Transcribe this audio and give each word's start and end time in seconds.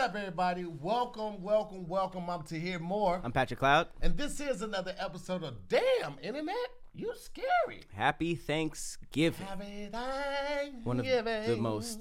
up, 0.00 0.16
everybody? 0.16 0.64
Welcome, 0.64 1.42
welcome, 1.42 1.86
welcome. 1.86 2.30
I'm 2.30 2.42
to 2.44 2.58
hear 2.58 2.78
more. 2.78 3.20
I'm 3.22 3.32
Patrick 3.32 3.58
Cloud. 3.58 3.88
And 4.00 4.16
this 4.16 4.40
is 4.40 4.62
another 4.62 4.94
episode 4.98 5.42
of 5.42 5.68
Damn 5.68 6.16
Internet. 6.22 6.54
You 6.94 7.12
scary. 7.16 7.82
Happy 7.94 8.34
Thanksgiving. 8.34 9.46
Happy 9.46 9.90
Thanksgiving. 9.92 10.84
One 10.84 11.00
of 11.00 11.04
the 11.06 11.56
most 11.58 11.98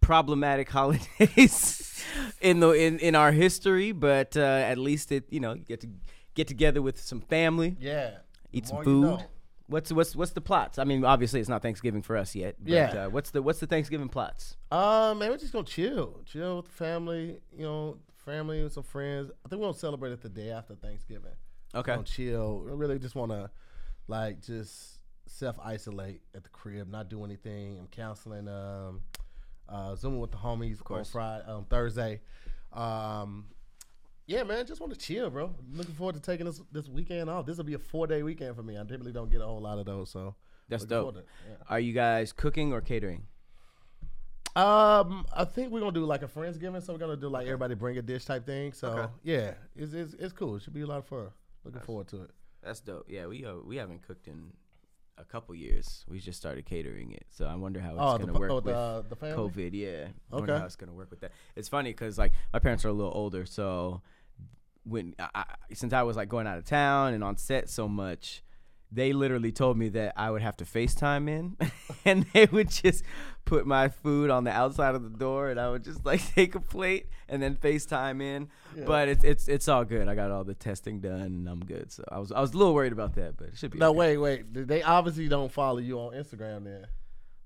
problematic 0.00 0.68
holidays 0.78 2.04
in 2.40 2.58
the 2.58 2.72
in, 2.72 2.98
in 2.98 3.14
our 3.14 3.30
history, 3.30 3.92
but 3.92 4.36
uh, 4.36 4.40
at 4.40 4.76
least 4.76 5.12
it 5.12 5.26
you 5.30 5.38
know 5.38 5.52
you 5.54 5.64
get 5.64 5.82
to 5.82 5.88
get 6.34 6.48
together 6.48 6.82
with 6.82 7.00
some 7.00 7.20
family, 7.20 7.76
Yeah. 7.78 8.10
eat 8.52 8.66
some 8.66 8.82
food. 8.82 9.02
you 9.02 9.16
know. 9.16 9.22
What's 9.70 9.92
what's 9.92 10.16
what's 10.16 10.32
the 10.32 10.40
plots? 10.40 10.78
I 10.78 10.84
mean, 10.84 11.04
obviously 11.04 11.38
it's 11.38 11.48
not 11.48 11.62
Thanksgiving 11.62 12.02
for 12.02 12.16
us 12.16 12.34
yet. 12.34 12.56
But, 12.58 12.72
Yeah. 12.72 13.04
Uh, 13.04 13.08
what's 13.10 13.30
the 13.30 13.40
what's 13.40 13.60
the 13.60 13.66
Thanksgiving 13.66 14.08
plots? 14.08 14.56
Um, 14.72 15.20
man, 15.20 15.30
we're 15.30 15.36
just 15.36 15.52
gonna 15.52 15.64
chill, 15.64 16.20
chill 16.26 16.56
with 16.56 16.66
the 16.66 16.72
family. 16.72 17.38
You 17.56 17.64
know, 17.64 17.98
family 18.24 18.60
and 18.60 18.72
some 18.72 18.82
friends. 18.82 19.30
I 19.44 19.48
think 19.48 19.60
we're 19.60 19.68
gonna 19.68 19.78
celebrate 19.78 20.12
it 20.12 20.22
the 20.22 20.28
day 20.28 20.50
after 20.50 20.74
Thanksgiving. 20.74 21.32
Okay. 21.74 21.92
Gonna 21.92 22.02
chill. 22.04 22.64
We 22.64 22.72
really 22.72 22.98
just 22.98 23.14
wanna, 23.14 23.50
like, 24.08 24.40
just 24.42 24.98
self 25.26 25.56
isolate 25.62 26.22
at 26.34 26.42
the 26.42 26.50
crib, 26.50 26.88
not 26.90 27.08
do 27.08 27.24
anything. 27.24 27.78
I'm 27.78 27.86
counseling. 27.86 28.48
Um, 28.48 29.02
uh, 29.68 29.94
zooming 29.94 30.18
with 30.18 30.32
the 30.32 30.36
homies 30.36 30.78
on 30.78 30.84
course. 30.84 31.10
Friday, 31.12 31.44
um, 31.46 31.64
Thursday. 31.70 32.20
Um, 32.72 33.46
yeah, 34.30 34.44
man, 34.44 34.64
just 34.64 34.80
want 34.80 34.92
to 34.92 34.98
chill, 34.98 35.28
bro. 35.28 35.52
Looking 35.72 35.94
forward 35.94 36.14
to 36.14 36.20
taking 36.20 36.46
this 36.46 36.60
this 36.70 36.88
weekend 36.88 37.28
off. 37.28 37.46
This 37.46 37.56
will 37.56 37.64
be 37.64 37.74
a 37.74 37.78
four 37.78 38.06
day 38.06 38.22
weekend 38.22 38.54
for 38.54 38.62
me. 38.62 38.78
I 38.78 38.82
typically 38.84 39.12
don't 39.12 39.30
get 39.30 39.40
a 39.40 39.44
whole 39.44 39.60
lot 39.60 39.78
of 39.78 39.86
those, 39.86 40.10
so 40.10 40.36
That's 40.68 40.84
dope. 40.84 41.14
to 41.14 41.22
yeah. 41.48 41.56
Are 41.68 41.80
you 41.80 41.92
guys 41.92 42.32
cooking 42.32 42.72
or 42.72 42.80
catering? 42.80 43.26
Um, 44.56 45.26
I 45.34 45.44
think 45.44 45.70
we're 45.72 45.80
gonna 45.80 45.92
do 45.92 46.04
like 46.04 46.22
a 46.22 46.26
friendsgiving, 46.28 46.82
so 46.82 46.92
we're 46.92 46.98
gonna 46.98 47.16
do 47.16 47.28
like 47.28 47.46
everybody 47.46 47.74
bring 47.74 47.98
a 47.98 48.02
dish 48.02 48.24
type 48.24 48.46
thing. 48.46 48.72
So 48.72 48.88
Okay. 48.88 49.12
yeah, 49.22 49.54
it's, 49.76 49.92
it's 49.92 50.14
it's 50.14 50.32
cool. 50.32 50.56
It 50.56 50.62
should 50.62 50.74
be 50.74 50.80
a 50.82 50.86
lot 50.86 50.98
of 50.98 51.06
fun. 51.06 51.28
Looking 51.64 51.80
forward 51.82 52.08
to 52.08 52.22
it. 52.22 52.30
That's 52.62 52.80
dope. 52.80 53.06
Yeah, 53.08 53.26
we 53.26 53.44
uh, 53.44 53.56
we 53.64 53.76
haven't 53.76 54.02
cooked 54.06 54.26
in 54.26 54.52
a 55.18 55.24
couple 55.24 55.54
years. 55.54 56.04
We 56.08 56.18
just 56.18 56.38
started 56.38 56.64
catering 56.66 57.12
it, 57.12 57.26
so 57.30 57.46
I 57.46 57.54
wonder 57.54 57.78
how 57.78 57.90
it's 57.90 57.98
Oh, 58.00 58.18
gonna 58.18 58.32
fa- 58.32 58.38
work 58.40 58.50
oh, 58.50 58.54
with 58.56 58.64
the, 58.64 58.74
uh, 58.76 59.02
the 59.08 59.16
family. 59.16 59.36
COVID. 59.50 59.70
Yeah, 59.72 60.08
I 60.32 60.36
wonder 60.36 60.52
Okay. 60.52 60.60
how 60.60 60.66
it's 60.66 60.76
gonna 60.76 60.94
work 60.94 61.10
with 61.10 61.20
that. 61.20 61.30
It's 61.54 61.68
funny 61.68 61.90
because 61.90 62.18
like 62.18 62.32
my 62.52 62.58
parents 62.58 62.84
are 62.84 62.88
a 62.88 62.92
little 62.92 63.12
older, 63.14 63.46
so 63.46 64.02
when 64.84 65.14
I, 65.18 65.44
since 65.72 65.92
I 65.92 66.02
was 66.02 66.16
like 66.16 66.28
going 66.28 66.46
out 66.46 66.58
of 66.58 66.64
town 66.64 67.14
and 67.14 67.22
on 67.22 67.36
set 67.36 67.68
so 67.68 67.88
much, 67.88 68.42
they 68.92 69.12
literally 69.12 69.52
told 69.52 69.76
me 69.76 69.88
that 69.90 70.14
I 70.16 70.30
would 70.30 70.42
have 70.42 70.56
to 70.58 70.64
FaceTime 70.64 71.28
in, 71.28 71.56
and 72.04 72.26
they 72.32 72.46
would 72.46 72.70
just 72.70 73.04
put 73.44 73.66
my 73.66 73.88
food 73.88 74.30
on 74.30 74.44
the 74.44 74.50
outside 74.50 74.94
of 74.94 75.02
the 75.02 75.16
door, 75.16 75.48
and 75.50 75.60
I 75.60 75.70
would 75.70 75.84
just 75.84 76.04
like 76.04 76.20
take 76.34 76.54
a 76.54 76.60
plate 76.60 77.06
and 77.28 77.42
then 77.42 77.56
FaceTime 77.56 78.20
in. 78.20 78.48
But 78.86 79.08
it's 79.08 79.24
it's 79.24 79.48
it's 79.48 79.68
all 79.68 79.84
good. 79.84 80.08
I 80.08 80.14
got 80.14 80.30
all 80.30 80.44
the 80.44 80.54
testing 80.54 81.00
done, 81.00 81.20
and 81.20 81.48
I'm 81.48 81.60
good. 81.60 81.92
So 81.92 82.04
I 82.10 82.18
was 82.18 82.32
I 82.32 82.40
was 82.40 82.52
a 82.52 82.56
little 82.56 82.74
worried 82.74 82.92
about 82.92 83.14
that, 83.14 83.36
but 83.36 83.48
it 83.48 83.56
should 83.56 83.70
be. 83.70 83.78
No, 83.78 83.90
okay. 83.90 84.16
wait, 84.16 84.16
wait. 84.16 84.68
They 84.68 84.82
obviously 84.82 85.28
don't 85.28 85.52
follow 85.52 85.78
you 85.78 85.98
on 86.00 86.14
Instagram 86.14 86.64
then. 86.64 86.86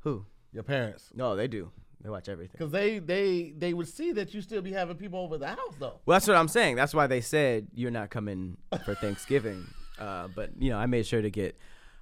Who? 0.00 0.26
Your 0.52 0.62
parents, 0.62 1.10
No, 1.12 1.34
they 1.34 1.48
do. 1.48 1.72
They 2.04 2.10
watch 2.10 2.28
everything. 2.28 2.52
because 2.58 2.70
they 2.70 2.98
they 2.98 3.54
they 3.56 3.72
would 3.72 3.88
see 3.88 4.12
that 4.12 4.34
you 4.34 4.42
still 4.42 4.60
be 4.60 4.72
having 4.72 4.96
people 4.96 5.18
over 5.20 5.38
the 5.38 5.48
house 5.48 5.74
though. 5.80 6.00
Well, 6.04 6.14
that's 6.16 6.28
what 6.28 6.36
I'm 6.36 6.48
saying. 6.48 6.76
That's 6.76 6.92
why 6.94 7.06
they 7.06 7.22
said 7.22 7.68
you're 7.74 7.90
not 7.90 8.10
coming 8.10 8.58
for 8.84 8.94
Thanksgiving. 8.94 9.66
uh, 9.98 10.28
but 10.34 10.50
you 10.58 10.68
know, 10.70 10.76
I 10.76 10.84
made 10.86 11.06
sure 11.06 11.22
to 11.22 11.30
get. 11.30 11.56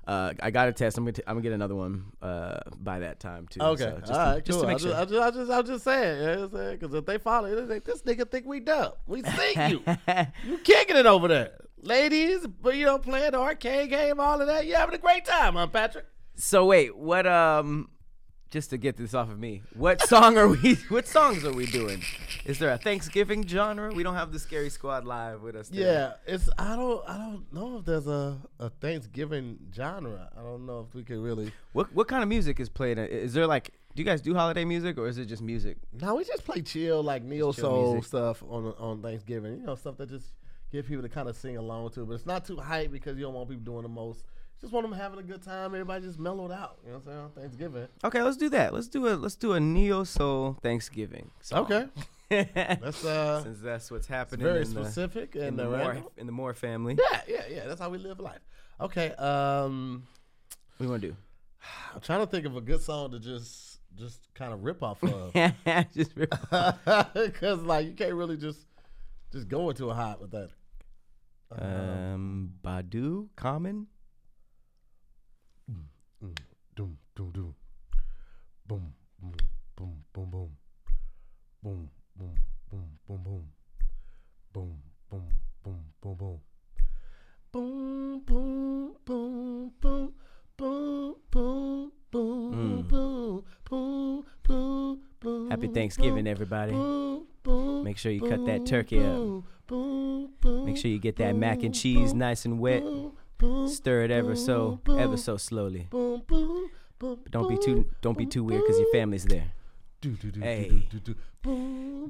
Uh, 0.04 0.32
I 0.42 0.50
got 0.50 0.66
a 0.66 0.72
test. 0.72 0.98
I'm 0.98 1.04
gonna. 1.04 1.12
T- 1.12 1.22
I'm 1.28 1.34
gonna 1.34 1.42
get 1.42 1.52
another 1.52 1.76
one 1.76 2.06
uh, 2.20 2.58
by 2.80 2.98
that 2.98 3.20
time 3.20 3.46
too. 3.46 3.60
Okay, 3.62 3.84
So 3.84 3.98
just 4.00 4.10
all 4.12 4.18
to, 4.18 4.32
right, 4.34 4.44
just 4.44 4.58
cool. 4.58 4.62
to 4.62 4.66
I 4.66 4.72
make 4.72 4.78
just, 4.82 4.92
sure. 4.92 5.00
I 5.00 5.04
just, 5.04 5.20
I 5.22 5.30
just, 5.30 5.50
I'm 5.52 5.66
just 5.66 5.84
saying, 5.84 6.18
you 6.18 6.26
know 6.26 6.34
what 6.34 6.42
I'm 6.42 6.50
saying? 6.50 6.78
Because 6.80 6.94
if 6.94 7.06
they 7.06 7.18
follow 7.18 7.48
you, 7.48 7.54
they 7.54 7.66
think 7.74 7.84
this 7.84 8.02
nigga 8.02 8.28
think 8.28 8.44
we 8.44 8.58
dumb. 8.58 8.92
We 9.06 9.22
see 9.22 9.52
you. 9.68 9.84
you 10.44 10.58
kicking 10.58 10.96
it 10.96 11.06
over 11.06 11.28
there, 11.28 11.52
ladies. 11.82 12.44
But 12.48 12.74
you 12.74 12.86
know, 12.86 12.98
playing 12.98 13.30
the 13.30 13.38
arcade 13.38 13.90
game, 13.90 14.18
all 14.18 14.40
of 14.40 14.48
that. 14.48 14.66
You 14.66 14.74
having 14.74 14.96
a 14.96 14.98
great 14.98 15.24
time, 15.24 15.54
huh, 15.54 15.68
Patrick? 15.68 16.06
so 16.34 16.66
wait, 16.66 16.96
what? 16.96 17.24
Um, 17.28 17.88
just 18.52 18.68
to 18.70 18.76
get 18.76 18.96
this 18.98 19.14
off 19.14 19.30
of 19.30 19.38
me, 19.38 19.62
what 19.74 20.00
song 20.02 20.36
are 20.36 20.46
we? 20.46 20.76
What 20.90 21.08
songs 21.08 21.42
are 21.44 21.52
we 21.52 21.64
doing? 21.66 22.02
Is 22.44 22.58
there 22.58 22.70
a 22.70 22.76
Thanksgiving 22.76 23.46
genre? 23.48 23.92
We 23.92 24.02
don't 24.02 24.14
have 24.14 24.30
the 24.30 24.38
Scary 24.38 24.68
Squad 24.68 25.04
live 25.06 25.40
with 25.40 25.56
us. 25.56 25.68
today. 25.68 25.82
Yeah, 25.84 26.12
it's 26.26 26.50
I 26.58 26.76
don't 26.76 27.02
I 27.08 27.16
don't 27.16 27.50
know 27.52 27.78
if 27.78 27.84
there's 27.86 28.06
a, 28.06 28.38
a 28.60 28.68
Thanksgiving 28.68 29.58
genre. 29.74 30.28
I 30.38 30.42
don't 30.42 30.66
know 30.66 30.86
if 30.86 30.94
we 30.94 31.02
could 31.02 31.18
really. 31.18 31.50
What 31.72 31.92
What 31.94 32.08
kind 32.08 32.22
of 32.22 32.28
music 32.28 32.60
is 32.60 32.68
played? 32.68 32.98
Is 32.98 33.32
there 33.32 33.46
like? 33.46 33.70
Do 33.94 34.00
you 34.02 34.06
guys 34.06 34.22
do 34.22 34.34
holiday 34.34 34.64
music 34.64 34.96
or 34.98 35.06
is 35.08 35.18
it 35.18 35.26
just 35.26 35.42
music? 35.42 35.76
No, 35.92 36.14
we 36.16 36.24
just 36.24 36.44
play 36.44 36.62
chill 36.62 37.02
like 37.02 37.22
neo 37.24 37.52
chill 37.52 37.64
soul 37.64 37.92
music. 37.94 38.08
stuff 38.08 38.42
on 38.42 38.74
on 38.78 39.02
Thanksgiving. 39.02 39.60
You 39.60 39.66
know, 39.66 39.74
stuff 39.76 39.96
that 39.96 40.10
just 40.10 40.32
get 40.70 40.86
people 40.86 41.02
to 41.02 41.08
kind 41.08 41.28
of 41.28 41.36
sing 41.36 41.56
along 41.56 41.90
to, 41.90 42.04
but 42.04 42.14
it's 42.14 42.26
not 42.26 42.44
too 42.44 42.56
hype 42.56 42.90
because 42.92 43.16
you 43.16 43.24
don't 43.24 43.34
want 43.34 43.48
people 43.48 43.64
doing 43.64 43.82
the 43.82 43.88
most. 43.88 44.24
Just 44.62 44.72
want 44.72 44.88
them 44.88 44.96
having 44.98 45.18
a 45.18 45.22
good 45.24 45.42
time. 45.42 45.66
Everybody 45.74 46.06
just 46.06 46.18
mellowed 46.20 46.52
out. 46.52 46.78
You 46.86 46.92
know 46.92 46.98
what 46.98 47.12
I'm 47.12 47.18
saying? 47.18 47.30
Thanksgiving. 47.34 47.88
Okay, 48.04 48.22
let's 48.22 48.36
do 48.36 48.48
that. 48.50 48.72
Let's 48.72 48.86
do 48.88 49.08
a 49.08 49.14
let's 49.16 49.34
do 49.34 49.52
a 49.54 49.60
neo 49.60 50.04
soul 50.04 50.56
Thanksgiving. 50.62 51.32
song. 51.40 51.64
Okay, 51.64 51.88
that's 52.80 53.04
uh 53.04 53.42
Since 53.42 53.58
that's 53.60 53.90
what's 53.90 54.06
happening 54.06 54.44
very 54.46 54.62
in 54.62 54.72
the, 54.72 54.84
specific 54.84 55.34
in 55.34 55.42
and 55.42 55.58
the 55.58 55.66
uh, 55.66 55.76
Moore 55.76 56.04
in 56.16 56.26
the 56.26 56.32
Moore 56.32 56.54
family. 56.54 56.96
Yeah, 56.96 57.20
yeah, 57.26 57.42
yeah. 57.50 57.66
That's 57.66 57.80
how 57.80 57.90
we 57.90 57.98
live 57.98 58.20
life. 58.20 58.38
Okay, 58.80 59.10
um, 59.14 60.04
What 60.76 60.78
do 60.78 60.84
you 60.84 60.90
want 60.90 61.02
to 61.02 61.08
do? 61.08 61.16
I'm 61.94 62.00
trying 62.00 62.20
to 62.20 62.26
think 62.26 62.46
of 62.46 62.56
a 62.56 62.60
good 62.60 62.82
song 62.82 63.10
to 63.10 63.18
just 63.18 63.80
just 63.96 64.32
kind 64.34 64.52
of 64.52 64.62
rip 64.62 64.82
off 64.82 65.02
of. 65.02 65.32
Just 65.94 66.12
rip- 66.16 66.30
Because 67.14 67.62
like 67.64 67.86
you 67.86 67.92
can't 67.92 68.14
really 68.14 68.36
just 68.36 68.60
just 69.32 69.48
go 69.48 69.68
into 69.70 69.90
a 69.90 69.94
hot 69.94 70.20
with 70.20 70.30
that. 70.30 70.50
um, 71.50 72.52
Badu, 72.64 73.28
Common. 73.36 73.88
Boom, 77.30 77.32
boom, 78.66 78.92
boom, 79.76 80.04
boom, 80.12 80.30
boom. 80.30 80.50
Boom, 81.62 81.88
boom, 82.16 82.34
boom, 82.70 82.88
boom, 83.06 83.22
boom. 83.22 83.46
Boom, 84.52 84.82
boom, 85.08 85.28
boom, 85.62 85.84
boom, 86.02 86.16
boom. 86.18 86.40
Boom, 87.52 88.20
boom, 88.26 88.96
boom, 89.04 89.72
boom. 89.80 90.12
Boom, 90.56 91.14
boom, 91.30 91.92
boom, 92.10 92.52
Mm. 92.52 92.88
boom, 92.88 93.44
boom, 93.68 94.24
boom, 94.42 95.00
boom. 95.20 95.50
Happy 95.50 95.68
Thanksgiving, 95.68 96.26
everybody. 96.26 96.72
Make 97.84 97.98
sure 97.98 98.10
you 98.12 98.20
cut 98.20 98.44
that 98.46 98.66
turkey 98.66 99.04
up. 99.04 99.44
Make 100.64 100.76
sure 100.76 100.90
you 100.90 100.98
get 100.98 101.16
that 101.16 101.36
mac 101.36 101.62
and 101.62 101.74
cheese 101.74 102.14
nice 102.14 102.44
and 102.44 102.58
wet. 102.58 102.82
Stir 103.66 104.04
it 104.04 104.10
ever 104.10 104.34
so 104.36 104.80
ever 104.88 105.16
so 105.16 105.36
slowly. 105.36 105.88
But 107.02 107.32
don't 107.32 107.48
be 107.48 107.58
too 107.58 107.86
don't 108.00 108.16
be 108.16 108.26
too 108.26 108.44
weird 108.44 108.62
because 108.62 108.78
your 108.78 108.92
family's 108.92 109.24
there. 109.24 109.52
Hey. 110.40 110.88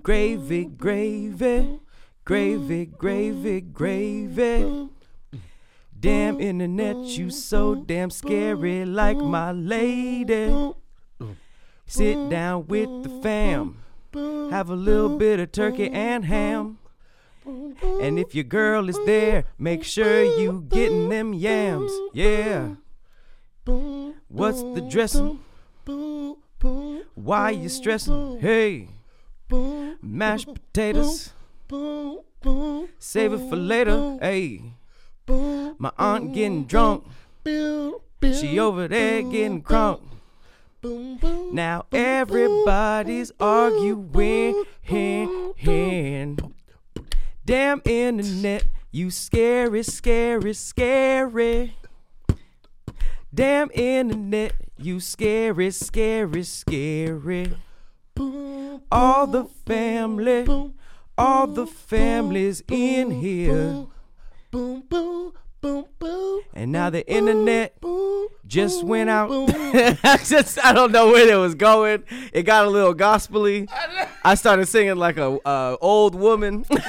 Gravy, 0.03 0.65
gravy, 0.67 1.81
gravy, 2.27 2.87
gravy, 2.87 3.61
gravy. 3.63 4.89
Damn 5.99 6.41
internet, 6.41 6.97
you 6.97 7.31
so 7.31 7.75
damn 7.75 8.11
scary 8.11 8.85
like 8.85 9.17
my 9.17 9.53
lady. 9.53 10.75
Sit 11.87 12.29
down 12.29 12.67
with 12.67 12.91
the 13.03 13.09
fam, 13.23 13.83
have 14.51 14.69
a 14.69 14.77
little 14.77 15.17
bit 15.17 15.41
of 15.41 15.53
turkey 15.53 15.89
and 15.91 16.27
ham. 16.27 16.79
And 17.47 18.19
if 18.19 18.35
your 18.35 18.45
girl 18.45 18.91
is 18.91 18.99
there, 19.07 19.45
make 19.59 19.85
sure 19.85 20.23
you 20.23 20.67
getting 20.69 21.09
them 21.09 21.33
yams. 21.33 21.93
Yeah. 22.13 22.75
What's 24.32 24.62
the 24.62 24.81
dressing? 24.81 25.41
Why 27.15 27.50
you 27.50 27.69
stressing? 27.69 28.41
Hey, 28.41 28.88
mashed 30.00 30.48
potatoes, 30.54 31.34
save 32.99 33.34
it 33.34 33.50
for 33.50 33.56
later. 33.56 34.17
Hey, 34.23 34.73
my 35.29 35.93
aunt 35.99 36.32
getting 36.32 36.64
drunk. 36.64 37.05
She 37.44 38.58
over 38.58 38.88
there 38.88 39.20
getting 39.20 39.62
crunk. 39.62 40.00
boom, 40.81 41.19
boom. 41.19 41.55
Now 41.55 41.85
everybody's 41.93 43.32
arguing. 43.38 44.64
Damn 47.44 47.82
internet, 47.85 48.64
you 48.90 49.11
scary, 49.11 49.82
scary, 49.82 50.55
scary. 50.55 51.76
Damn 53.34 53.70
internet, 53.73 54.52
you 54.76 55.00
scary, 55.00 55.70
scary, 55.70 56.43
scary. 56.43 57.55
Boom, 58.14 58.82
All 58.93 59.26
the 59.26 59.44
family, 59.67 60.43
boom, 60.43 60.75
all 61.17 61.46
the 61.46 61.67
families 61.67 62.62
in 62.70 63.11
here. 63.11 63.87
boom, 64.50 64.82
boom, 64.87 65.32
boom, 65.62 65.84
boom. 65.99 66.40
And 66.52 66.73
now 66.73 66.90
the 66.90 67.05
boom, 67.08 67.17
internet 67.17 67.81
boom, 67.81 68.29
just 68.46 68.81
boom, 68.81 68.88
went 68.90 69.08
out. 69.08 69.31
boom. 69.31 69.46
I 70.05 70.19
just 70.23 70.62
I 70.62 70.75
don't 70.75 70.93
know 70.93 71.06
where 71.06 71.26
it 71.32 71.37
was 71.37 71.55
going. 71.55 72.02
It 72.35 72.43
got 72.43 72.67
a 72.67 72.69
little 72.70 72.93
gospely. 72.93 73.67
I 74.23 74.35
started 74.35 74.67
singing 74.67 74.96
like 74.96 75.17
a 75.17 75.38
uh, 75.49 75.76
old 75.81 76.14
woman, 76.14 76.67
but 76.69 76.81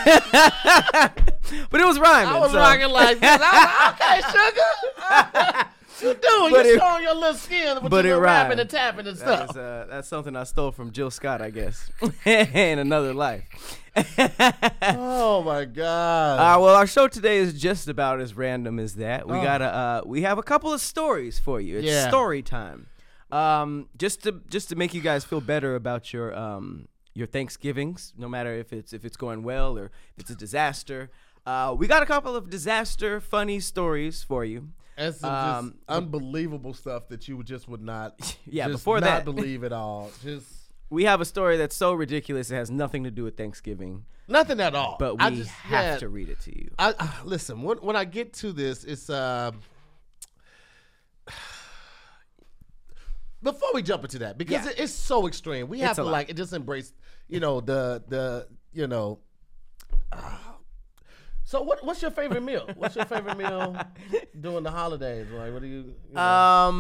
it 1.79 1.85
was 1.85 1.97
rhyming. 1.99 2.33
I 2.33 2.39
was 2.39 2.51
so- 2.51 2.57
rocking 2.57 2.89
like 2.89 3.21
this. 3.21 3.39
I 3.41 3.95
was 4.17 4.29
like, 4.29 4.29
okay, 5.41 5.61
sugar. 5.61 5.69
You 6.01 6.13
doing? 6.13 6.51
But 6.51 6.65
You 6.65 6.75
it- 6.75 6.79
showing 6.79 7.03
your 7.03 7.15
little 7.15 7.33
skin 7.35 7.81
with 7.81 7.91
but 7.91 8.05
your 8.05 8.13
it 8.15 8.19
little 8.19 8.21
rapping 8.21 8.59
and 8.59 8.69
tapping 8.69 9.07
and 9.07 9.17
stuff. 9.17 9.51
is, 9.51 9.57
uh, 9.57 9.87
that's 9.89 10.07
something 10.07 10.35
I 10.35 10.43
stole 10.43 10.71
from 10.71 10.91
Jill 10.91 11.11
Scott, 11.11 11.41
I 11.41 11.49
guess, 11.49 11.89
in 12.25 12.79
another 12.79 13.13
life. 13.13 13.79
oh 14.81 15.43
my 15.45 15.65
god. 15.65 16.39
Uh, 16.39 16.59
well, 16.61 16.75
our 16.75 16.87
show 16.87 17.07
today 17.07 17.37
is 17.37 17.59
just 17.59 17.87
about 17.87 18.19
as 18.19 18.35
random 18.35 18.79
as 18.79 18.95
that. 18.95 19.27
We 19.27 19.37
Oh. 19.37 19.43
got 19.43 19.59
to 19.59 19.65
uh, 19.65 20.01
we 20.05 20.21
have 20.23 20.37
a 20.37 20.43
couple 20.43 20.71
of 20.73 20.81
stories 20.81 21.39
for 21.39 21.59
you. 21.61 21.77
It's 21.77 21.87
Yeah. 21.87 22.07
story 22.09 22.41
time. 22.41 22.87
Um, 23.31 23.89
just 23.97 24.23
to 24.23 24.41
just 24.49 24.69
to 24.69 24.75
make 24.75 24.93
you 24.93 25.01
guys 25.01 25.23
feel 25.25 25.41
better 25.41 25.75
about 25.75 26.13
your 26.13 26.35
um 26.37 26.87
your 27.13 27.27
Thanksgivings, 27.27 28.13
no 28.17 28.27
matter 28.27 28.53
if 28.53 28.73
it's 28.73 28.93
if 28.93 29.05
it's 29.05 29.17
going 29.17 29.43
well 29.43 29.77
or 29.77 29.85
if 30.15 30.21
it's 30.21 30.29
a 30.29 30.35
disaster. 30.35 31.09
Uh, 31.45 31.75
we 31.77 31.87
got 31.87 32.01
a 32.01 32.05
couple 32.05 32.35
of 32.35 32.49
disaster 32.49 33.19
funny 33.19 33.59
stories 33.59 34.23
for 34.23 34.45
you. 34.45 34.69
And 34.97 35.13
some 35.15 35.33
um, 35.33 35.75
unbelievable 35.87 36.73
stuff 36.73 37.07
that 37.09 37.27
you 37.27 37.41
just 37.43 37.67
would 37.67 37.81
not. 37.81 38.37
Yeah, 38.45 38.65
just 38.67 38.79
before 38.79 38.99
not 38.99 39.05
that- 39.05 39.25
believe 39.25 39.63
at 39.63 39.71
all. 39.81 40.11
Just 40.23 40.47
We 40.89 41.05
have 41.05 41.21
a 41.21 41.25
story 41.25 41.57
that's 41.57 41.75
so 41.75 41.93
ridiculous 41.93 42.51
it 42.51 42.55
has 42.55 42.69
nothing 42.71 43.03
to 43.05 43.11
do 43.11 43.23
with 43.23 43.35
Thanksgiving, 43.37 44.05
nothing 44.27 44.59
at 44.59 44.75
all. 44.75 44.97
but 44.99 45.15
we 45.17 45.23
I 45.23 45.29
just, 45.31 45.49
have 45.49 45.83
yeah, 45.85 45.97
to 45.97 46.09
read 46.09 46.29
it 46.29 46.39
to 46.41 46.55
you. 46.57 46.69
I, 46.77 46.93
I 46.99 47.09
listen 47.23 47.61
when 47.63 47.77
when 47.77 47.95
I 47.95 48.05
get 48.05 48.33
to 48.35 48.51
this, 48.51 48.83
it's 48.83 49.09
uh. 49.09 49.51
Before 53.41 53.69
we 53.73 53.81
jump 53.81 54.03
into 54.05 54.19
that, 54.19 54.37
because 54.37 54.65
Yeah. 54.65 54.71
it, 54.71 54.79
it's 54.79 54.93
so 54.93 55.27
extreme, 55.27 55.67
we 55.67 55.79
have 55.79 55.91
It's 55.91 55.99
a 55.99 56.03
to 56.03 56.05
lot. 56.05 56.11
like 56.13 56.35
just 56.35 56.53
embrace, 56.53 56.93
you 57.27 57.39
know, 57.41 57.59
the 57.59 58.01
the 58.07 58.47
you 58.71 58.87
know. 58.87 59.19
uh, 60.13 60.37
so 61.53 61.61
what 61.61 61.77
what's 61.87 62.01
your 62.01 62.11
favorite 62.11 62.43
meal? 62.43 62.65
What's 62.81 62.95
your 62.95 63.05
favorite 63.05 63.37
meal 63.37 63.65
during 64.43 64.63
the 64.63 64.71
holidays? 64.71 65.27
Like 65.31 65.51
what 65.53 65.61
do 65.61 65.67
you? 65.67 65.81
you 66.09 66.13
know? 66.15 66.21
Um, 66.21 66.77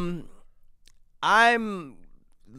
I'm 1.21 1.97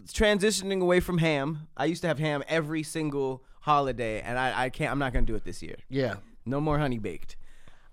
transitioning 0.08 0.81
away 0.81 1.00
from 1.00 1.19
ham. 1.19 1.69
I 1.76 1.84
used 1.87 2.02
to 2.02 2.08
have 2.08 2.19
ham 2.19 2.43
every 2.49 2.82
single 2.82 3.44
holiday, 3.61 4.20
and 4.20 4.38
I, 4.38 4.64
I 4.64 4.69
can't. 4.70 4.90
I'm 4.93 4.99
not 4.99 5.12
gonna 5.12 5.26
do 5.26 5.34
it 5.34 5.44
this 5.44 5.62
year. 5.62 5.76
yeah, 5.88 6.14
No 6.46 6.61
more 6.61 6.78
honey 6.78 6.99
baked. 6.99 7.37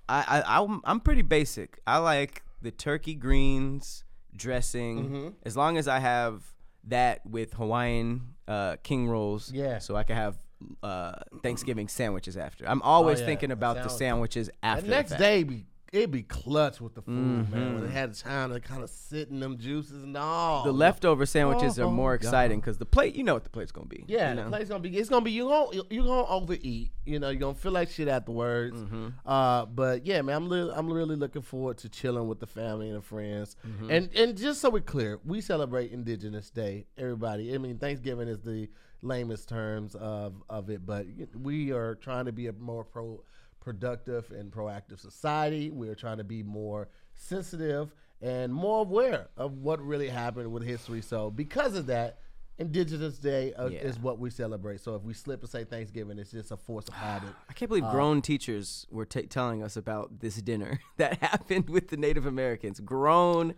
I, 0.10 0.44
I 0.46 0.62
I'm, 0.62 0.82
I'm 0.84 1.00
pretty 1.00 1.22
basic. 1.22 1.80
I 1.88 1.98
like 1.98 2.44
the 2.62 2.72
turkey 2.72 3.16
greens 3.16 4.04
dressing, 4.36 4.96
Mm-hmm. 5.06 5.28
as 5.46 5.56
long 5.58 5.78
as 5.78 5.88
I 5.88 6.00
have 6.00 6.44
that 6.86 7.26
with 7.26 7.54
Hawaiian 7.54 8.36
uh, 8.48 8.76
king 8.84 9.08
rolls. 9.08 9.52
Yeah. 9.52 9.80
So 9.80 9.96
I 9.96 10.04
can 10.04 10.16
have 10.16 10.36
uh, 10.84 11.14
Thanksgiving 11.44 11.88
sandwiches 11.88 12.38
after. 12.38 12.66
I'm 12.68 12.82
always 12.82 13.18
Oh, 13.20 13.22
yeah, 13.22 13.26
thinking 13.28 13.50
the 13.50 13.54
about 13.54 13.76
the 13.78 13.90
sandwich. 13.90 14.34
sandwiches 14.34 14.50
after. 14.64 14.82
the 14.82 14.88
the 14.88 14.96
next 14.96 15.10
fact. 15.12 15.22
day 15.22 15.44
be 15.44 15.66
it 15.94 16.10
be 16.10 16.24
clutch 16.24 16.80
with 16.80 16.96
the 16.96 17.02
food. 17.02 17.48
Mm-hmm. 17.48 17.76
When 17.76 17.84
it 17.84 17.90
had 17.92 18.14
time 18.14 18.54
to 18.54 18.62
kind 18.62 18.82
of 18.82 18.90
sit 18.90 19.28
in 19.28 19.42
them 19.42 19.58
juices 19.58 20.04
and 20.04 20.16
all. 20.16 20.64
the 20.64 20.72
leftover 20.72 21.26
sandwiches 21.26 21.78
Oh, 21.78 21.88
are 21.88 21.92
more 21.92 22.14
exciting 22.14 22.62
because 22.62 22.78
the 22.78 22.86
plate, 22.86 23.14
you 23.14 23.26
know 23.26 23.34
what 23.34 23.44
the 23.44 23.50
plate's 23.50 23.74
gonna 23.74 23.88
be. 23.88 24.06
Yeah, 24.08 24.30
you 24.34 24.42
the 24.42 24.50
plate's 24.50 24.70
gonna 24.70 24.80
be. 24.80 24.96
It's 24.98 25.10
gonna 25.10 25.26
be. 25.26 25.32
You 25.34 25.50
gonna 25.50 25.82
you 25.90 26.04
gonna 26.04 26.28
overeat. 26.30 26.94
You 27.06 27.20
know, 27.20 27.28
you're 27.30 27.42
gonna 27.42 27.56
feel 27.56 27.74
like 27.74 27.90
shit 27.90 28.08
afterwards. 28.08 28.78
Mm-hmm. 28.78 29.08
Uh, 29.26 29.66
but 29.66 30.06
yeah, 30.06 30.22
man, 30.22 30.38
I'm 30.38 30.48
li- 30.48 30.72
I'm 30.74 30.94
really 30.94 31.18
looking 31.18 31.42
forward 31.42 31.78
to 31.80 31.90
chilling 31.90 32.30
with 32.30 32.40
the 32.40 32.48
family 32.48 32.88
and 32.88 33.00
the 33.00 33.02
friends. 33.02 33.58
Mm-hmm. 33.68 33.92
And 33.92 34.10
and 34.16 34.38
just 34.38 34.62
so 34.62 34.70
we're 34.70 34.80
clear, 34.80 35.20
we 35.26 35.42
celebrate 35.42 35.92
Indigenous 35.92 36.50
Day. 36.52 36.86
Everybody. 36.98 37.54
I 37.54 37.58
mean, 37.58 37.80
Thanksgiving 37.80 38.30
is 38.30 38.40
the 38.40 38.70
lamest 39.02 39.50
terms 39.50 39.96
of 39.96 40.44
of 40.50 40.70
it, 40.70 40.86
but 40.86 41.06
we 41.40 41.72
are 41.72 41.96
trying 41.96 42.26
to 42.26 42.32
be 42.32 42.48
a 42.48 42.54
more 42.54 42.84
pro 42.84 43.24
productive 43.60 44.32
and 44.32 44.52
proactive 44.52 45.00
society. 45.00 45.70
We 45.70 45.90
are 45.90 45.96
trying 45.96 46.18
to 46.18 46.24
be 46.24 46.44
more 46.44 46.90
sensitive 47.14 47.94
and 48.22 48.54
more 48.54 48.82
aware 48.82 49.30
of 49.38 49.58
what 49.58 49.80
really 49.82 50.10
happened 50.10 50.52
with 50.52 50.64
history. 50.64 51.02
So 51.02 51.30
because 51.32 51.76
of 51.76 51.88
that. 51.88 52.20
Indigenous 52.60 53.18
Day 53.18 53.54
uh, 53.56 53.70
Yeah. 53.70 53.80
is 53.80 53.98
what 53.98 54.20
we 54.20 54.30
celebrate. 54.30 54.82
So 54.82 54.94
if 54.94 55.02
we 55.02 55.16
slip 55.16 55.42
and 55.42 55.50
say 55.50 55.64
Thanksgiving, 55.64 56.20
it's 56.20 56.30
just 56.30 56.52
a 56.52 56.58
force 56.58 56.88
of 56.88 56.94
habit. 56.94 57.30
I 57.50 57.54
can't 57.54 57.70
believe 57.70 57.86
grown 57.90 58.22
teachers 58.22 58.86
were 58.92 59.06
ta 59.06 59.22
telling 59.28 59.64
us 59.64 59.78
about 59.78 60.20
this 60.20 60.36
dinner 60.36 60.80
that 60.98 61.18
happened 61.24 61.72
with 61.72 61.88
the 61.88 61.98
Native 61.98 62.28
Americans. 62.28 62.80
Grown 62.80 63.56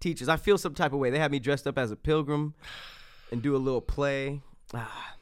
teachers. 0.00 0.28
I 0.28 0.36
feel 0.36 0.58
some 0.58 0.74
type 0.74 0.92
of 0.92 0.98
way. 0.98 1.10
They 1.10 1.20
had 1.20 1.30
me 1.30 1.38
dressed 1.38 1.68
up 1.68 1.78
as 1.78 1.92
a 1.92 1.96
pilgrim 1.96 2.54
and 3.30 3.40
do 3.40 3.54
a 3.54 3.58
little 3.58 3.82
play. 3.82 4.42
Ah, 4.74 5.16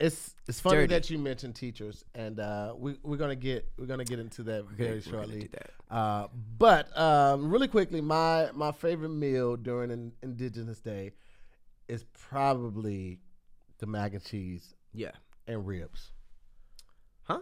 It's 0.00 0.34
it's 0.48 0.60
funny 0.60 0.76
Dirty. 0.78 0.86
that 0.94 1.10
you 1.10 1.18
mentioned 1.18 1.54
teachers, 1.54 2.04
and 2.14 2.40
uh, 2.40 2.74
we 2.76 2.96
we're 3.02 3.16
gonna 3.16 3.36
get 3.36 3.70
we're 3.78 3.86
gonna 3.86 4.04
get 4.04 4.18
into 4.18 4.42
that 4.44 4.64
very 4.66 4.94
we're 4.96 5.00
gonna 5.00 5.10
shortly. 5.26 5.48
that. 5.52 5.70
Uh, 5.94 6.28
but 6.58 6.96
um, 6.98 7.50
really 7.50 7.68
quickly, 7.68 8.00
my 8.00 8.48
my 8.54 8.72
favorite 8.72 9.10
meal 9.10 9.56
during 9.56 9.90
an 9.90 10.12
Indigenous 10.22 10.80
Day 10.80 11.12
is 11.88 12.04
probably 12.14 13.20
the 13.78 13.86
mac 13.86 14.14
and 14.14 14.24
cheese 14.24 14.74
yeah. 14.94 15.10
and 15.46 15.66
ribs 15.66 16.12
Huh? 17.24 17.40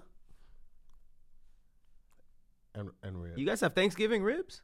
and 2.74 2.90
and 3.02 3.22
ribs 3.22 3.38
You 3.38 3.46
guys 3.46 3.60
have 3.60 3.74
Thanksgiving 3.74 4.22
ribs 4.22 4.62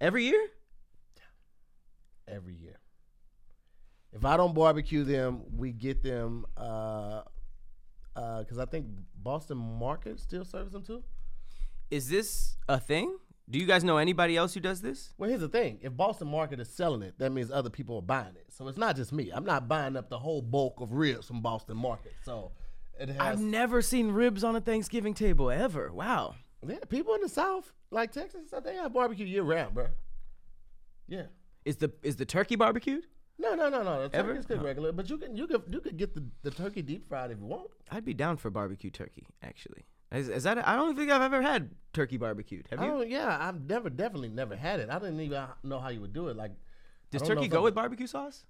every 0.00 0.24
year? 0.24 0.48
every 2.26 2.54
year. 2.54 2.76
If 4.14 4.24
I 4.24 4.36
don't 4.36 4.54
barbecue 4.54 5.02
them, 5.02 5.42
we 5.56 5.72
get 5.72 6.02
them 6.02 6.46
because 6.54 7.24
uh, 8.16 8.60
uh 8.60 8.62
I 8.62 8.64
think 8.66 8.86
Boston 9.16 9.58
Market 9.58 10.20
still 10.20 10.44
serves 10.44 10.72
them 10.72 10.84
too. 10.84 11.02
Is 11.90 12.08
this 12.08 12.56
a 12.68 12.78
thing? 12.78 13.16
Do 13.50 13.58
you 13.58 13.66
guys 13.66 13.84
know 13.84 13.98
anybody 13.98 14.36
else 14.36 14.54
who 14.54 14.60
does 14.60 14.80
this? 14.80 15.12
Well, 15.18 15.28
here's 15.28 15.40
the 15.40 15.48
thing: 15.48 15.80
if 15.82 15.94
Boston 15.96 16.28
Market 16.28 16.60
is 16.60 16.68
selling 16.68 17.02
it, 17.02 17.18
that 17.18 17.30
means 17.30 17.50
other 17.50 17.70
people 17.70 17.96
are 17.96 18.02
buying 18.02 18.36
it. 18.36 18.46
So 18.50 18.68
it's 18.68 18.78
not 18.78 18.96
just 18.96 19.12
me. 19.12 19.30
I'm 19.30 19.44
not 19.44 19.68
buying 19.68 19.96
up 19.96 20.08
the 20.08 20.18
whole 20.18 20.40
bulk 20.40 20.80
of 20.80 20.92
ribs 20.92 21.26
from 21.26 21.42
Boston 21.42 21.76
Market. 21.76 22.14
So 22.24 22.52
it 22.98 23.08
has 23.08 23.18
I've 23.18 23.40
never 23.40 23.82
seen 23.82 24.12
ribs 24.12 24.44
on 24.44 24.54
a 24.54 24.60
Thanksgiving 24.60 25.12
table 25.12 25.50
ever. 25.50 25.92
Wow. 25.92 26.36
yeah, 26.66 26.78
people 26.88 27.14
in 27.14 27.20
the 27.20 27.28
South, 27.28 27.72
like 27.90 28.12
Texas, 28.12 28.54
they 28.64 28.76
have 28.76 28.92
barbecue 28.92 29.26
year 29.26 29.42
round, 29.42 29.74
bro. 29.74 29.88
Yeah. 31.08 31.24
Is 31.64 31.76
the 31.76 31.92
is 32.02 32.16
the 32.16 32.24
turkey 32.24 32.56
barbecued? 32.56 33.06
No, 33.38 33.54
no, 33.54 33.68
no, 33.68 33.82
no. 33.82 34.08
The 34.08 34.16
Ever? 34.16 34.28
turkey's 34.28 34.46
good 34.46 34.62
regular, 34.62 34.92
but 34.92 35.10
you 35.10 35.18
can 35.18 35.36
you 35.36 35.46
can 35.46 35.62
you 35.70 35.80
could 35.80 35.96
get 35.96 36.14
the, 36.14 36.24
the 36.42 36.50
turkey 36.50 36.82
deep 36.82 37.06
fried 37.08 37.30
if 37.30 37.38
you 37.38 37.46
want. 37.46 37.68
I'd 37.90 38.04
be 38.04 38.14
down 38.14 38.36
for 38.36 38.50
barbecue 38.50 38.90
turkey. 38.90 39.26
Actually, 39.42 39.84
is, 40.12 40.28
is 40.28 40.42
that? 40.44 40.66
I 40.66 40.76
don't 40.76 40.94
think 40.96 41.10
I've 41.10 41.22
ever 41.22 41.42
had 41.42 41.70
turkey 41.92 42.16
barbecued. 42.16 42.66
Have 42.70 42.80
I 42.80 42.84
you? 42.86 42.90
don't, 42.90 43.10
yeah, 43.10 43.36
I've 43.40 43.60
never 43.68 43.90
definitely 43.90 44.28
never 44.28 44.54
had 44.56 44.80
it. 44.80 44.88
I 44.90 44.98
didn't 44.98 45.20
even 45.20 45.44
know 45.64 45.80
how 45.80 45.88
you 45.88 46.00
would 46.00 46.12
do 46.12 46.28
it. 46.28 46.36
Like, 46.36 46.52
Does 47.10 47.22
don't 47.22 47.30
know 47.30 47.34
turkey 47.36 47.46
if 47.46 47.50
go 47.52 47.56
I'm- 47.58 47.64
with 47.64 47.74
barbecue 47.74 48.06
sauce? 48.06 48.44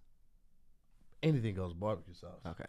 anything 1.22 1.54
goes 1.54 1.70
with 1.70 1.80
barbecue 1.80 2.14
sauce. 2.14 2.40
Okay. 2.46 2.64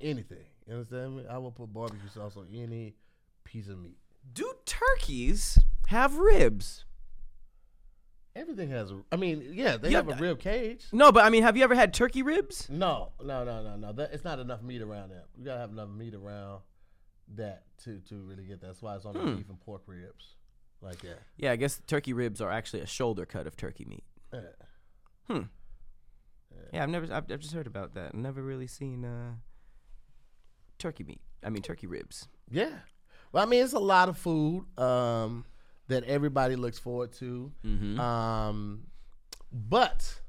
Anything. 0.00 0.44
You 0.66 0.74
understand 0.74 1.16
me? 1.16 1.24
I 1.30 1.38
will 1.38 1.50
put 1.52 1.72
barbecue 1.72 2.08
sauce 2.12 2.36
on 2.36 2.46
any 2.52 2.94
piece 3.44 3.68
of 3.68 3.78
meat. 3.78 3.96
Do 4.34 4.52
turkeys 4.66 5.58
have 5.86 6.16
ribs? 6.16 6.84
Everything 8.36 8.68
has 8.70 8.90
a. 8.90 9.00
I 9.10 9.16
mean, 9.16 9.50
yeah, 9.54 9.76
they 9.78 9.90
Yeah, 9.90 9.96
have 9.98 10.08
a 10.08 10.14
rib 10.14 10.38
cage. 10.38 10.84
No, 10.92 11.10
but 11.10 11.24
I 11.24 11.30
mean, 11.30 11.42
have 11.42 11.56
you 11.56 11.64
ever 11.64 11.74
had 11.74 11.94
turkey 11.94 12.22
ribs? 12.22 12.68
No, 12.70 13.12
no, 13.22 13.44
no, 13.44 13.62
no, 13.62 13.76
no. 13.76 13.92
That, 13.92 14.12
it's 14.12 14.24
not 14.24 14.38
enough 14.38 14.62
meat 14.62 14.82
around 14.82 15.08
that. 15.10 15.26
You 15.38 15.44
gotta 15.46 15.60
have 15.60 15.70
enough 15.70 15.88
meat 15.88 16.14
around 16.14 16.60
that 17.36 17.64
to 17.84 18.00
to 18.08 18.14
really 18.22 18.44
get 18.44 18.60
that. 18.60 18.66
That's 18.66 18.82
why 18.82 18.94
it's 18.96 19.04
on 19.06 19.14
the 19.14 19.20
Hmm. 19.20 19.36
beef 19.36 19.48
and 19.48 19.58
pork 19.60 19.82
ribs, 19.86 20.34
like 20.82 21.00
that. 21.00 21.18
Yeah, 21.38 21.52
I 21.52 21.56
guess 21.56 21.80
turkey 21.86 22.12
ribs 22.12 22.40
are 22.40 22.50
actually 22.52 22.80
a 22.82 22.86
shoulder 22.86 23.24
cut 23.26 23.46
of 23.46 23.56
turkey 23.56 23.84
meat. 23.86 24.04
Yeah. 24.32 24.40
Hmm. 25.28 25.42
Yeah, 26.72 26.82
I've 26.82 26.88
never. 26.90 27.06
I've, 27.12 27.30
I've 27.30 27.40
just 27.40 27.54
heard 27.54 27.66
about 27.66 27.94
that. 27.94 28.14
Never 28.14 28.42
really 28.42 28.66
seen 28.66 29.04
uh, 29.04 29.32
turkey 30.78 31.04
meat. 31.04 31.20
I 31.42 31.50
mean, 31.50 31.62
turkey 31.62 31.86
ribs. 31.86 32.28
Yeah. 32.50 32.70
Well, 33.32 33.42
I 33.42 33.46
mean, 33.46 33.62
it's 33.64 33.72
a 33.72 33.78
lot 33.78 34.08
of 34.08 34.16
food 34.18 34.64
um, 34.78 35.44
that 35.88 36.04
everybody 36.04 36.56
looks 36.56 36.78
forward 36.78 37.12
to. 37.14 37.52
Mm-hmm. 37.64 38.00
Um, 38.00 38.82
but 39.52 40.20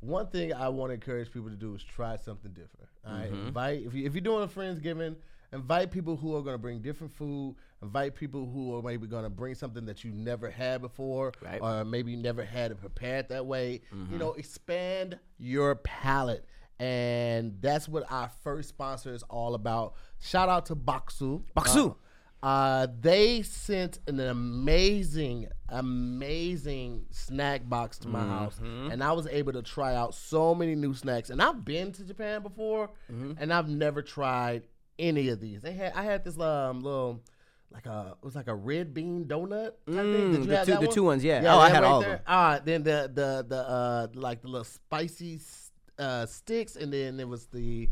one 0.00 0.26
thing 0.28 0.52
I 0.52 0.68
want 0.68 0.90
to 0.90 0.94
encourage 0.94 1.32
people 1.32 1.50
to 1.50 1.56
do 1.56 1.74
is 1.74 1.82
try 1.82 2.16
something 2.16 2.52
different. 2.52 2.88
All 3.06 3.12
right? 3.12 3.32
Mm-hmm. 3.32 3.48
invite 3.48 3.82
if, 3.86 3.94
you, 3.94 4.06
if 4.06 4.14
you're 4.14 4.20
doing 4.22 4.44
a 4.44 4.48
friendsgiving, 4.48 5.16
invite 5.52 5.90
people 5.90 6.16
who 6.16 6.36
are 6.36 6.42
going 6.42 6.54
to 6.54 6.58
bring 6.58 6.80
different 6.80 7.12
food. 7.12 7.56
Invite 7.82 8.14
people 8.14 8.46
who 8.46 8.74
are 8.76 8.82
maybe 8.82 9.06
going 9.06 9.24
to 9.24 9.30
bring 9.30 9.54
something 9.54 9.84
that 9.86 10.04
you 10.04 10.12
never 10.12 10.48
had 10.48 10.80
before, 10.80 11.32
Right. 11.42 11.60
or 11.60 11.84
maybe 11.84 12.12
you 12.12 12.16
never 12.16 12.42
had 12.42 12.70
it 12.70 12.80
prepared 12.80 13.28
that 13.28 13.44
way. 13.44 13.82
Mm-hmm. 13.94 14.12
You 14.12 14.18
know, 14.18 14.32
expand 14.32 15.18
your 15.38 15.74
palate. 15.76 16.46
And 16.80 17.56
that's 17.60 17.86
what 17.88 18.10
our 18.10 18.30
first 18.42 18.68
sponsor 18.70 19.12
is 19.14 19.22
all 19.24 19.54
about. 19.54 19.94
Shout 20.18 20.48
out 20.48 20.66
to 20.66 20.76
Bokksu. 20.76 21.42
Bokksu. 21.56 21.90
Uh, 21.90 21.94
Uh, 22.44 22.86
they 23.00 23.40
sent 23.40 24.00
an 24.06 24.20
amazing, 24.20 25.48
amazing 25.70 27.06
snack 27.10 27.66
box 27.68 27.98
to 27.98 28.08
my 28.08 28.20
house, 28.20 28.58
and 28.60 29.02
I 29.02 29.12
was 29.12 29.26
able 29.28 29.52
to 29.54 29.62
try 29.62 29.94
out 29.94 30.14
so 30.14 30.54
many 30.54 30.74
new 30.74 30.92
snacks. 30.94 31.30
And 31.30 31.40
I've 31.40 31.64
been 31.64 31.92
to 31.92 32.04
Japan 32.04 32.42
before, 32.42 32.90
and 33.08 33.52
I've 33.52 33.68
never 33.68 34.02
tried 34.02 34.64
any 34.98 35.28
of 35.30 35.40
these. 35.40 35.62
They 35.62 35.72
had 35.72 35.92
I 35.94 36.02
had 36.02 36.24
this 36.24 36.38
um 36.38 36.80
little. 36.80 37.22
Like 37.72 37.86
a, 37.86 38.14
it 38.22 38.24
was 38.24 38.36
like 38.36 38.46
a 38.46 38.54
red 38.54 38.94
bean 38.94 39.24
donut. 39.24 39.72
Type 39.86 39.96
thing. 39.96 39.96
Mm, 39.96 40.46
the 40.46 40.64
two- 40.64 40.72
the 40.74 40.80
one? 40.86 40.94
two 40.94 41.02
ones, 41.02 41.24
yeah. 41.24 41.42
Oh, 41.52 41.58
I 41.58 41.70
had 41.70 41.82
all 41.82 42.02
of 42.02 42.06
them. 42.06 42.20
All 42.24 42.36
right, 42.50 42.64
then 42.64 42.84
the 42.84 43.10
the 43.12 43.44
the 43.48 43.56
uh 43.68 44.06
like 44.14 44.42
the 44.42 44.48
little 44.48 44.62
spicy 44.64 45.40
uh 45.98 46.24
sticks, 46.26 46.76
and 46.76 46.92
then 46.92 47.16
there 47.16 47.26
was 47.26 47.46
the 47.46 47.88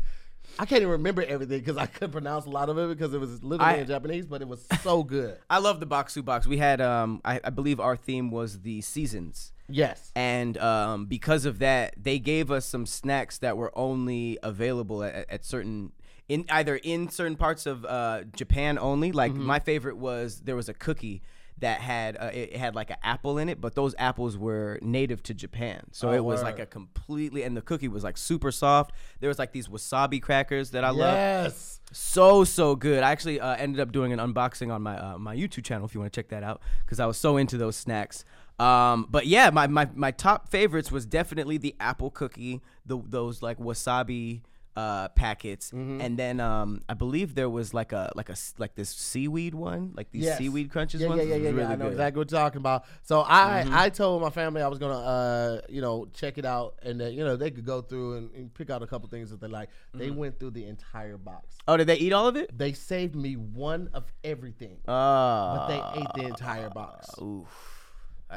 I 0.59 0.65
can't 0.65 0.81
even 0.81 0.91
remember 0.91 1.23
everything 1.23 1.59
because 1.59 1.77
I 1.77 1.85
couldn't 1.87 2.11
pronounce 2.11 2.45
a 2.45 2.49
lot 2.49 2.69
of 2.69 2.77
it 2.77 2.89
because 2.89 3.13
it 3.13 3.19
was 3.19 3.43
literally 3.43 3.73
I- 3.73 3.77
in 3.77 3.87
Japanese, 3.87 4.25
but 4.25 4.41
it 4.41 4.47
was 4.47 4.65
so 4.81 5.03
good. 5.03 5.37
I 5.49 5.59
love 5.59 5.79
the 5.79 5.87
Bokksu 5.87 6.23
box. 6.23 6.45
We 6.45 6.57
had, 6.57 6.79
um, 6.81 7.21
I, 7.25 7.39
I 7.43 7.49
believe 7.49 7.79
our 7.79 7.95
theme 7.95 8.29
was 8.31 8.61
the 8.61 8.81
seasons. 8.81 9.51
Yes. 9.69 10.11
and 10.15 10.57
um, 10.57 11.05
because 11.05 11.45
of 11.45 11.59
that, 11.59 11.95
they 11.97 12.19
gave 12.19 12.51
us 12.51 12.65
some 12.65 12.85
snacks 12.85 13.37
that 13.39 13.55
were 13.57 13.71
only 13.77 14.37
available 14.43 15.03
at, 15.03 15.25
at 15.29 15.45
certain 15.45 15.93
in 16.27 16.45
either 16.49 16.75
in 16.75 17.09
certain 17.09 17.35
parts 17.37 17.65
of 17.65 17.85
uh, 17.85 18.23
Japan 18.35 18.77
only. 18.77 19.11
Like 19.13 19.31
Mm-hmm. 19.31 19.43
my 19.45 19.59
favorite 19.59 19.97
was 19.97 20.41
there 20.41 20.55
was 20.57 20.67
a 20.69 20.73
cookie 20.73 21.21
that 21.63 21.79
had 21.81 22.15
uh, 22.17 22.29
it, 22.33 22.55
had 22.55 22.75
like 22.75 22.89
an 22.89 22.97
apple 23.03 23.37
in 23.37 23.49
it, 23.49 23.59
but 23.59 23.73
those 23.75 23.95
apples 23.97 24.37
were 24.37 24.79
native 24.81 25.23
to 25.23 25.33
Japan, 25.33 25.81
so 25.91 26.09
Oh, 26.09 26.13
it 26.13 26.23
was 26.23 26.43
like 26.43 26.59
a 26.59 26.65
completely 26.65 27.43
and 27.43 27.55
the 27.57 27.61
cookie 27.61 27.87
was 27.87 28.03
like 28.03 28.17
super 28.17 28.51
soft. 28.51 28.91
There 29.19 29.27
was 29.29 29.39
like 29.39 29.51
these 29.51 29.67
wasabi 29.67 30.21
crackers 30.21 30.71
that 30.71 30.83
I 30.83 30.89
love 30.89 31.15
Yes. 31.15 31.79
so 31.91 32.43
so 32.43 32.75
good. 32.75 33.01
I 33.03 33.11
actually 33.11 33.39
uh, 33.39 33.55
ended 33.55 33.79
up 33.79 33.91
doing 33.91 34.13
an 34.13 34.19
unboxing 34.19 34.71
on 34.73 34.81
my 34.81 34.97
uh, 34.97 35.17
my 35.17 35.35
YouTube 35.35 35.63
channel 35.63 35.85
if 35.85 35.93
you 35.93 35.99
want 36.01 36.11
to 36.13 36.17
check 36.21 36.29
that 36.29 36.43
out 36.43 36.61
because 36.85 36.99
I 36.99 37.05
was 37.05 37.17
so 37.17 37.37
into 37.37 37.57
those 37.57 37.75
snacks. 37.75 38.25
Um, 38.59 39.07
but 39.09 39.25
yeah, 39.25 39.49
my, 39.49 39.65
my 39.67 39.89
my 39.95 40.11
top 40.11 40.49
favorites 40.49 40.91
was 40.91 41.05
definitely 41.05 41.57
the 41.57 41.75
apple 41.79 42.11
cookie, 42.11 42.61
the 42.85 42.97
those 43.03 43.41
like 43.41 43.57
wasabi 43.57 44.41
uh 44.75 45.07
packets 45.09 45.71
Mm-hmm. 45.71 46.01
and 46.01 46.17
then 46.17 46.39
um 46.39 46.81
i 46.89 46.93
believe 46.95 47.35
there 47.35 47.49
was 47.49 47.73
like 47.73 47.91
a 47.91 48.11
like 48.15 48.29
a 48.29 48.33
s- 48.33 48.53
like 48.57 48.73
this 48.75 48.89
seaweed 48.89 49.53
one 49.53 49.91
like 49.95 50.09
these 50.11 50.23
Yes. 50.23 50.37
seaweed 50.39 50.71
crunches 50.71 51.01
Yeah, 51.01 51.07
ones 51.09 51.19
yeah, 51.19 51.35
yeah, 51.35 51.49
It 51.49 51.53
was 51.53 51.61
yeah, 51.61 51.67
yeah. 51.67 51.73
I 51.73 51.75
know 51.75 51.85
good. 51.85 51.91
exactly 51.93 52.19
what 52.19 52.31
you're 52.31 52.39
talking 52.39 52.57
about. 52.59 52.85
So 53.03 53.21
I, 53.21 53.63
Mm-hmm. 53.65 53.75
I 53.75 53.89
told 53.89 54.21
my 54.21 54.29
family 54.29 54.61
I 54.61 54.67
was 54.67 54.79
gonna, 54.79 54.97
uh, 54.99 55.61
you 55.69 55.81
know, 55.81 56.07
check 56.13 56.37
it 56.37 56.45
out, 56.45 56.75
and 56.81 56.99
that 57.01 57.13
you 57.13 57.23
know 57.23 57.35
they 57.35 57.51
could 57.51 57.65
go 57.65 57.81
through 57.81 58.17
and, 58.17 58.31
and 58.33 58.53
pick 58.53 58.69
out 58.69 58.81
a 58.81 58.87
couple 58.87 59.07
things 59.09 59.29
that 59.31 59.39
they 59.41 59.47
like. 59.47 59.69
They 59.93 60.07
Mm-hmm. 60.07 60.15
went 60.17 60.39
through 60.39 60.51
the 60.51 60.65
entire 60.65 61.17
box. 61.17 61.57
oh 61.67 61.77
did 61.77 61.87
they 61.87 61.97
eat 61.97 62.13
all 62.13 62.27
of 62.27 62.35
it 62.35 62.55
They 62.57 62.73
saved 62.73 63.15
me 63.15 63.35
one 63.35 63.89
of 63.93 64.05
everything, 64.23 64.77
uh 64.87 65.53
but 65.55 65.67
they 65.67 65.81
ate 65.99 66.13
the 66.15 66.25
entire 66.25 66.69
box 66.69 67.09
oof, 67.21 67.47
that 67.47 67.72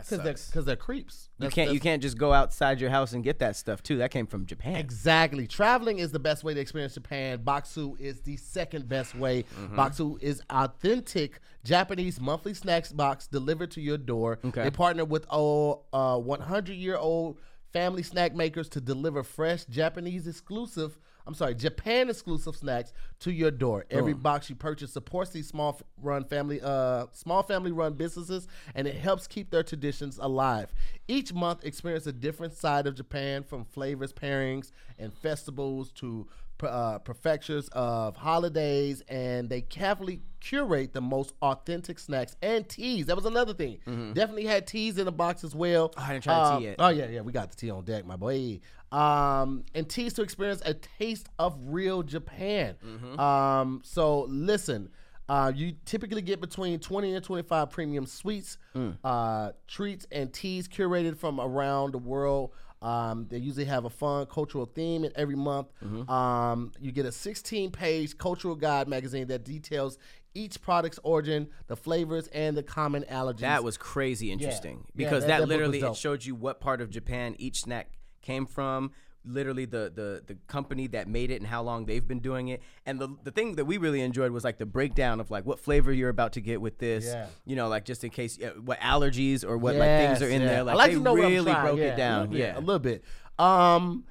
because 0.05 0.23
they're 0.23 0.35
because 0.35 0.65
they're 0.65 0.77
creeps. 0.77 1.29
you 1.39 1.45
That's- 1.45 1.55
can't 1.55 1.69
you 1.71 1.79
that's- 1.79 1.83
can't 1.83 2.03
just 2.03 2.19
go 2.19 2.33
outside 2.33 2.81
your 2.81 2.91
house 2.91 3.13
and 3.13 3.23
get 3.25 3.39
that 3.41 3.57
stuff 3.57 3.83
too 3.83 3.99
that 3.99 4.11
came 4.11 4.27
from 4.27 4.47
japan 4.47 4.77
Exactly. 4.77 5.47
Traveling 5.47 5.99
is 5.99 6.13
the 6.13 6.19
best 6.19 6.45
way 6.45 6.55
to 6.55 6.61
experience 6.61 6.95
Japan. 6.95 7.39
Bokksu 7.39 7.99
is 8.01 8.21
the 8.21 8.37
second 8.37 8.89
best 8.89 9.15
way. 9.15 9.43
Mm-hmm. 9.43 9.79
Bokksu 9.79 10.21
is 10.23 10.43
authentic 10.51 11.41
Japanese 11.65 12.21
monthly 12.21 12.55
snacks 12.55 12.93
box 12.93 13.27
delivered 13.27 13.71
to 13.73 13.81
your 13.81 13.99
door. 13.99 14.39
Okay. 14.45 14.63
They 14.65 14.71
partner 14.71 15.05
with 15.05 15.27
oh, 15.31 15.83
uh, 15.93 16.19
100 16.19 16.75
year 16.75 16.97
old 16.97 17.39
family 17.73 18.03
snack 18.03 18.35
makers 18.35 18.69
to 18.71 18.81
deliver 18.81 19.23
fresh 19.23 19.65
Japanese 19.67 20.27
exclusive. 20.27 20.99
I'm 21.27 21.35
sorry, 21.35 21.55
Japan 21.55 22.09
exclusive 22.09 22.55
snacks 22.57 22.93
to 23.21 23.33
your 23.33 23.51
door. 23.51 23.85
Every 23.91 24.15
box 24.15 24.49
you 24.49 24.55
purchase 24.57 24.93
supports 24.93 25.31
these 25.31 25.49
small 25.49 25.81
run 26.01 26.25
family, 26.25 26.61
uh, 26.63 27.07
small 27.13 27.43
family 27.43 27.73
run 27.73 27.95
businesses, 27.95 28.47
and 28.75 28.87
it 28.87 28.95
helps 28.95 29.27
keep 29.27 29.51
their 29.51 29.63
traditions 29.65 30.19
alive. 30.19 30.73
Each 31.09 31.33
month, 31.33 31.65
experience 31.65 32.07
a 32.07 32.13
different 32.13 32.53
side 32.55 32.87
of 32.87 32.95
Japan, 32.95 33.43
from 33.43 33.65
flavors, 33.65 34.13
pairings, 34.13 34.71
and 34.99 35.13
festivals 35.13 35.91
to 35.93 36.29
uh, 36.63 36.99
prefectures 37.01 37.69
of 37.73 38.17
holidays, 38.17 39.03
and 39.09 39.51
they 39.51 39.61
carefully 39.61 40.23
curate 40.41 40.93
the 40.95 41.01
most 41.01 41.35
authentic 41.43 41.99
snacks 41.99 42.37
and 42.41 42.67
teas. 42.69 43.07
That 43.07 43.17
was 43.17 43.27
another 43.27 43.53
thing. 43.53 43.79
Definitely 44.15 44.47
had 44.47 44.67
teas 44.67 44.97
in 44.97 45.05
the 45.05 45.13
box 45.13 45.45
as 45.45 45.55
well. 45.55 45.91
Mm-hmm. 45.91 46.01
I 46.01 46.13
didn't 46.13 46.25
try 46.25 46.39
the 46.39 46.51
tea 46.51 46.57
Uh, 46.67 46.69
yet. 46.71 46.77
Oh 46.79 46.89
yeah, 46.89 47.09
yeah, 47.09 47.21
we 47.21 47.33
got 47.33 47.51
the 47.51 47.57
tea 47.57 47.71
on 47.71 47.85
deck, 47.85 48.07
my 48.07 48.17
boy. 48.17 48.61
Um, 48.93 49.65
and 49.75 49.89
teas 49.89 50.13
to 50.15 50.23
experience 50.23 50.63
a 50.65 50.75
taste 50.75 51.29
of 51.39 51.57
real 51.67 52.03
Japan. 52.03 52.77
Mm-hmm. 52.85 53.19
Um, 53.21 53.81
so 53.85 54.23
listen. 54.29 54.91
Uh, 55.29 55.51
you 55.53 55.73
typically 55.85 56.23
get 56.23 56.41
between 56.41 56.79
20 56.79 57.17
and 57.17 57.25
25 57.25 57.69
premium 57.71 58.07
sweets, 58.07 58.59
Mm. 58.77 58.97
uh, 59.03 59.51
treats, 59.67 60.07
and 60.13 60.33
teas 60.33 60.69
curated 60.69 61.17
from 61.19 61.41
around 61.41 61.91
the 61.95 61.99
world. 61.99 62.53
Um, 62.81 63.27
they 63.29 63.39
usually 63.39 63.65
have 63.65 63.87
a 63.87 63.91
fun 63.91 64.27
cultural 64.27 64.67
theme 64.67 65.03
in 65.05 65.11
every 65.17 65.35
month. 65.35 65.67
Mm-hmm. 65.85 66.09
Um, 66.09 66.71
you 66.81 66.93
get 66.93 67.07
a 67.07 67.11
16 67.13 67.73
page 67.73 68.17
cultural 68.17 68.55
guide 68.55 68.87
magazine 68.87 69.27
that 69.27 69.43
details 69.45 69.99
each 70.35 70.63
product's 70.63 71.01
origin, 71.03 71.49
the 71.67 71.75
flavors, 71.75 72.29
and 72.29 72.57
the 72.57 72.63
common 72.63 73.03
allergies. 73.11 73.39
That 73.41 73.65
was 73.65 73.77
crazy 73.77 74.31
interesting 74.31 74.85
Yeah, 74.87 74.93
because 74.95 75.23
that- 75.25 75.29
that, 75.29 75.41
that 75.41 75.47
literally 75.49 75.81
it 75.81 75.97
showed 75.97 76.25
you 76.25 76.37
what 76.37 76.61
part 76.61 76.81
of 76.81 76.89
Japan 76.89 77.35
each 77.41 77.63
snack 77.63 77.89
came 78.27 78.47
from. 78.47 78.91
Literally 79.29 79.65
the, 79.65 79.91
the 79.93 80.23
the 80.25 80.37
company 80.47 80.87
that 80.87 81.09
made 81.09 81.33
it 81.33 81.41
and 81.41 81.49
how 81.49 81.61
long 81.61 81.87
they've 81.87 82.07
been 82.07 82.21
doing 82.21 82.47
it. 82.47 82.63
And 82.87 83.01
the 83.01 83.09
the 83.25 83.33
thing 83.33 83.57
that 83.57 83.65
we 83.65 83.77
really 83.77 84.01
enjoyed 84.01 84.31
was 84.31 84.45
like 84.45 84.59
the 84.59 84.67
breakdown 84.67 85.19
of 85.19 85.33
like 85.33 85.45
what 85.45 85.59
flavor 85.59 85.93
you're 85.93 86.11
about 86.11 86.35
to 86.35 86.41
get 86.41 86.61
with 86.61 86.79
this. 86.79 87.07
Yeah. 87.07 87.27
You 87.45 87.57
know, 87.57 87.67
like 87.67 87.85
just 87.85 88.05
in 88.05 88.11
case 88.11 88.39
uh, 88.41 88.51
what 88.69 88.79
allergies 88.79 89.45
or 89.45 89.59
what 89.59 89.75
like 89.75 89.89
things 89.89 90.23
are 90.23 90.29
in 90.29 90.43
Yes, 90.43 90.51
there. 90.51 90.63
Like, 90.63 90.75
I 90.75 90.77
like 90.77 90.91
they 90.91 90.97
to 90.99 91.03
know 91.03 91.15
what 91.15 91.25
I'm 91.25 91.33
really 91.33 91.51
trying, 91.51 91.67
broke 91.67 91.79
yeah, 91.81 91.93
it 91.93 91.97
down. 91.97 92.33
A 92.33 92.37
yeah. 92.37 92.57
a 92.57 92.61
little 92.61 92.79
bit. 92.79 93.03
Um, 93.37 94.05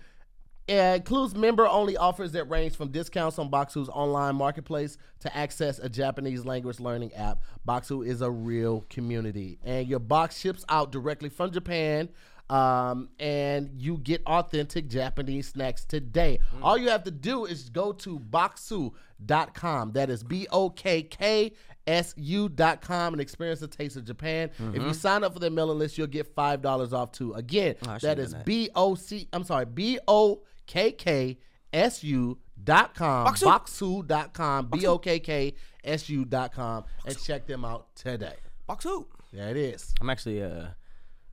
it 0.67 0.95
includes 0.95 1.33
member 1.33 1.65
only 1.65 1.95
offers 1.95 2.33
that 2.33 2.49
range 2.49 2.75
from 2.75 2.89
discounts 2.89 3.39
on 3.39 3.49
Bokksu's 3.49 3.87
online 3.87 4.35
marketplace 4.35 4.97
to 5.21 5.37
access 5.37 5.79
a 5.79 5.87
Japanese 5.87 6.43
language 6.43 6.81
learning 6.81 7.13
app. 7.13 7.39
Boxu 7.65 8.05
is 8.05 8.19
a 8.21 8.29
real 8.29 8.83
community, 8.89 9.59
and 9.63 9.87
your 9.87 9.99
box 9.99 10.39
ships 10.39 10.65
out 10.67 10.91
directly 10.91 11.29
from 11.29 11.51
Japan. 11.51 12.09
Um, 12.49 13.09
and 13.19 13.71
you 13.75 13.97
get 13.97 14.21
authentic 14.25 14.87
Japanese 14.87 15.47
snacks 15.47 15.83
today. 15.83 16.39
All 16.61 16.77
you 16.77 16.89
have 16.89 17.03
to 17.05 17.11
do 17.11 17.45
is 17.45 17.69
go 17.69 17.91
to 17.93 18.19
bokksu.com. 18.19 19.91
That 19.93 20.09
is 20.09 20.23
B 20.23 20.47
O 20.51 20.69
K 20.69 21.01
K 21.03 21.53
su.com 21.87 23.13
and 23.13 23.21
experience 23.21 23.59
the 23.59 23.67
taste 23.67 23.95
of 23.95 24.05
Japan. 24.05 24.49
If 24.73 24.81
you 24.81 24.93
sign 24.93 25.23
up 25.23 25.33
for 25.33 25.39
their 25.39 25.51
mailing 25.51 25.79
list, 25.79 25.97
you'll 25.97 26.07
get 26.07 26.33
five 26.35 26.61
dollars 26.61 26.93
off 26.93 27.11
too. 27.11 27.33
Again, 27.33 27.75
should've 27.83 28.01
that 28.01 28.19
is. 28.19 28.33
B 28.45 28.69
O 28.75 28.95
C. 28.95 29.27
I'm 29.33 29.43
sorry, 29.43 29.65
B 29.65 29.99
O 30.07 30.41
K 30.65 30.91
K 30.91 31.37
S 31.73 32.03
U 32.03 32.37
dot 32.63 32.95
com. 32.95 33.27
Bokksu. 33.27 33.43
Bokksu 33.43 34.07
dot 34.07 34.33
com. 34.33 34.67
B 34.67 34.85
O 34.87 34.97
K 34.97 35.19
K 35.19 35.53
S 35.83 36.09
U 36.09 36.25
dot 36.25 36.53
com 36.53 36.85
and 37.05 37.17
check 37.23 37.45
them 37.45 37.65
out 37.65 37.95
today. 37.95 38.35
Box 38.67 38.83
who? 38.83 39.07
There 39.31 39.49
it 39.49 39.57
is. 39.57 39.93
I'm 40.01 40.09
actually 40.09 40.41
uh, 40.41 40.67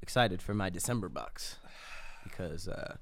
excited 0.02 0.42
for 0.42 0.52
my 0.54 0.68
December 0.70 1.08
box 1.08 1.56
because 2.24 2.68
uh, 2.68 2.96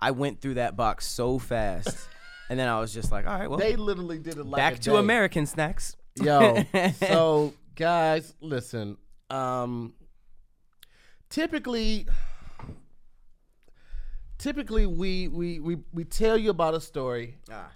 I 0.00 0.10
went 0.12 0.40
through 0.40 0.54
that 0.54 0.76
box 0.76 1.06
so 1.06 1.38
fast, 1.38 2.08
and 2.48 2.58
then 2.58 2.68
I 2.68 2.80
was 2.80 2.92
just 2.94 3.10
like, 3.12 3.26
all 3.26 3.38
right, 3.38 3.48
well, 3.50 3.58
They 3.58 3.76
literally 3.76 4.18
did 4.18 4.36
it 4.38 4.46
like 4.46 4.56
back 4.56 4.74
to 4.80 4.90
day. 4.90 4.96
American 4.96 5.46
snacks. 5.46 5.96
Yo, 6.16 6.62
so 7.00 7.52
guys, 7.74 8.34
listen. 8.40 8.96
Um 9.30 9.94
typically 11.30 12.06
typically 14.38 14.86
we 14.86 15.26
we 15.28 15.58
we 15.58 15.78
we 15.92 16.04
tell 16.04 16.36
you 16.36 16.50
about 16.50 16.74
a 16.74 16.80
story 16.80 17.38
Ah. 17.50 17.70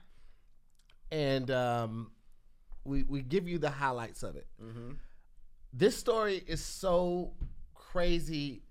and 1.11 1.51
um 1.51 2.13
we 2.85 3.03
we 3.05 3.23
give 3.23 3.49
you 3.49 3.59
the 3.59 3.71
highlights 3.71 4.23
of 4.23 4.37
it. 4.37 4.47
Mm-hmm. 4.63 4.93
This 5.73 5.97
story 5.97 6.43
is 6.47 6.65
so 6.65 7.33
crazy. 7.75 8.63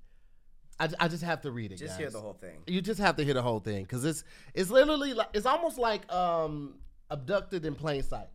I, 0.80 0.90
I 1.00 1.08
just 1.08 1.24
have 1.24 1.42
to 1.42 1.52
read 1.52 1.72
it. 1.72 1.78
Just 1.78 1.94
guys. 1.94 1.98
hear 2.00 2.10
the 2.10 2.20
whole 2.20 2.34
thing. 2.34 2.58
You 2.68 2.82
just 2.82 3.00
have 3.00 3.16
to 3.18 3.24
hear 3.24 3.34
the 3.34 3.42
whole 3.42 3.60
thing 3.60 3.84
because 3.84 4.06
it's 4.06 4.24
it's 4.54 4.70
literally 4.70 5.14
like 5.14 5.30
it's 5.34 5.46
almost 5.46 5.78
like 5.78 6.12
um 6.14 6.76
abducted 7.10 7.66
in 7.66 7.74
plain 7.76 8.04
sight. 8.04 8.28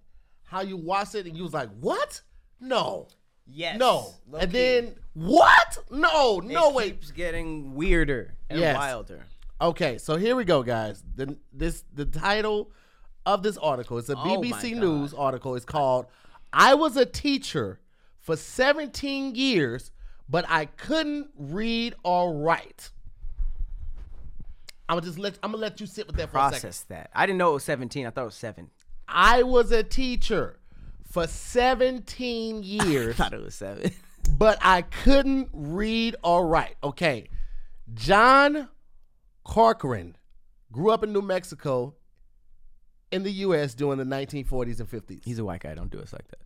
How 0.45 0.61
you 0.63 0.77
watch 0.77 1.15
it 1.15 1.27
and 1.27 1.37
you 1.37 1.45
was 1.45 1.55
like, 1.55 1.71
what? 1.81 2.21
No, 2.61 3.09
Yes. 3.47 3.79
no, 3.79 4.07
Low 4.31 4.39
and 4.39 4.53
then 4.53 4.95
what? 5.15 5.79
No, 5.91 6.39
no 6.41 6.69
it 6.71 6.75
way. 6.75 6.91
keeps 6.91 7.11
getting 7.11 7.75
weirder 7.75 8.35
and 8.51 8.59
Yes. 8.61 8.77
wilder. 8.77 9.27
Okay, 9.61 9.99
so 9.99 10.17
here 10.17 10.35
we 10.37 10.45
go, 10.45 10.63
guys. 10.63 11.03
The 11.15 11.37
this 11.53 11.85
the 11.95 12.05
title 12.07 12.71
of 13.25 13.43
this 13.45 13.57
article. 13.59 13.99
It's 13.99 14.09
a 14.09 14.17
Oh 14.17 14.41
BBC. 14.41 14.75
News 14.77 15.15
article. 15.15 15.55
It's 15.55 15.65
called 15.65 16.07
"I 16.53 16.75
was 16.75 16.97
a 16.97 17.07
teacher 17.07 17.79
for 18.21 18.37
17 18.37 19.35
years, 19.35 19.91
but 20.33 20.45
I 20.49 20.65
couldn't 20.65 21.29
read 21.37 21.95
or 22.03 22.35
write." 22.35 22.91
I'm 24.89 24.97
gonna 24.97 25.07
just 25.07 25.19
let 25.19 25.39
I'm 25.43 25.53
gonna 25.53 25.63
let 25.63 25.81
you 25.81 25.87
sit 25.87 26.07
with 26.07 26.17
that 26.17 26.31
for 26.31 26.39
a 26.39 26.41
second. 26.41 26.61
Process 26.61 26.81
that. 26.89 27.11
I 27.15 27.25
didn't 27.25 27.39
know 27.39 27.51
it 27.51 27.55
was 27.55 27.65
17. 27.65 28.07
I 28.07 28.11
thought 28.11 28.23
it 28.23 28.25
was 28.25 28.35
seven. 28.35 28.71
I 29.09 29.43
was 29.43 29.73
a 29.73 29.83
teacher 29.83 30.59
for 31.11 31.27
17 31.27 32.63
years, 32.65 33.17
thought 33.17 33.33
it 33.33 33.43
was 33.43 33.55
seven. 33.55 33.91
but 34.39 34.59
I 34.61 34.83
couldn't 34.83 35.49
read 35.53 36.17
or 36.23 36.47
write. 36.47 36.77
Okay. 36.83 37.29
John 37.95 38.69
Corcoran 39.45 40.17
grew 40.71 40.91
up 40.91 41.05
in 41.05 41.13
New 41.13 41.23
Mexico 41.23 41.95
in 43.11 43.23
the 43.23 43.33
U.S. 43.33 43.75
during 43.75 43.99
the 43.99 44.05
1940s 44.05 44.81
and 44.81 44.91
50s. 44.91 45.25
He's 45.25 45.39
a 45.39 45.45
white 45.45 45.61
guy. 45.61 45.75
Don't 45.75 45.91
do 45.91 46.01
us 46.01 46.13
like 46.13 46.27
that. 46.29 46.41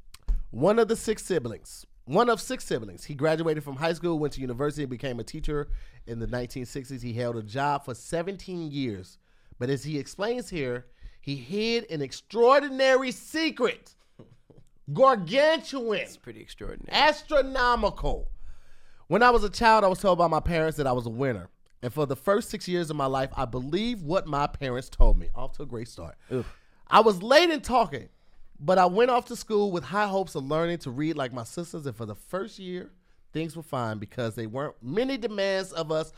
One 0.51 0.79
of 0.79 0.89
the 0.89 0.97
six 0.97 1.25
siblings. 1.25 1.87
One 2.07 2.31
of 2.31 2.41
six 2.41 2.65
siblings. 2.65 3.05
He 3.05 3.15
graduated 3.15 3.65
from 3.65 3.77
high 3.77 3.93
school, 3.93 4.19
went 4.19 4.33
to 4.35 4.41
university, 4.41 4.85
and 4.85 4.91
became 4.91 5.19
a 5.19 5.25
teacher 5.25 5.69
in 6.07 6.21
the 6.21 6.27
1960s. 6.27 7.03
He 7.03 7.13
held 7.13 7.37
a 7.37 7.43
job 7.43 7.85
for 7.85 7.95
17 7.95 8.71
years. 8.71 9.19
But 9.59 9.71
as 9.71 9.83
he 9.85 9.99
explains 9.99 10.49
here, 10.49 10.87
he 11.21 11.35
hid 11.35 11.91
an 11.91 12.03
extraordinary 12.03 13.11
secret. 13.11 13.95
Gargantuan. 14.93 15.99
It's 15.99 16.17
pretty 16.17 16.41
extraordinary. 16.41 16.89
astronomical. 16.93 18.29
When 19.09 19.23
I 19.23 19.31
was 19.31 19.43
a 19.43 19.51
child, 19.51 19.83
I 19.83 19.89
was 19.89 19.99
told 19.99 20.19
by 20.19 20.29
my 20.29 20.41
parents 20.41 20.77
that 20.77 20.87
I 20.87 20.93
was 20.93 21.07
a 21.07 21.11
winner. 21.11 21.49
And 21.83 21.93
for 21.93 22.07
the 22.07 22.17
first 22.17 22.51
six 22.51 22.69
years 22.69 22.89
of 22.89 22.97
my 22.97 23.07
life, 23.07 23.31
I 23.37 23.45
believed 23.45 24.05
what 24.05 24.27
my 24.27 24.47
parents 24.47 24.89
told 24.89 25.19
me. 25.19 25.29
Off 25.35 25.53
to 25.57 25.65
a 25.65 25.67
great 25.67 25.89
start. 25.89 26.17
Oof. 26.33 26.57
I 26.89 27.01
was 27.01 27.23
late 27.23 27.51
in 27.51 27.61
talking, 27.61 28.09
but 28.59 28.79
I 28.79 28.87
went 28.87 29.11
off 29.11 29.27
to 29.27 29.37
school 29.37 29.71
with 29.71 29.85
high 29.85 30.07
hopes 30.07 30.35
of 30.35 30.45
learning 30.45 30.79
to 30.79 30.91
read 30.91 31.17
like 31.17 31.33
my 31.33 31.45
sisters. 31.45 31.87
And 31.87 31.97
for 31.97 32.07
the 32.07 32.15
first 32.15 32.59
year, 32.59 32.91
things 33.33 33.57
were 33.57 33.63
fine 33.63 33.99
because 33.99 34.35
there 34.35 34.49
weren't 34.49 34.77
many 34.83 35.17
demands 35.17 35.73
of 35.73 35.93
us 35.93 36.13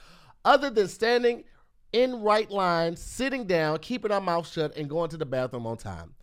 other 0.45 0.71
than 0.71 0.89
standing 0.89 1.45
in 1.93 2.21
right 2.21 2.51
line, 2.51 2.97
sitting 2.97 3.45
down, 3.45 3.79
keeping 3.79 4.13
our 4.13 4.21
mouth 4.21 4.47
shut, 4.47 4.77
and 4.77 4.89
going 4.89 5.11
to 5.11 5.17
the 5.17 5.27
bathroom 5.27 5.67
on 5.67 5.77
time. 5.77 6.15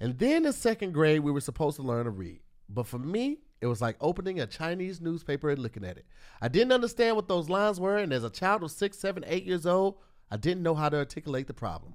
And 0.00 0.18
then 0.18 0.44
in 0.44 0.52
second 0.52 0.92
grade, 0.92 1.20
we 1.20 1.32
were 1.32 1.40
supposed 1.40 1.76
to 1.76 1.82
learn 1.82 2.04
to 2.04 2.10
read. 2.10 2.40
But 2.68 2.86
for 2.86 2.98
me, 2.98 3.38
it 3.60 3.66
was 3.66 3.80
like 3.80 3.96
opening 4.00 4.40
a 4.40 4.46
Chinese 4.46 5.00
newspaper 5.00 5.48
and 5.48 5.58
looking 5.58 5.84
at 5.84 5.96
it. 5.96 6.04
I 6.42 6.48
didn't 6.48 6.72
understand 6.72 7.16
what 7.16 7.28
those 7.28 7.48
lines 7.48 7.80
were, 7.80 7.96
and 7.96 8.12
as 8.12 8.24
a 8.24 8.30
child 8.30 8.62
of 8.62 8.70
six, 8.70 8.98
seven, 8.98 9.24
eight 9.26 9.44
years 9.44 9.64
old, 9.64 9.96
I 10.30 10.36
didn't 10.36 10.62
know 10.62 10.74
how 10.74 10.88
to 10.88 10.98
articulate 10.98 11.46
the 11.46 11.54
problem. 11.54 11.94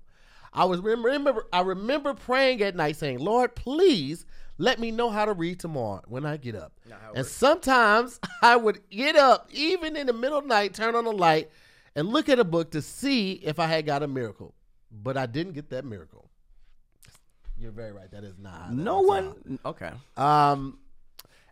I 0.54 0.66
was 0.66 0.80
remember 0.82 1.48
I 1.54 1.62
remember 1.62 2.14
praying 2.14 2.62
at 2.62 2.76
night 2.76 2.98
saying, 2.98 3.20
Lord, 3.20 3.56
please 3.56 4.26
let 4.58 4.80
me 4.80 4.92
know 4.92 5.10
how 5.10 5.26
to 5.26 5.34
read 5.34 5.60
tomorrow 5.60 6.02
when 6.08 6.26
I 6.26 6.38
get 6.38 6.56
up. 6.56 6.74
And 7.16 7.26
sometimes 7.26 8.20
I 8.42 8.56
would 8.58 8.88
get 8.90 9.16
up, 9.16 9.48
even 9.52 9.96
in 9.96 10.08
the 10.08 10.14
middle 10.14 10.38
of 10.38 10.44
the 10.44 10.50
night, 10.50 10.74
turn 10.74 10.96
on 10.96 11.06
the 11.06 11.12
light, 11.12 11.50
and 11.96 12.08
look 12.10 12.30
at 12.30 12.38
a 12.40 12.44
book 12.44 12.72
to 12.72 12.82
see 12.82 13.34
if 13.34 13.60
I 13.60 13.66
had 13.68 13.86
got 13.86 14.04
a 14.04 14.08
miracle. 14.08 14.54
But 14.92 15.16
I 15.18 15.26
didn't 15.26 15.54
get 15.54 15.70
that 15.70 15.86
miracle. 15.86 16.30
You're 17.58 17.72
very 17.72 17.92
right. 17.94 18.12
That 18.12 18.24
is 18.24 18.38
not. 18.38 18.70
that 18.70 18.76
No 18.76 19.02
works 19.04 19.28
out. 19.28 19.46
one. 19.48 19.60
Okay. 19.66 19.92
Um, 20.18 20.80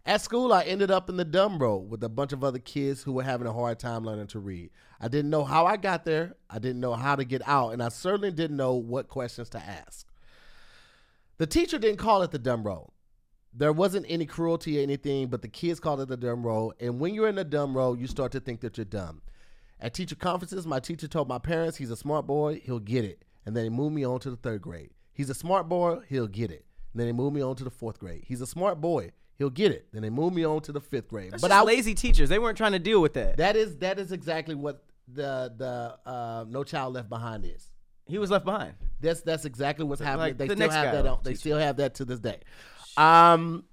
at 0.06 0.22
school, 0.22 0.54
I 0.54 0.64
ended 0.64 0.92
up 0.92 1.10
in 1.10 1.18
the 1.18 1.26
dumb 1.26 1.60
row 1.60 1.78
with 1.78 2.04
a 2.04 2.10
bunch 2.10 2.34
of 2.34 2.44
other 2.44 2.60
kids 2.60 3.04
who 3.04 3.14
were 3.14 3.24
having 3.24 3.48
a 3.48 3.54
hard 3.54 3.80
time 3.80 4.04
learning 4.06 4.28
to 4.28 4.40
read. 4.40 4.72
I 5.00 5.08
didn't 5.08 5.30
know 5.30 5.44
how 5.44 5.66
I 5.66 5.78
got 5.78 6.06
there. 6.06 6.36
I 6.50 6.60
didn't 6.60 6.80
know 6.80 6.94
how 6.94 7.16
to 7.16 7.26
get 7.26 7.42
out, 7.48 7.74
and 7.74 7.84
I 7.84 7.90
certainly 7.90 8.32
didn't 8.32 8.58
know 8.58 8.74
what 8.74 9.08
questions 9.08 9.50
to 9.50 9.60
ask. 9.60 10.08
The 11.38 11.48
teacher 11.48 11.78
didn't 11.78 12.00
call 12.00 12.22
it 12.22 12.32
the 12.32 12.40
dumb 12.40 12.64
row. 12.64 12.92
There 13.54 13.74
wasn't 13.74 14.06
any 14.10 14.26
cruelty 14.26 14.80
or 14.80 14.84
anything, 14.84 15.28
but 15.28 15.42
the 15.42 15.48
kids 15.48 15.80
called 15.80 16.02
it 16.02 16.08
the 16.08 16.18
dumb 16.18 16.46
row. 16.46 16.72
And 16.80 17.00
when 17.00 17.14
you're 17.14 17.30
in 17.30 17.36
the 17.36 17.44
dumb 17.44 17.76
row, 17.76 17.94
you 17.94 18.08
start 18.08 18.32
to 18.34 18.40
think 18.40 18.62
that 18.62 18.78
you're 18.78 18.86
dumb. 18.86 19.22
At 19.80 19.94
teacher 19.94 20.16
conferences, 20.16 20.68
my 20.68 20.80
teacher 20.80 21.08
told 21.08 21.30
my 21.30 21.40
parents 21.40 21.78
he's 21.78 21.92
a 21.92 21.96
smart 21.96 22.28
boy, 22.28 22.62
he'll 22.64 22.80
get 22.80 23.06
it. 23.06 23.24
And 23.46 23.56
then 23.56 23.64
he 23.64 23.70
moved 23.70 23.96
me 23.96 24.06
on 24.06 24.20
to 24.20 24.30
the 24.30 24.36
third 24.36 24.62
grade. 24.62 24.92
He's 25.14 25.30
a 25.30 25.34
smart 25.34 25.70
boy, 25.70 26.02
he'll 26.08 26.28
get 26.28 26.52
it. 26.52 26.66
And 26.94 27.00
then 27.00 27.08
he 27.08 27.14
moved 27.14 27.36
me 27.36 27.42
on 27.42 27.56
to 27.56 27.64
the 27.64 27.70
fourth 27.70 28.00
grade. 28.00 28.24
He's 28.28 28.42
a 28.42 28.48
smart 28.48 28.82
boy, 28.82 29.12
he'll 29.40 29.50
get 29.50 29.72
it. 29.72 29.88
Then 29.92 30.04
they 30.04 30.12
moved 30.12 30.36
me 30.36 30.46
on 30.46 30.62
to 30.62 30.72
the 30.72 30.82
fifth 30.82 31.08
grade. 31.08 31.32
That's 31.32 31.42
but 31.42 31.52
I 31.52 31.64
lazy 31.64 31.96
teachers. 31.96 32.30
They 32.30 32.38
weren't 32.38 32.58
trying 32.58 32.74
to 32.74 32.80
deal 32.80 33.02
with 33.02 33.14
that. 33.14 33.38
that 33.38 33.56
is 33.56 33.78
that 33.78 33.98
is 33.98 34.12
exactly 34.12 34.54
what 34.54 34.84
the 35.12 35.52
the 35.58 35.98
uh, 36.08 36.46
No 36.48 36.64
Child 36.64 36.94
Left 36.94 37.10
Behind 37.10 37.44
is. 37.46 37.72
He 38.08 38.18
was 38.18 38.30
left 38.30 38.46
behind. 38.46 38.74
That's 39.02 39.22
that's 39.22 39.46
exactly 39.46 39.86
what's 39.86 40.02
happening. 40.02 40.30
like 40.30 40.38
they 40.38 40.48
the 40.48 40.56
still 40.56 40.70
have 40.70 40.94
that. 40.94 41.06
On, 41.08 41.20
they 41.24 41.34
still 41.34 41.58
have 41.58 41.78
that 41.78 41.96
to 41.96 42.06
this 42.06 42.20
day. 42.20 42.40
Um, 42.98 43.64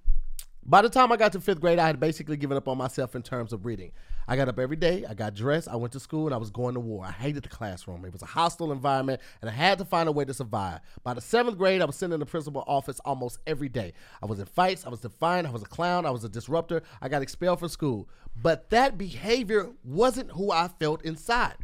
by 0.63 0.81
the 0.81 0.89
time 0.89 1.11
I 1.11 1.17
got 1.17 1.31
to 1.33 1.41
fifth 1.41 1.59
grade, 1.59 1.79
I 1.79 1.87
had 1.87 1.99
basically 1.99 2.37
given 2.37 2.57
up 2.57 2.67
on 2.67 2.77
myself 2.77 3.15
in 3.15 3.23
terms 3.23 3.53
of 3.53 3.65
reading. 3.65 3.91
I 4.27 4.35
got 4.35 4.49
up 4.49 4.59
every 4.59 4.75
day. 4.75 5.05
I 5.07 5.13
got 5.13 5.35
dressed. 5.35 5.69
I 5.69 5.75
went 5.77 5.93
to 5.93 5.99
school, 5.99 6.25
and 6.25 6.33
I 6.33 6.37
was 6.37 6.49
going 6.49 6.73
to 6.73 6.79
war. 6.79 7.05
I 7.05 7.11
hated 7.11 7.43
the 7.43 7.49
classroom. 7.49 8.03
It 8.03 8.11
was 8.11 8.21
a 8.21 8.25
hostile 8.25 8.71
environment, 8.71 9.21
and 9.41 9.49
I 9.49 9.53
had 9.53 9.77
to 9.77 9.85
find 9.85 10.09
a 10.09 10.11
way 10.11 10.25
to 10.25 10.33
survive. 10.33 10.81
By 11.03 11.13
the 11.13 11.21
seventh 11.21 11.57
grade, 11.57 11.81
I 11.81 11.85
was 11.85 11.95
sitting 11.95 12.13
in 12.13 12.19
the 12.19 12.25
principal 12.25 12.63
office 12.67 12.99
almost 13.05 13.39
every 13.47 13.69
day. 13.69 13.93
I 14.21 14.25
was 14.25 14.39
in 14.39 14.45
fights. 14.45 14.85
I 14.85 14.89
was 14.89 14.99
defiant. 14.99 15.47
I 15.47 15.51
was 15.51 15.61
a 15.61 15.67
clown. 15.67 16.05
I 16.05 16.11
was 16.11 16.23
a 16.23 16.29
disruptor. 16.29 16.83
I 17.01 17.07
got 17.07 17.21
expelled 17.21 17.59
from 17.59 17.69
school. 17.69 18.09
But 18.41 18.69
that 18.69 18.97
behavior 18.97 19.71
wasn't 19.83 20.31
who 20.31 20.51
I 20.51 20.67
felt 20.67 21.03
inside. 21.03 21.55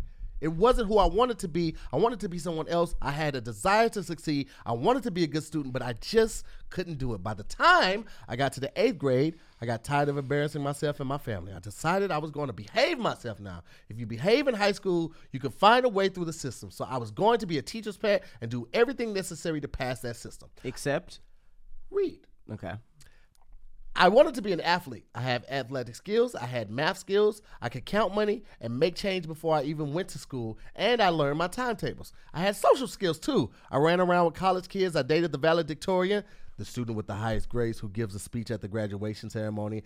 It 0.44 0.52
wasn't 0.52 0.90
who 0.90 0.98
I 0.98 1.06
wanted 1.06 1.40
to 1.40 1.48
be. 1.48 1.76
I 1.94 1.96
wanted 1.96 2.20
to 2.20 2.28
be 2.28 2.38
someone 2.38 2.68
else. 2.68 2.96
I 3.02 3.12
had 3.12 3.34
a 3.34 3.40
desire 3.40 3.88
to 3.88 4.04
succeed. 4.04 4.50
I 4.66 4.74
wanted 4.74 5.04
to 5.04 5.12
be 5.12 5.24
a 5.24 5.28
good 5.28 5.46
student, 5.46 5.72
but 5.72 5.82
I 5.82 5.94
just 5.94 6.44
couldn't 6.70 6.98
do 6.98 7.14
it. 7.14 7.24
By 7.24 7.34
the 7.34 7.46
time 7.46 8.04
I 8.28 8.36
got 8.36 8.52
to 8.54 8.60
the 8.60 8.70
eighth 8.76 8.98
grade, 8.98 9.36
I 9.62 9.66
got 9.66 9.86
tired 9.86 10.10
of 10.10 10.18
embarrassing 10.18 10.62
myself 10.62 11.00
and 11.00 11.08
my 11.08 11.18
family. 11.18 11.54
I 11.54 11.60
decided 11.60 12.12
I 12.12 12.18
was 12.18 12.30
going 12.30 12.48
to 12.48 12.54
behave 12.54 13.00
myself 13.00 13.40
now. 13.40 13.64
If 13.88 13.98
you 13.98 14.06
behave 14.06 14.50
in 14.50 14.54
high 14.54 14.74
school, 14.74 15.14
you 15.32 15.40
can 15.40 15.52
find 15.52 15.86
a 15.86 15.90
way 15.90 16.10
through 16.10 16.26
the 16.26 16.34
system. 16.34 16.72
So 16.72 16.84
I 16.90 16.98
was 16.98 17.10
going 17.10 17.40
to 17.40 17.46
be 17.46 17.58
a 17.58 17.62
teacher's 17.62 17.96
pet 17.96 18.26
and 18.42 18.52
do 18.52 18.68
everything 18.74 19.14
necessary 19.14 19.62
to 19.62 19.70
pass 19.70 20.02
that 20.02 20.18
system. 20.18 20.50
Except. 20.66 21.22
Read. 21.90 22.28
Okay. 22.52 22.74
I 24.04 24.10
wanted 24.10 24.36
to 24.36 24.42
be 24.42 24.52
an 24.52 24.60
athlete. 24.60 25.06
I 25.16 25.22
have 25.22 25.46
athletic 25.50 25.96
skills, 25.96 26.36
I 26.36 26.46
had 26.46 26.70
math 26.70 26.98
skills, 26.98 27.42
I 27.62 27.70
could 27.70 27.86
count 27.86 28.14
money 28.14 28.44
and 28.60 28.78
make 28.78 28.96
change 28.96 29.28
before 29.28 29.56
I 29.56 29.64
even 29.64 29.94
went 29.94 30.10
to 30.10 30.20
school, 30.20 30.60
and 30.76 31.02
I 31.02 31.08
learned 31.08 31.38
my 31.38 31.48
timetables. 31.48 32.12
I 32.34 32.42
had 32.42 32.58
social 32.58 32.90
skills 32.90 33.18
too. 33.18 33.52
I 33.72 33.78
ran 33.78 34.02
around 34.02 34.26
with 34.26 34.34
college 34.34 34.68
kids, 34.68 34.98
I 34.98 35.04
dated 35.04 35.32
the 35.32 35.38
valedictorian, 35.38 36.26
the 36.58 36.66
student 36.66 36.98
with 36.98 37.08
the 37.08 37.14
highest 37.14 37.48
grades 37.48 37.80
who 37.80 37.88
gives 37.88 38.14
a 38.14 38.20
speech 38.20 38.52
at 38.52 38.60
the 38.60 38.68
graduation 38.68 39.30
ceremony. 39.30 39.84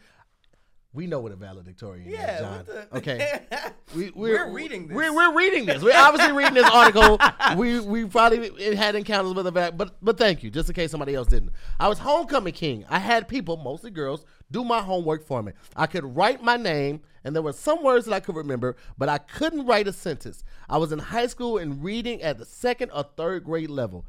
We 0.97 1.05
know 1.05 1.19
what 1.19 1.31
a 1.31 1.35
valedictorian 1.35 2.09
Yeah, 2.09 2.33
is, 2.35 2.41
John. 2.41 2.65
the- 2.65 2.97
okay. 2.97 3.39
We, 3.95 4.09
We're 4.09 4.51
reading 4.51 4.87
this. 4.87 4.95
We're, 4.97 5.13
we're 5.15 5.33
reading 5.33 5.65
this. 5.65 5.81
We're 5.81 5.95
obviously 5.95 6.33
reading 6.33 6.55
this 6.55 6.69
article. 6.69 7.19
We 7.55 7.79
we 7.79 8.03
probably 8.05 8.75
had 8.75 8.95
encounters 8.95 9.33
with 9.33 9.47
a 9.47 9.51
vac, 9.51 9.77
but 9.77 9.95
but 10.01 10.17
thank 10.17 10.43
you, 10.43 10.49
just 10.49 10.67
in 10.69 10.75
case 10.75 10.91
somebody 10.91 11.13
else 11.15 11.27
didn't. 11.27 11.51
I 11.79 11.87
was 11.87 11.99
homecoming 11.99 12.51
king. 12.53 12.83
I 12.89 12.99
had 12.99 13.27
people, 13.29 13.55
mostly 13.57 13.91
girls, 13.91 14.25
do 14.51 14.63
my 14.65 14.81
homework 14.81 15.25
for 15.25 15.41
me. 15.41 15.53
I 15.75 15.85
could 15.87 16.03
write 16.17 16.43
my 16.43 16.57
name, 16.57 16.99
and 17.23 17.33
there 17.33 17.41
were 17.43 17.53
some 17.53 17.81
words 17.83 18.05
that 18.07 18.13
I 18.13 18.19
could 18.19 18.35
remember, 18.35 18.75
but 18.97 19.07
I 19.07 19.19
couldn't 19.19 19.65
write 19.67 19.87
a 19.87 19.93
sentence. 19.93 20.43
I 20.67 20.77
was 20.79 20.91
in 20.91 20.99
high 20.99 21.27
school 21.27 21.57
and 21.59 21.81
reading 21.81 22.21
at 22.23 22.37
the 22.39 22.45
second 22.45 22.91
or 22.93 23.03
third 23.15 23.45
grade 23.45 23.69
level, 23.69 24.05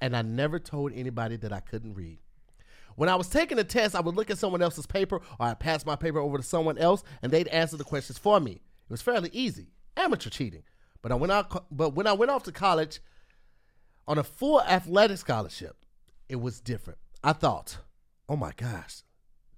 and 0.00 0.14
I 0.14 0.20
never 0.22 0.58
told 0.58 0.92
anybody 0.92 1.36
that 1.36 1.52
I 1.52 1.60
couldn't 1.60 1.94
read. 1.94 2.18
When 2.96 3.08
I 3.08 3.14
was 3.16 3.28
taking 3.28 3.58
a 3.58 3.64
test, 3.64 3.94
I 3.94 4.00
would 4.00 4.16
look 4.16 4.30
at 4.30 4.38
someone 4.38 4.62
else's 4.62 4.86
paper 4.86 5.16
or 5.16 5.46
I'd 5.46 5.60
pass 5.60 5.86
my 5.86 5.96
paper 5.96 6.18
over 6.18 6.36
to 6.36 6.42
someone 6.42 6.78
else 6.78 7.02
and 7.22 7.32
they'd 7.32 7.48
answer 7.48 7.76
the 7.76 7.84
questions 7.84 8.18
for 8.18 8.40
me. 8.40 8.52
It 8.52 8.90
was 8.90 9.02
fairly 9.02 9.30
easy. 9.32 9.68
Amateur 9.96 10.30
cheating. 10.30 10.62
But 11.00 11.12
I 11.12 11.16
went 11.16 11.32
out 11.32 11.66
but 11.70 11.90
when 11.90 12.06
I 12.06 12.12
went 12.12 12.30
off 12.30 12.44
to 12.44 12.52
college 12.52 13.00
on 14.06 14.18
a 14.18 14.24
full 14.24 14.62
athletic 14.62 15.18
scholarship, 15.18 15.84
it 16.28 16.40
was 16.40 16.60
different. 16.60 16.98
I 17.24 17.32
thought, 17.32 17.78
"Oh 18.28 18.36
my 18.36 18.52
gosh. 18.56 19.02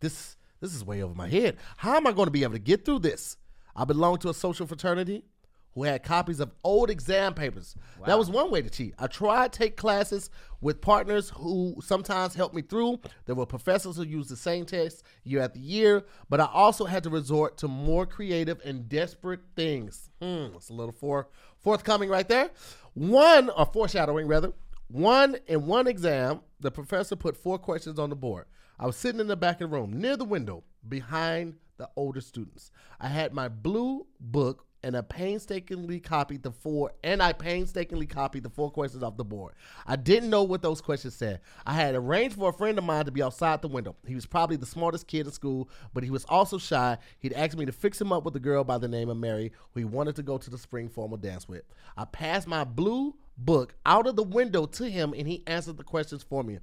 This 0.01 0.37
this 0.61 0.75
is 0.75 0.85
way 0.85 1.03
over 1.03 1.15
my 1.15 1.29
head. 1.29 1.57
How 1.79 1.97
am 1.97 2.07
I 2.07 2.13
going 2.13 2.27
to 2.27 2.33
be 2.33 2.43
able 2.43 2.55
to 2.55 2.59
get 2.59 2.85
through 2.85 3.01
this?" 3.01 3.37
I 3.77 3.85
belong 3.85 4.19
to 4.19 4.29
a 4.29 4.35
social 4.35 4.67
fraternity 4.67 5.25
who 5.75 5.83
had 5.83 6.03
copies 6.03 6.41
of 6.41 6.53
old 6.63 6.89
exam 6.89 7.35
papers. 7.35 7.75
That 8.07 8.19
was 8.19 8.31
one 8.31 8.51
way 8.51 8.63
to 8.63 8.71
cheat. 8.71 8.95
I 8.99 9.07
tried 9.09 9.53
to 9.53 9.59
take 9.59 9.77
classes 9.77 10.31
with 10.61 10.81
partners 10.81 11.31
who 11.31 11.77
sometimes 11.83 12.35
helped 12.35 12.55
me 12.55 12.63
through. 12.63 13.01
There 13.27 13.35
were 13.35 13.47
professors 13.47 13.97
who 13.97 14.05
used 14.05 14.31
the 14.31 14.37
same 14.37 14.65
test 14.65 15.03
year 15.25 15.43
after 15.43 15.59
year, 15.59 16.05
but 16.29 16.41
I 16.41 16.47
also 16.47 16.85
had 16.85 17.03
to 17.05 17.11
resort 17.11 17.59
to 17.59 17.69
more 17.69 18.07
creative 18.07 18.61
and 18.65 18.89
desperate 18.89 19.41
things. 19.57 20.11
Hmm, 20.21 20.55
it's 20.55 20.71
a 20.71 20.75
little 20.75 20.93
for, 20.93 21.29
forthcoming 21.59 22.09
right 22.09 22.29
there. 22.29 22.51
One, 22.95 23.51
or 23.51 23.67
foreshadowing 23.67 24.29
rather, 24.29 24.53
one 24.89 25.37
in 25.49 25.67
one 25.67 25.89
exam, 25.89 26.41
the 26.61 26.71
professor 26.71 27.17
put 27.17 27.37
four 27.37 27.59
questions 27.59 27.99
on 27.99 28.11
the 28.11 28.17
board. 28.17 28.47
I 28.79 28.87
was 28.87 28.97
sitting 28.97 29.21
in 29.21 29.27
the 29.27 29.37
back 29.37 29.61
of 29.61 29.71
the 29.71 29.77
room 29.77 30.01
near 30.01 30.17
the 30.17 30.25
window 30.25 30.63
behind 30.89 31.57
the 31.77 31.89
older 31.97 32.21
students. 32.21 32.71
I 33.01 33.09
had 33.09 33.33
my 33.33 33.49
blue 33.49 34.07
book 34.21 34.67
and 34.85 34.97
I 34.97 35.01
painstakingly 35.01 35.99
copied 35.99 36.43
the 36.43 36.53
four 36.53 36.93
and 37.03 37.23
I 37.23 37.33
painstakingly 37.33 38.07
copied 38.07 38.43
the 38.43 38.51
four 38.51 38.71
questions 38.71 39.03
off 39.03 39.17
the 39.17 39.25
board. 39.25 39.55
I 39.87 39.97
didn't 39.97 40.31
know 40.31 40.43
what 40.43 40.63
those 40.63 40.81
questions 40.81 41.15
said. 41.15 41.41
I 41.67 41.73
had 41.73 41.95
arranged 41.95 42.37
for 42.37 42.51
a 42.51 42.53
friend 42.53 42.77
of 42.77 42.85
mine 42.85 43.07
to 43.07 43.11
be 43.11 43.23
outside 43.23 43.63
the 43.63 43.69
window. 43.69 43.97
He 44.07 44.15
was 44.15 44.27
probably 44.27 44.57
the 44.57 44.67
smartest 44.67 45.07
kid 45.07 45.27
in 45.27 45.33
school, 45.33 45.71
but 45.95 46.05
he 46.05 46.11
was 46.11 46.25
also 46.27 46.59
shy. 46.59 46.99
He'd 47.19 47.33
asked 47.33 47.57
me 47.57 47.65
to 47.65 47.73
fix 47.73 48.01
him 48.01 48.13
up 48.13 48.25
with 48.25 48.37
a 48.37 48.41
girl 48.41 48.63
by 48.63 48.79
the 48.79 48.89
name 48.89 49.09
of 49.09 49.17
Mary 49.17 49.53
who 49.73 49.81
he 49.81 49.85
wanted 49.85 50.17
to 50.17 50.23
go 50.23 50.37
to 50.37 50.51
the 50.51 50.59
spring 50.59 50.89
formal 50.89 51.17
dance 51.17 51.49
with. 51.49 51.63
I 51.97 52.05
passed 52.05 52.47
my 52.47 52.65
blue 52.65 53.15
book 53.39 53.75
out 53.87 54.07
of 54.07 54.17
the 54.17 54.23
window 54.23 54.67
to 54.67 54.89
him 54.89 55.15
and 55.17 55.27
he 55.27 55.43
answered 55.47 55.79
the 55.79 55.85
questions 55.85 56.23
for 56.23 56.43
me. 56.43 56.59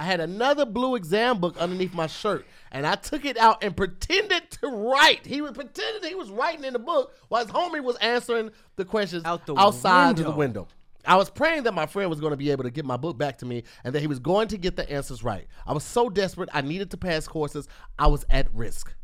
I 0.00 0.04
had 0.04 0.18
another 0.20 0.64
blue 0.64 0.94
exam 0.94 1.40
book 1.40 1.58
underneath 1.58 1.92
my 1.92 2.06
shirt, 2.06 2.46
and 2.72 2.86
I 2.86 2.94
took 2.94 3.26
it 3.26 3.36
out 3.36 3.62
and 3.62 3.76
pretended 3.76 4.50
to 4.52 4.68
write. 4.68 5.26
He 5.26 5.42
was 5.42 5.52
pretending 5.52 6.08
he 6.08 6.14
was 6.14 6.30
writing 6.30 6.64
in 6.64 6.72
the 6.72 6.78
book 6.78 7.12
while 7.28 7.44
his 7.44 7.52
homie 7.52 7.84
was 7.84 7.96
answering 7.96 8.50
the 8.76 8.86
questions 8.86 9.26
Out 9.26 9.44
the 9.44 9.54
outside 9.58 10.12
of 10.18 10.24
the 10.24 10.30
window. 10.30 10.62
window. 10.62 10.68
I 11.04 11.16
was 11.16 11.28
praying 11.28 11.64
that 11.64 11.74
my 11.74 11.84
friend 11.84 12.08
was 12.08 12.18
going 12.18 12.30
to 12.30 12.38
be 12.38 12.50
able 12.50 12.64
to 12.64 12.70
get 12.70 12.86
my 12.86 12.96
book 12.96 13.18
back 13.18 13.36
to 13.38 13.44
me 13.46 13.64
and 13.84 13.94
that 13.94 14.00
he 14.00 14.06
was 14.06 14.18
going 14.18 14.48
to 14.48 14.56
get 14.56 14.76
the 14.76 14.90
answers 14.90 15.22
right. 15.22 15.46
I 15.66 15.74
was 15.74 15.84
so 15.84 16.08
desperate. 16.08 16.48
I 16.54 16.62
needed 16.62 16.90
to 16.92 16.96
pass 16.96 17.28
courses. 17.28 17.68
I 17.98 18.06
was 18.06 18.24
at 18.30 18.52
risk. 18.54 18.94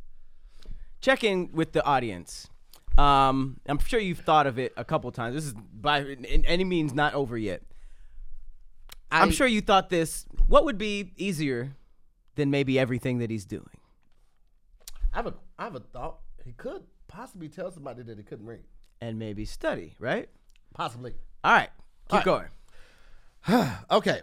check 1.03 1.25
in 1.25 1.51
with 1.53 1.73
the 1.73 1.85
audience. 1.85 2.49
Um, 2.97 3.61
I'm 3.67 3.79
sure 3.81 4.01
you've 4.01 4.21
thought 4.21 4.47
of 4.47 4.59
it 4.59 4.73
a 4.79 4.85
couple 4.85 5.13
times. 5.13 5.35
This 5.35 5.45
is 5.45 5.55
by 5.75 6.01
in 6.01 6.45
any 6.47 6.65
means 6.65 6.95
not 6.95 7.13
over 7.13 7.37
yet. 7.37 7.61
I, 9.11 9.23
am 9.23 9.31
sure 9.31 9.47
you 9.47 9.61
thought 9.61 9.91
this. 9.91 10.27
What 10.47 10.65
would 10.65 10.79
be 10.79 11.13
easier 11.17 11.77
than 12.35 12.51
maybe 12.51 12.79
everything 12.79 13.19
that 13.19 13.31
he's 13.31 13.45
doing? 13.45 13.79
I 15.13 15.17
have 15.17 15.27
a, 15.27 15.35
I 15.59 15.65
have 15.65 15.75
a 15.75 15.81
thought. 15.81 16.19
He 16.45 16.53
could 16.53 16.83
possibly 17.09 17.49
tell 17.49 17.71
somebody 17.71 18.03
that 18.03 18.19
he 18.19 18.25
couldn't 18.25 18.47
read. 18.47 18.65
And 19.01 19.19
maybe 19.19 19.45
study, 19.45 19.95
right? 19.99 20.29
Possibly. 20.75 21.15
All 21.45 21.53
right, 21.53 21.71
keep 22.09 22.27
All 22.27 22.39
right. 22.39 22.49
going. 23.47 23.73
Okay. 23.91 24.21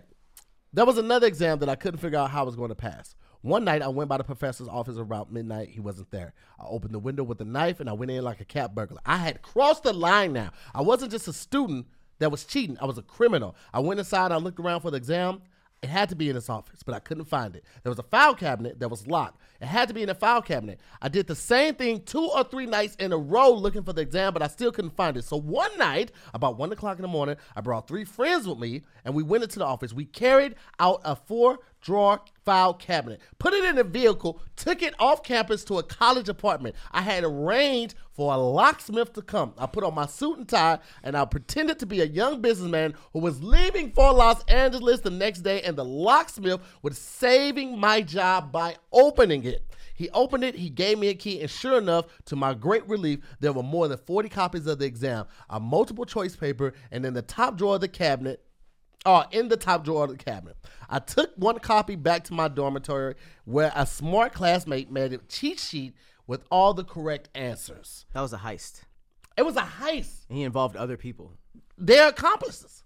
There 0.73 0.85
was 0.85 0.97
another 0.97 1.27
exam 1.27 1.59
that 1.59 1.69
I 1.69 1.75
couldn't 1.75 1.99
figure 1.99 2.17
out 2.17 2.31
how 2.31 2.41
I 2.41 2.45
was 2.45 2.55
going 2.55 2.69
to 2.69 2.75
pass. 2.75 3.15
One 3.41 3.63
night 3.63 3.81
I 3.81 3.89
went 3.89 4.09
by 4.09 4.17
the 4.17 4.23
professor's 4.23 4.67
office 4.67 4.97
around 4.97 5.31
midnight. 5.31 5.69
He 5.69 5.79
wasn't 5.79 6.09
there. 6.11 6.33
I 6.59 6.65
opened 6.65 6.93
the 6.93 6.99
window 6.99 7.23
with 7.23 7.39
a 7.41 7.45
knife 7.45 7.79
and 7.79 7.89
I 7.89 7.93
went 7.93 8.09
in 8.09 8.23
like 8.23 8.41
a 8.41 8.45
cat 8.45 8.73
burglar. 8.73 9.01
I 9.05 9.17
had 9.17 9.41
crossed 9.41 9.83
the 9.83 9.93
line 9.93 10.33
now. 10.33 10.51
I 10.73 10.81
wasn't 10.81 11.11
just 11.11 11.27
a 11.27 11.33
student 11.33 11.85
that 12.19 12.31
was 12.31 12.45
cheating, 12.45 12.77
I 12.81 12.85
was 12.85 12.97
a 12.97 13.01
criminal. 13.01 13.55
I 13.73 13.79
went 13.79 13.99
inside, 13.99 14.31
I 14.31 14.37
looked 14.37 14.59
around 14.59 14.81
for 14.81 14.91
the 14.91 14.97
exam. 14.97 15.41
It 15.83 15.89
had 15.89 16.07
to 16.09 16.15
be 16.15 16.29
in 16.29 16.35
his 16.35 16.47
office, 16.47 16.81
but 16.81 16.95
I 16.95 16.99
couldn't 16.99 17.25
find 17.25 17.57
it. 17.57 17.65
There 17.83 17.89
was 17.91 17.99
a 17.99 18.03
file 18.03 18.35
cabinet 18.35 18.79
that 18.79 18.87
was 18.87 19.05
locked. 19.05 19.41
It 19.59 19.65
had 19.65 19.89
to 19.89 19.93
be 19.93 20.01
in 20.01 20.07
the 20.07 20.15
file 20.15 20.41
cabinet. 20.41 20.79
I 21.01 21.09
did 21.09 21.27
the 21.27 21.35
same 21.35 21.75
thing 21.75 22.03
two 22.03 22.25
or 22.25 22.45
three 22.45 22.65
nights 22.65 22.95
in 22.95 23.11
a 23.11 23.17
row 23.17 23.51
looking 23.51 23.83
for 23.83 23.91
the 23.91 24.01
exam, 24.01 24.31
but 24.31 24.41
I 24.41 24.47
still 24.47 24.71
couldn't 24.71 24.95
find 24.95 25.17
it. 25.17 25.25
So 25.25 25.35
one 25.35 25.77
night, 25.77 26.13
about 26.33 26.57
one 26.57 26.71
o'clock 26.71 26.99
in 26.99 27.01
the 27.01 27.09
morning, 27.09 27.35
I 27.53 27.59
brought 27.59 27.85
three 27.85 28.05
friends 28.05 28.47
with 28.47 28.59
me 28.59 28.83
and 29.03 29.13
we 29.13 29.23
went 29.23 29.43
into 29.43 29.59
the 29.59 29.65
office. 29.65 29.91
We 29.91 30.05
carried 30.05 30.55
out 30.79 31.01
a 31.03 31.17
four 31.17 31.59
drawer 31.83 32.21
file 32.45 32.73
cabinet, 32.73 33.21
put 33.39 33.53
it 33.53 33.63
in 33.65 33.77
a 33.77 33.83
vehicle, 33.83 34.41
took 34.55 34.81
it 34.81 34.95
off 34.99 35.23
campus 35.23 35.63
to 35.65 35.77
a 35.77 35.83
college 35.83 36.29
apartment. 36.29 36.75
I 36.91 37.01
had 37.01 37.23
arranged 37.23 37.95
for 38.11 38.33
a 38.33 38.37
locksmith 38.37 39.13
to 39.13 39.21
come. 39.21 39.53
I 39.57 39.65
put 39.65 39.83
on 39.83 39.93
my 39.93 40.05
suit 40.05 40.37
and 40.37 40.47
tie 40.47 40.79
and 41.03 41.15
I 41.15 41.25
pretended 41.25 41.79
to 41.79 41.85
be 41.85 42.01
a 42.01 42.05
young 42.05 42.41
businessman 42.41 42.95
who 43.11 43.19
was 43.19 43.43
leaving 43.43 43.91
for 43.91 44.11
Los 44.13 44.43
Angeles 44.45 45.01
the 45.01 45.09
next 45.09 45.41
day, 45.41 45.61
and 45.61 45.77
the 45.77 45.85
locksmith 45.85 46.61
was 46.81 46.97
saving 46.97 47.77
my 47.79 48.01
job 48.01 48.51
by 48.51 48.77
opening 48.91 49.43
it. 49.43 49.65
He 49.95 50.09
opened 50.09 50.43
it, 50.43 50.55
he 50.55 50.69
gave 50.69 50.97
me 50.97 51.09
a 51.09 51.13
key, 51.13 51.41
and 51.41 51.49
sure 51.49 51.77
enough, 51.77 52.05
to 52.25 52.35
my 52.35 52.53
great 52.53 52.87
relief, 52.87 53.19
there 53.39 53.53
were 53.53 53.63
more 53.63 53.87
than 53.87 53.97
40 53.97 54.29
copies 54.29 54.65
of 54.65 54.79
the 54.79 54.85
exam, 54.85 55.25
a 55.49 55.59
multiple 55.59 56.05
choice 56.05 56.35
paper, 56.35 56.73
and 56.91 57.05
in 57.05 57.13
the 57.13 57.21
top 57.21 57.57
drawer 57.57 57.75
of 57.75 57.81
the 57.81 57.87
cabinet, 57.87 58.43
uh, 59.05 59.25
in 59.31 59.49
the 59.49 59.57
top 59.57 59.83
drawer 59.83 60.05
of 60.05 60.11
the 60.11 60.17
cabinet. 60.17 60.55
I 60.89 60.99
took 60.99 61.31
one 61.35 61.59
copy 61.59 61.95
back 61.95 62.23
to 62.25 62.33
my 62.33 62.47
dormitory 62.47 63.15
where 63.45 63.71
a 63.75 63.85
smart 63.85 64.33
classmate 64.33 64.91
made 64.91 65.13
a 65.13 65.17
cheat 65.17 65.59
sheet 65.59 65.95
with 66.27 66.43
all 66.51 66.73
the 66.73 66.83
correct 66.83 67.29
answers. 67.35 68.05
That 68.13 68.21
was 68.21 68.33
a 68.33 68.37
heist. 68.37 68.83
It 69.37 69.43
was 69.43 69.57
a 69.57 69.61
heist. 69.61 70.25
And 70.29 70.37
he 70.37 70.43
involved 70.43 70.75
other 70.75 70.97
people. 70.97 71.33
They're 71.77 72.09
accomplices. 72.09 72.83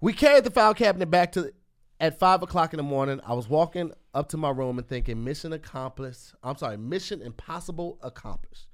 We 0.00 0.12
carried 0.12 0.44
the 0.44 0.50
file 0.50 0.74
cabinet 0.74 1.10
back 1.10 1.32
to 1.32 1.52
at 2.00 2.18
five 2.18 2.42
o'clock 2.42 2.72
in 2.72 2.76
the 2.76 2.82
morning. 2.82 3.20
I 3.26 3.34
was 3.34 3.48
walking 3.48 3.92
up 4.14 4.28
to 4.30 4.36
my 4.36 4.50
room 4.50 4.78
and 4.78 4.86
thinking, 4.86 5.24
mission 5.24 5.52
accomplished. 5.52 6.34
I'm 6.42 6.56
sorry, 6.56 6.76
mission 6.76 7.22
impossible 7.22 7.98
accomplished. 8.02 8.66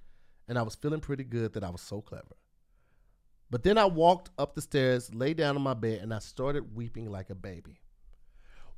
And 0.48 0.58
I 0.58 0.62
was 0.62 0.74
feeling 0.74 1.00
pretty 1.00 1.24
good 1.24 1.54
that 1.54 1.64
I 1.64 1.70
was 1.70 1.80
so 1.80 2.02
clever. 2.02 2.36
But 3.54 3.62
then 3.62 3.78
I 3.78 3.84
walked 3.84 4.30
up 4.36 4.56
the 4.56 4.60
stairs, 4.60 5.14
lay 5.14 5.32
down 5.32 5.54
on 5.54 5.62
my 5.62 5.74
bed, 5.74 6.00
and 6.00 6.12
I 6.12 6.18
started 6.18 6.74
weeping 6.74 7.08
like 7.08 7.30
a 7.30 7.36
baby. 7.36 7.78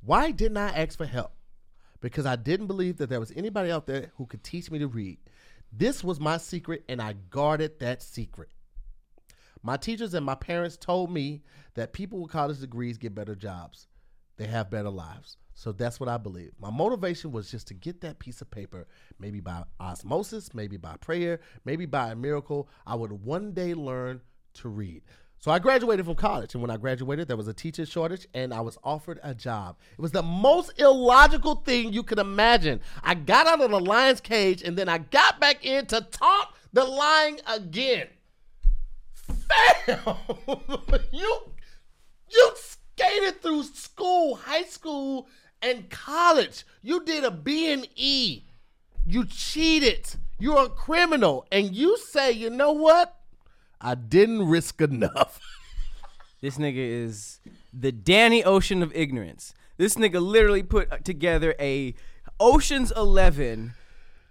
Why 0.01 0.29
didn't 0.29 0.57
I 0.57 0.69
ask 0.69 0.95
for 0.95 1.07
help? 1.07 1.31
Because 1.99 2.27
I 2.27 2.35
didn't 2.35 2.67
believe 2.67 2.97
that 2.97 3.09
there 3.09 3.19
was 3.19 3.33
anybody 3.35 3.71
out 3.71 3.87
there 3.87 4.11
who 4.17 4.27
could 4.27 4.43
teach 4.43 4.69
me 4.69 4.77
to 4.77 4.87
read. 4.87 5.17
This 5.73 6.03
was 6.03 6.19
my 6.19 6.37
secret, 6.37 6.83
and 6.87 7.01
I 7.01 7.15
guarded 7.31 7.79
that 7.79 8.03
secret. 8.03 8.49
My 9.63 9.77
teachers 9.77 10.13
and 10.13 10.23
my 10.23 10.35
parents 10.35 10.77
told 10.77 11.11
me 11.11 11.41
that 11.73 11.91
people 11.91 12.21
with 12.21 12.31
college 12.31 12.59
degrees 12.59 12.99
get 12.99 13.15
better 13.15 13.33
jobs. 13.33 13.87
They 14.35 14.45
have 14.45 14.69
better 14.69 14.91
lives. 14.91 15.37
So 15.55 15.71
that's 15.71 15.99
what 15.99 16.07
I 16.07 16.17
believe. 16.17 16.51
My 16.61 16.69
motivation 16.69 17.31
was 17.31 17.49
just 17.49 17.67
to 17.69 17.73
get 17.73 18.01
that 18.01 18.19
piece 18.19 18.41
of 18.41 18.51
paper, 18.51 18.85
maybe 19.17 19.39
by 19.39 19.63
osmosis, 19.79 20.53
maybe 20.53 20.77
by 20.77 20.97
prayer, 20.97 21.39
maybe 21.65 21.87
by 21.87 22.11
a 22.11 22.15
miracle. 22.15 22.69
I 22.85 22.93
would 22.93 23.11
one 23.11 23.53
day 23.53 23.73
learn 23.73 24.21
to 24.57 24.69
read. 24.69 25.01
So 25.39 25.51
I 25.51 25.59
graduated 25.59 26.05
from 26.05 26.15
college, 26.15 26.55
and 26.55 26.61
when 26.61 26.71
I 26.71 26.77
graduated, 26.77 27.27
there 27.27 27.37
was 27.37 27.47
a 27.47 27.53
teacher 27.53 27.85
shortage, 27.85 28.27
and 28.33 28.53
I 28.53 28.61
was 28.61 28.77
offered 28.83 29.19
a 29.21 29.35
job. 29.35 29.77
It 29.91 30.01
was 30.01 30.11
the 30.11 30.23
most 30.23 30.79
illogical 30.79 31.55
thing 31.55 31.93
you 31.93 32.01
could 32.01 32.17
imagine. 32.17 32.81
I 33.03 33.13
got 33.13 33.45
out 33.45 33.61
of 33.61 33.69
the 33.69 33.79
lion's 33.79 34.19
cage, 34.19 34.63
and 34.63 34.75
then 34.75 34.89
I 34.89 34.97
got 34.97 35.39
back 35.39 35.63
in 35.63 35.85
to 35.87 36.01
taunt 36.01 36.47
the 36.73 36.83
lion 36.83 37.37
again. 37.45 38.07
Fam, 39.13 40.15
you 41.11 41.39
you 42.29 42.51
skated 42.55 43.41
through 43.41 43.63
school, 43.63 44.35
high 44.35 44.63
school, 44.63 45.27
and 45.61 45.89
college. 45.89 46.65
You 46.81 47.03
did 47.03 47.23
a 47.23 47.31
B 47.31 47.71
and 47.71 47.87
E. 47.95 48.43
You 49.05 49.25
cheated. 49.25 50.15
You're 50.39 50.65
a 50.65 50.69
criminal, 50.69 51.47
and 51.51 51.75
you 51.75 51.97
say, 51.97 52.31
you 52.31 52.49
know 52.49 52.71
what? 52.71 53.16
I 53.81 53.95
didn't 53.95 54.47
risk 54.47 54.81
enough. 54.81 55.39
This 56.39 56.59
nigga 56.59 56.75
is 56.77 57.39
the 57.73 57.91
Danny 57.91 58.43
Ocean 58.43 58.83
of 58.83 58.95
ignorance. 58.95 59.55
This 59.77 59.95
nigga 59.95 60.21
literally 60.21 60.61
put 60.61 61.03
together 61.03 61.55
a 61.59 61.95
Ocean's 62.39 62.93
11 62.95 63.73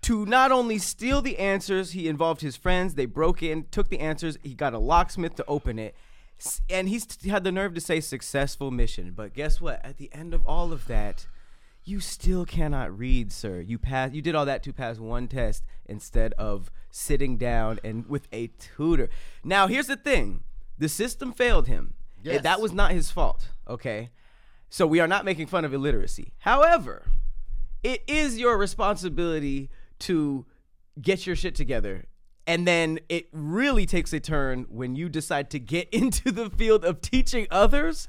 to 0.03 0.25
not 0.25 0.53
only 0.53 0.79
steal 0.79 1.21
the 1.21 1.37
answers, 1.39 1.91
he 1.91 2.07
involved 2.07 2.43
his 2.43 2.57
friends. 2.57 2.95
They 2.95 3.07
broke 3.07 3.43
in, 3.43 3.67
took 3.73 3.89
the 3.89 3.99
answers. 3.99 4.39
He 4.45 4.55
got 4.55 4.73
a 4.73 4.79
locksmith 4.79 5.35
to 5.35 5.45
open 5.47 5.81
it. 5.81 5.97
And 6.71 6.89
he's 6.89 7.09
he 7.21 7.31
had 7.31 7.43
the 7.43 7.51
nerve 7.51 7.75
to 7.75 7.81
say 7.81 8.01
successful 8.01 8.71
mission. 8.71 9.13
But 9.17 9.35
guess 9.35 9.61
what? 9.61 9.85
At 9.85 9.97
the 9.97 10.09
end 10.13 10.33
of 10.33 10.47
all 10.47 10.73
of 10.73 10.87
that, 10.87 11.27
you 11.87 12.01
still 12.01 12.45
cannot 12.45 12.97
read, 12.97 13.31
sir. 13.33 13.61
You 13.61 13.79
pass 13.79 14.13
you 14.13 14.21
did 14.21 14.35
all 14.35 14.45
that 14.45 14.63
to 14.65 14.73
pass 14.73 14.99
one 14.99 15.29
test 15.29 15.65
instead 15.87 16.33
of 16.35 16.71
sitting 16.91 17.39
down 17.39 17.79
and 17.85 18.07
with 18.09 18.27
a 18.33 18.49
tutor. 18.49 19.09
Now, 19.45 19.69
here's 19.69 19.87
the 19.87 19.97
thing. 19.97 20.43
The 20.79 20.89
system 20.89 21.33
failed 21.33 21.69
him. 21.69 21.95
Yes. 22.23 22.43
That 22.43 22.61
was 22.61 22.73
not 22.73 22.91
his 22.91 23.11
fault, 23.11 23.51
okay? 23.69 24.11
So 24.69 24.87
we 24.87 24.99
are 24.99 25.07
not 25.07 25.25
making 25.25 25.47
fun 25.47 25.65
of 25.65 25.73
illiteracy. 25.73 26.33
However, 26.39 27.07
it 27.85 28.03
is 28.09 28.37
your 28.37 28.59
responsibility 28.59 29.71
to 30.01 30.45
get 31.01 31.25
your 31.25 31.37
shit 31.37 31.55
together. 31.55 32.07
And 32.49 32.67
then 32.67 32.99
it 33.09 33.29
really 33.33 33.87
takes 33.87 34.13
a 34.13 34.19
turn 34.19 34.67
when 34.69 34.97
you 34.97 35.09
decide 35.09 35.51
to 35.51 35.61
get 35.61 35.89
into 35.93 36.33
the 36.33 36.51
field 36.51 36.85
of 36.85 37.01
teaching 37.01 37.47
others. 37.49 38.09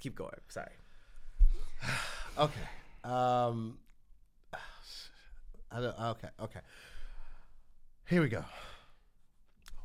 Keep 0.00 0.16
going. 0.16 0.40
Sorry. 0.48 0.72
Okay. 2.38 2.60
Um. 3.04 3.78
I 5.70 5.80
don't, 5.80 5.98
okay. 5.98 6.28
Okay. 6.40 6.60
Here 8.08 8.22
we 8.22 8.28
go. 8.28 8.44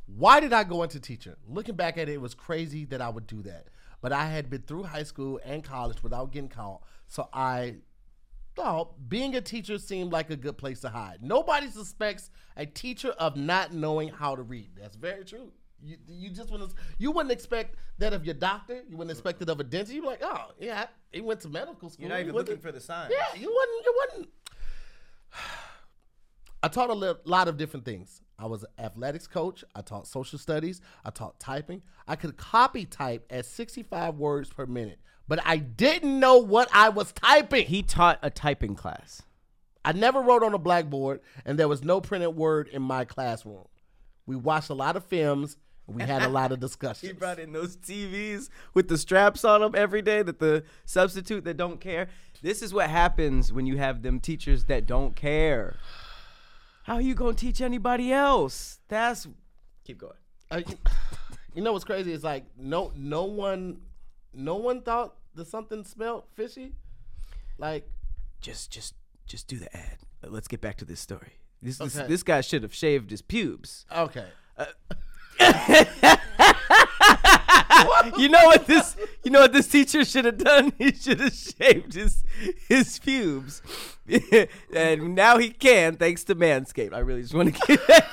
Why 0.06 0.40
did 0.40 0.54
I 0.54 0.64
go 0.64 0.84
into 0.84 1.00
teaching? 1.00 1.36
Looking 1.48 1.76
back 1.76 1.98
at 1.98 2.10
it, 2.10 2.14
it 2.14 2.22
was 2.22 2.36
crazy 2.36 2.86
that 2.86 3.02
I 3.02 3.10
would 3.10 3.26
do 3.26 3.42
that. 3.44 3.68
But 4.02 4.12
I 4.12 4.28
had 4.28 4.50
been 4.50 4.62
through 4.62 4.84
high 4.84 5.04
school 5.04 5.40
and 5.44 5.64
college 5.64 6.04
without 6.04 6.32
getting 6.32 6.50
caught, 6.50 6.84
so 7.08 7.28
I 7.34 7.78
thought 8.56 9.10
being 9.10 9.36
a 9.36 9.42
teacher 9.42 9.78
seemed 9.78 10.12
like 10.12 10.30
a 10.30 10.36
good 10.36 10.58
place 10.58 10.80
to 10.82 10.90
hide. 10.90 11.20
Nobody 11.22 11.70
suspects 11.70 12.30
a 12.56 12.66
teacher 12.66 13.10
of 13.12 13.36
not 13.36 13.74
knowing 13.74 14.10
how 14.10 14.36
to 14.36 14.42
read. 14.42 14.72
That's 14.80 14.96
very 14.96 15.26
true. 15.26 15.52
You, 15.82 15.98
you 16.08 16.30
just 16.30 16.52
wouldn't 16.52 16.74
you 16.98 17.12
wouldn't 17.12 17.32
expect 17.32 17.76
that 18.00 18.14
of 18.14 18.26
your 18.26 18.34
doctor. 18.36 18.82
You 18.90 18.98
wouldn't 18.98 19.12
expect 19.12 19.42
it 19.42 19.50
of 19.50 19.60
a 19.60 19.64
dentist. 19.64 19.94
You'd 19.94 20.02
be 20.02 20.08
like, 20.08 20.22
oh 20.24 20.52
yeah, 20.60 20.88
he 21.12 21.22
went 21.22 21.40
to 21.42 21.50
medical 21.50 21.90
school. 21.90 22.02
You're 22.04 22.10
not 22.10 22.16
He 22.18 22.22
even 22.24 22.34
wasn't- 22.34 22.50
looking 22.50 22.62
for 22.62 22.72
the 22.72 22.82
signs. 22.82 23.12
yeah, 23.16 23.40
you 23.40 23.48
wouldn't. 23.54 23.86
You 23.86 23.94
wouldn't. 24.12 24.30
I 26.62 26.68
taught 26.68 26.90
a 26.90 26.94
li- 26.94 27.14
lot 27.24 27.48
of 27.48 27.56
different 27.58 27.86
things. 27.86 28.22
I 28.38 28.46
was 28.46 28.64
an 28.64 28.86
athletics 28.86 29.28
coach. 29.28 29.64
I 29.76 29.82
taught 29.82 30.08
social 30.08 30.38
studies. 30.38 30.82
I 31.06 31.10
taught 31.10 31.40
typing. 31.40 31.82
I 32.08 32.16
could 32.18 32.36
copy 32.36 32.86
type 32.86 33.26
at 33.30 33.46
65 33.46 34.16
words 34.16 34.50
per 34.52 34.66
minute, 34.66 35.00
but 35.28 35.40
I 35.46 35.58
didn't 35.58 36.20
know 36.20 36.38
what 36.38 36.70
I 36.74 36.90
was 36.90 37.12
typing. 37.14 37.66
He 37.66 37.82
taught 37.84 38.20
a 38.22 38.30
typing 38.30 38.76
class. 38.76 39.22
I 39.86 39.94
never 39.94 40.22
wrote 40.22 40.44
on 40.44 40.54
a 40.54 40.58
blackboard, 40.58 41.22
and 41.46 41.58
there 41.58 41.70
was 41.70 41.84
no 41.84 42.02
printed 42.02 42.36
word 42.36 42.68
in 42.68 42.82
my 42.82 43.06
classroom. 43.06 43.66
We 44.26 44.36
watched 44.36 44.70
a 44.70 44.74
lot 44.74 44.98
of 44.98 45.06
films 45.06 45.56
We 45.90 46.04
had 46.04 46.22
a 46.24 46.30
lot 46.40 46.52
of 46.52 46.60
discussions. 46.60 47.10
He 47.12 47.14
brought 47.18 47.40
in 47.40 47.52
those 47.52 47.76
TVs 47.78 48.50
with 48.74 48.88
the 48.88 48.98
straps 48.98 49.44
on 49.44 49.62
them 49.62 49.74
every 49.76 50.02
day 50.02 50.22
that 50.24 50.40
the 50.40 50.64
substitute 50.86 51.44
that 51.46 51.58
don't 51.58 51.80
care. 51.82 52.08
This 52.42 52.62
is 52.62 52.74
what 52.74 52.90
happens 52.90 53.52
when 53.52 53.66
you 53.66 53.78
have 53.78 54.02
them 54.02 54.20
teachers 54.20 54.66
that 54.66 54.86
don't 54.86 55.16
care. 55.16 55.76
How 56.84 56.96
are 56.96 57.02
you 57.02 57.14
going 57.16 57.36
to 57.36 57.40
teach 57.46 57.62
anybody 57.62 58.12
else? 58.12 58.80
That's 58.88 59.28
keep 59.84 59.98
going. 60.00 60.14
Uh, 60.52 60.62
you- 60.68 60.78
you 61.56 61.64
know 61.64 61.74
what's 61.74 61.84
crazy? 61.86 62.14
It's 62.14 62.24
like 62.24 62.46
no, 62.58 62.92
no 62.96 63.24
one, 63.26 63.82
no 64.34 64.56
one 64.56 64.82
thought 64.82 65.16
that 65.36 65.48
something 65.48 65.84
smelled 65.84 66.24
fishy. 66.36 66.74
Like 67.58 67.90
Just 68.40 68.72
just 68.72 68.94
just 69.26 69.48
do 69.48 69.58
the 69.58 69.76
ad. 69.76 69.98
Uh, 70.24 70.28
Let's 70.30 70.48
get 70.48 70.62
back 70.62 70.78
to 70.78 70.86
this 70.86 71.00
story. 71.00 71.34
This 71.62 71.78
this, 71.80 71.98
Okay. 71.98 72.08
this 72.08 72.24
guy 72.24 72.42
should 72.42 72.64
have 72.64 72.74
shaved 72.74 73.10
his 73.12 73.22
pubes. 73.22 73.86
okay, 73.96 74.28
you 78.18 78.30
know 78.30 78.46
what 78.46 78.66
this 78.68 78.96
you 79.24 79.32
know 79.32 79.42
what 79.42 79.54
this 79.54 79.68
teacher 79.68 80.04
should 80.04 80.26
have 80.26 80.38
done? 80.38 80.74
He 80.78 80.92
should 80.92 81.20
have 81.20 81.34
shaved 81.34 81.94
his 81.94 82.24
his 82.68 83.00
pubes. 83.00 83.62
and 84.74 85.16
now 85.16 85.38
he 85.38 85.50
can 85.50 85.96
thanks 85.96 86.24
to 86.26 86.36
Manscaped. 86.36 86.94
I 86.94 87.00
really 87.00 87.22
just 87.22 87.34
want 87.34 87.56
to 87.56 87.68
get 87.80 88.06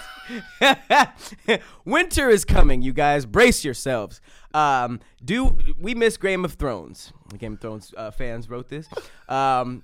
that. 0.61 1.63
Winter 1.85 2.29
is 2.29 2.45
coming, 2.45 2.83
you 2.83 2.93
guys. 2.93 3.27
Brace 3.27 3.65
yourselves. 3.65 4.21
Um, 4.55 5.01
do 5.25 5.57
we 5.79 5.95
miss 5.95 6.17
Game 6.17 6.45
of 6.45 6.55
Thrones? 6.55 7.13
Game 7.39 7.55
of 7.55 7.61
Thrones 7.61 7.93
uh, 7.97 8.11
fans 8.11 8.49
wrote 8.49 8.69
this. 8.69 8.89
Um, 9.29 9.83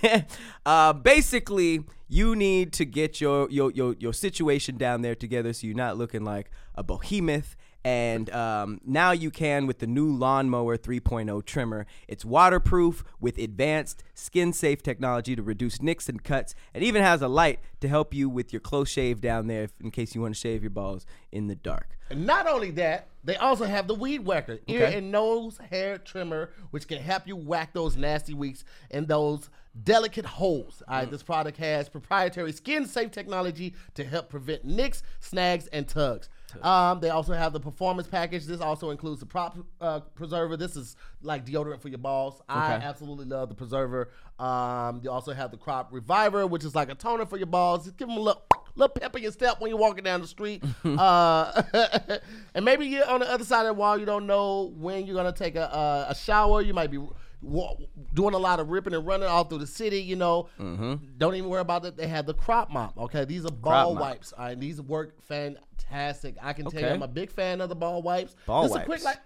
uh, 0.66 0.92
basically, 0.92 1.84
you 2.08 2.36
need 2.36 2.72
to 2.74 2.84
get 2.84 3.20
your, 3.20 3.48
your 3.50 3.70
your 3.70 3.94
your 3.98 4.12
situation 4.12 4.76
down 4.76 5.02
there 5.02 5.14
together 5.14 5.52
so 5.52 5.66
you're 5.66 5.76
not 5.76 5.96
looking 5.96 6.24
like 6.24 6.50
a 6.74 6.82
behemoth 6.82 7.56
and 7.84 8.30
um, 8.30 8.80
now 8.84 9.10
you 9.12 9.30
can 9.30 9.66
with 9.66 9.78
the 9.80 9.86
new 9.86 10.10
lawnmower 10.10 10.76
3.0 10.76 11.44
trimmer. 11.44 11.86
It's 12.06 12.24
waterproof 12.24 13.02
with 13.20 13.38
advanced 13.38 14.04
skin 14.14 14.52
safe 14.52 14.82
technology 14.82 15.34
to 15.34 15.42
reduce 15.42 15.82
nicks 15.82 16.08
and 16.08 16.22
cuts, 16.22 16.54
and 16.74 16.84
even 16.84 17.02
has 17.02 17.22
a 17.22 17.28
light 17.28 17.58
to 17.80 17.88
help 17.88 18.14
you 18.14 18.28
with 18.28 18.52
your 18.52 18.60
close 18.60 18.88
shave 18.88 19.20
down 19.20 19.46
there 19.48 19.64
if, 19.64 19.72
in 19.80 19.90
case 19.90 20.14
you 20.14 20.20
want 20.20 20.34
to 20.34 20.40
shave 20.40 20.62
your 20.62 20.70
balls 20.70 21.06
in 21.32 21.48
the 21.48 21.56
dark. 21.56 21.98
And 22.10 22.26
not 22.26 22.46
only 22.46 22.70
that, 22.72 23.08
they 23.24 23.36
also 23.36 23.64
have 23.64 23.86
the 23.86 23.94
weed 23.94 24.24
whacker, 24.24 24.58
ear 24.66 24.86
Okay. 24.86 24.98
and 24.98 25.10
nose 25.10 25.58
hair 25.70 25.96
trimmer, 25.98 26.50
which 26.70 26.86
can 26.86 26.98
help 26.98 27.26
you 27.26 27.36
whack 27.36 27.72
those 27.72 27.96
nasty 27.96 28.34
weeks 28.34 28.64
and 28.90 29.08
those 29.08 29.48
delicate 29.84 30.26
holes. 30.26 30.82
All 30.86 30.98
right, 30.98 31.10
this 31.10 31.22
product 31.22 31.56
has 31.56 31.88
proprietary 31.88 32.52
skin 32.52 32.86
safe 32.86 33.10
technology 33.10 33.74
to 33.94 34.04
help 34.04 34.28
prevent 34.28 34.64
nicks, 34.64 35.02
snags, 35.20 35.66
and 35.68 35.88
tugs. 35.88 36.28
Um, 36.60 37.00
they 37.00 37.10
also 37.10 37.32
have 37.32 37.52
the 37.52 37.60
performance 37.60 38.06
package. 38.08 38.44
This 38.46 38.60
also 38.60 38.90
includes 38.90 39.20
the 39.20 39.26
prop 39.26 39.56
uh, 39.80 40.00
preserver. 40.14 40.56
This 40.56 40.76
is 40.76 40.96
like 41.22 41.46
deodorant 41.46 41.80
for 41.80 41.88
your 41.88 41.98
balls. 41.98 42.40
I 42.48 42.74
Okay. 42.74 42.84
absolutely 42.84 43.26
love 43.26 43.48
the 43.48 43.54
preserver. 43.54 44.10
Um, 44.38 45.00
you 45.02 45.10
also 45.10 45.32
have 45.32 45.50
the 45.50 45.56
crop 45.56 45.92
reviver, 45.92 46.46
which 46.46 46.64
is 46.64 46.74
like 46.74 46.90
a 46.90 46.94
toner 46.94 47.26
for 47.26 47.36
your 47.36 47.46
balls. 47.46 47.84
Just 47.84 47.96
give 47.96 48.08
them 48.08 48.16
a 48.16 48.20
little, 48.20 48.42
little 48.74 48.92
pep 48.94 49.14
in 49.16 49.22
your 49.22 49.32
step 49.32 49.60
when 49.60 49.70
you're 49.70 49.78
walking 49.78 50.04
down 50.04 50.20
the 50.20 50.26
street. 50.26 50.62
uh, 50.84 51.62
and 52.54 52.64
maybe 52.64 52.86
you're 52.86 53.08
on 53.08 53.20
the 53.20 53.30
other 53.30 53.44
side 53.44 53.60
of 53.62 53.66
the 53.68 53.74
wall. 53.74 53.98
You 53.98 54.06
don't 54.06 54.26
know 54.26 54.72
when 54.76 55.06
you're 55.06 55.16
gonna 55.16 55.32
take 55.32 55.54
a, 55.56 55.64
a, 55.64 56.06
a 56.10 56.14
shower. 56.14 56.60
You 56.62 56.74
might 56.74 56.90
be 56.90 56.98
wa- 57.42 57.76
doing 58.14 58.34
a 58.34 58.38
lot 58.38 58.60
of 58.60 58.70
ripping 58.70 58.94
and 58.94 59.06
running 59.06 59.28
all 59.28 59.44
through 59.44 59.58
the 59.58 59.66
city. 59.66 60.00
You 60.00 60.16
know, 60.16 60.48
mm-hmm. 60.60 60.94
don't 61.18 61.34
even 61.34 61.48
worry 61.48 61.60
about 61.60 61.84
it. 61.84 61.96
They 61.96 62.06
have 62.06 62.26
the 62.26 62.34
crop 62.34 62.70
mop. 62.70 62.96
Okay, 62.96 63.24
these 63.24 63.44
are 63.44 63.52
ball 63.52 63.94
wipes. 63.94 64.32
All 64.32 64.46
right, 64.46 64.58
these 64.58 64.80
work 64.80 65.20
fantastic. 65.22 66.36
I 66.40 66.52
can 66.52 66.66
tell 66.66 66.80
you, 66.80 66.88
I'm 66.88 67.02
a 67.02 67.08
big 67.08 67.30
fan 67.30 67.60
of 67.60 67.68
the 67.68 67.76
ball 67.76 68.02
wipes. 68.02 68.36
Ball 68.46 68.64
Just 68.64 68.76
a 68.76 68.78
quick 68.80 68.88
wipes. 68.88 69.04
like 69.04 69.18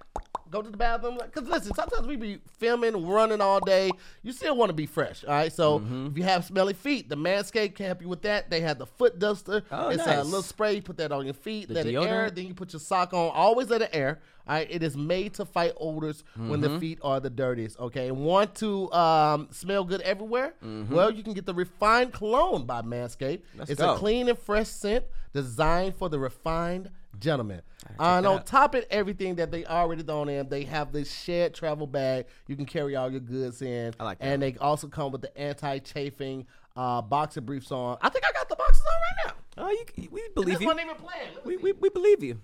go 0.51 0.63
to 0.63 0.71
the 0.71 0.77
bathroom. 0.77 1.19
Because 1.23 1.49
listen, 1.49 1.75
sometimes 1.75 2.07
we 2.07 2.17
be 2.17 2.39
filming, 2.59 3.07
running 3.07 3.41
all 3.41 3.61
day. 3.61 3.91
You 4.23 4.33
still 4.33 4.57
want 4.57 4.69
to 4.71 4.75
be 4.75 4.87
fresh, 4.87 5.25
all 5.25 5.31
right? 5.31 5.53
So 5.53 5.81
Mm-hmm. 5.81 6.07
if 6.09 6.17
you 6.19 6.23
have 6.25 6.45
smelly 6.45 6.75
feet, 6.75 7.09
the 7.09 7.17
Manscaped 7.17 7.75
can 7.75 7.87
help 7.87 8.01
you 8.03 8.09
with 8.09 8.23
that. 8.23 8.49
They 8.51 8.61
have 8.61 8.79
the 8.79 8.87
foot 8.87 9.19
duster. 9.19 9.63
Oh, 9.71 9.89
it's 9.89 10.07
a 10.07 10.23
little 10.23 10.43
spray. 10.43 10.75
You 10.75 10.83
put 10.83 10.97
that 10.99 11.13
on 11.13 11.25
your 11.25 11.35
feet. 11.35 11.69
The 11.69 11.75
let 11.75 11.87
it 11.87 11.95
air. 11.95 12.01
deodorant? 12.29 12.35
Then 12.35 12.47
you 12.47 12.55
put 12.55 12.73
your 12.73 12.81
sock 12.81 13.13
on. 13.13 13.31
Always 13.35 13.69
let 13.69 13.83
it 13.83 13.91
air. 13.93 14.21
All 14.49 14.55
right. 14.55 14.69
It 14.71 14.83
is 14.85 14.97
made 14.97 15.35
to 15.35 15.45
fight 15.45 15.73
odors 15.81 16.23
when 16.37 16.61
Mm-hmm. 16.61 16.75
the 16.75 16.81
feet 16.81 16.99
are 17.03 17.19
the 17.21 17.31
dirtiest. 17.31 17.79
Okay. 17.81 18.11
Want 18.13 18.55
to 18.57 18.91
um, 18.93 19.49
smell 19.51 19.85
good 19.85 20.01
everywhere? 20.03 20.55
Well, 20.63 21.11
you 21.11 21.23
can 21.23 21.33
get 21.33 21.47
the 21.47 21.55
refined 21.55 22.13
cologne 22.13 22.65
by 22.65 22.83
Manscaped. 22.83 23.41
Mm-hmm. 23.41 23.59
Let's 23.59 23.71
it's 23.71 23.81
go. 23.81 23.95
a 23.95 23.99
clean 23.99 24.29
and 24.29 24.39
fresh 24.39 24.69
scent 24.69 25.05
designed 25.33 25.95
for 25.97 26.09
the 26.09 26.19
refined 26.19 26.91
gentleman. 27.19 27.63
check 27.83 27.93
and 27.99 28.27
on 28.27 28.43
top 28.45 28.75
of 28.75 28.85
everything 28.91 29.37
that 29.37 29.51
they 29.51 29.65
already 29.65 30.03
thrown 30.03 30.29
in, 30.29 30.49
they 30.49 30.65
have 30.65 30.93
this 30.93 31.13
shared 31.13 31.55
travel 31.55 31.87
bag 31.87 32.27
you 32.47 32.57
can 32.57 32.67
carry 32.67 32.97
all 32.97 33.11
your 33.11 33.21
goods 33.21 33.63
in. 33.63 33.95
I 33.99 34.05
like 34.05 34.19
that. 34.19 34.25
And 34.25 34.43
they 34.43 34.57
also 34.57 34.89
come 34.89 35.13
with 35.13 35.23
the 35.23 35.37
anti-chafing 35.39 36.47
uh, 36.77 37.03
boxer 37.03 37.41
briefs 37.41 37.71
on. 37.73 37.99
I 38.03 38.09
think 38.09 38.25
I 38.29 38.33
got 38.33 38.49
the 38.49 38.57
boxes 38.57 38.83
on 38.87 38.95
right 38.95 39.27
now. 39.27 39.65
Oh, 39.65 39.71
you, 39.71 40.09
we 40.11 40.21
This 40.21 40.29
believe 40.35 40.61
you. 40.63 40.71
even 40.73 40.97
planned. 40.97 41.31
Let 41.37 41.47
We, 41.47 41.57
we, 41.57 41.73
we 41.73 41.89
believe 41.89 42.23
you. 42.23 42.39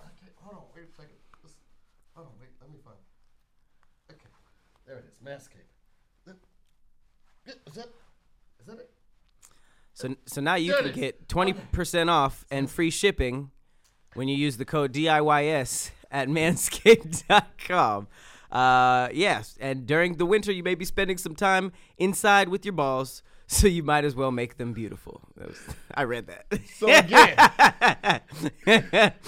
Okay, 0.00 0.30
hold 0.36 0.56
on, 0.56 0.62
wait 0.74 0.84
a 0.84 0.90
second. 0.92 1.16
This- 1.42 1.54
hold 2.14 2.28
on, 2.28 2.32
wait, 2.40 2.50
let 2.60 2.70
me 2.70 2.78
find. 2.84 2.96
it. 4.08 4.12
Okay, 4.14 4.28
there 4.86 4.98
it 4.98 5.04
is, 5.10 5.18
Manscaped. 5.18 5.66
Is 7.66 7.74
that, 7.74 7.88
is 8.60 8.66
that 8.66 8.78
it? 8.78 8.90
So, 9.92 10.14
so 10.26 10.40
now 10.40 10.54
you 10.54 10.72
There 10.72 10.82
can 10.82 10.92
get 10.92 11.28
20% 11.28 12.08
off 12.08 12.44
and 12.50 12.70
free 12.70 12.90
shipping 12.90 13.50
when 14.14 14.28
you 14.28 14.36
use 14.36 14.56
the 14.56 14.64
code 14.64 14.92
DIYS 14.92 15.90
at 16.10 16.28
manscaped.com. 16.28 18.08
Uh, 18.50 19.08
yes, 19.12 19.56
and 19.60 19.86
during 19.86 20.16
the 20.16 20.26
winter, 20.26 20.50
you 20.50 20.62
may 20.62 20.74
be 20.74 20.84
spending 20.84 21.16
some 21.16 21.36
time 21.36 21.72
inside 21.98 22.48
with 22.48 22.64
your 22.64 22.72
balls, 22.72 23.22
so 23.46 23.66
you 23.66 23.82
might 23.82 24.04
as 24.04 24.14
well 24.16 24.32
make 24.32 24.56
them 24.56 24.72
beautiful. 24.72 25.20
Was, 25.36 25.56
I 25.94 26.02
read 26.02 26.26
that. 26.26 26.46
So 26.74 26.88
again, 26.88 27.36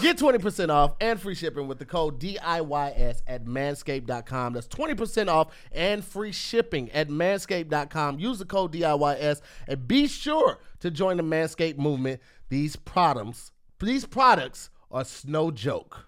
get 0.01 0.19
20% 0.19 0.71
off 0.71 0.95
and 1.01 1.21
free 1.21 1.35
shipping 1.37 1.69
with 1.69 1.79
the 1.79 1.85
code 1.85 2.21
DIYS 2.21 3.23
at 3.27 3.45
manscaped.com. 3.45 4.53
That's 4.55 4.69
20% 4.69 5.29
off 5.29 5.55
and 5.71 6.05
free 6.05 6.33
shipping 6.33 6.91
at 6.91 7.09
manscaped.com. 7.09 8.19
Use 8.19 8.39
the 8.41 8.45
code 8.45 8.73
DIYS 8.73 9.41
and 9.69 9.87
be 9.87 10.09
sure 10.09 10.59
to 10.81 10.91
join 10.91 11.17
the 11.17 11.23
Manscaped 11.23 11.79
movement. 11.79 12.21
These 12.49 12.77
products, 12.77 13.53
these 13.81 14.05
products 14.05 14.71
are 14.93 15.05
Snow 15.05 15.51
joke. 15.51 16.07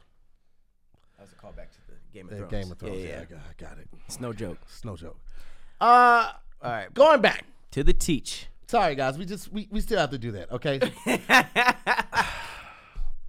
That 1.19 1.23
was 1.25 1.33
a 1.33 1.37
callback 1.37 1.71
to 1.73 1.79
the 1.89 1.95
Game 2.13 2.27
of 2.27 2.31
The 2.31 2.37
Thrones. 2.37 2.51
Game 2.53 2.73
of 2.73 2.79
Thrones. 2.79 2.97
Yeah, 2.99 3.03
Yeah, 3.05 3.11
yeah. 3.11 3.21
I, 3.21 3.25
got, 3.25 3.39
I 3.39 3.71
got 3.75 3.79
it. 3.79 3.89
It's 4.07 4.21
no 4.21 4.33
joke. 4.33 4.59
No 4.85 4.97
joke. 4.97 5.19
Uh, 5.81 6.33
All 6.63 6.71
right, 6.71 6.93
going 6.95 7.21
back. 7.21 7.45
to 7.73 7.83
the 7.83 7.93
teach. 7.93 8.47
Sorry, 8.67 8.95
guys. 8.95 9.19
We 9.19 9.25
just 9.27 9.53
we, 9.53 9.69
we 9.71 9.81
still 9.81 9.99
have 9.99 10.11
to 10.11 10.19
do 10.19 10.33
that. 10.33 10.51
Okay. 10.53 10.81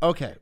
okay. 0.03 0.35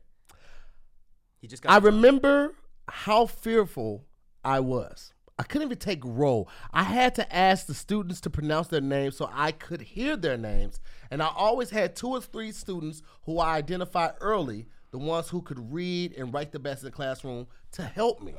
He 1.40 1.46
just 1.48 1.64
I 1.66 1.74
got. 1.80 1.82
remember 1.84 2.54
how 2.88 3.26
fearful 3.26 4.04
I 4.44 4.60
was. 4.60 5.12
I 5.38 5.42
couldn't 5.42 5.66
even 5.66 5.78
take 5.78 6.00
roll. 6.04 6.48
I 6.72 6.84
had 6.84 7.16
to 7.16 7.34
ask 7.34 7.66
the 7.66 7.74
students 7.74 8.20
to 8.20 8.30
pronounce 8.30 8.68
their 8.68 8.80
names 8.80 9.16
so 9.16 9.28
I 9.32 9.50
could 9.50 9.82
hear 9.82 10.16
their 10.16 10.36
names. 10.38 10.80
And 11.10 11.20
I 11.20 11.26
always 11.34 11.70
had 11.70 11.96
two 11.96 12.08
or 12.08 12.20
three 12.20 12.52
students 12.52 13.02
who 13.24 13.40
I 13.40 13.56
identified 13.56 14.12
early, 14.20 14.68
the 14.94 14.98
ones 14.98 15.28
who 15.28 15.42
could 15.42 15.72
read 15.72 16.12
and 16.16 16.32
write 16.32 16.52
the 16.52 16.58
best 16.60 16.82
in 16.82 16.86
the 16.86 16.92
classroom, 16.92 17.48
to 17.72 17.82
help 17.82 18.22
me. 18.22 18.32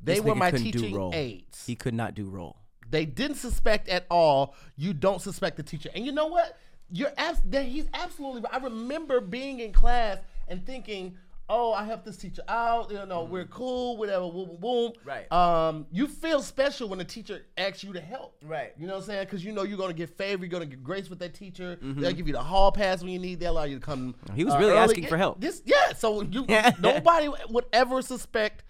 They 0.00 0.14
This 0.14 0.22
were 0.22 0.34
my 0.34 0.50
teaching 0.50 1.12
aides. 1.12 1.66
he 1.66 1.74
could 1.74 1.92
not 1.92 2.14
do 2.14 2.24
roll. 2.24 2.56
They 2.88 3.04
didn't 3.04 3.36
suspect 3.36 3.86
at 3.90 4.06
all. 4.10 4.54
You 4.76 4.94
don't 4.94 5.20
suspect 5.20 5.58
the 5.58 5.62
teacher. 5.62 5.90
And 5.94 6.06
you 6.06 6.12
know 6.12 6.28
what? 6.28 6.56
You're 6.90 7.12
abs- 7.18 7.42
that 7.50 7.66
he's 7.66 7.84
absolutely. 7.92 8.48
I 8.50 8.56
remember 8.56 9.20
being 9.20 9.60
in 9.60 9.74
class 9.74 10.16
and 10.48 10.64
thinking, 10.64 11.18
"Oh, 11.50 11.72
I 11.74 11.84
helped 11.84 12.04
this 12.06 12.16
teacher 12.16 12.42
out. 12.48 12.90
You 12.90 13.04
know, 13.04 13.24
we're 13.24 13.44
cool. 13.44 13.96
Whatever. 13.98 14.30
Boom, 14.30 14.46
boom, 14.48 14.56
boom." 14.60 14.92
Right. 15.04 15.30
Um, 15.32 15.86
you 15.90 16.06
feel 16.06 16.40
special 16.40 16.88
when 16.88 16.98
the 16.98 17.04
teacher 17.04 17.42
asks 17.58 17.84
you 17.84 17.92
to 17.92 18.00
help. 18.00 18.36
Right. 18.42 18.72
You 18.78 18.86
know 18.86 18.94
what 18.94 19.00
I'm 19.00 19.06
saying? 19.06 19.24
Because 19.26 19.44
you 19.44 19.52
know 19.52 19.64
you're 19.64 19.76
gonna 19.76 19.92
get 19.92 20.16
favor. 20.16 20.44
You're 20.44 20.50
gonna 20.50 20.64
get 20.66 20.82
grace 20.82 21.10
with 21.10 21.18
that 21.18 21.34
teacher. 21.34 21.76
Mm-hmm. 21.82 22.00
They'll 22.00 22.12
give 22.12 22.26
you 22.26 22.32
the 22.32 22.42
hall 22.42 22.72
pass 22.72 23.02
when 23.02 23.10
you 23.10 23.18
need. 23.18 23.40
They'll 23.40 23.52
allow 23.52 23.64
you 23.64 23.78
to 23.78 23.84
come. 23.84 24.14
He 24.34 24.44
was 24.44 24.54
uh, 24.54 24.58
really 24.58 24.70
early. 24.70 24.80
asking 24.80 25.06
for 25.08 25.16
help. 25.18 25.40
This, 25.40 25.60
yeah. 25.66 25.92
So 25.92 26.22
you 26.22 26.46
nobody 26.80 27.28
would 27.50 27.66
ever 27.72 28.00
suspect. 28.00 28.64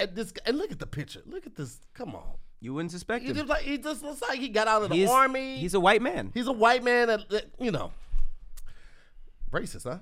At 0.00 0.16
this, 0.16 0.32
and 0.44 0.58
look 0.58 0.72
at 0.72 0.80
the 0.80 0.88
picture. 0.88 1.22
Look 1.24 1.46
at 1.46 1.54
this. 1.54 1.78
Come 1.94 2.16
on. 2.16 2.24
You 2.60 2.74
wouldn't 2.74 2.90
suspect 2.90 3.22
He 3.22 3.30
him. 3.30 3.36
just 3.36 3.48
like 3.48 3.62
he 3.62 3.78
just 3.78 4.02
looks 4.02 4.22
like 4.22 4.40
he 4.40 4.48
got 4.48 4.66
out 4.66 4.82
of 4.82 4.88
the 4.88 4.96
He's- 4.96 5.10
army. 5.10 5.58
He's 5.58 5.74
a 5.74 5.78
white 5.80 6.02
man. 6.02 6.32
He's 6.34 6.48
a 6.48 6.52
white 6.52 6.82
man 6.82 7.06
that, 7.08 7.28
that 7.28 7.44
you 7.60 7.70
know. 7.70 7.92
Racist, 9.52 9.84
huh? 9.84 9.98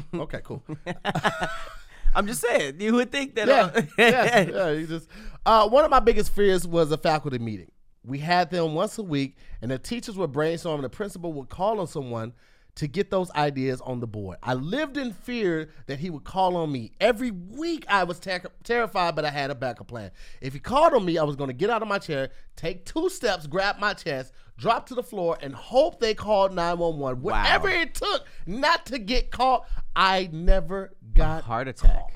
Okay, 0.14 0.40
cool. 0.42 0.62
I'm 2.14 2.26
just 2.26 2.40
saying. 2.42 2.80
You 2.80 2.94
would 2.94 3.10
think 3.10 3.34
that. 3.36 3.48
yeah, 3.48 3.80
yeah, 3.98 4.40
yeah. 4.40 4.74
He 4.74 4.86
just 4.86 5.08
uh, 5.46 5.68
one 5.68 5.84
of 5.84 5.90
my 5.90 6.00
biggest 6.00 6.34
fears 6.34 6.66
was 6.66 6.92
a 6.92 6.98
faculty 6.98 7.38
meeting. 7.38 7.70
We 8.04 8.18
had 8.18 8.50
them 8.50 8.74
once 8.74 8.98
a 8.98 9.02
week, 9.02 9.36
and 9.60 9.70
the 9.70 9.78
teachers 9.78 10.16
would 10.16 10.32
brainstorm. 10.32 10.76
And 10.76 10.84
the 10.84 10.90
principal 10.90 11.32
would 11.34 11.48
call 11.48 11.80
on 11.80 11.86
someone 11.86 12.32
to 12.74 12.86
get 12.86 13.10
those 13.10 13.30
ideas 13.32 13.80
on 13.82 14.00
the 14.00 14.06
board. 14.06 14.38
I 14.42 14.54
lived 14.54 14.96
in 14.96 15.12
fear 15.12 15.68
that 15.86 15.98
he 15.98 16.08
would 16.08 16.24
call 16.24 16.56
on 16.56 16.72
me. 16.72 16.92
Every 17.00 17.30
week 17.30 17.84
I 17.88 18.04
was 18.04 18.18
ter- 18.18 18.42
terrified, 18.64 19.14
but 19.14 19.24
I 19.26 19.30
had 19.30 19.50
a 19.50 19.54
backup 19.54 19.88
plan. 19.88 20.10
If 20.40 20.54
he 20.54 20.58
called 20.58 20.94
on 20.94 21.04
me, 21.04 21.18
I 21.18 21.22
was 21.24 21.36
going 21.36 21.48
to 21.48 21.54
get 21.54 21.68
out 21.68 21.82
of 21.82 21.88
my 21.88 21.98
chair, 21.98 22.30
take 22.56 22.86
two 22.86 23.10
steps, 23.10 23.46
grab 23.46 23.78
my 23.78 23.92
chest, 23.92 24.32
drop 24.56 24.86
to 24.86 24.94
the 24.94 25.02
floor, 25.02 25.36
and 25.42 25.54
hope 25.54 26.00
they 26.00 26.14
called 26.14 26.54
911. 26.54 27.22
Whatever 27.22 27.68
it 27.68 27.94
took 27.94 28.26
not 28.46 28.86
to 28.86 28.98
get 28.98 29.30
caught, 29.30 29.66
I 29.94 30.30
never 30.32 30.94
got 31.12 31.44
Heart 31.44 31.68
attack. 31.68 31.92
caught. 31.92 32.10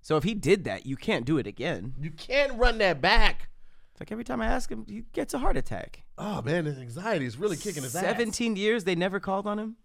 So 0.00 0.16
if 0.16 0.24
he 0.24 0.34
did 0.34 0.64
that, 0.64 0.86
you 0.86 0.96
can't 0.96 1.26
do 1.26 1.36
it 1.38 1.46
again. 1.46 1.94
You 2.00 2.10
can't 2.10 2.58
run 2.58 2.78
that 2.78 3.00
back. 3.02 3.50
It's 3.92 4.00
like 4.00 4.10
every 4.10 4.24
time 4.24 4.40
I 4.40 4.46
ask 4.46 4.70
him, 4.70 4.86
he 4.88 5.04
gets 5.12 5.34
a 5.34 5.38
heart 5.38 5.56
attack. 5.56 6.04
Oh 6.16 6.40
man, 6.42 6.64
his 6.64 6.78
anxiety 6.78 7.26
is 7.26 7.36
really 7.36 7.56
kicking 7.56 7.82
his 7.82 7.94
ass. 7.94 8.02
17 8.02 8.56
years, 8.56 8.84
they 8.84 8.94
never 8.94 9.20
called 9.20 9.46
on 9.46 9.58
him? 9.58 9.76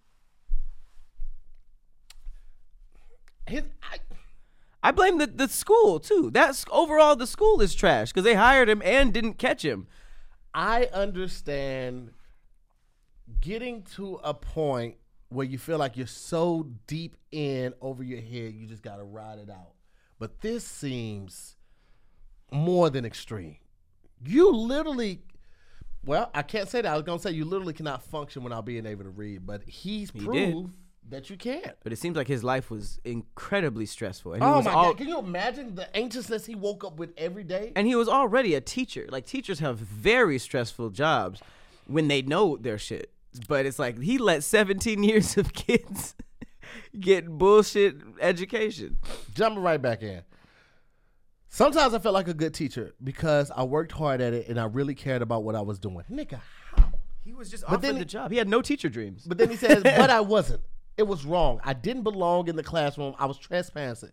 His, 3.47 3.63
I, 3.83 3.97
I 4.81 4.91
blame 4.91 5.17
the, 5.17 5.27
the 5.27 5.47
school 5.47 5.99
too. 5.99 6.29
That's 6.31 6.65
overall 6.71 7.15
the 7.15 7.27
school 7.27 7.61
is 7.61 7.75
trash 7.75 8.11
because 8.11 8.23
they 8.23 8.35
hired 8.35 8.69
him 8.69 8.81
and 8.83 9.13
didn't 9.13 9.35
catch 9.35 9.63
him. 9.63 9.87
I 10.53 10.85
understand 10.93 12.11
getting 13.41 13.83
to 13.95 14.19
a 14.23 14.33
point 14.33 14.95
where 15.29 15.45
you 15.45 15.57
feel 15.57 15.77
like 15.77 15.97
you're 15.97 16.07
so 16.07 16.67
deep 16.87 17.17
in 17.31 17.73
over 17.81 18.03
your 18.03 18.21
head, 18.21 18.53
you 18.53 18.65
just 18.67 18.81
got 18.81 18.97
to 18.97 19.03
ride 19.03 19.39
it 19.39 19.49
out. 19.49 19.73
But 20.19 20.41
this 20.41 20.63
seems 20.63 21.57
more 22.51 22.89
than 22.89 23.05
extreme. 23.05 23.57
You 24.25 24.51
literally, 24.51 25.21
well, 26.05 26.29
I 26.33 26.41
can't 26.41 26.67
say 26.67 26.81
that. 26.81 26.91
I 26.91 26.95
was 26.95 27.03
going 27.03 27.19
to 27.19 27.23
say 27.23 27.31
you 27.31 27.45
literally 27.45 27.73
cannot 27.73 28.03
function 28.03 28.43
without 28.43 28.65
being 28.65 28.85
able 28.85 29.03
to 29.03 29.09
read, 29.09 29.45
but 29.45 29.63
he's 29.67 30.11
did. 30.11 30.25
proved 30.25 30.75
that 31.09 31.29
you 31.29 31.37
can't. 31.37 31.75
But 31.83 31.93
it 31.93 31.97
seems 31.97 32.17
like 32.17 32.27
his 32.27 32.43
life 32.43 32.69
was 32.69 32.99
incredibly 33.05 33.85
stressful. 33.85 34.33
And 34.33 34.43
he 34.43 34.49
Oh 34.49 34.57
was 34.57 34.65
my 34.65 34.73
God. 34.73 34.97
Can 34.97 35.07
you 35.07 35.19
imagine 35.19 35.75
the 35.75 35.95
anxiousness 35.95 36.45
he 36.45 36.55
woke 36.55 36.83
up 36.83 36.97
with 36.97 37.11
every 37.17 37.43
day? 37.45 37.71
And 37.75 37.87
he 37.87 37.95
was 37.95 38.09
already 38.09 38.55
a 38.55 38.61
teacher. 38.61 39.05
Like 39.09 39.25
teachers 39.25 39.59
have 39.59 39.77
very 39.77 40.37
stressful 40.39 40.89
jobs 40.89 41.41
when 41.85 42.09
they 42.09 42.21
know 42.21 42.57
their 42.57 42.77
shit. 42.77 43.11
But 43.47 43.65
it's 43.65 43.79
like 43.79 44.01
he 44.01 44.17
let 44.17 44.43
17 44.43 45.01
years 45.03 45.37
of 45.37 45.53
kids 45.53 46.15
get 46.99 47.27
bullshit 47.29 47.97
education. 48.19 48.97
jumping 49.33 49.61
right 49.63 49.81
back 49.81 50.01
in. 50.03 50.23
Sometimes 51.57 51.95
I 51.95 51.97
felt 51.97 52.13
like 52.13 52.27
a 52.27 52.35
good 52.35 52.53
teacher 52.53 52.93
because 53.03 53.49
I 53.49 53.63
worked 53.63 53.91
hard 53.91 54.21
at 54.21 54.31
it 54.31 54.47
and 54.47 54.59
I 54.59 54.65
really 54.65 54.93
cared 54.93 55.23
about 55.23 55.43
what 55.43 55.55
I 55.55 55.61
was 55.61 55.79
doing. 55.79 56.03
Nigga, 56.07 56.39
how? 56.75 56.91
He 57.25 57.33
was 57.33 57.49
just 57.49 57.63
offered 57.63 57.81
then 57.81 57.95
the 57.95 58.01
he- 58.01 58.05
job. 58.05 58.29
He 58.29 58.37
had 58.37 58.47
no 58.47 58.61
teacher 58.61 58.89
dreams. 58.89 59.23
But 59.25 59.39
then 59.39 59.49
he 59.49 59.55
says, 59.55 59.81
but 59.97 60.11
I 60.11 60.19
wasn't. 60.21 60.61
It 60.97 61.07
was 61.07 61.25
wrong. 61.25 61.59
I 61.63 61.73
didn't 61.73 62.03
belong 62.03 62.47
in 62.47 62.57
the 62.57 62.61
classroom. 62.61 63.15
I 63.17 63.25
was 63.25 63.39
trespassing. 63.39 64.11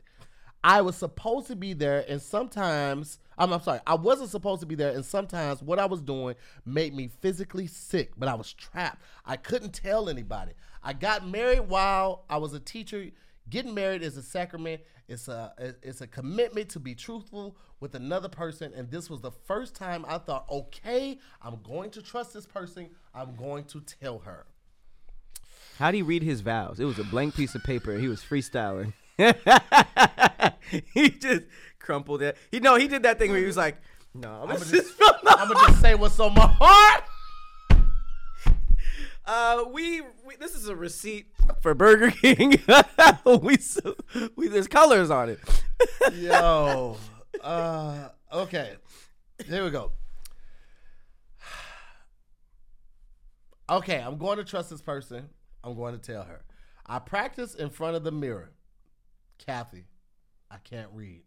I 0.64 0.80
was 0.80 0.96
supposed 0.96 1.48
to 1.48 1.57
be 1.57 1.74
there, 1.74 2.07
and 2.09 2.22
sometimes 2.22 3.18
I'm, 3.37 3.52
I'm 3.52 3.61
sorry, 3.61 3.80
I 3.87 3.96
wasn't 3.96 4.30
supposed 4.30 4.62
to 4.62 4.66
be 4.66 4.74
there, 4.74 4.92
and 4.92 5.04
sometimes 5.04 5.62
what 5.62 5.78
I 5.78 5.85
was 5.85 6.00
doing 6.00 6.37
made 6.64 6.94
me 6.94 7.11
physically 7.20 7.66
sick, 7.66 8.12
but 8.16 8.26
I 8.26 8.35
was 8.37 8.54
trapped. 8.54 9.02
I 9.26 9.37
couldn't 9.37 9.74
tell 9.74 10.09
anybody. 10.09 10.52
I 10.83 10.94
got 10.94 11.28
married 11.28 11.68
while 11.68 12.24
I 12.30 12.38
was 12.38 12.54
a 12.54 12.61
teacher. 12.61 13.11
Getting 13.50 13.74
married 13.74 14.02
is 14.02 14.16
a 14.16 14.22
sacrament. 14.22 14.80
It's 15.07 15.28
a 15.28 15.52
it's 15.83 16.00
a 16.00 16.07
commitment 16.07 16.70
to 16.70 16.80
be 16.80 16.94
truthful 16.94 17.57
with 17.78 17.94
another 17.94 18.28
person, 18.28 18.72
and 18.74 18.90
this 18.90 19.11
was 19.11 19.20
the 19.20 19.30
first 19.30 19.74
time 19.74 20.07
I 20.09 20.16
thought, 20.18 20.46
okay, 20.50 21.18
I'm 21.42 21.61
going 21.62 21.90
to 21.90 22.02
trust 22.02 22.33
this 22.33 22.46
person. 22.46 22.88
I'm 23.14 23.35
going 23.35 23.64
to 23.64 23.80
tell 23.80 24.20
her. 24.20 24.46
How'd 25.78 25.96
you 25.96 26.04
read 26.04 26.22
his 26.22 26.40
vows? 26.40 26.80
It 26.80 26.85
was 26.85 26.98
a 26.98 27.04
blank 27.04 27.35
piece 27.35 27.54
of 27.54 27.62
paper 27.64 27.98
he 27.98 28.09
was 28.09 28.22
freestyling. 28.22 28.94
he 30.94 31.11
just 31.11 31.42
crumpled 31.78 32.22
it. 32.22 32.37
He 32.50 32.61
no, 32.61 32.76
he 32.76 32.88
did 32.88 33.02
that 33.02 33.18
thing 33.18 33.30
where 33.30 33.40
he 33.40 33.46
was 33.46 33.57
like, 33.57 33.76
No, 34.14 34.42
I'ma 34.42 34.54
this 34.57 34.70
just- 34.70 34.98
the 34.98 35.14
I'm 35.26 35.48
gonna 35.52 35.68
just 35.68 35.80
say 35.83 35.94
what's 35.94 36.18
on 36.18 36.33
my 36.35 36.46
heart. 36.46 37.04
Uh, 39.26 39.64
we, 39.72 40.02
we 40.26 40.37
this 40.38 40.54
is 40.54 40.68
a 40.68 40.76
receipt 40.76 41.28
for 41.62 41.74
Burger 41.74 42.10
King. 42.10 42.60
we, 43.24 43.58
we 44.37 44.48
there's 44.48 44.68
colors 44.68 45.10
on 45.10 45.30
it. 45.30 45.40
Yo, 46.14 46.98
uh, 47.40 48.08
okay, 48.32 48.74
here 49.46 49.64
we 49.64 49.70
go. 49.70 49.92
Okay, 53.70 53.98
I'm 53.98 54.18
going 54.18 54.37
to 54.37 54.44
trust 54.44 54.68
this 54.68 54.82
person. 54.82 55.30
I'm 55.62 55.74
going 55.74 55.98
to 55.98 56.00
tell 56.00 56.24
her. 56.24 56.42
I 56.87 56.98
practice 56.98 57.54
in 57.54 57.70
front 57.70 57.96
of 57.96 58.04
the 58.04 58.12
mirror. 58.12 58.50
Kathy, 59.38 59.84
I 60.50 60.58
can't 60.58 60.90
read. 60.92 61.22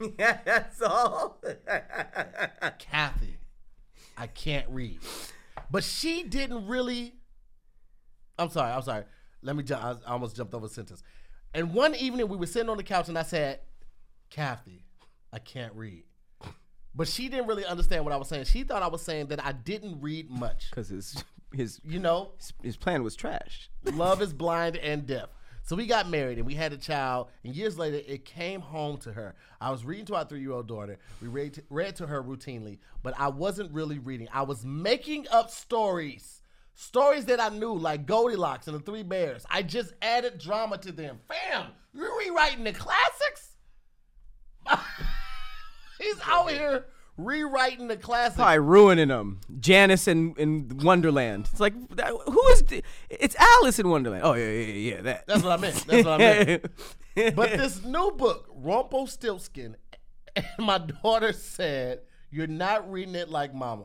yeah, 0.18 0.38
that's 0.44 0.80
all. 0.82 1.40
Kathy, 2.78 3.38
I 4.16 4.28
can't 4.28 4.68
read. 4.68 5.00
But 5.70 5.84
she 5.84 6.22
didn't 6.24 6.66
really. 6.66 7.14
I'm 8.38 8.50
sorry. 8.50 8.72
I'm 8.72 8.82
sorry. 8.82 9.04
Let 9.42 9.56
me 9.56 9.62
jump. 9.62 9.82
I 9.82 10.10
almost 10.10 10.36
jumped 10.36 10.54
over 10.54 10.66
a 10.66 10.68
sentence. 10.68 11.02
And 11.52 11.72
one 11.72 11.94
evening 11.94 12.28
we 12.28 12.36
were 12.36 12.46
sitting 12.46 12.68
on 12.68 12.76
the 12.76 12.82
couch 12.82 13.08
and 13.08 13.18
I 13.18 13.22
said, 13.22 13.60
Kathy, 14.30 14.84
I 15.32 15.38
can't 15.38 15.72
read. 15.74 16.04
But 16.94 17.08
she 17.08 17.28
didn't 17.28 17.46
really 17.46 17.64
understand 17.64 18.04
what 18.04 18.12
I 18.12 18.16
was 18.16 18.28
saying. 18.28 18.44
She 18.44 18.62
thought 18.62 18.82
I 18.82 18.88
was 18.88 19.02
saying 19.02 19.26
that 19.28 19.44
I 19.44 19.52
didn't 19.52 20.00
read 20.00 20.30
much. 20.30 20.70
Because 20.70 20.88
his 20.88 21.24
his 21.52 21.80
You 21.84 21.98
know, 21.98 22.32
his 22.62 22.76
plan 22.76 23.02
was 23.02 23.14
trash. 23.16 23.70
love 23.84 24.22
is 24.22 24.32
blind 24.32 24.76
and 24.76 25.06
deaf. 25.06 25.28
So 25.64 25.76
we 25.76 25.86
got 25.86 26.10
married 26.10 26.36
and 26.36 26.46
we 26.46 26.54
had 26.54 26.74
a 26.74 26.76
child. 26.76 27.28
And 27.42 27.56
years 27.56 27.78
later, 27.78 27.98
it 28.06 28.26
came 28.26 28.60
home 28.60 28.98
to 28.98 29.12
her. 29.12 29.34
I 29.62 29.70
was 29.70 29.82
reading 29.82 30.04
to 30.06 30.14
our 30.14 30.24
three 30.26 30.40
year 30.40 30.52
old 30.52 30.68
daughter. 30.68 30.98
We 31.22 31.28
read 31.28 31.54
to, 31.54 31.62
read 31.70 31.96
to 31.96 32.06
her 32.06 32.22
routinely, 32.22 32.78
but 33.02 33.14
I 33.18 33.28
wasn't 33.28 33.72
really 33.72 33.98
reading. 33.98 34.28
I 34.30 34.42
was 34.42 34.64
making 34.64 35.26
up 35.32 35.50
stories. 35.50 36.42
Stories 36.74 37.24
that 37.26 37.40
I 37.40 37.48
knew, 37.48 37.72
like 37.72 38.04
Goldilocks 38.04 38.66
and 38.66 38.76
the 38.76 38.80
Three 38.80 39.04
Bears. 39.04 39.46
I 39.48 39.62
just 39.62 39.94
added 40.02 40.38
drama 40.38 40.76
to 40.78 40.92
them. 40.92 41.20
Fam, 41.28 41.68
you're 41.94 42.18
rewriting 42.18 42.64
the 42.64 42.72
classics? 42.72 43.52
He's 45.98 46.16
out 46.26 46.50
here 46.50 46.84
rewriting 47.16 47.88
the 47.88 47.96
classics. 47.96 48.36
Probably 48.36 48.58
ruining 48.58 49.08
them. 49.08 49.40
Janice 49.60 50.08
in, 50.08 50.34
in 50.36 50.80
Wonderland. 50.82 51.48
It's 51.50 51.60
like 51.60 51.74
that, 51.96 52.10
who 52.10 52.48
is? 52.48 52.64
It's 53.10 53.36
Alice 53.36 53.78
in 53.78 53.88
Wonderland. 53.88 54.24
Oh 54.24 54.34
yeah, 54.34 54.50
yeah, 54.50 54.94
yeah. 54.94 55.02
That. 55.02 55.26
That's 55.26 55.42
what 55.42 55.58
I 55.58 55.60
meant. 55.60 55.86
That's 55.86 56.04
what 56.04 56.20
I 56.20 56.44
meant. 56.44 56.64
But 57.36 57.50
this 57.50 57.84
new 57.84 58.10
book, 58.10 58.48
Rumpelstiltskin, 58.52 59.76
and 60.34 60.46
my 60.58 60.78
daughter 60.78 61.32
said, 61.32 62.00
You're 62.30 62.46
not 62.46 62.90
reading 62.90 63.14
it 63.14 63.28
like 63.28 63.54
mama. 63.54 63.84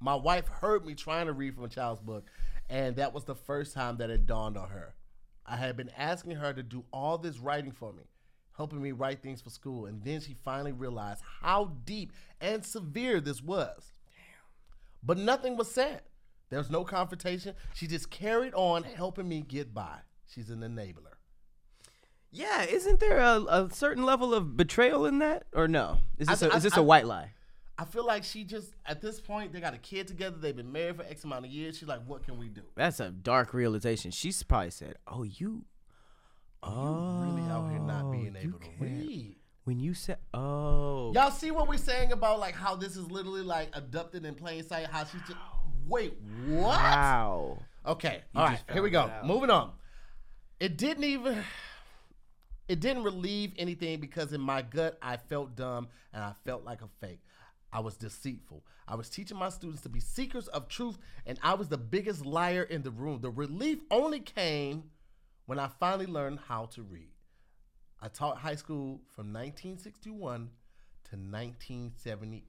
My 0.00 0.14
wife 0.14 0.48
heard 0.48 0.84
me 0.84 0.94
trying 0.94 1.26
to 1.26 1.32
read 1.32 1.54
from 1.54 1.64
a 1.64 1.68
child's 1.68 2.02
book, 2.02 2.26
and 2.68 2.96
that 2.96 3.14
was 3.14 3.24
the 3.24 3.34
first 3.34 3.72
time 3.72 3.96
that 3.96 4.10
it 4.10 4.26
dawned 4.26 4.58
on 4.58 4.68
her. 4.68 4.94
I 5.46 5.56
had 5.56 5.76
been 5.76 5.90
asking 5.96 6.36
her 6.36 6.52
to 6.52 6.62
do 6.62 6.84
all 6.92 7.18
this 7.18 7.38
writing 7.38 7.72
for 7.72 7.92
me, 7.92 8.04
helping 8.56 8.80
me 8.82 8.92
write 8.92 9.22
things 9.22 9.40
for 9.42 9.50
school, 9.50 9.86
and 9.86 10.02
then 10.04 10.20
she 10.20 10.34
finally 10.44 10.72
realized 10.72 11.22
how 11.42 11.72
deep 11.84 12.12
and 12.40 12.64
severe 12.64 13.20
this 13.20 13.42
was. 13.42 13.92
Damn. 14.16 14.44
But 15.02 15.18
nothing 15.18 15.56
was 15.56 15.70
said. 15.70 16.02
There 16.50 16.58
was 16.58 16.70
no 16.70 16.84
confrontation. 16.84 17.54
She 17.74 17.86
just 17.86 18.10
carried 18.10 18.54
on 18.54 18.84
helping 18.84 19.28
me 19.28 19.40
get 19.40 19.74
by. 19.74 19.98
She's 20.32 20.50
an 20.50 20.60
enabler. 20.60 21.16
yeah, 22.30 22.62
isn't 22.64 23.00
there 23.00 23.18
a, 23.18 23.40
a 23.48 23.68
certain 23.72 24.04
level 24.04 24.34
of 24.34 24.56
betrayal 24.56 25.06
in 25.06 25.18
that, 25.20 25.44
or 25.52 25.68
no? 25.68 25.98
Is 26.18 26.28
this 26.28 26.42
I- 26.42 26.46
a, 26.46 26.50
I- 26.50 26.56
is 26.56 26.62
this 26.62 26.76
I- 26.76 26.80
a 26.80 26.84
white 26.84 27.06
lie? 27.06 27.30
I 27.76 27.84
feel 27.84 28.06
like 28.06 28.22
she 28.22 28.44
just 28.44 28.72
at 28.86 29.00
this 29.00 29.18
point 29.20 29.52
they 29.52 29.58
got 29.60 29.74
a 29.74 29.78
kid 29.78 30.06
together. 30.06 30.36
They've 30.38 30.54
been 30.54 30.70
married 30.70 30.94
for 30.94 31.02
X 31.02 31.24
amount 31.24 31.44
of 31.44 31.50
years. 31.50 31.76
She's 31.76 31.88
like, 31.88 32.02
what 32.06 32.22
can 32.22 32.38
we 32.38 32.48
do? 32.48 32.62
That's 32.76 33.00
a 33.00 33.10
dark 33.10 33.52
realization. 33.52 34.12
She's 34.12 34.40
probably 34.44 34.70
said, 34.70 34.94
"Oh, 35.08 35.24
you, 35.24 35.64
oh, 36.66 37.22
really 37.24 37.50
out 37.50 37.70
here 37.70 37.80
not 37.80 38.04
oh, 38.06 38.12
being 38.12 38.36
able 38.36 38.58
to 38.58 38.64
can't- 38.64 38.80
read. 38.80 39.36
When 39.64 39.80
you 39.80 39.94
said, 39.94 40.18
oh, 40.34 41.10
Y'all 41.14 41.30
see 41.30 41.50
what 41.50 41.68
we're 41.68 41.78
saying 41.78 42.12
about 42.12 42.38
like 42.38 42.54
how 42.54 42.76
this 42.76 42.96
is 42.96 43.10
literally 43.10 43.40
like 43.40 43.70
abducted 43.72 44.26
in 44.26 44.34
plain 44.34 44.62
sight? 44.62 44.86
How 44.88 45.04
she 45.04 45.16
just 45.20 45.38
wait, 45.88 46.14
what? 46.46 46.60
wow. 46.64 47.58
Okay, 47.86 48.22
You 48.34 48.40
all 48.40 48.46
right, 48.46 48.60
here 48.72 48.82
we 48.82 48.90
go. 48.90 49.10
Moving 49.24 49.50
on. 49.50 49.72
It 50.60 50.76
didn't 50.76 51.04
even. 51.04 51.42
It 52.68 52.80
didn't 52.80 53.04
relieve 53.04 53.52
anything 53.58 54.00
because 54.00 54.32
in 54.32 54.40
my 54.40 54.62
gut 54.62 54.98
I 55.02 55.16
felt 55.18 55.54
dumb 55.54 55.88
and 56.12 56.22
I 56.22 56.32
felt 56.44 56.64
like 56.64 56.80
a 56.80 56.88
fake. 57.00 57.20
I 57.72 57.80
was 57.80 57.96
deceitful. 57.96 58.64
I 58.86 58.94
was 58.94 59.10
teaching 59.10 59.36
my 59.36 59.48
students 59.48 59.82
to 59.82 59.88
be 59.88 60.00
seekers 60.00 60.46
of 60.48 60.68
truth, 60.68 60.96
and 61.26 61.38
I 61.42 61.54
was 61.54 61.68
the 61.68 61.76
biggest 61.78 62.24
liar 62.24 62.62
in 62.62 62.82
the 62.82 62.90
room. 62.90 63.20
The 63.20 63.30
relief 63.30 63.78
only 63.90 64.20
came 64.20 64.84
when 65.46 65.58
I 65.58 65.68
finally 65.80 66.06
learned 66.06 66.40
how 66.48 66.66
to 66.66 66.82
read. 66.82 67.10
I 68.00 68.08
taught 68.08 68.38
high 68.38 68.54
school 68.54 69.00
from 69.14 69.32
1961 69.32 70.50
to 71.10 71.16
1978. 71.16 72.44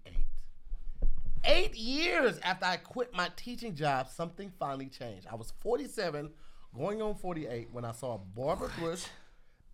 eight 1.45 1.75
years 1.75 2.39
after 2.39 2.65
I 2.65 2.77
quit 2.77 3.13
my 3.13 3.29
teaching 3.35 3.75
job, 3.75 4.09
something 4.09 4.51
finally 4.59 4.87
changed. 4.87 5.27
I 5.31 5.35
was 5.35 5.53
47, 5.61 6.31
going 6.75 7.01
on 7.01 7.15
48, 7.15 7.69
when 7.71 7.85
I 7.85 7.91
saw 7.91 8.17
Barbara 8.17 8.69
Bush, 8.79 9.05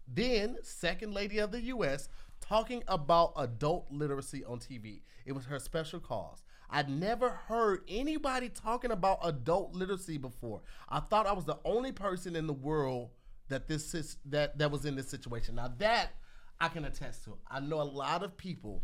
then 0.08 0.58
second 0.64 1.14
lady 1.14 1.40
of 1.40 1.52
the 1.52 1.62
U.S., 1.62 2.10
talking 2.42 2.84
about 2.88 3.34
adult 3.38 3.88
literacy 3.92 4.44
on 4.44 4.60
TV. 4.60 5.02
It 5.26 5.32
was 5.32 5.46
her 5.46 5.60
special 5.60 6.00
cause. 6.00 6.44
I'd 6.72 6.90
never 6.90 7.30
heard 7.30 7.82
anybody 7.88 8.50
talking 8.50 8.92
about 8.92 9.20
adult 9.24 9.74
literacy 9.74 10.18
before. 10.18 10.62
I 10.88 11.02
thought 11.02 11.28
I 11.28 11.34
was 11.34 11.46
the 11.46 11.60
only 11.66 11.92
person 11.92 12.36
in 12.36 12.48
the 12.48 12.54
world 12.54 13.10
that 13.50 13.68
this 13.68 13.94
is 13.94 14.18
that 14.26 14.58
that 14.58 14.72
was 14.72 14.86
in 14.86 14.96
this 14.96 15.10
situation. 15.10 15.56
Now 15.56 15.74
that 15.80 16.14
I 16.60 16.70
can 16.70 16.86
attest 16.86 17.26
to. 17.26 17.38
I 17.50 17.60
know 17.60 17.82
a 17.82 17.84
lot 17.84 18.24
of 18.24 18.38
people 18.38 18.84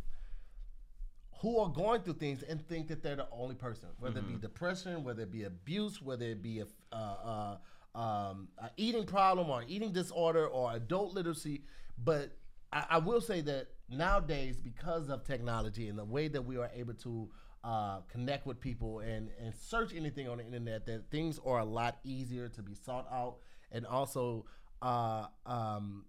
who 1.39 1.59
are 1.59 1.69
going 1.69 2.01
through 2.01 2.15
things 2.15 2.43
and 2.43 2.67
think 2.67 2.88
that 2.88 3.03
they're 3.03 3.15
the 3.15 3.27
only 3.31 3.55
person, 3.55 3.89
whether 3.99 4.19
it 4.19 4.27
be 4.27 4.35
depression, 4.35 5.03
whether 5.03 5.21
it 5.21 5.31
be 5.31 5.43
abuse, 5.43 6.01
whether 6.01 6.25
it 6.25 6.41
be 6.41 6.61
a, 6.61 6.65
uh, 6.95 7.57
uh, 7.95 7.97
um, 7.97 8.47
a 8.57 8.71
eating 8.75 9.05
problem 9.05 9.49
or 9.49 9.63
eating 9.67 9.91
disorder 9.93 10.47
or 10.47 10.73
adult 10.73 11.13
literacy. 11.13 11.61
But 12.03 12.35
I, 12.73 12.85
I 12.89 12.97
will 12.97 13.21
say 13.21 13.41
that 13.41 13.67
nowadays, 13.88 14.59
because 14.59 15.09
of 15.09 15.23
technology 15.23 15.88
and 15.88 15.97
the 15.97 16.05
way 16.05 16.27
that 16.27 16.41
we 16.41 16.57
are 16.57 16.71
able 16.75 16.95
to 16.95 17.29
uh, 17.64 17.99
connect 18.10 18.45
with 18.45 18.60
people 18.60 18.99
and, 18.99 19.30
and 19.41 19.53
search 19.53 19.93
anything 19.95 20.28
on 20.28 20.38
the 20.38 20.45
internet, 20.45 20.86
that 20.86 21.10
things 21.12 21.39
are 21.45 21.60
a 21.60 21.66
lot 21.66 21.97
easier 22.03 22.47
to 22.49 22.62
be 22.62 22.74
sought 22.74 23.08
out, 23.12 23.38
and 23.72 23.86
also 23.86 24.45
uh, 24.82 25.26
um, 25.45 26.05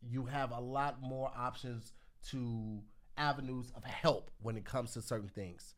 you 0.00 0.24
have 0.26 0.52
a 0.52 0.60
lot 0.60 1.02
more 1.02 1.30
options 1.36 1.92
to 2.30 2.80
avenues 3.16 3.70
of 3.74 3.84
help 3.84 4.30
when 4.40 4.56
it 4.56 4.64
comes 4.64 4.92
to 4.92 5.02
certain 5.02 5.28
things. 5.28 5.74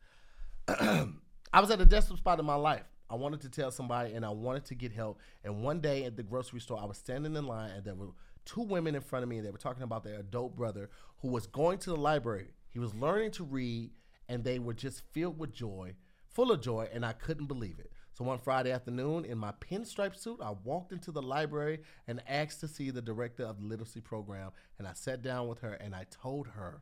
I 0.67 1.61
was 1.61 1.71
at 1.71 1.81
a 1.81 1.85
desperate 1.85 2.19
spot 2.19 2.39
in 2.39 2.45
my 2.45 2.55
life. 2.55 2.83
I 3.09 3.15
wanted 3.15 3.41
to 3.41 3.49
tell 3.49 3.71
somebody 3.71 4.13
and 4.13 4.25
I 4.25 4.29
wanted 4.29 4.65
to 4.65 4.75
get 4.75 4.91
help. 4.91 5.19
And 5.43 5.63
one 5.63 5.79
day 5.79 6.05
at 6.05 6.17
the 6.17 6.23
grocery 6.23 6.59
store, 6.59 6.79
I 6.81 6.85
was 6.85 6.97
standing 6.97 7.35
in 7.35 7.45
line 7.45 7.71
and 7.71 7.83
there 7.83 7.93
were 7.93 8.09
two 8.45 8.61
women 8.61 8.95
in 8.95 9.01
front 9.01 9.23
of 9.23 9.29
me 9.29 9.37
and 9.37 9.45
they 9.45 9.51
were 9.51 9.57
talking 9.57 9.83
about 9.83 10.03
their 10.03 10.19
adult 10.19 10.55
brother 10.55 10.89
who 11.21 11.27
was 11.29 11.45
going 11.47 11.77
to 11.79 11.91
the 11.91 11.95
library. 11.95 12.47
He 12.69 12.79
was 12.79 12.93
learning 12.95 13.31
to 13.31 13.43
read 13.43 13.91
and 14.27 14.43
they 14.43 14.59
were 14.59 14.73
just 14.73 15.03
filled 15.11 15.37
with 15.39 15.53
joy, 15.53 15.95
full 16.29 16.51
of 16.51 16.61
joy, 16.61 16.87
and 16.93 17.05
I 17.05 17.13
couldn't 17.13 17.47
believe 17.47 17.79
it. 17.79 17.91
So 18.13 18.23
one 18.23 18.39
Friday 18.39 18.71
afternoon, 18.71 19.25
in 19.25 19.37
my 19.37 19.51
pinstripe 19.59 20.15
suit, 20.15 20.39
I 20.41 20.51
walked 20.63 20.93
into 20.93 21.11
the 21.11 21.21
library 21.21 21.81
and 22.07 22.23
asked 22.29 22.61
to 22.61 22.67
see 22.67 22.89
the 22.89 23.01
director 23.01 23.43
of 23.43 23.59
the 23.59 23.65
literacy 23.65 23.99
program. 23.99 24.51
And 24.79 24.87
I 24.87 24.93
sat 24.93 25.21
down 25.21 25.49
with 25.49 25.59
her 25.59 25.73
and 25.73 25.93
I 25.93 26.05
told 26.09 26.47
her 26.47 26.81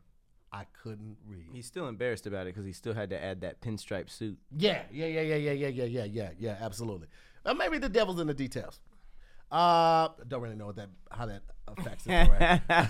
I 0.51 0.65
couldn't 0.83 1.17
read. 1.25 1.47
He's 1.51 1.65
still 1.65 1.87
embarrassed 1.87 2.27
about 2.27 2.45
it 2.45 2.53
because 2.53 2.67
he 2.67 2.71
still 2.71 2.93
had 2.93 3.09
to 3.09 3.21
add 3.21 3.41
that 3.41 3.61
pinstripe 3.61 4.11
suit. 4.11 4.37
Yeah, 4.55 4.83
yeah, 4.91 5.07
yeah, 5.07 5.21
yeah, 5.21 5.35
yeah, 5.35 5.51
yeah, 5.51 5.67
yeah, 5.67 5.85
yeah, 5.85 6.03
yeah, 6.03 6.29
yeah, 6.37 6.57
absolutely. 6.61 7.07
Uh, 7.43 7.55
maybe 7.55 7.79
the 7.79 7.89
devil's 7.89 8.19
in 8.19 8.27
the 8.27 8.35
details. 8.35 8.79
Uh, 9.51 10.09
don't 10.27 10.41
really 10.41 10.55
know 10.55 10.67
what 10.67 10.75
that 10.75 10.89
how 11.09 11.25
that 11.25 11.41
affects 11.67 12.05
it. 12.05 12.11
Right? 12.11 12.61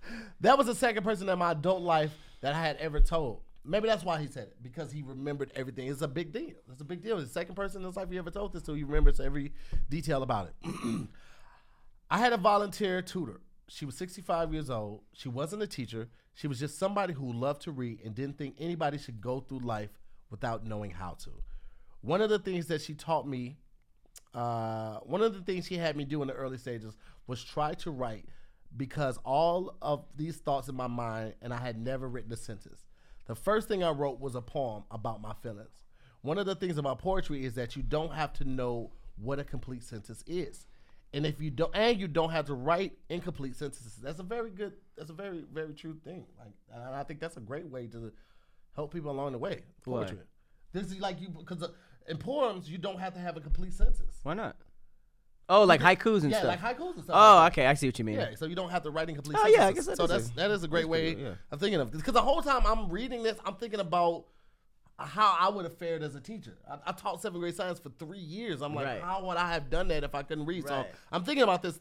that 0.40 0.56
was 0.56 0.66
the 0.66 0.74
second 0.74 1.04
person 1.04 1.28
in 1.28 1.38
my 1.38 1.52
adult 1.52 1.82
life 1.82 2.14
that 2.40 2.54
I 2.54 2.62
had 2.62 2.78
ever 2.78 3.00
told. 3.00 3.42
Maybe 3.64 3.88
that's 3.88 4.04
why 4.04 4.20
he 4.20 4.26
said 4.26 4.48
it 4.48 4.56
because 4.62 4.92
he 4.92 5.02
remembered 5.02 5.50
everything. 5.54 5.88
It's 5.88 6.02
a 6.02 6.08
big 6.08 6.32
deal. 6.32 6.56
It's 6.70 6.82
a 6.82 6.84
big 6.84 7.02
deal. 7.02 7.16
The 7.16 7.26
second 7.26 7.54
person 7.54 7.80
in 7.80 7.86
his 7.86 7.96
life 7.96 8.10
he 8.10 8.18
ever 8.18 8.30
told 8.30 8.52
this 8.52 8.62
to. 8.64 8.74
He 8.74 8.84
remembers 8.84 9.20
every 9.20 9.52
detail 9.88 10.22
about 10.22 10.48
it. 10.48 10.70
I 12.10 12.18
had 12.18 12.34
a 12.34 12.36
volunteer 12.36 13.00
tutor. 13.00 13.40
She 13.68 13.86
was 13.86 13.96
65 13.96 14.52
years 14.52 14.68
old. 14.68 15.00
She 15.14 15.30
wasn't 15.30 15.62
a 15.62 15.66
teacher. 15.66 16.08
She 16.34 16.46
was 16.46 16.60
just 16.60 16.78
somebody 16.78 17.14
who 17.14 17.32
loved 17.32 17.62
to 17.62 17.70
read 17.70 18.00
and 18.04 18.14
didn't 18.14 18.36
think 18.36 18.56
anybody 18.58 18.98
should 18.98 19.20
go 19.20 19.40
through 19.40 19.60
life 19.60 19.90
without 20.30 20.66
knowing 20.66 20.90
how 20.90 21.16
to. 21.24 21.30
One 22.02 22.20
of 22.20 22.28
the 22.28 22.38
things 22.38 22.66
that 22.66 22.82
she 22.82 22.92
taught 22.92 23.26
me, 23.26 23.56
uh, 24.34 24.98
one 24.98 25.22
of 25.22 25.32
the 25.32 25.40
things 25.40 25.66
she 25.66 25.76
had 25.76 25.96
me 25.96 26.04
do 26.04 26.20
in 26.20 26.28
the 26.28 26.34
early 26.34 26.58
stages 26.58 26.96
was 27.26 27.42
try 27.42 27.72
to 27.74 27.90
write 27.90 28.26
because 28.76 29.18
all 29.24 29.76
of 29.80 30.04
these 30.16 30.36
thoughts 30.36 30.68
in 30.68 30.74
my 30.74 30.88
mind, 30.88 31.34
and 31.40 31.54
I 31.54 31.58
had 31.58 31.78
never 31.78 32.08
written 32.08 32.32
a 32.32 32.36
sentence. 32.36 32.83
The 33.26 33.34
first 33.34 33.68
thing 33.68 33.82
I 33.82 33.90
wrote 33.90 34.20
was 34.20 34.34
a 34.34 34.42
poem 34.42 34.84
about 34.90 35.20
my 35.20 35.32
feelings. 35.42 35.84
One 36.22 36.38
of 36.38 36.46
the 36.46 36.54
things 36.54 36.78
about 36.78 36.98
poetry 36.98 37.44
is 37.44 37.54
that 37.54 37.76
you 37.76 37.82
don't 37.82 38.12
have 38.12 38.32
to 38.34 38.44
know 38.44 38.90
what 39.16 39.38
a 39.38 39.44
complete 39.44 39.82
sentence 39.82 40.24
is. 40.26 40.66
And 41.12 41.24
if 41.24 41.40
you 41.40 41.50
don't 41.50 41.74
and 41.76 41.98
you 42.00 42.08
don't 42.08 42.30
have 42.30 42.46
to 42.46 42.54
write 42.54 42.92
incomplete 43.08 43.54
sentences, 43.56 43.96
that's 44.02 44.18
a 44.18 44.24
very 44.24 44.50
good 44.50 44.72
that's 44.96 45.10
a 45.10 45.14
very, 45.14 45.44
very 45.52 45.72
true 45.72 45.96
thing. 46.04 46.24
Like 46.38 46.52
I 46.94 47.04
think 47.04 47.20
that's 47.20 47.36
a 47.36 47.40
great 47.40 47.66
way 47.66 47.86
to 47.88 48.12
help 48.74 48.92
people 48.92 49.12
along 49.12 49.32
the 49.32 49.38
way. 49.38 49.62
Poetry. 49.84 50.18
This 50.72 50.86
is 50.90 50.98
like 50.98 51.20
you 51.20 51.28
because 51.28 51.62
uh, 51.62 51.68
in 52.08 52.18
poems 52.18 52.68
you 52.68 52.78
don't 52.78 52.98
have 52.98 53.14
to 53.14 53.20
have 53.20 53.36
a 53.36 53.40
complete 53.40 53.72
sentence. 53.72 54.18
Why 54.24 54.34
not? 54.34 54.56
Oh, 55.48 55.64
like 55.64 55.80
haikus 55.82 56.22
and 56.22 56.30
Yeah, 56.30 56.38
stuff. 56.38 56.62
like 56.62 56.76
haikus 56.78 56.94
and 56.94 57.04
stuff. 57.04 57.16
oh, 57.18 57.40
that. 57.42 57.52
okay. 57.52 57.66
I 57.66 57.74
see 57.74 57.86
what 57.88 57.98
you 57.98 58.04
mean. 58.04 58.16
Yeah, 58.16 58.34
so 58.34 58.46
you 58.46 58.54
don't 58.54 58.70
have 58.70 58.82
to 58.84 58.90
write 58.90 59.08
incomplete 59.10 59.36
Oh, 59.38 59.42
sentences. 59.42 59.58
yeah, 59.60 59.68
I 59.68 59.72
guess 59.72 59.86
that 59.86 59.96
so 59.98 60.04
is 60.04 60.10
that's 60.10 60.28
a- 60.30 60.34
that 60.36 60.50
is 60.50 60.64
a 60.64 60.68
great 60.68 60.88
way 60.88 61.14
yeah. 61.16 61.34
of 61.50 61.60
thinking 61.60 61.80
of 61.80 61.90
because 61.90 62.14
the 62.14 62.22
whole 62.22 62.40
time 62.40 62.62
I'm 62.64 62.88
reading 62.90 63.22
this, 63.22 63.36
I'm 63.44 63.56
thinking 63.56 63.80
about 63.80 64.24
how 64.98 65.36
I 65.38 65.48
would 65.50 65.64
have 65.64 65.76
fared 65.76 66.02
as 66.02 66.14
a 66.14 66.20
teacher. 66.20 66.56
I, 66.70 66.78
I 66.86 66.92
taught 66.92 67.20
seventh 67.20 67.40
grade 67.40 67.54
science 67.54 67.78
for 67.78 67.90
three 67.98 68.20
years. 68.20 68.62
I'm 68.62 68.74
like, 68.74 68.86
Right. 68.86 69.02
how 69.02 69.24
would 69.26 69.36
I 69.36 69.52
have 69.52 69.68
done 69.68 69.88
that 69.88 70.02
if 70.04 70.14
I 70.14 70.22
couldn't 70.22 70.46
read? 70.46 70.66
So 70.66 70.76
Right. 70.76 70.86
I'm 71.12 71.24
thinking 71.24 71.42
about 71.42 71.62
this 71.62 71.78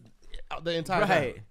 uh, 0.52 0.60
the 0.60 0.74
entire 0.76 1.02
Right. 1.02 1.36
time. 1.36 1.44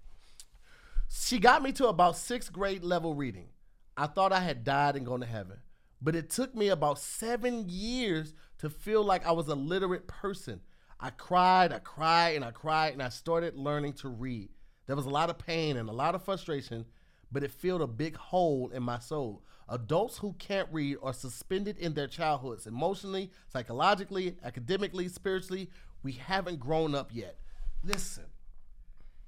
She 1.09 1.39
got 1.39 1.61
me 1.63 1.71
to 1.73 1.87
about 1.87 2.17
sixth 2.17 2.51
grade 2.51 2.83
level 2.83 3.13
reading. 3.15 3.49
I 3.95 4.07
thought 4.07 4.31
I 4.33 4.39
had 4.39 4.63
died 4.63 4.95
and 4.95 5.05
gone 5.05 5.19
to 5.21 5.25
heaven. 5.25 5.57
But 6.01 6.15
it 6.15 6.29
took 6.29 6.53
me 6.55 6.67
about 6.67 6.99
seven 6.99 7.65
years 7.69 8.33
to 8.57 8.69
feel 8.69 9.03
like 9.03 9.25
I 9.25 9.31
was 9.31 9.47
a 9.47 9.55
literate 9.55 10.05
person. 10.07 10.61
I 11.03 11.09
cried, 11.09 11.73
I 11.73 11.79
cried, 11.79 12.37
and 12.37 12.45
I 12.45 12.51
cried, 12.51 12.93
and 12.93 13.03
I 13.03 13.09
started 13.09 13.57
learning 13.57 13.91
to 13.95 14.07
read. 14.07 14.47
There 14.87 14.95
was 14.95 15.05
a 15.05 15.09
lot 15.09 15.29
of 15.29 15.37
pain 15.37 15.75
and 15.75 15.89
a 15.89 15.93
lot 15.93 16.15
of 16.15 16.23
frustration, 16.23 16.85
but 17.29 17.43
it 17.43 17.51
filled 17.51 17.81
a 17.81 17.87
big 17.87 18.15
hole 18.15 18.71
in 18.73 18.83
my 18.83 18.99
soul. 18.99 19.43
Adults 19.67 20.19
who 20.19 20.31
can't 20.39 20.69
read 20.71 20.95
are 21.03 21.11
suspended 21.11 21.77
in 21.77 21.93
their 21.93 22.07
childhoods 22.07 22.67
emotionally, 22.67 23.31
psychologically, 23.49 24.37
academically, 24.45 25.09
spiritually. 25.09 25.69
We 26.03 26.13
haven't 26.13 26.61
grown 26.61 26.95
up 26.95 27.09
yet. 27.13 27.37
Listen, 27.83 28.27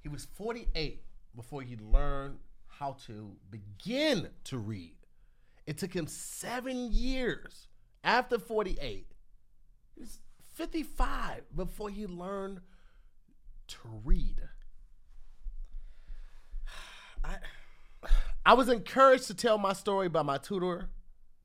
he 0.02 0.08
was 0.08 0.26
48 0.34 1.02
before 1.34 1.60
he 1.60 1.76
learned 1.76 2.38
how 2.68 2.96
to 3.06 3.36
begin 3.50 4.30
to 4.44 4.56
read. 4.56 4.96
It 5.66 5.76
took 5.76 5.92
him 5.92 6.06
seven 6.06 6.90
years 6.90 7.68
after 8.02 8.38
48. 8.38 9.12
He 9.94 10.00
was 10.00 10.20
55 10.56 11.42
before 11.54 11.90
he 11.90 12.06
learned 12.06 12.60
to 13.68 13.78
read. 14.04 14.40
I, 17.22 17.36
I 18.44 18.54
was 18.54 18.70
encouraged 18.70 19.26
to 19.26 19.34
tell 19.34 19.58
my 19.58 19.74
story 19.74 20.08
by 20.08 20.22
my 20.22 20.38
tutor 20.38 20.88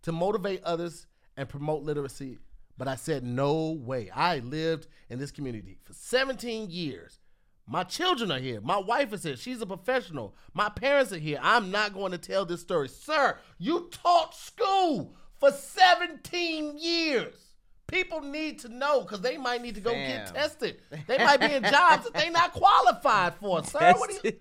to 0.04 0.14
motivate 0.14 0.64
others 0.64 1.08
and 1.36 1.50
promote 1.50 1.84
literacy, 1.84 2.38
but 2.78 2.88
I 2.88 2.96
said, 2.96 3.26
no 3.26 3.72
way. 3.72 4.10
I 4.16 4.40
lived 4.40 4.88
in 5.10 5.20
this 5.20 5.32
community 5.32 5.78
for 5.84 5.92
17 5.92 6.70
years. 6.70 7.20
My 7.68 7.84
children 7.84 8.32
are 8.32 8.40
here. 8.40 8.62
My 8.62 8.78
wife 8.78 9.12
is 9.12 9.24
here. 9.24 9.36
She's 9.36 9.62
a 9.62 9.66
professional. 9.66 10.36
My 10.54 10.70
parents 10.70 11.12
are 11.12 11.18
here. 11.18 11.40
I'm 11.42 11.70
not 11.70 11.94
going 11.94 12.14
to 12.14 12.18
tell 12.18 12.46
this 12.46 12.62
story. 12.62 12.88
Sir, 12.88 13.38
you 13.58 13.90
taught 13.92 14.34
school 14.36 15.18
for 15.38 15.52
17 15.52 16.78
years. 16.78 17.51
People 17.92 18.22
need 18.22 18.60
to 18.60 18.70
know 18.70 19.02
because 19.02 19.22
they 19.22 19.38
might 19.38 19.62
need 19.62 19.76
to 19.76 19.82
go 19.82 19.92
get 19.92 20.34
tested. 20.34 20.82
They 21.08 21.18
might 21.18 21.40
be 21.40 21.54
in 21.54 21.64
jobs 21.64 22.06
that 22.06 22.14
they're 22.14 22.32
not 22.32 22.54
qualified 22.54 23.36
for. 23.36 23.64
Sir, 23.64 23.94
you. 24.24 24.34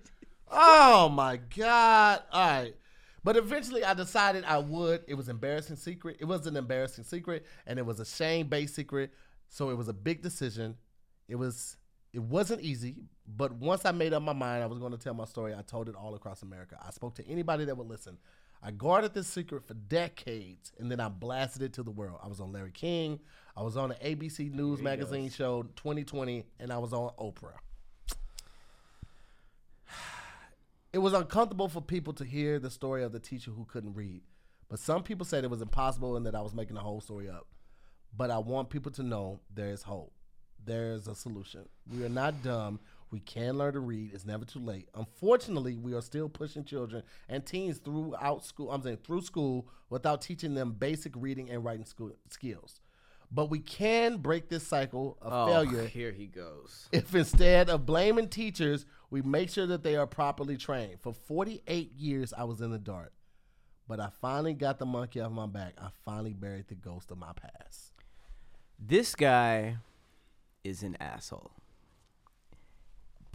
Oh 0.49 1.09
my 1.09 1.37
God. 1.55 2.23
All 2.31 2.41
right. 2.41 2.75
But 3.23 3.37
eventually 3.37 3.83
I 3.83 3.93
decided 3.93 4.43
I 4.45 4.57
would. 4.57 5.03
It 5.07 5.13
was 5.13 5.29
embarrassing 5.29 5.75
secret. 5.75 6.17
It 6.19 6.25
was 6.25 6.47
an 6.47 6.57
embarrassing 6.57 7.03
secret 7.03 7.45
and 7.67 7.77
it 7.77 7.85
was 7.85 7.99
a 7.99 8.05
shame-based 8.05 8.73
secret. 8.73 9.11
So 9.47 9.69
it 9.69 9.77
was 9.77 9.87
a 9.87 9.93
big 9.93 10.21
decision. 10.21 10.75
It 11.27 11.35
was 11.35 11.77
it 12.13 12.21
wasn't 12.21 12.61
easy, 12.61 12.95
but 13.25 13.53
once 13.53 13.85
I 13.85 13.91
made 13.91 14.11
up 14.11 14.21
my 14.21 14.33
mind 14.33 14.63
I 14.63 14.65
was 14.65 14.79
going 14.79 14.91
to 14.91 14.97
tell 14.97 15.13
my 15.13 15.23
story, 15.25 15.53
I 15.55 15.61
told 15.61 15.87
it 15.87 15.95
all 15.95 16.13
across 16.15 16.41
America. 16.41 16.77
I 16.85 16.91
spoke 16.91 17.15
to 17.15 17.27
anybody 17.27 17.65
that 17.65 17.77
would 17.77 17.87
listen. 17.87 18.17
I 18.63 18.71
guarded 18.71 19.13
this 19.13 19.27
secret 19.27 19.65
for 19.65 19.73
decades 19.73 20.71
and 20.77 20.91
then 20.91 20.99
I 20.99 21.09
blasted 21.09 21.63
it 21.63 21.73
to 21.73 21.83
the 21.83 21.91
world. 21.91 22.19
I 22.23 22.27
was 22.27 22.39
on 22.39 22.51
Larry 22.51 22.71
King, 22.71 23.19
I 23.57 23.63
was 23.63 23.75
on 23.75 23.89
the 23.89 23.95
ABC 23.95 24.53
News 24.53 24.81
magazine 24.81 25.29
show 25.29 25.63
2020 25.77 26.45
and 26.59 26.71
I 26.71 26.77
was 26.77 26.93
on 26.93 27.11
Oprah. 27.19 27.57
It 30.93 30.97
was 30.97 31.13
uncomfortable 31.13 31.69
for 31.69 31.81
people 31.81 32.11
to 32.15 32.25
hear 32.25 32.59
the 32.59 32.69
story 32.69 33.01
of 33.03 33.13
the 33.13 33.19
teacher 33.19 33.51
who 33.51 33.63
couldn't 33.63 33.93
read. 33.93 34.23
But 34.67 34.79
some 34.79 35.03
people 35.03 35.25
said 35.25 35.45
it 35.45 35.49
was 35.49 35.61
impossible 35.61 36.17
and 36.17 36.25
that 36.25 36.35
I 36.35 36.41
was 36.41 36.53
making 36.53 36.75
the 36.75 36.81
whole 36.81 36.99
story 36.99 37.29
up. 37.29 37.47
But 38.15 38.29
I 38.29 38.39
want 38.39 38.69
people 38.69 38.91
to 38.93 39.03
know 39.03 39.39
there 39.53 39.69
is 39.69 39.83
hope. 39.83 40.11
There 40.65 40.91
is 40.91 41.07
a 41.07 41.15
solution. 41.15 41.69
We 41.89 42.03
are 42.03 42.09
not 42.09 42.43
dumb. 42.43 42.81
We 43.11 43.19
can 43.19 43.57
learn 43.57 43.73
to 43.73 43.81
read. 43.81 44.11
It's 44.13 44.25
never 44.25 44.45
too 44.45 44.59
late. 44.59 44.87
Unfortunately, 44.95 45.75
we 45.77 45.93
are 45.93 46.01
still 46.01 46.29
pushing 46.29 46.63
children 46.63 47.03
and 47.27 47.45
teens 47.45 47.77
throughout 47.79 48.45
school. 48.45 48.71
I'm 48.71 48.81
saying 48.81 48.99
through 49.03 49.21
school 49.23 49.67
without 49.89 50.21
teaching 50.21 50.53
them 50.53 50.71
basic 50.71 51.11
reading 51.17 51.49
and 51.49 51.63
writing 51.63 51.83
school 51.85 52.11
skills. 52.29 52.79
But 53.33 53.49
we 53.49 53.59
can 53.59 54.17
break 54.17 54.49
this 54.49 54.65
cycle 54.67 55.17
of 55.21 55.31
Oh, 55.33 55.47
failure 55.47 55.87
here 55.87 56.11
he 56.11 56.27
goes. 56.27 56.87
if 56.91 57.13
instead 57.15 57.69
of 57.69 57.85
blaming 57.85 58.27
teachers, 58.29 58.85
we 59.09 59.21
make 59.21 59.49
sure 59.49 59.67
that 59.67 59.83
they 59.83 59.95
are 59.97 60.07
properly 60.07 60.55
trained. 60.57 60.99
For 61.01 61.13
48 61.13 61.93
years, 61.93 62.33
I 62.37 62.43
was 62.45 62.59
in 62.61 62.71
the 62.71 62.79
dark, 62.79 63.11
but 63.87 63.99
I 64.01 64.09
finally 64.21 64.53
got 64.53 64.79
the 64.79 64.85
monkey 64.85 65.19
off 65.21 65.31
my 65.31 65.47
back. 65.47 65.73
I 65.81 65.89
finally 66.05 66.33
buried 66.33 66.67
the 66.69 66.75
ghost 66.75 67.11
of 67.11 67.17
my 67.17 67.31
past. 67.33 67.91
This 68.79 69.15
guy 69.15 69.77
is 70.63 70.83
an 70.83 70.97
asshole. 70.99 71.51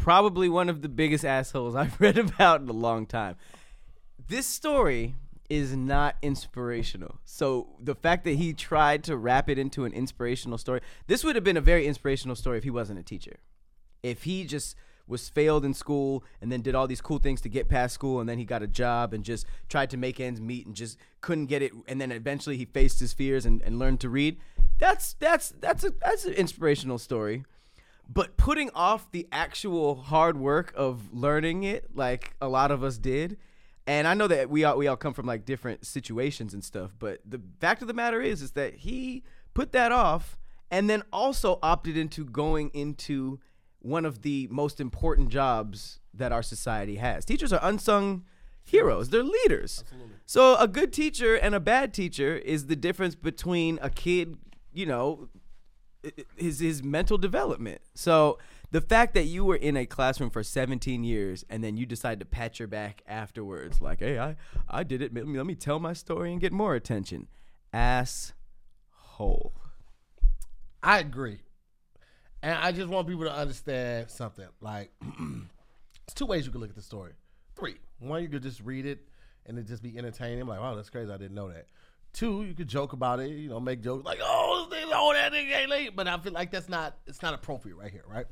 Probably 0.07 0.49
one 0.49 0.69
of 0.69 0.83
the 0.83 0.89
biggest 0.89 1.25
assholes 1.25 1.75
I've 1.75 2.01
read 2.01 2.17
about 2.17 2.61
in 2.61 2.69
a 2.69 2.73
long 2.73 3.07
time. 3.07 3.35
This 4.29 4.47
story 4.47 5.17
is 5.51 5.75
not 5.75 6.15
inspirational. 6.23 7.19
So 7.25 7.71
the 7.83 7.97
fact 7.97 8.23
that 8.23 8.37
he 8.37 8.53
tried 8.53 9.03
to 9.03 9.17
wrap 9.17 9.49
it 9.49 9.59
into 9.59 9.85
an 9.85 9.93
inspirational 9.93 10.59
story, 10.59 10.81
this 11.09 11.25
would 11.25 11.35
have 11.35 11.43
been 11.43 11.57
a 11.57 11.61
very 11.61 11.89
inspirational 11.89 12.37
story 12.37 12.57
if 12.57 12.63
he 12.63 12.71
wasn't 12.71 13.01
a 13.01 13.03
teacher. 13.03 13.39
If 14.05 14.23
he 14.23 14.45
just 14.45 14.77
was 15.09 15.29
failed 15.29 15.65
in 15.65 15.75
school 15.75 16.23
and 16.41 16.53
then 16.53 16.63
did 16.63 16.77
all 16.77 16.87
these 16.87 17.01
cool 17.01 17.19
things 17.19 17.41
to 17.41 17.49
get 17.49 17.69
past 17.69 17.93
school 17.93 18.21
and 18.21 18.29
then 18.29 18.39
he 18.39 18.45
got 18.45 18.63
a 18.63 18.69
job 18.69 19.13
and 19.13 19.25
just 19.25 19.45
tried 19.69 19.91
to 19.91 19.97
make 19.97 20.21
ends 20.21 20.41
meet 20.41 20.67
and 20.67 20.77
just 20.77 20.99
couldn't 21.21 21.47
get 21.47 21.63
it 21.63 21.73
and 21.89 22.01
then 22.01 22.13
eventually 22.13 22.57
he 22.57 22.65
faced 22.65 23.01
his 23.01 23.13
fears 23.13 23.45
and, 23.45 23.61
and 23.63 23.81
learned 23.81 23.99
to 23.99 24.09
read. 24.09 24.39
That's 24.79 25.15
that's 25.15 25.53
that's 25.59 25.83
a 25.83 25.91
that's 26.01 26.27
an 26.27 26.35
inspirational 26.35 26.99
story. 26.99 27.43
But 28.09 28.37
putting 28.37 28.71
off 28.71 29.11
the 29.11 29.27
actual 29.33 29.97
hard 29.97 30.39
work 30.39 30.73
of 30.77 31.13
learning 31.13 31.65
it 31.65 31.95
like 31.95 32.35
a 32.41 32.49
lot 32.49 32.71
of 32.71 32.83
us 32.83 32.99
did 32.99 33.37
and 33.87 34.09
I 34.09 34.15
know 34.15 34.27
that 34.27 34.51
we 34.51 34.65
all 34.65 34.77
we 34.77 34.89
all 34.89 34.97
come 34.97 35.15
from 35.15 35.27
like 35.27 35.45
different 35.45 35.87
situations 35.87 36.53
and 36.55 36.65
stuff, 36.65 36.95
but 36.99 37.21
the 37.25 37.41
fact 37.61 37.83
of 37.83 37.89
the 37.89 37.95
matter 37.95 38.21
is 38.21 38.43
is 38.43 38.53
that 38.53 38.75
he 38.75 39.23
put 39.55 39.73
that 39.73 39.93
off 39.93 40.37
and 40.71 40.91
then 40.91 41.03
also 41.13 41.59
opted 41.63 41.97
into 41.97 42.25
going 42.25 42.71
into 42.71 43.39
one 43.79 44.05
of 44.05 44.23
the 44.23 44.49
most 44.51 44.81
important 44.81 45.29
jobs 45.29 46.01
that 46.13 46.33
our 46.33 46.43
society 46.43 46.97
has. 46.97 47.25
Teachers 47.25 47.53
are 47.53 47.61
unsung 47.63 48.25
heroes. 48.65 49.11
They're 49.11 49.23
leaders. 49.23 49.85
So 50.25 50.57
a 50.57 50.67
good 50.67 50.93
teacher 50.93 51.37
and 51.37 51.55
a 51.55 51.61
bad 51.61 51.95
teacher 51.95 52.37
is 52.37 52.67
the 52.67 52.75
difference 52.75 53.15
between 53.15 53.79
a 53.81 53.91
kid, 53.91 54.37
you 54.73 54.87
know, 54.87 55.29
his 56.37 56.61
his 56.61 56.83
mental 56.83 57.19
development. 57.19 57.81
So 57.95 58.39
the 58.71 58.81
fact 58.81 59.15
that 59.15 59.25
you 59.25 59.45
were 59.45 59.57
in 59.57 59.77
a 59.77 59.87
classroom 59.87 60.31
for 60.31 60.43
17 60.43 61.05
years 61.05 61.45
and 61.49 61.63
then 61.63 61.77
you 61.77 61.87
decide 61.87 62.21
to 62.21 62.27
pat 62.27 62.59
your 62.59 62.69
back 62.69 63.03
afterwards, 63.07 63.81
like, 63.81 64.01
hey, 64.01 64.19
I 64.19 64.37
I 64.69 64.83
did 64.83 65.03
it. 65.03 65.15
Let 65.15 65.27
me, 65.27 65.37
let 65.37 65.47
me 65.47 65.55
tell 65.55 65.79
my 65.79 65.93
story 65.93 66.33
and 66.33 66.41
get 66.41 66.53
more 66.53 66.75
attention. 66.75 67.29
Asshole. 67.73 69.53
I 70.83 70.99
agree. 70.99 71.41
And 72.43 72.55
I 72.55 72.71
just 72.73 72.89
want 72.89 73.09
people 73.09 73.25
to 73.25 73.33
understand 73.33 74.11
something. 74.11 74.47
Like, 74.61 74.93
it's 76.05 76.15
two 76.15 76.27
ways 76.27 76.47
you 76.47 76.53
can 76.53 76.61
look 76.61 76.71
at 76.71 76.77
the 76.77 76.83
story. 76.83 77.13
Three. 77.57 77.77
One, 77.99 78.23
you 78.23 78.29
could 78.29 78.43
just 78.43 78.61
read 78.61 78.87
it 78.87 79.01
and 79.47 79.59
it 79.59 79.67
just 79.67 79.83
be 79.83 79.97
entertaining. 79.97 80.47
Like, 80.47 80.61
wow, 80.61 80.75
that's 80.75 80.91
crazy. 80.91 81.11
I 81.11 81.17
didn't 81.17 81.35
know 81.35 81.49
that. 81.49 81.67
Two, 82.13 82.45
you 82.45 82.55
could 82.55 82.69
joke 82.69 82.93
about 82.93 83.21
it, 83.21 83.31
you 83.31 83.49
know, 83.49 83.61
make 83.61 83.83
jokes 83.83 84.05
like, 84.05 84.21
oh, 84.23 84.36
this 84.59 84.79
thing, 84.79 84.91
oh, 84.93 85.13
that 85.13 85.33
nigga 85.33 85.57
ain't 85.57 85.71
late. 85.71 85.97
But 85.97 86.09
I 86.09 86.19
feel 86.19 86.33
like 86.33 86.51
that's 86.51 86.69
not, 86.69 86.97
it's 87.07 87.23
not 87.23 87.35
appropriate 87.35 87.77
right 87.77 87.91
here, 87.91 88.05
right? 88.09 88.27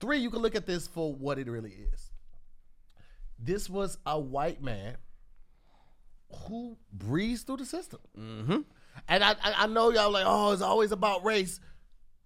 Three, 0.00 0.18
you 0.18 0.30
can 0.30 0.40
look 0.40 0.54
at 0.54 0.66
this 0.66 0.86
for 0.86 1.12
what 1.12 1.38
it 1.38 1.48
really 1.48 1.74
is. 1.92 2.10
This 3.38 3.68
was 3.68 3.98
a 4.06 4.18
white 4.18 4.62
man 4.62 4.96
who 6.46 6.76
breezed 6.92 7.46
through 7.46 7.58
the 7.58 7.66
system. 7.66 8.00
Mm-hmm. 8.18 8.58
And 9.08 9.24
I, 9.24 9.34
I, 9.42 9.66
know 9.66 9.90
y'all 9.90 10.10
like, 10.10 10.24
oh, 10.26 10.52
it's 10.52 10.62
always 10.62 10.92
about 10.92 11.24
race. 11.24 11.60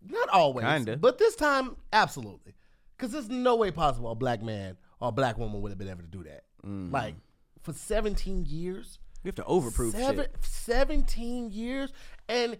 Not 0.05 0.29
always, 0.31 0.67
Kinda. 0.67 0.97
but 0.97 1.19
this 1.19 1.37
time, 1.37 1.77
absolutely, 1.93 2.55
because 2.97 3.13
there's 3.13 3.29
no 3.29 3.57
way 3.57 3.71
possible 3.71 4.11
a 4.11 4.15
black 4.15 4.43
man 4.43 4.77
or 5.01 5.09
a 5.09 5.13
black 5.13 5.39
woman 5.39 5.61
would 5.63 5.71
have 5.71 5.79
been 5.79 5.89
able 5.89 6.03
to 6.03 6.09
do 6.09 6.25
that. 6.25 6.45
Like 6.65 7.15
for 7.61 7.73
17 7.73 8.47
years, 8.47 8.99
You 9.23 9.29
have 9.29 9.35
to 9.37 9.43
overproof 9.43 9.93
seven, 9.93 10.25
shit. 10.25 10.37
17 10.45 11.51
years, 11.51 11.93
and 12.29 12.57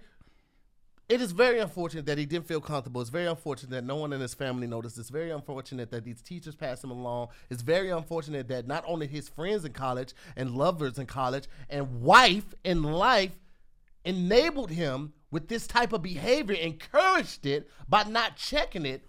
it 1.13 1.21
is 1.21 1.33
very 1.33 1.59
unfortunate 1.59 2.07
that 2.07 2.17
he 2.17 2.25
didn't 2.25 2.47
feel 2.47 2.63
comfortable. 2.63 3.03
It's 3.03 3.11
very 3.11 3.27
unfortunate 3.27 3.69
that 3.73 3.85
no 3.85 3.97
one 3.97 4.15
in 4.15 4.21
his 4.23 4.33
family 4.33 4.67
noticed. 4.67 4.97
It's 4.97 5.11
very 5.11 5.31
unfortunate 5.31 5.91
that 5.91 6.05
these 6.05 6.23
teachers 6.23 6.55
passed 6.55 6.83
him 6.83 6.91
along. 6.91 7.29
It's 7.51 7.61
very 7.61 7.91
unfortunate 7.91 8.49
that 8.49 8.67
not 8.67 8.83
only 8.87 9.07
his 9.07 9.29
friends 9.29 9.67
in 9.67 9.75
college 9.75 10.15
and 10.37 10.53
lovers 10.53 10.99
in 10.99 11.05
college 11.05 11.49
and 11.69 12.01
wife 12.01 12.55
in 12.65 12.83
life 12.83 13.39
enabled 14.07 14.71
him 14.71 15.13
with 15.31 15.49
this 15.49 15.67
type 15.67 15.93
of 15.93 16.01
behavior, 16.01 16.57
encouraged 16.57 17.45
it 17.45 17.69
by 17.87 18.05
not 18.05 18.37
checking 18.37 18.87
it, 18.87 19.05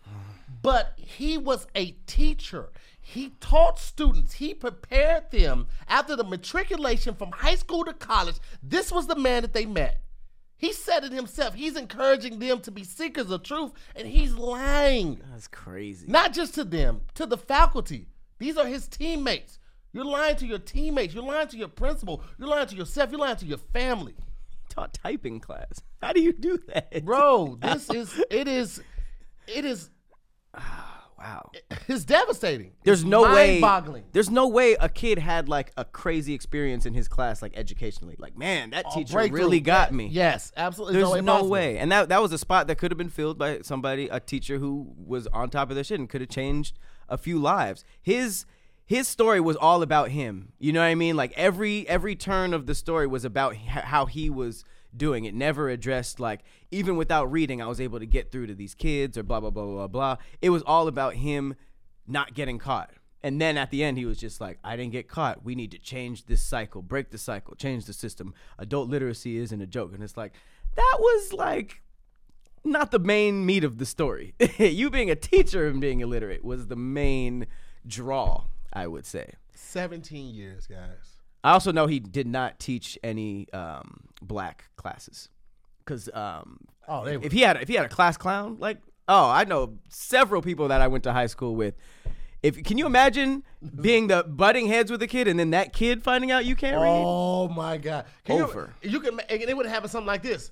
but 0.61 0.95
he 0.97 1.37
was 1.37 1.67
a 1.73 1.91
teacher. 2.05 2.73
He 2.99 3.29
taught 3.39 3.79
students, 3.79 4.33
he 4.33 4.53
prepared 4.53 5.31
them 5.31 5.67
after 5.87 6.17
the 6.17 6.25
matriculation 6.25 7.15
from 7.15 7.31
high 7.31 7.55
school 7.55 7.85
to 7.85 7.93
college. 7.93 8.35
This 8.61 8.91
was 8.91 9.07
the 9.07 9.15
man 9.15 9.43
that 9.43 9.53
they 9.53 9.65
met. 9.65 10.02
He 10.63 10.71
said 10.71 11.03
it 11.03 11.11
himself. 11.11 11.55
He's 11.55 11.75
encouraging 11.75 12.39
them 12.39 12.61
to 12.61 12.71
be 12.71 12.85
seekers 12.85 13.29
of 13.29 13.43
truth, 13.43 13.73
and 13.97 14.07
he's 14.07 14.33
lying. 14.33 15.19
That's 15.29 15.49
crazy. 15.49 16.07
Not 16.07 16.31
just 16.31 16.53
to 16.55 16.63
them, 16.63 17.01
to 17.15 17.25
the 17.25 17.37
faculty. 17.37 18.07
These 18.39 18.55
are 18.55 18.65
his 18.65 18.87
teammates. 18.87 19.59
You're 19.91 20.05
lying 20.05 20.37
to 20.37 20.45
your 20.45 20.59
teammates. 20.59 21.13
You're 21.13 21.25
lying 21.25 21.49
to 21.49 21.57
your 21.57 21.67
principal. 21.67 22.23
You're 22.39 22.47
lying 22.47 22.67
to 22.67 22.77
yourself. 22.77 23.11
You're 23.11 23.19
lying 23.19 23.35
to 23.35 23.45
your 23.45 23.57
family. 23.57 24.15
taught 24.69 24.93
typing 24.93 25.41
class. 25.41 25.81
How 26.01 26.13
do 26.13 26.21
you 26.21 26.31
do 26.31 26.57
that, 26.67 27.03
Bro, 27.03 27.57
this 27.61 27.89
is, 27.89 28.23
it 28.31 28.47
is, 28.47 28.81
it 29.47 29.65
is, 29.65 29.89
Wow. 31.17 31.51
it's 31.87 32.03
devastating. 32.05 32.73
There's 32.83 33.01
It's 33.01 33.09
no 33.09 33.23
way. 33.23 33.59
mind-boggling. 33.61 34.03
There's 34.11 34.29
no 34.29 34.47
way 34.47 34.73
a 34.79 34.89
kid 34.89 35.19
had 35.19 35.47
like 35.47 35.71
a 35.77 35.85
crazy 35.85 36.33
experience 36.33 36.85
in 36.85 36.93
his 36.93 37.07
class, 37.07 37.41
like 37.41 37.53
educationally. 37.55 38.15
Like, 38.19 38.37
man, 38.37 38.71
that 38.71 38.85
A 38.91 38.95
teacher 38.95 39.17
really 39.31 39.59
got 39.59 39.91
Yeah. 39.91 39.95
me. 39.97 40.07
Yes, 40.07 40.51
absolutely. 40.57 40.97
There's 40.99 41.09
no 41.09 41.13
way. 41.13 41.41
no 41.41 41.43
way. 41.45 41.77
And 41.77 41.91
that 41.91 42.09
that 42.09 42.21
was 42.21 42.31
a 42.33 42.37
spot 42.37 42.67
that 42.67 42.77
could 42.77 42.91
have 42.91 42.97
been 42.97 43.09
filled 43.09 43.37
by 43.37 43.59
somebody, 43.61 44.07
a 44.09 44.19
teacher 44.19 44.57
who 44.57 44.93
was 44.97 45.27
on 45.27 45.49
top 45.49 45.69
of 45.69 45.75
their 45.75 45.83
shit 45.83 45.99
and 45.99 46.09
could 46.09 46.21
have 46.21 46.29
changed 46.29 46.77
a 47.09 47.17
few 47.17 47.39
lives. 47.39 47.85
His 48.01 48.45
his 48.85 49.07
story 49.07 49.39
was 49.39 49.55
all 49.55 49.81
about 49.81 50.09
him. 50.09 50.51
You 50.59 50.73
know 50.73 50.81
what 50.81 50.87
I 50.87 50.95
mean? 50.95 51.15
Like 51.15 51.31
every 51.37 51.87
every 51.87 52.15
turn 52.15 52.53
of 52.53 52.65
the 52.65 52.75
story 52.75 53.07
was 53.07 53.23
about 53.23 53.55
how 53.55 54.07
he 54.07 54.29
was 54.29 54.65
doing. 54.95 55.25
It 55.25 55.33
never 55.33 55.69
addressed 55.69 56.19
like 56.19 56.41
even 56.71 56.95
without 56.95 57.31
reading, 57.31 57.61
I 57.61 57.67
was 57.67 57.81
able 57.81 57.99
to 57.99 58.05
get 58.05 58.31
through 58.31 58.47
to 58.47 58.55
these 58.55 58.75
kids 58.75 59.17
or 59.17 59.23
blah 59.23 59.39
blah 59.39 59.49
blah 59.49 59.65
blah 59.65 59.87
blah. 59.87 60.17
It 60.41 60.49
was 60.49 60.63
all 60.63 60.87
about 60.87 61.15
him 61.15 61.55
not 62.07 62.33
getting 62.33 62.59
caught. 62.59 62.91
And 63.25 63.39
then 63.39 63.57
at 63.57 63.71
the 63.71 63.83
end, 63.83 63.97
he 63.97 64.05
was 64.05 64.17
just 64.17 64.41
like, 64.41 64.59
I 64.63 64.75
didn't 64.75 64.91
get 64.91 65.07
caught. 65.07 65.45
We 65.45 65.55
need 65.55 65.71
to 65.71 65.79
change 65.79 66.25
this 66.25 66.43
cycle, 66.43 66.81
break 66.81 67.09
the 67.09 67.17
cycle, 67.17 67.55
change 67.55 67.85
the 67.85 67.93
system. 67.93 68.33
Adult 68.59 68.89
literacy 68.89 69.37
isn't 69.37 69.61
a 69.61 69.65
joke. 69.65 69.93
And 69.93 70.03
it's 70.03 70.17
like, 70.17 70.33
that 70.75 70.97
was 70.99 71.31
like 71.31 71.81
not 72.65 72.91
the 72.91 72.99
main 72.99 73.45
meat 73.45 73.63
of 73.63 73.77
the 73.77 73.85
story. 73.85 74.35
you 74.57 74.89
being 74.89 75.09
a 75.09 75.15
teacher 75.15 75.67
and 75.67 75.79
being 75.79 76.01
illiterate 76.01 76.43
was 76.43 76.67
the 76.67 76.75
main 76.75 77.47
draw, 77.87 78.45
I 78.73 78.87
would 78.87 79.05
say. 79.05 79.35
17 79.55 80.33
years, 80.33 80.67
guys. 80.67 81.12
I 81.43 81.51
also 81.51 81.71
know 81.71 81.87
he 81.87 81.99
did 81.99 82.27
not 82.27 82.59
teach 82.59 82.97
any 83.03 83.47
um, 83.51 84.01
black 84.21 84.69
classes 84.77 85.29
because 85.79 86.09
um, 86.13 86.59
Oh, 86.87 87.05
if 87.05 87.31
he 87.31 87.41
had 87.41 87.61
if 87.61 87.67
he 87.67 87.75
had 87.75 87.85
a 87.85 87.89
class 87.89 88.17
clown, 88.17 88.57
like 88.59 88.77
oh, 89.07 89.29
I 89.29 89.45
know 89.45 89.77
several 89.89 90.41
people 90.41 90.67
that 90.67 90.81
I 90.81 90.87
went 90.87 91.03
to 91.05 91.13
high 91.13 91.27
school 91.27 91.55
with. 91.55 91.75
If 92.41 92.61
can 92.63 92.77
you 92.77 92.85
imagine 92.85 93.43
being 93.81 94.07
the 94.07 94.23
butting 94.23 94.67
heads 94.67 94.91
with 94.91 95.01
a 95.01 95.07
kid 95.07 95.27
and 95.27 95.39
then 95.39 95.51
that 95.51 95.71
kid 95.71 96.03
finding 96.03 96.31
out 96.31 96.45
you 96.45 96.55
can't 96.55 96.75
read? 96.75 97.01
Oh 97.05 97.47
my 97.47 97.77
God! 97.77 98.05
Can 98.25 98.41
Over. 98.41 98.73
You, 98.81 98.91
you 98.91 98.99
can. 98.99 99.19
It 99.29 99.55
would 99.55 99.65
happen 99.65 99.89
something 99.89 100.07
like 100.07 100.23
this. 100.23 100.51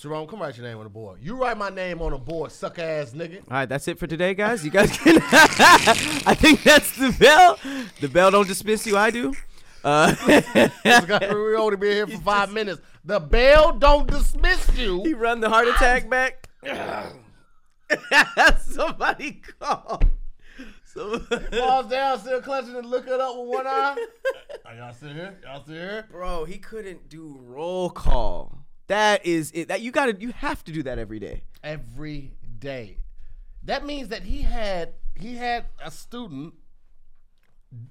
Jerome, 0.00 0.26
come 0.26 0.40
write 0.40 0.56
your 0.56 0.66
name 0.66 0.78
on 0.78 0.84
the 0.84 0.90
board. 0.90 1.18
You 1.20 1.36
write 1.36 1.58
my 1.58 1.68
name 1.68 2.00
on 2.00 2.12
the 2.12 2.18
board, 2.18 2.50
suck 2.52 2.78
ass 2.78 3.10
nigga. 3.10 3.36
All 3.40 3.44
right, 3.50 3.68
that's 3.68 3.86
it 3.86 3.98
for 3.98 4.06
today, 4.06 4.32
guys. 4.32 4.64
You 4.64 4.70
guys 4.70 4.96
can. 4.96 5.16
I 5.22 6.34
think 6.34 6.62
that's 6.62 6.96
the 6.96 7.14
bell. 7.18 7.58
The 8.00 8.08
bell 8.08 8.30
don't 8.30 8.48
dismiss 8.48 8.86
you. 8.86 8.96
I 8.96 9.10
do. 9.10 9.34
Uh, 9.84 10.14
we 10.26 11.54
only 11.54 11.76
been 11.76 11.92
here 11.92 12.06
for 12.16 12.22
five 12.22 12.50
minutes. 12.50 12.80
The 13.04 13.20
bell 13.20 13.72
don't 13.78 14.10
dismiss 14.10 14.74
you. 14.74 15.02
he 15.04 15.12
run 15.12 15.40
the 15.40 15.50
heart 15.50 15.68
attack 15.68 16.08
back. 16.08 16.48
Somebody 18.58 19.42
call. 19.60 20.00
Somebody. 20.86 21.58
Falls 21.58 21.90
down, 21.90 22.18
still 22.20 22.40
clutching 22.40 22.74
and 22.74 22.86
look 22.86 23.06
it 23.06 23.20
up 23.20 23.36
with 23.36 23.48
one 23.48 23.66
eye. 23.66 24.06
Are 24.64 24.74
y'all 24.76 24.94
still 24.94 25.12
here? 25.12 25.36
Y'all 25.42 25.62
still 25.62 25.74
here? 25.74 26.08
Bro, 26.10 26.46
he 26.46 26.56
couldn't 26.56 27.10
do 27.10 27.38
roll 27.38 27.90
call. 27.90 28.60
That 28.90 29.24
is 29.24 29.52
it. 29.54 29.68
That 29.68 29.82
you 29.82 29.92
gotta. 29.92 30.16
You 30.18 30.32
have 30.32 30.64
to 30.64 30.72
do 30.72 30.82
that 30.82 30.98
every 30.98 31.20
day. 31.20 31.42
Every 31.62 32.32
day. 32.58 32.96
that 33.62 33.86
means 33.86 34.08
that 34.08 34.22
he 34.24 34.42
had 34.42 34.94
he 35.18 35.36
had 35.36 35.66
a 35.84 35.90
student 35.92 36.54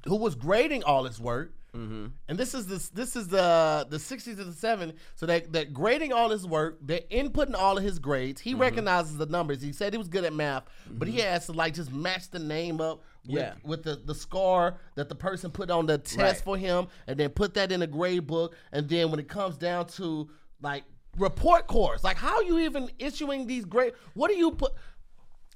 who 0.06 0.16
was 0.18 0.36
grading 0.36 0.84
all 0.84 1.06
his 1.06 1.20
work. 1.20 1.54
Mm-hmm. 1.74 2.08
And 2.28 2.38
this 2.38 2.54
is 2.54 2.66
this 2.68 2.90
this 2.90 3.16
is 3.16 3.28
the 3.30 3.88
the 3.90 3.96
60s 3.98 4.24
to 4.24 4.44
the 4.44 4.52
70s. 4.52 4.94
So 5.16 5.26
that 5.28 5.54
that 5.54 5.72
grading 5.74 6.12
all 6.12 6.32
his 6.32 6.46
work, 6.46 6.80
they're 6.82 7.02
inputting 7.12 7.54
all 7.56 7.78
of 7.78 7.84
his 7.84 7.98
grades. 8.00 8.42
Mm-hmm. 8.42 8.50
He 8.50 8.56
recognizes 8.56 9.16
the 9.18 9.28
numbers. 9.28 9.62
He 9.62 9.72
said 9.72 9.94
he 9.94 9.98
was 9.98 10.08
good 10.10 10.26
at 10.26 10.34
math, 10.34 10.64
but 10.90 11.08
he 11.08 11.20
has 11.20 11.46
to 11.46 11.54
like 11.54 11.76
just 11.76 11.94
match 11.94 12.30
the 12.32 12.40
name 12.40 12.82
up 12.82 13.04
with, 13.26 13.38
Yeah. 13.38 13.54
with 13.64 13.84
the, 13.84 13.96
the 14.04 14.16
score 14.16 14.80
that 14.96 15.08
the 15.08 15.16
person 15.16 15.52
put 15.52 15.70
on 15.72 15.86
the 15.86 15.98
test 16.00 16.18
Right. 16.18 16.38
for 16.38 16.58
him, 16.58 16.88
and 17.08 17.18
then 17.20 17.30
put 17.30 17.54
that 17.54 17.72
in 17.72 17.84
a 17.84 17.88
grade 17.88 18.26
book. 18.28 18.56
And 18.72 18.90
then 18.90 19.12
when 19.12 19.20
it 19.20 19.30
comes 19.30 19.56
down 19.58 19.86
to 20.00 20.30
like 20.62 20.84
report 21.18 21.68
cards, 21.68 22.04
like 22.04 22.18
how 22.18 22.42
you 22.42 22.60
even 22.60 22.90
issuing 23.00 23.48
these 23.48 23.66
grade? 23.66 23.94
What 24.14 24.30
do 24.30 24.36
you 24.36 24.52
put? 24.52 24.74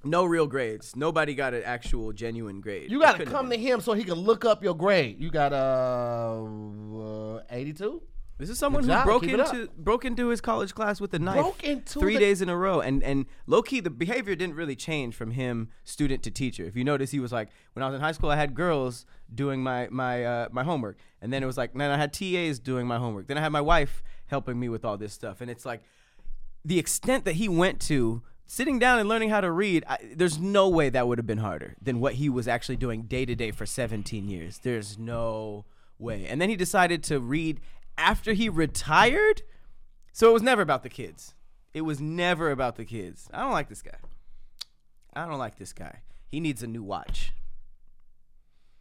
No 0.04 0.26
real 0.26 0.48
grades. 0.48 0.96
Nobody 0.96 1.34
got 1.34 1.54
an 1.54 1.64
actual 1.64 2.12
genuine 2.12 2.60
grade. 2.60 2.92
You 2.92 3.00
got 3.00 3.18
to 3.18 3.26
come 3.26 3.50
to 3.50 3.58
him 3.58 3.80
so 3.80 3.94
he 3.94 4.04
can 4.04 4.16
look 4.16 4.44
up 4.44 4.62
your 4.64 4.76
grade. 4.76 5.22
You 5.22 5.32
got 5.32 5.54
uh, 5.54 6.44
uh 7.38 7.42
82. 7.50 8.02
This 8.40 8.50
is 8.50 8.58
someone 8.58 8.84
Good 8.84 8.94
who 8.94 9.04
broke 9.06 9.24
into 9.24 9.70
broke 9.78 10.06
into 10.06 10.30
his 10.30 10.42
college 10.42 10.74
class 10.74 11.00
with 11.00 11.14
a 11.14 11.20
knife 11.20 11.40
Broke 11.40 11.64
into 11.64 12.00
three 12.00 12.16
the- 12.16 12.20
days 12.20 12.42
in 12.42 12.50
a 12.50 12.58
row, 12.58 12.82
and 12.82 13.04
and 13.04 13.26
low 13.46 13.62
key 13.62 13.80
the 13.80 13.92
behavior 13.92 14.36
didn't 14.36 14.56
really 14.56 14.76
change 14.76 15.16
from 15.16 15.32
him 15.32 15.70
student 15.84 16.24
to 16.24 16.32
teacher. 16.32 16.66
If 16.66 16.76
you 16.76 16.84
notice, 16.84 17.12
he 17.12 17.20
was 17.20 17.32
like, 17.32 17.50
when 17.74 17.84
I 17.84 17.88
was 17.88 17.96
in 17.96 18.02
high 18.02 18.12
school, 18.12 18.32
I 18.32 18.36
had 18.36 18.56
girls 18.56 19.06
doing 19.34 19.62
my 19.62 19.88
my 19.92 20.26
uh, 20.26 20.48
my 20.52 20.64
homework, 20.64 20.98
and 21.22 21.32
then 21.32 21.44
it 21.44 21.46
was 21.46 21.58
like, 21.58 21.74
then 21.74 21.92
I 21.92 21.98
had 21.98 22.12
TAs 22.12 22.58
doing 22.60 22.88
my 22.88 22.98
homework, 22.98 23.28
then 23.28 23.38
I 23.38 23.42
had 23.42 23.52
my 23.52 23.62
wife 23.62 24.02
helping 24.34 24.60
me 24.60 24.68
with 24.68 24.84
all 24.84 24.98
this 24.98 25.14
stuff, 25.14 25.40
and 25.42 25.50
it's 25.50 25.66
like 25.66 25.82
the 26.66 26.80
extent 26.80 27.24
that 27.26 27.36
he 27.36 27.48
went 27.48 27.80
to 27.82 28.24
sitting 28.46 28.80
down 28.80 29.00
and 29.00 29.08
learning 29.08 29.30
how 29.30 29.42
to 29.42 29.52
read 29.52 29.84
I, 29.88 29.98
there's 30.16 30.40
no 30.40 30.68
way 30.70 30.90
that 30.90 31.08
would 31.08 31.18
have 31.18 31.28
been 31.28 31.38
harder 31.38 31.76
than 31.82 32.00
what 32.00 32.16
he 32.16 32.30
was 32.30 32.48
actually 32.48 32.76
doing 32.78 33.04
day 33.04 33.26
to 33.26 33.36
day 33.36 33.52
for 33.52 33.66
17 33.66 34.28
years. 34.28 34.60
There's 34.60 34.98
no 34.98 35.66
way. 36.00 36.26
And 36.28 36.42
then 36.42 36.50
he 36.50 36.56
decided 36.56 37.04
to 37.04 37.20
read 37.20 37.60
after 37.98 38.34
he 38.34 38.50
retired. 38.50 39.44
So 40.12 40.30
it 40.30 40.34
was 40.34 40.44
never 40.44 40.62
about 40.62 40.84
the 40.84 40.90
kids. 40.90 41.36
It 41.74 41.82
was 41.82 42.00
never 42.00 42.52
about 42.52 42.76
the 42.76 42.86
kids. 42.86 43.30
I 43.34 43.42
don't 43.42 43.52
like 43.52 43.70
this 43.70 43.82
guy. 43.82 43.98
I 45.16 45.26
don't 45.26 45.40
like 45.40 45.58
this 45.58 45.74
guy. 45.74 46.02
He 46.28 46.40
needs 46.40 46.64
a 46.64 46.68
new 46.68 46.84
watch 46.84 47.34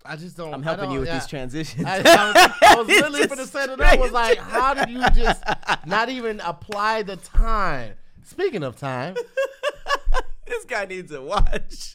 I 0.05 0.17
just 0.17 0.37
don't. 0.37 0.53
i'm 0.53 0.63
helping 0.63 0.87
don't- 0.87 0.95
you 0.95 1.01
with 1.01 1.09
yeah. 1.09 1.19
these 1.19 1.27
transitions 1.27 1.85
I, 1.87 1.97
I 1.97 1.99
was, 1.99 2.53
I 2.63 2.75
was 2.77 2.87
literally 2.89 3.27
going 3.27 3.39
to 3.39 3.47
set 3.47 3.71
it 3.71 3.81
up. 3.81 3.99
Was 3.99 4.13
like, 4.13 4.39
how 4.39 4.75
did 4.75 4.91
you 4.91 5.03
just 5.11 5.43
not 5.87 6.09
even 6.09 6.41
apply 6.41 7.03
the 7.03 7.17
time? 7.17 7.95
Speaking 8.25 8.63
of 8.63 8.77
time, 8.77 9.15
this 10.47 10.65
guy 10.65 10.87
needs 10.87 11.13
a 11.13 11.23
watch 11.23 11.95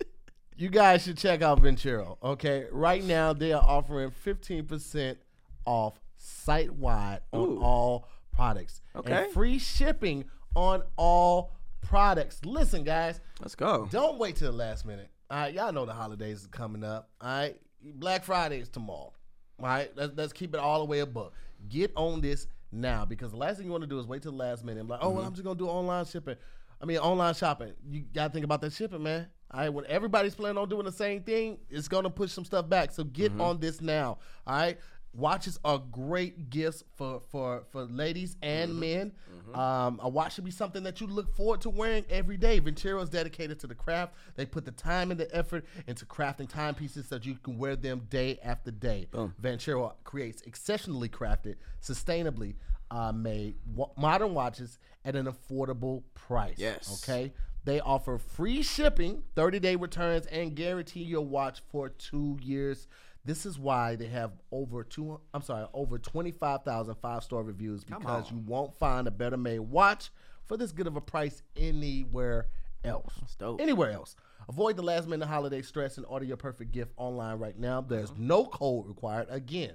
you 0.57 0.69
guys 0.69 1.03
should 1.03 1.17
check 1.17 1.41
out 1.41 1.61
Vincero. 1.61 2.17
Okay, 2.21 2.65
right 2.71 3.03
now 3.03 3.31
they 3.31 3.53
are 3.53 3.63
offering 3.63 4.11
fifteen 4.11 4.65
percent 4.65 5.19
off 5.65 5.99
site 6.17 6.73
wide 6.73 7.21
on 7.31 7.39
Ooh. 7.49 7.61
all 7.61 8.09
products. 8.33 8.81
Okay. 8.95 9.13
and 9.13 9.33
free 9.33 9.59
shipping 9.59 10.25
on 10.55 10.81
all 10.97 11.53
products. 11.81 12.43
Listen, 12.43 12.83
guys, 12.83 13.21
let's 13.39 13.55
go 13.55 13.87
Don't 13.91 14.17
wait 14.17 14.35
till 14.37 14.51
the 14.51 14.57
last 14.57 14.85
minute. 14.85 15.09
All 15.29 15.37
right, 15.37 15.53
y'all 15.53 15.71
know 15.71 15.85
the 15.85 15.93
holidays 15.93 16.41
is 16.41 16.47
coming 16.47 16.83
up. 16.83 17.09
All 17.21 17.27
right, 17.29 17.59
Black 17.81 18.23
Friday 18.23 18.59
is 18.59 18.69
tomorrow. 18.69 19.13
All 19.59 19.65
right, 19.65 19.91
let's, 19.95 20.13
let's 20.15 20.33
keep 20.33 20.53
it 20.53 20.59
all 20.59 20.79
the 20.79 20.85
way 20.85 20.99
above. 20.99 21.31
Get 21.69 21.91
on 21.95 22.21
this 22.21 22.47
now 22.71 23.05
because 23.05 23.31
the 23.31 23.37
last 23.37 23.57
thing 23.57 23.65
you 23.65 23.71
want 23.71 23.83
to 23.83 23.87
do 23.87 23.99
is 23.99 24.05
wait 24.05 24.21
till 24.21 24.31
the 24.31 24.37
last 24.37 24.63
minute. 24.63 24.81
I'm 24.81 24.87
like, 24.87 24.99
oh, 25.01 25.09
well, 25.09 25.19
mm-hmm. 25.19 25.27
I'm 25.27 25.33
just 25.33 25.43
gonna 25.43 25.57
do 25.57 25.67
online 25.67 26.05
shipping. 26.05 26.35
I 26.81 26.85
mean, 26.85 26.97
online 26.97 27.33
shopping. 27.33 27.73
You 27.89 28.03
gotta 28.13 28.31
think 28.31 28.45
about 28.45 28.61
that 28.61 28.73
shipping, 28.73 29.01
man. 29.01 29.27
All 29.49 29.61
right, 29.61 29.69
when 29.69 29.85
everybody's 29.87 30.35
planning 30.35 30.57
on 30.57 30.69
doing 30.69 30.85
the 30.85 30.91
same 30.91 31.23
thing, 31.23 31.57
it's 31.69 31.87
gonna 31.87 32.09
push 32.09 32.31
some 32.31 32.45
stuff 32.45 32.69
back. 32.69 32.91
So 32.91 33.03
get 33.03 33.31
mm-hmm. 33.31 33.41
on 33.41 33.59
this 33.59 33.81
now. 33.81 34.19
All 34.45 34.55
right. 34.55 34.77
Watches 35.17 35.59
are 35.65 35.79
great 35.91 36.51
gifts 36.51 36.83
for 36.95 37.21
for 37.31 37.63
for 37.71 37.85
ladies 37.85 38.37
and 38.43 38.79
men. 38.79 39.11
Um, 39.55 39.99
a 40.03 40.07
watch 40.07 40.35
should 40.35 40.43
be 40.45 40.51
something 40.51 40.83
that 40.83 41.01
you 41.01 41.07
look 41.07 41.35
forward 41.35 41.61
to 41.61 41.71
wearing 41.71 42.05
every 42.07 42.37
day. 42.37 42.59
Vincero 42.61 43.01
is 43.01 43.09
dedicated 43.09 43.59
to 43.61 43.67
the 43.67 43.73
craft. 43.73 44.13
They 44.35 44.45
put 44.45 44.63
the 44.65 44.71
time 44.71 45.09
and 45.09 45.19
the 45.19 45.33
effort 45.35 45.65
into 45.87 46.05
crafting 46.05 46.47
timepieces 46.47 47.07
so 47.07 47.15
that 47.15 47.25
you 47.25 47.35
can 47.41 47.57
wear 47.57 47.75
them 47.75 48.05
day 48.11 48.37
after 48.43 48.69
day. 48.69 49.07
Vincero 49.41 49.93
creates 50.03 50.43
exceptionally 50.43 51.09
crafted, 51.09 51.55
sustainably 51.81 52.53
uh, 52.91 53.11
made 53.11 53.55
wa- 53.73 53.89
modern 53.97 54.35
watches 54.35 54.77
at 55.03 55.15
an 55.15 55.25
affordable 55.25 56.03
price. 56.13 56.57
Yes. 56.59 57.01
Okay. 57.03 57.33
They 57.63 57.79
offer 57.81 58.17
free 58.17 58.61
shipping, 58.61 59.23
30 59.35 59.59
day 59.59 59.75
returns, 59.75 60.25
and 60.27 60.55
guarantee 60.55 61.03
your 61.03 61.25
watch 61.25 61.61
for 61.69 61.89
two 61.89 62.37
years. 62.41 62.87
This 63.27 63.45
is 63.45 63.59
why 63.59 63.97
they 63.97 64.07
have 64.07 64.31
over 64.53 64.85
two. 64.85 65.19
I'm 65.33 65.41
sorry, 65.41 65.67
over 65.73 65.99
25,000 65.99 66.95
five 66.95 67.23
star 67.23 67.43
reviews 67.43 67.83
because 67.83 68.31
you 68.31 68.37
won't 68.37 68.73
find 68.73 69.05
a 69.05 69.11
better 69.11 69.35
made 69.35 69.59
watch 69.59 70.11
for 70.45 70.55
this 70.55 70.71
good 70.71 70.87
of 70.87 70.95
a 70.95 71.01
price 71.01 71.43
anywhere 71.57 72.47
else. 72.85 73.13
dope. 73.37 73.59
Anywhere 73.59 73.91
else. 73.91 74.15
Avoid 74.47 74.77
the 74.77 74.81
last 74.81 75.09
minute 75.09 75.27
holiday 75.27 75.61
stress 75.61 75.97
and 75.97 76.05
order 76.05 76.23
your 76.23 76.37
perfect 76.37 76.71
gift 76.71 76.93
online 76.95 77.37
right 77.37 77.59
now. 77.59 77.81
There's 77.81 78.11
uh-huh. 78.11 78.17
no 78.17 78.45
code 78.45 78.87
required. 78.87 79.27
Again, 79.29 79.73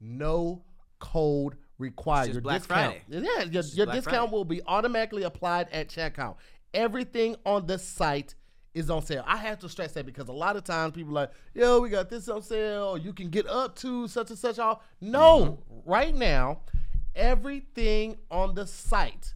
no 0.00 0.62
code 0.98 1.56
required. 1.76 2.32
your 2.32 2.40
Black 2.40 2.62
discount, 2.62 2.96
Friday. 3.06 3.26
yeah, 3.26 3.42
your, 3.42 3.62
your 3.64 3.84
discount 3.84 4.04
Friday. 4.04 4.32
will 4.32 4.46
be 4.46 4.62
automatically 4.66 5.24
applied 5.24 5.68
at 5.72 5.88
checkout. 5.90 6.36
Everything 6.72 7.36
on 7.44 7.66
the 7.66 7.78
site 7.78 8.34
is 8.74 8.90
on 8.90 9.04
sale. 9.04 9.24
I 9.26 9.36
have 9.36 9.60
to 9.60 9.68
stress 9.68 9.92
that 9.92 10.04
because 10.04 10.28
a 10.28 10.32
lot 10.32 10.56
of 10.56 10.64
times 10.64 10.94
people 10.94 11.12
are 11.12 11.22
like, 11.22 11.30
yo, 11.54 11.80
we 11.80 11.88
got 11.88 12.10
this 12.10 12.28
on 12.28 12.42
sale. 12.42 12.98
You 12.98 13.12
can 13.12 13.30
get 13.30 13.46
up 13.48 13.76
to 13.76 14.08
such 14.08 14.30
and 14.30 14.38
such 14.38 14.58
off. 14.58 14.82
No, 15.00 15.58
right 15.86 16.14
now, 16.14 16.60
everything 17.14 18.18
on 18.30 18.54
the 18.54 18.66
site 18.66 19.34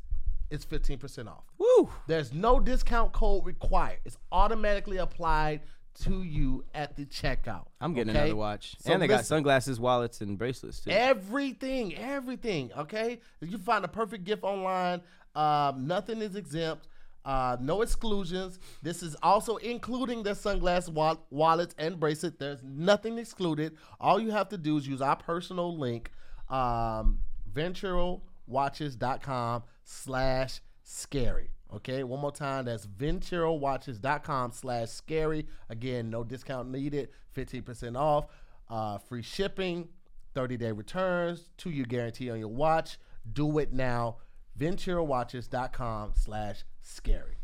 is 0.51 0.65
15% 0.65 1.29
off. 1.29 1.45
Woo! 1.59 1.89
There's 2.07 2.33
no 2.33 2.59
discount 2.59 3.13
code 3.13 3.47
required. 3.47 3.99
It's 4.05 4.17
automatically 4.33 4.97
applied 4.97 5.61
to 6.03 6.23
you 6.23 6.65
at 6.75 6.97
the 6.97 7.05
checkout. 7.07 7.67
I'm 7.81 7.93
getting 7.93 8.11
okay? 8.11 8.21
another 8.21 8.37
watch. 8.37 8.77
So 8.81 8.93
and 8.93 9.03
they 9.03 9.07
got 9.07 9.27
sunglasses, 9.27 9.81
wallets, 9.81 10.21
and 10.21 10.39
bracelets 10.39 10.81
too. 10.81 10.91
Everything, 10.91 11.97
everything. 11.97 12.71
Okay, 12.77 13.21
you 13.41 13.59
find 13.59 13.85
a 13.85 13.89
perfect 13.89 14.25
gift 14.25 14.45
online. 14.45 15.03
Um, 15.35 15.87
nothing 15.87 16.23
is 16.23 16.37
exempt. 16.37 16.89
Uh, 17.25 17.57
no 17.61 17.83
exclusions. 17.83 18.59
This 18.83 19.03
is 19.03 19.15
also 19.23 19.57
including 19.57 20.23
the 20.23 20.31
sunglass 20.31 20.89
wall- 20.89 21.27
wallets 21.31 21.75
and 21.79 21.99
bracelet. 22.01 22.39
There's 22.39 22.63
nothing 22.63 23.19
excluded. 23.19 23.77
All 24.01 24.19
you 24.21 24.31
have 24.31 24.49
to 24.51 24.57
do 24.59 24.77
is 24.79 24.87
use 24.89 25.03
our 25.03 25.17
personal 25.17 25.77
link, 25.77 26.11
um, 26.49 27.19
vincerowatches.com 27.53 29.65
slash 29.85 30.61
scary. 30.83 31.51
Okay, 31.75 32.03
one 32.03 32.21
more 32.21 32.33
time. 32.33 32.65
That's 32.65 32.87
vincerowatches.com 32.87 34.53
slash 34.53 34.89
scary. 34.89 35.47
Again, 35.69 36.09
no 36.09 36.25
discount 36.25 36.71
needed. 36.71 37.11
15% 37.37 37.99
off. 37.99 38.29
Uh, 38.71 38.97
free 38.99 39.23
shipping. 39.23 39.89
30 40.35 40.57
day 40.57 40.73
returns, 40.73 41.51
two 41.57 41.71
year 41.71 41.85
guarantee 41.85 42.31
on 42.31 42.39
your 42.39 42.49
watch. 42.49 42.99
Do 43.33 43.59
it 43.59 43.73
now. 43.73 44.17
VinceroWatches.com 44.59 46.13
slash 46.15 46.65
scary. 46.91 47.37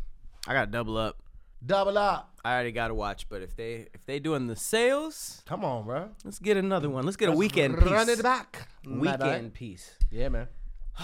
I 0.47 0.53
got 0.53 0.67
to 0.67 0.71
double 0.71 0.97
up. 0.97 1.19
Double 1.65 1.97
up. 1.97 2.31
I 2.45 2.53
already 2.55 2.73
got 2.73 2.91
a 2.91 2.95
watch, 2.95 3.27
but 3.31 3.41
if 3.41 3.57
they 3.57 3.87
if 3.95 4.05
they 4.05 4.19
doing 4.19 4.49
the 4.49 4.57
sales, 4.57 5.43
Come 5.47 5.65
on, 5.65 5.85
bro. 5.87 6.11
let's 6.25 6.39
get 6.39 6.59
another 6.59 6.91
one. 6.91 7.05
Let's 7.05 7.17
get 7.17 7.31
a 7.31 7.33
weekend 7.33 7.81
Run 7.83 8.07
piece. 8.07 8.19
it 8.19 8.23
back. 8.23 8.69
Weekend 8.87 9.55
piece. 9.55 9.93
Yeah, 10.11 10.29
man. 10.29 10.49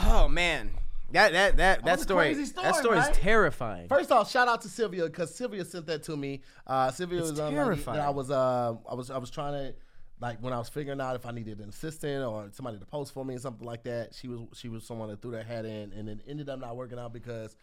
Oh 0.05 0.29
man, 0.29 0.71
that 1.13 1.33
that 1.33 1.57
that 1.57 1.85
that 1.87 1.99
a 1.99 2.03
story, 2.03 2.27
crazy 2.35 2.45
story, 2.45 2.65
that 2.67 2.77
story 2.77 2.99
is 2.99 3.09
terrifying. 3.15 3.89
First 3.89 4.13
off, 4.13 4.31
shout 4.31 4.49
out 4.49 4.61
to 4.63 4.69
Sylvia 4.69 5.07
because 5.07 5.35
Sylvia 5.35 5.65
sent 5.65 5.87
that 5.87 6.03
to 6.03 6.17
me. 6.17 6.43
Uh, 6.67 6.91
Sylvia 6.91 7.21
It's 7.21 7.31
was 7.31 7.41
on 7.41 7.53
terrifying. 7.53 7.99
I 8.01 8.11
was 8.11 8.31
uh, 8.31 8.75
I 8.87 8.95
was 8.95 9.11
I 9.11 9.17
was 9.17 9.31
trying 9.31 9.55
to 9.55 9.75
like 10.21 10.41
when 10.43 10.53
I 10.53 10.59
was 10.59 10.69
figuring 10.69 11.01
out 11.01 11.17
if 11.17 11.25
I 11.25 11.31
needed 11.31 11.59
an 11.61 11.71
assistant 11.71 12.23
or 12.23 12.51
somebody 12.53 12.79
to 12.79 12.85
post 12.85 13.15
for 13.15 13.25
me 13.25 13.35
or 13.35 13.39
something 13.39 13.67
like 13.67 13.85
that. 13.85 14.15
She 14.15 14.29
was 14.29 14.41
she 14.53 14.69
was 14.69 14.85
someone 14.85 15.09
that 15.09 15.23
threw 15.23 15.31
their 15.31 15.43
hat 15.43 15.65
in, 15.65 15.95
and 15.95 16.07
it 16.11 16.21
ended 16.29 16.51
up 16.51 16.61
not 16.61 16.77
working 16.77 16.99
out 16.99 17.15
because. 17.15 17.57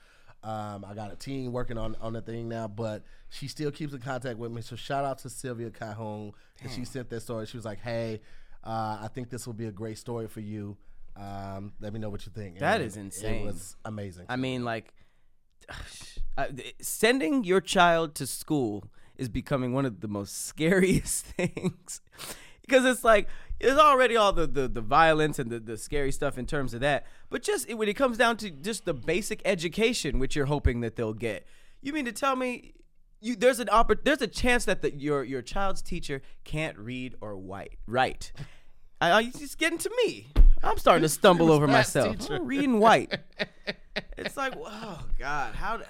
Um, 0.44 0.86
I 0.88 0.94
got 0.94 1.12
a 1.12 1.16
team 1.16 1.52
working 1.52 1.78
on 1.78 1.96
on 2.00 2.14
the 2.14 2.22
thing 2.22 2.48
now, 2.48 2.68
but 2.68 3.04
she 3.30 3.48
still 3.48 3.72
keeps 3.72 3.94
in 3.94 4.00
contact 4.00 4.38
with 4.38 4.52
me. 4.52 4.62
So 4.62 4.76
shout 4.76 5.04
out 5.04 5.18
to 5.20 5.30
Sylvia 5.30 5.70
Cajon, 5.70 6.32
and 6.62 6.72
she 6.72 6.86
sent 6.86 7.10
that 7.10 7.22
story. 7.22 7.46
She 7.48 7.58
was 7.58 7.66
like, 7.66 7.80
"Hey, 7.80 8.22
uh, 8.64 9.00
I 9.02 9.10
think 9.14 9.30
this 9.30 9.46
will 9.46 9.54
be 9.54 9.66
a 9.66 9.72
great 9.72 9.98
story 9.98 10.28
for 10.28 10.40
you. 10.40 10.78
Um, 11.16 11.74
let 11.80 11.92
me 11.92 12.00
know 12.00 12.10
what 12.10 12.26
you 12.26 12.32
think." 12.34 12.60
That 12.60 12.82
And 12.82 12.88
is 12.88 12.98
insane. 12.98 13.42
It 13.42 13.46
was 13.46 13.76
amazing. 13.84 14.26
I 14.30 14.36
mean, 14.36 14.64
like, 14.64 14.94
uh, 16.38 16.46
sending 16.80 17.44
your 17.44 17.62
child 17.62 18.16
to 18.16 18.28
school 18.28 18.86
is 19.18 19.30
becoming 19.30 19.74
one 19.74 19.86
of 19.86 20.02
the 20.02 20.08
most 20.08 20.46
scariest 20.46 21.26
things 21.38 22.02
because 22.68 22.86
it's 22.86 23.04
like 23.04 23.28
there's 23.60 23.80
already 23.80 24.16
all 24.16 24.34
the, 24.34 24.46
the, 24.46 24.68
the 24.68 24.82
violence 24.82 25.40
and 25.40 25.50
the, 25.50 25.60
the 25.60 25.78
scary 25.78 26.12
stuff 26.12 26.38
in 26.38 26.46
terms 26.46 26.74
of 26.74 26.82
that 26.82 27.06
but 27.30 27.42
just 27.42 27.74
when 27.74 27.88
it 27.88 27.96
comes 27.96 28.18
down 28.18 28.38
to 28.38 28.50
just 28.50 28.86
the 28.86 28.94
basic 28.94 29.42
education 29.46 30.20
which 30.20 30.36
you're 30.36 30.46
hoping 30.46 30.82
that 30.82 30.96
they'll 30.96 31.14
get 31.14 31.48
you 31.82 31.94
mean 31.94 32.06
to 32.06 32.12
tell 32.12 32.36
me 32.36 32.74
you 33.22 33.36
there's 33.36 33.60
an 33.60 33.68
oppor- 33.68 34.04
there's 34.04 34.22
a 34.22 34.28
chance 34.28 34.66
that 34.66 34.82
the, 34.82 34.94
your 34.94 35.24
your 35.24 35.42
child's 35.42 35.82
teacher 35.82 36.22
can't 36.44 36.78
read 36.78 37.16
or 37.22 37.36
white 37.38 37.78
write. 37.86 38.32
I, 39.02 39.12
I 39.12 39.24
just 39.38 39.58
getting 39.58 39.80
to 39.80 39.92
me. 40.06 40.28
I'm 40.64 40.78
starting 40.78 41.04
to 41.04 41.10
stumble 41.10 41.52
over 41.52 41.68
myself. 41.68 42.30
I'm 42.32 42.46
reading 42.46 42.80
white. 42.80 43.16
it's 44.18 44.36
like, 44.36 44.54
oh 44.58 45.04
God, 45.20 45.56
how 45.56 45.82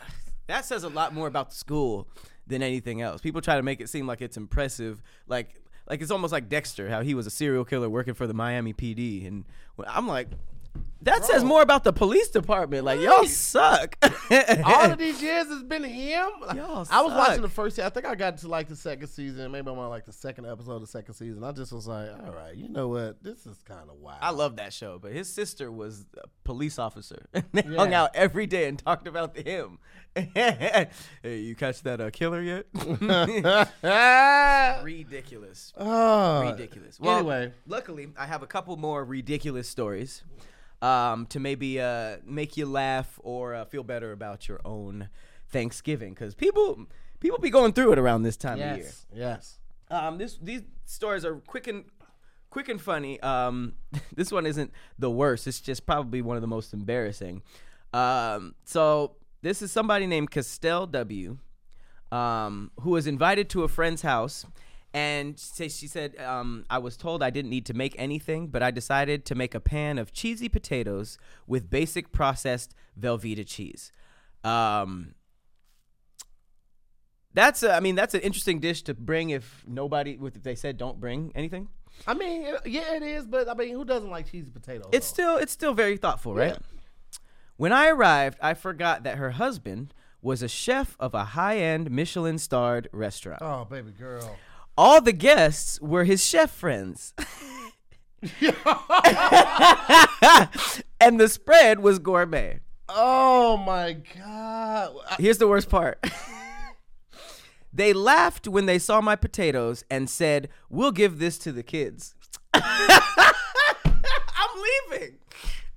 that 0.48 0.66
says 0.66 0.84
a 0.84 0.90
lot 0.90 1.14
more 1.14 1.28
about 1.28 1.50
the 1.50 1.56
school 1.56 2.08
than 2.48 2.62
anything 2.62 3.02
else. 3.02 3.22
People 3.22 3.42
try 3.42 3.56
to 3.56 3.64
make 3.64 3.82
it 3.82 3.90
seem 3.90 4.08
like 4.08 4.22
it's 4.22 4.38
impressive, 4.38 5.02
like 5.28 5.56
like 5.90 6.02
it's 6.02 6.12
almost 6.12 6.32
like 6.32 6.50
Dexter, 6.50 6.90
how 6.90 7.02
he 7.02 7.14
was 7.14 7.28
a 7.28 7.32
serial 7.32 7.66
killer 7.66 7.90
working 7.90 8.14
for 8.14 8.28
the 8.28 8.34
Miami 8.34 8.74
PD, 8.74 9.28
and 9.28 9.46
I'm 9.88 10.08
like. 10.08 10.30
That 11.02 11.24
says 11.24 11.44
more 11.44 11.62
about 11.62 11.84
the 11.86 11.94
police 11.94 12.30
department. 12.30 12.84
Like 12.84 13.00
y'all 13.00 13.26
suck. 13.26 13.98
All 14.04 14.92
of 14.92 14.98
these 14.98 15.22
years 15.22 15.48
has 15.48 15.64
been 15.64 15.84
him. 15.84 16.30
Y'all 16.54 16.86
I 16.92 17.02
was 17.02 17.14
watching 17.14 17.42
the 17.42 17.50
first. 17.50 17.80
I 17.80 17.90
think 17.90 18.06
I 18.06 18.16
got 18.16 18.40
to 18.40 18.48
like 18.48 18.68
the 18.68 18.76
second 18.76 19.08
season. 19.08 19.52
Maybe 19.52 19.70
I'm 19.70 19.80
on 19.80 19.90
like 19.90 20.06
the 20.06 20.12
second 20.12 20.48
episode 20.48 20.74
of 20.74 20.82
the 20.82 20.88
second 20.88 21.14
season. 21.14 21.44
I 21.44 21.54
just 21.54 21.72
was 21.72 21.88
like, 21.88 22.10
all 22.12 22.34
right, 22.34 22.56
you 22.56 22.68
know 22.68 22.90
what? 22.90 23.24
This 23.24 23.46
is 23.46 23.58
kind 23.64 23.90
of 23.90 23.98
wild. 24.00 24.20
I 24.22 24.32
love 24.32 24.58
that 24.58 24.74
show, 24.74 25.00
but 25.00 25.14
his 25.14 25.32
sister 25.34 25.72
was 25.72 26.06
a 26.18 26.28
police 26.44 26.78
officer. 26.78 27.26
they 27.54 27.62
hung 27.62 27.94
out 27.94 28.12
every 28.14 28.46
day 28.46 28.68
and 28.68 28.78
talked 28.78 29.08
about 29.08 29.38
him. 29.38 29.80
hey, 30.16 30.90
you 31.24 31.56
catch 31.56 31.84
that 31.84 32.02
uh, 32.02 32.10
killer 32.10 32.42
yet? 32.42 32.66
ridiculous. 34.84 35.74
oh, 35.78 36.52
Ridiculous. 36.52 37.00
Well, 37.00 37.20
anyway, 37.20 37.54
luckily, 37.66 38.10
I 38.18 38.26
have 38.26 38.44
a 38.44 38.48
couple 38.48 38.76
more 38.78 39.06
ridiculous 39.06 39.70
stories 39.70 40.24
um, 40.82 41.26
to 41.28 41.40
maybe 41.40 41.80
uh, 41.80 42.18
make 42.26 42.58
you 42.58 42.66
laugh 42.66 43.20
or 43.24 43.56
uh, 43.56 43.66
feel 43.66 43.84
better 43.84 44.12
about 44.12 44.48
your 44.48 44.60
own 44.66 45.10
Thanksgiving, 45.50 46.14
because 46.14 46.36
people 46.36 46.86
people 47.20 47.40
be 47.40 47.50
going 47.50 47.74
through 47.74 47.94
it 47.94 48.00
around 48.00 48.24
this 48.24 48.38
time 48.38 48.54
of 48.54 48.78
year. 48.78 48.78
yes, 48.78 49.06
yes. 49.14 49.60
Um, 49.90 50.18
this 50.18 50.38
these 50.42 50.64
stories 50.86 51.26
are 51.26 51.36
quick 51.36 51.68
and 51.68 51.86
quick 52.50 52.70
and 52.70 52.82
funny. 52.82 53.20
Um, 53.22 53.74
this 54.16 54.32
one 54.32 54.46
isn't 54.46 54.72
the 55.00 55.10
worst. 55.12 55.48
It's 55.48 55.62
just 55.62 55.86
probably 55.86 56.22
one 56.22 56.38
of 56.38 56.42
the 56.42 56.48
most 56.48 56.74
embarrassing. 56.74 57.42
Um, 57.94 58.56
so 58.66 59.16
this 59.42 59.62
is 59.62 59.72
somebody 59.72 60.08
named 60.08 60.32
Castell 60.32 60.88
W, 60.88 61.38
um, 62.12 62.72
who 62.82 62.92
was 62.92 63.08
invited 63.08 63.50
to 63.50 63.64
a 63.64 63.68
friend's 63.68 64.02
house. 64.02 64.46
And 64.94 65.38
say 65.38 65.68
she 65.68 65.86
said, 65.86 66.20
um, 66.20 66.66
I 66.70 66.80
was 66.80 66.98
told 66.98 67.22
I 67.22 67.30
didn't 67.30 67.52
need 67.52 67.66
to 67.68 67.74
make 67.74 67.94
anything, 67.98 68.48
but 68.48 68.64
I 68.64 68.72
decided 68.72 69.26
to 69.26 69.36
make 69.36 69.54
a 69.54 69.60
pan 69.60 69.98
of 69.98 70.14
cheesy 70.14 70.50
potatoes 70.50 71.18
with 71.46 71.70
basic 71.70 72.12
processed 72.12 72.74
Velveeta 73.00 73.46
cheese. 73.46 73.92
Um, 74.44 75.14
that's 77.34 77.62
a, 77.62 77.74
I 77.76 77.80
mean 77.82 77.96
that's 77.96 78.14
an 78.14 78.22
interesting 78.22 78.60
dish 78.60 78.82
to 78.84 78.94
bring 78.94 79.30
if 79.30 79.64
nobody 79.68 80.18
if 80.20 80.42
they 80.42 80.56
said 80.56 80.78
don't 80.78 81.00
bring 81.00 81.32
anything. 81.36 81.68
I 82.08 82.14
mean, 82.14 82.56
yeah, 82.66 82.96
it 82.96 83.04
is. 83.04 83.28
But 83.28 83.50
I 83.50 83.54
mean, 83.54 83.76
who 83.76 83.86
doesn't 83.86 84.10
like 84.10 84.32
cheesy 84.32 84.50
potatoes? 84.50 84.90
It's 84.92 85.12
though? 85.12 85.14
still 85.14 85.38
it's 85.38 85.52
still 85.52 85.74
very 85.74 85.98
thoughtful, 85.98 86.34
right? 86.34 86.54
Yeah. 86.54 87.20
When 87.58 87.74
I 87.74 87.90
arrived, 87.90 88.40
I 88.42 88.54
forgot 88.54 89.04
that 89.04 89.18
her 89.18 89.32
husband 89.32 89.94
was 90.22 90.42
a 90.42 90.48
chef 90.48 90.96
of 91.00 91.14
a 91.14 91.24
high-end 91.24 91.90
Michelin-starred 91.90 92.90
restaurant. 92.92 93.42
Oh, 93.42 93.66
baby 93.66 93.92
girl. 93.92 94.38
All 94.78 95.02
the 95.02 95.14
guests 95.14 95.82
were 95.82 96.04
his 96.04 96.24
chef 96.24 96.52
friends. 96.52 97.14
and 101.02 101.20
the 101.20 101.28
spread 101.28 101.80
was 101.80 101.98
gourmet. 101.98 102.60
Oh 102.88 103.58
my 103.58 103.98
god. 104.16 104.96
Here's 105.20 105.40
the 105.40 105.48
worst 105.48 105.70
part. 105.70 106.06
they 107.74 107.92
laughed 107.92 108.48
when 108.48 108.68
they 108.68 108.80
saw 108.80 109.02
my 109.02 109.16
potatoes 109.16 109.84
and 109.90 110.10
said, 110.10 110.50
"We'll 110.70 110.92
give 110.92 111.20
this 111.20 111.38
to 111.40 111.52
the 111.52 111.64
kids." 111.64 112.16
I'm 112.54 112.64
leaving. 114.92 115.18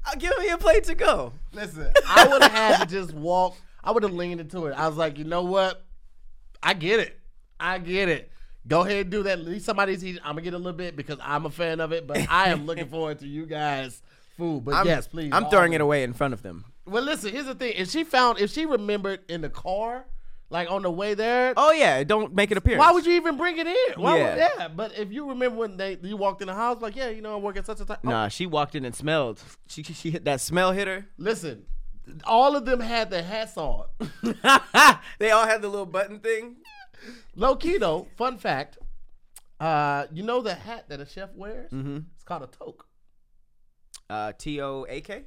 I'll 0.04 0.16
give 0.16 0.36
me 0.38 0.48
a 0.48 0.58
plate 0.58 0.84
to 0.84 0.94
go. 0.94 1.32
Listen, 1.52 1.90
I 2.06 2.26
would 2.26 2.42
have 2.42 2.52
had 2.52 2.80
to 2.80 2.86
just 2.86 3.12
walk. 3.14 3.56
I 3.82 3.92
would 3.92 4.02
have 4.02 4.12
leaned 4.12 4.40
into 4.40 4.66
it. 4.66 4.72
I 4.72 4.86
was 4.88 4.96
like, 4.96 5.18
you 5.18 5.24
know 5.24 5.42
what? 5.42 5.84
I 6.62 6.74
get 6.74 7.00
it. 7.00 7.18
I 7.58 7.78
get 7.78 8.08
it. 8.08 8.30
Go 8.68 8.82
ahead 8.82 9.02
and 9.02 9.10
do 9.10 9.22
that. 9.24 9.38
At 9.38 9.44
least 9.44 9.64
somebody's 9.64 10.04
eating. 10.04 10.20
I'm 10.22 10.32
gonna 10.32 10.42
get 10.42 10.54
a 10.54 10.58
little 10.58 10.72
bit 10.72 10.96
because 10.96 11.18
I'm 11.22 11.46
a 11.46 11.50
fan 11.50 11.80
of 11.80 11.92
it. 11.92 12.06
But 12.06 12.26
I 12.30 12.48
am 12.50 12.66
looking 12.66 12.88
forward 12.90 13.18
to 13.20 13.26
you 13.26 13.46
guys' 13.46 14.02
food. 14.36 14.64
But 14.64 14.74
I'm, 14.74 14.86
yes, 14.86 15.06
please. 15.06 15.30
I'm 15.32 15.46
throwing 15.48 15.72
it 15.72 15.80
away 15.80 16.02
in 16.02 16.12
front 16.12 16.34
of 16.34 16.42
them. 16.42 16.64
Well, 16.86 17.02
listen. 17.02 17.32
Here's 17.32 17.46
the 17.46 17.54
thing. 17.54 17.74
If 17.76 17.90
she 17.90 18.04
found, 18.04 18.38
if 18.38 18.50
she 18.50 18.66
remembered 18.66 19.20
in 19.28 19.40
the 19.40 19.48
car, 19.48 20.04
like 20.50 20.70
on 20.70 20.82
the 20.82 20.90
way 20.90 21.14
there, 21.14 21.54
Oh 21.56 21.72
yeah, 21.72 22.02
don't 22.04 22.34
make 22.34 22.50
it 22.50 22.56
appear. 22.58 22.76
why 22.76 22.90
would 22.90 23.06
you 23.06 23.12
even 23.14 23.36
bring 23.36 23.56
it 23.56 23.66
in? 23.66 24.02
Why 24.02 24.18
Yeah. 24.18 24.34
Would, 24.34 24.38
yeah. 24.58 24.68
But 24.68 24.98
if 24.98 25.12
you 25.12 25.28
remember 25.30 25.56
when 25.58 25.76
they 25.76 25.96
you 26.02 26.16
walked 26.16 26.42
in 26.42 26.48
the 26.48 26.54
house, 26.54 26.82
like, 26.82 26.96
yeah, 26.96 27.08
you 27.08 27.22
know, 27.22 27.36
I'm 27.36 27.42
working 27.42 27.62
such 27.64 27.80
a 27.80 27.84
time. 27.84 27.98
Nah, 28.02 28.28
she 28.28 28.46
walked 28.46 28.74
in 28.74 28.84
and 28.84 28.94
smelled. 28.94 29.40
She 29.68 29.82
she, 29.82 29.92
she 29.94 30.10
hit 30.10 30.24
that 30.24 30.40
smell 30.40 30.72
hit 30.72 30.88
her. 30.88 31.06
Listen, 31.18 31.64
all 32.24 32.56
of 32.56 32.64
them 32.64 32.80
had 32.80 33.10
their 33.10 33.22
hats 33.22 33.56
on. 33.56 33.84
they 35.18 35.30
all 35.30 35.46
had 35.46 35.62
the 35.62 35.68
little 35.68 35.86
button 35.86 36.18
thing. 36.18 36.56
Low 37.34 37.56
key 37.56 37.78
though, 37.78 38.08
fun 38.16 38.38
fact. 38.38 38.78
Uh, 39.58 40.06
you 40.12 40.22
know 40.22 40.40
the 40.40 40.54
hat 40.54 40.88
that 40.88 41.00
a 41.00 41.06
chef 41.06 41.34
wears? 41.34 41.70
Mm-hmm. 41.70 41.98
It's 42.14 42.24
called 42.24 42.42
a 42.42 42.46
toque. 42.46 42.84
Uh, 44.08 44.32
T 44.36 44.60
O 44.60 44.86
A 44.88 45.00
K. 45.00 45.24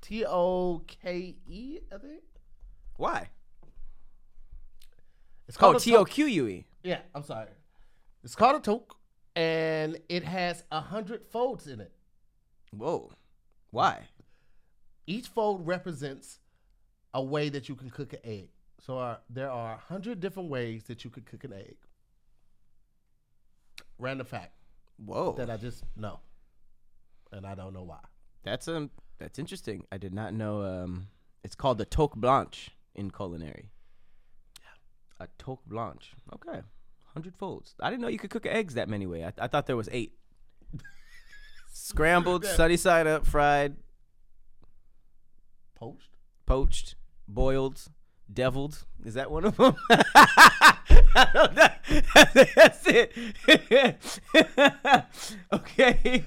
T 0.00 0.24
O 0.24 0.82
K 0.86 1.36
E, 1.46 1.78
I 1.92 1.98
think. 1.98 2.22
Why? 2.96 3.28
It's 5.48 5.56
called 5.56 5.76
a 5.76 5.80
T 5.80 5.94
O 5.96 6.04
toque. 6.04 6.10
Q 6.10 6.26
U 6.26 6.46
E. 6.46 6.66
Yeah, 6.84 7.00
I'm 7.14 7.24
sorry. 7.24 7.48
It's 8.24 8.36
called 8.36 8.56
a 8.56 8.60
toque, 8.60 8.94
and 9.34 9.98
it 10.08 10.22
has 10.24 10.64
a 10.70 10.80
hundred 10.80 11.24
folds 11.26 11.66
in 11.66 11.80
it. 11.80 11.92
Whoa. 12.70 13.12
Why? 13.70 14.08
Each 15.06 15.26
fold 15.26 15.66
represents 15.66 16.38
a 17.12 17.22
way 17.22 17.48
that 17.48 17.68
you 17.68 17.74
can 17.74 17.90
cook 17.90 18.12
an 18.12 18.20
egg. 18.22 18.48
So 18.84 18.98
uh, 18.98 19.16
there 19.30 19.50
are 19.50 19.74
a 19.74 19.76
hundred 19.76 20.18
different 20.20 20.50
ways 20.50 20.84
that 20.84 21.04
you 21.04 21.10
could 21.10 21.24
cook 21.24 21.44
an 21.44 21.52
egg. 21.52 21.76
Random 23.98 24.26
fact 24.26 24.52
Whoa. 25.04 25.34
that 25.38 25.48
I 25.48 25.56
just 25.56 25.84
know, 25.96 26.18
and 27.30 27.46
I 27.46 27.54
don't 27.54 27.72
know 27.72 27.84
why. 27.84 28.00
That's 28.42 28.66
um 28.66 28.90
that's 29.18 29.38
interesting. 29.38 29.84
I 29.92 29.98
did 29.98 30.12
not 30.12 30.34
know 30.34 30.62
um 30.62 31.06
it's 31.44 31.54
called 31.54 31.78
the 31.78 31.84
toque 31.84 32.16
blanche 32.16 32.70
in 32.94 33.10
culinary. 33.12 33.70
A 35.20 35.28
toque 35.38 35.64
blanche. 35.66 36.14
Okay. 36.34 36.62
100 37.14 37.36
folds. 37.36 37.74
I 37.80 37.90
didn't 37.90 38.02
know 38.02 38.08
you 38.08 38.18
could 38.18 38.30
cook 38.30 38.46
eggs 38.46 38.74
that 38.74 38.88
many 38.88 39.06
way. 39.06 39.24
I, 39.24 39.32
I 39.38 39.46
thought 39.46 39.66
there 39.66 39.76
was 39.76 39.88
8. 39.92 40.12
Scrambled, 41.72 42.44
sunny 42.44 42.76
side 42.76 43.06
up, 43.06 43.26
fried, 43.26 43.76
Poached. 45.76 46.16
poached, 46.46 46.94
boiled, 47.28 47.84
deviled. 48.32 48.84
Is 49.04 49.14
that 49.14 49.30
one 49.30 49.44
of 49.44 49.56
them? 49.56 49.74
I 49.90 51.28
don't 51.34 51.54
know. 51.54 51.68
That's 52.56 52.86
it. 52.86 53.12
okay. 55.52 56.24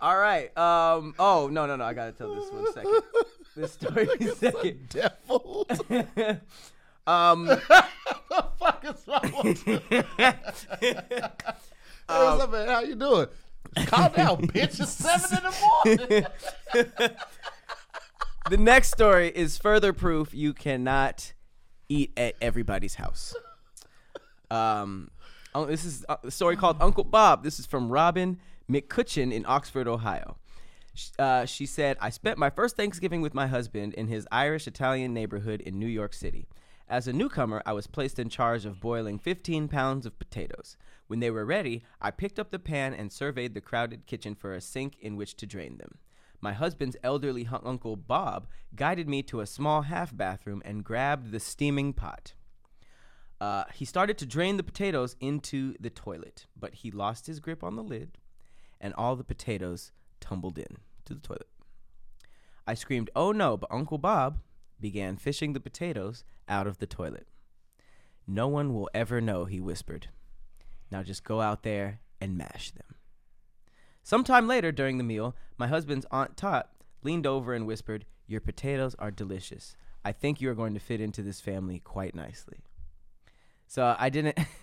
All 0.00 0.16
right. 0.16 0.56
Um. 0.58 1.14
Oh 1.18 1.48
no 1.50 1.66
no 1.66 1.76
no! 1.76 1.84
I 1.84 1.94
gotta 1.94 2.12
tell 2.12 2.34
this 2.34 2.50
one 2.50 2.72
second. 2.72 3.00
This 3.56 3.72
story 3.72 4.08
second. 4.34 4.88
Devil. 4.88 5.66
Um. 7.06 7.46
the 7.46 7.60
fuck 8.58 8.84
is 8.84 9.06
wrong 9.06 9.32
with? 9.44 9.62
Hey, 10.80 10.94
Um, 12.08 12.26
what's 12.26 12.42
up, 12.42 12.52
man? 12.52 12.68
How 12.68 12.80
you 12.80 12.96
doing? 12.96 13.26
Calm 13.86 14.12
down, 14.12 14.46
bitch. 14.48 14.80
It's 14.80 14.90
seven 14.92 15.38
in 15.38 15.44
the 15.44 15.54
morning. 16.08 16.26
The 18.50 18.56
next 18.56 18.90
story 18.90 19.28
is 19.28 19.58
further 19.58 19.92
proof 19.92 20.34
you 20.34 20.52
cannot 20.52 21.32
eat 21.88 22.12
at 22.16 22.34
everybody's 22.40 22.96
house. 22.96 23.34
Um, 24.50 25.10
oh, 25.54 25.66
this 25.66 25.84
is 25.84 26.04
a 26.08 26.30
story 26.30 26.56
called 26.56 26.76
Uncle 26.80 27.04
Bob. 27.04 27.44
This 27.44 27.58
is 27.58 27.66
from 27.66 27.90
Robin 27.90 28.38
McCutcheon 28.70 29.32
in 29.32 29.44
Oxford, 29.46 29.88
Ohio. 29.88 30.36
Uh, 31.18 31.46
she 31.46 31.64
said, 31.64 31.96
I 32.00 32.10
spent 32.10 32.38
my 32.38 32.50
first 32.50 32.76
Thanksgiving 32.76 33.22
with 33.22 33.32
my 33.32 33.46
husband 33.46 33.94
in 33.94 34.08
his 34.08 34.28
Irish 34.30 34.66
Italian 34.66 35.14
neighborhood 35.14 35.60
in 35.62 35.78
New 35.78 35.86
York 35.86 36.12
City. 36.12 36.46
As 36.88 37.08
a 37.08 37.12
newcomer, 37.12 37.62
I 37.64 37.72
was 37.72 37.86
placed 37.86 38.18
in 38.18 38.28
charge 38.28 38.66
of 38.66 38.80
boiling 38.80 39.18
15 39.18 39.68
pounds 39.68 40.04
of 40.04 40.18
potatoes. 40.18 40.76
When 41.06 41.20
they 41.20 41.30
were 41.30 41.46
ready, 41.46 41.82
I 42.00 42.10
picked 42.10 42.38
up 42.38 42.50
the 42.50 42.58
pan 42.58 42.92
and 42.92 43.10
surveyed 43.10 43.54
the 43.54 43.62
crowded 43.62 44.06
kitchen 44.06 44.34
for 44.34 44.52
a 44.52 44.60
sink 44.60 44.98
in 45.00 45.16
which 45.16 45.36
to 45.38 45.46
drain 45.46 45.78
them. 45.78 45.98
My 46.42 46.52
husband's 46.52 46.96
elderly 47.04 47.48
uncle 47.50 47.94
Bob 47.94 48.48
guided 48.74 49.08
me 49.08 49.22
to 49.22 49.40
a 49.40 49.46
small 49.46 49.82
half 49.82 50.14
bathroom 50.14 50.60
and 50.64 50.82
grabbed 50.82 51.30
the 51.30 51.38
steaming 51.38 51.92
pot. 51.92 52.34
Uh, 53.40 53.64
he 53.72 53.84
started 53.84 54.18
to 54.18 54.26
drain 54.26 54.56
the 54.56 54.64
potatoes 54.64 55.14
into 55.20 55.74
the 55.78 55.90
toilet, 55.90 56.46
but 56.58 56.74
he 56.74 56.90
lost 56.90 57.28
his 57.28 57.38
grip 57.38 57.62
on 57.62 57.76
the 57.76 57.82
lid, 57.82 58.18
and 58.80 58.92
all 58.94 59.14
the 59.14 59.24
potatoes 59.24 59.92
tumbled 60.20 60.58
in 60.58 60.78
to 61.04 61.14
the 61.14 61.20
toilet. 61.20 61.48
I 62.66 62.74
screamed, 62.74 63.10
"Oh 63.14 63.30
no!" 63.30 63.56
But 63.56 63.72
Uncle 63.72 63.98
Bob 63.98 64.40
began 64.80 65.16
fishing 65.16 65.52
the 65.52 65.60
potatoes 65.60 66.24
out 66.48 66.66
of 66.66 66.78
the 66.78 66.86
toilet. 66.86 67.28
No 68.26 68.48
one 68.48 68.74
will 68.74 68.90
ever 68.92 69.20
know, 69.20 69.44
he 69.44 69.60
whispered. 69.60 70.08
Now 70.90 71.04
just 71.04 71.24
go 71.24 71.40
out 71.40 71.62
there 71.62 72.00
and 72.20 72.36
mash 72.36 72.72
them. 72.72 72.96
Sometime 74.02 74.48
later 74.48 74.72
during 74.72 74.98
the 74.98 75.04
meal, 75.04 75.36
my 75.56 75.68
husband's 75.68 76.06
Aunt 76.10 76.36
Tot 76.36 76.70
leaned 77.02 77.26
over 77.26 77.54
and 77.54 77.66
whispered, 77.66 78.04
Your 78.26 78.40
potatoes 78.40 78.96
are 78.98 79.10
delicious. 79.10 79.76
I 80.04 80.12
think 80.12 80.40
you 80.40 80.50
are 80.50 80.54
going 80.54 80.74
to 80.74 80.80
fit 80.80 81.00
into 81.00 81.22
this 81.22 81.40
family 81.40 81.78
quite 81.78 82.14
nicely. 82.14 82.58
So 83.66 83.96
I 83.98 84.10
didn't, 84.10 84.38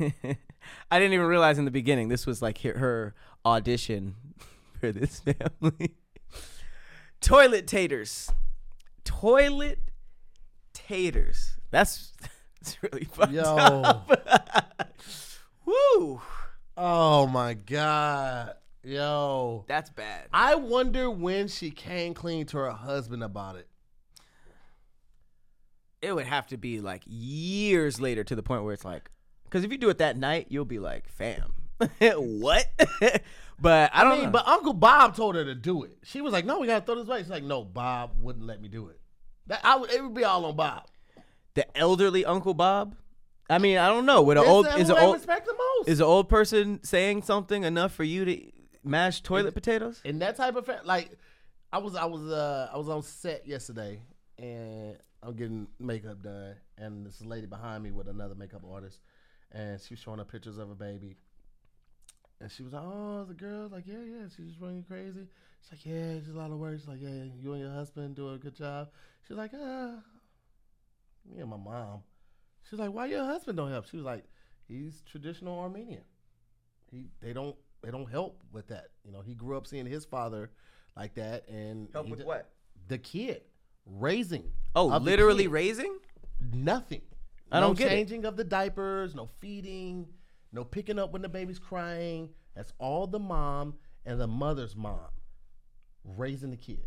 I 0.92 1.00
didn't 1.00 1.14
even 1.14 1.26
realize 1.26 1.58
in 1.58 1.66
the 1.66 1.72
beginning 1.72 2.10
this 2.10 2.28
was 2.28 2.42
like 2.42 2.62
her, 2.62 3.16
audition 3.46 4.16
for 4.80 4.92
this 4.92 5.22
family. 5.22 5.96
Toilet 7.22 7.68
taters, 7.68 8.30
toilet 9.04 9.80
taters. 10.74 11.58
That's 11.70 12.14
that's 12.62 12.82
really 12.84 13.06
fucked 13.06 13.34
Yo. 13.34 13.44
up. 13.44 14.10
Woo, 15.66 16.22
Oh 16.78 17.28
my 17.28 17.56
god. 17.56 18.54
Yo. 18.84 19.66
that's 19.68 19.90
bad. 19.90 20.28
I 20.34 20.56
wonder 20.56 21.10
when 21.10 21.48
she 21.48 21.70
came 21.72 22.14
clean 22.14 22.46
to 22.48 22.58
her 22.58 22.72
husband 22.72 23.24
about 23.24 23.56
it. 23.58 23.68
It 26.02 26.16
would 26.16 26.26
have 26.28 26.48
to 26.48 26.58
be 26.58 26.80
like 26.80 27.04
years 27.06 28.00
later 28.00 28.24
to 28.24 28.36
the 28.36 28.44
point 28.44 28.64
where 28.64 28.74
it's 28.74 28.86
like, 28.86 29.10
because 29.44 29.64
if 29.66 29.72
you 29.72 29.78
do 29.78 29.90
it 29.90 29.98
that 29.98 30.18
night, 30.18 30.48
you'll 30.50 30.64
be 30.64 30.80
like, 30.80 31.10
fam, 31.10 31.52
what? 32.02 32.66
but 33.60 33.92
I 33.94 34.02
I, 34.02 34.04
don't 34.04 34.14
mean, 34.14 34.24
know. 34.26 34.32
but 34.32 34.48
Uncle 34.48 34.74
Bob 34.74 35.16
told 35.16 35.36
her 35.36 35.44
to 35.44 35.56
do 35.56 35.84
it. 35.84 35.98
She 36.04 36.22
was 36.22 36.32
like, 36.32 36.46
"No, 36.46 36.60
we 36.60 36.68
gotta 36.68 36.86
throw 36.86 36.96
this 36.96 37.08
away." 37.08 37.20
She's 37.20 37.30
like, 37.30 37.44
"No, 37.44 37.64
Bob 37.64 38.12
wouldn't 38.20 38.46
let 38.46 38.62
me 38.62 38.68
do 38.70 38.88
it." 38.88 39.00
That 39.48 39.62
I 39.64 39.76
would, 39.76 39.92
it 39.92 40.02
would 40.04 40.14
be 40.14 40.24
all 40.24 40.46
on 40.46 40.56
Bob. 40.56 40.88
the 41.56 41.66
elderly 41.78 42.24
Uncle 42.26 42.54
Bob. 42.54 42.96
I 43.50 43.58
mean, 43.58 43.78
I 43.78 43.88
don't 43.88 44.06
know. 44.06 44.22
Would 44.22 44.38
an 44.38 44.46
old 44.46 44.68
is 44.78 44.90
an 44.90 44.98
old 44.98 45.16
respect 45.16 45.46
the 45.48 45.54
most. 45.54 45.90
is 45.90 46.00
an 46.00 46.06
old 46.06 46.30
person 46.30 46.80
saying 46.84 47.24
something 47.24 47.64
enough 47.64 47.94
for 47.94 48.04
you 48.04 48.24
to 48.26 48.52
mash 48.84 49.22
toilet 49.22 49.54
potatoes? 49.54 50.02
in 50.06 50.20
that 50.20 50.36
type 50.36 50.56
of 50.56 50.66
fa- 50.66 50.82
like 50.86 51.12
I 51.72 51.78
was 51.78 51.96
I 51.96 52.06
was 52.06 52.24
uh 52.24 52.70
I 52.74 52.78
was 52.78 52.90
on 52.90 53.04
set 53.04 53.48
yesterday 53.48 54.02
and 54.38 54.98
I'm 55.22 55.36
getting 55.36 55.68
makeup 55.80 56.22
done 56.24 56.56
and 56.78 57.06
this 57.06 57.22
lady 57.22 57.46
behind 57.46 57.84
me 57.84 57.92
with 57.92 58.08
another 58.08 58.36
makeup 58.36 58.64
artist 58.70 59.00
and 59.52 59.80
she 59.82 59.94
was 59.94 60.00
showing 60.00 60.20
her 60.20 60.26
pictures 60.26 60.58
of 60.58 60.70
a 60.70 60.76
baby. 60.76 61.18
And 62.42 62.50
she 62.50 62.64
was 62.64 62.72
like 62.74 62.84
oh 62.86 63.26
the 63.28 63.34
girl 63.34 63.68
like 63.68 63.86
yeah 63.86 64.00
yeah 64.00 64.28
she's 64.36 64.60
running 64.60 64.84
crazy. 64.84 65.28
She's 65.62 65.72
like 65.72 65.86
yeah 65.86 66.14
it's 66.18 66.30
a 66.30 66.32
lot 66.32 66.52
of 66.52 66.58
work. 66.58 66.80
She's 66.80 66.88
like 66.88 67.02
yeah 67.02 67.26
you 67.40 67.52
and 67.54 67.62
your 67.62 67.74
husband 67.74 68.16
do 68.16 68.34
a 68.34 68.38
good 68.38 68.56
job. 68.56 68.90
She's 69.28 69.38
like 69.38 69.52
ah 69.54 69.96
me 71.30 71.42
and 71.42 71.50
my 71.50 71.58
mom. 71.58 72.02
She's 72.70 72.80
like 72.80 72.94
why 72.94 73.08
your 73.08 73.26
husband 73.26 73.58
don't 73.58 73.70
help? 73.72 73.88
She 73.90 73.98
was 73.98 74.06
like 74.06 74.24
he's 74.68 75.04
traditional 75.10 75.60
Armenian. 75.60 76.04
He 76.90 77.10
they 77.22 77.34
don't 77.34 77.56
they 77.84 77.92
don't 77.92 78.10
help 78.10 78.42
with 78.52 78.68
that. 78.68 78.88
You 79.04 79.12
know, 79.12 79.22
he 79.22 79.34
grew 79.34 79.58
up 79.58 79.68
seeing 79.68 79.86
his 79.86 80.06
father 80.06 80.52
like 80.96 81.16
that, 81.16 81.48
and 81.48 81.88
he 82.06 82.12
d- 82.14 82.24
what? 82.24 82.50
The 82.88 82.98
kid 82.98 83.42
raising. 83.86 84.52
Oh, 84.76 84.88
literally 84.98 85.44
kid. 85.46 85.52
raising? 85.52 85.98
nothing. 86.54 87.02
I 87.52 87.60
no 87.60 87.68
don't 87.68 87.78
get 87.78 87.88
it. 87.92 87.96
changing 87.96 88.26
of 88.26 88.38
the 88.38 88.44
diapers, 88.44 89.16
no 89.16 89.28
feeding, 89.40 90.08
no 90.52 90.64
picking 90.64 91.00
up 91.00 91.12
when 91.12 91.22
the 91.22 91.30
baby's 91.30 91.60
crying. 91.60 92.30
That's 92.56 92.74
all 92.78 93.08
the 93.08 93.20
mom 93.20 93.76
and 94.06 94.20
the 94.20 94.28
mother's 94.28 94.76
mom 94.76 95.10
raising 96.04 96.52
the 96.52 96.58
kid. 96.58 96.86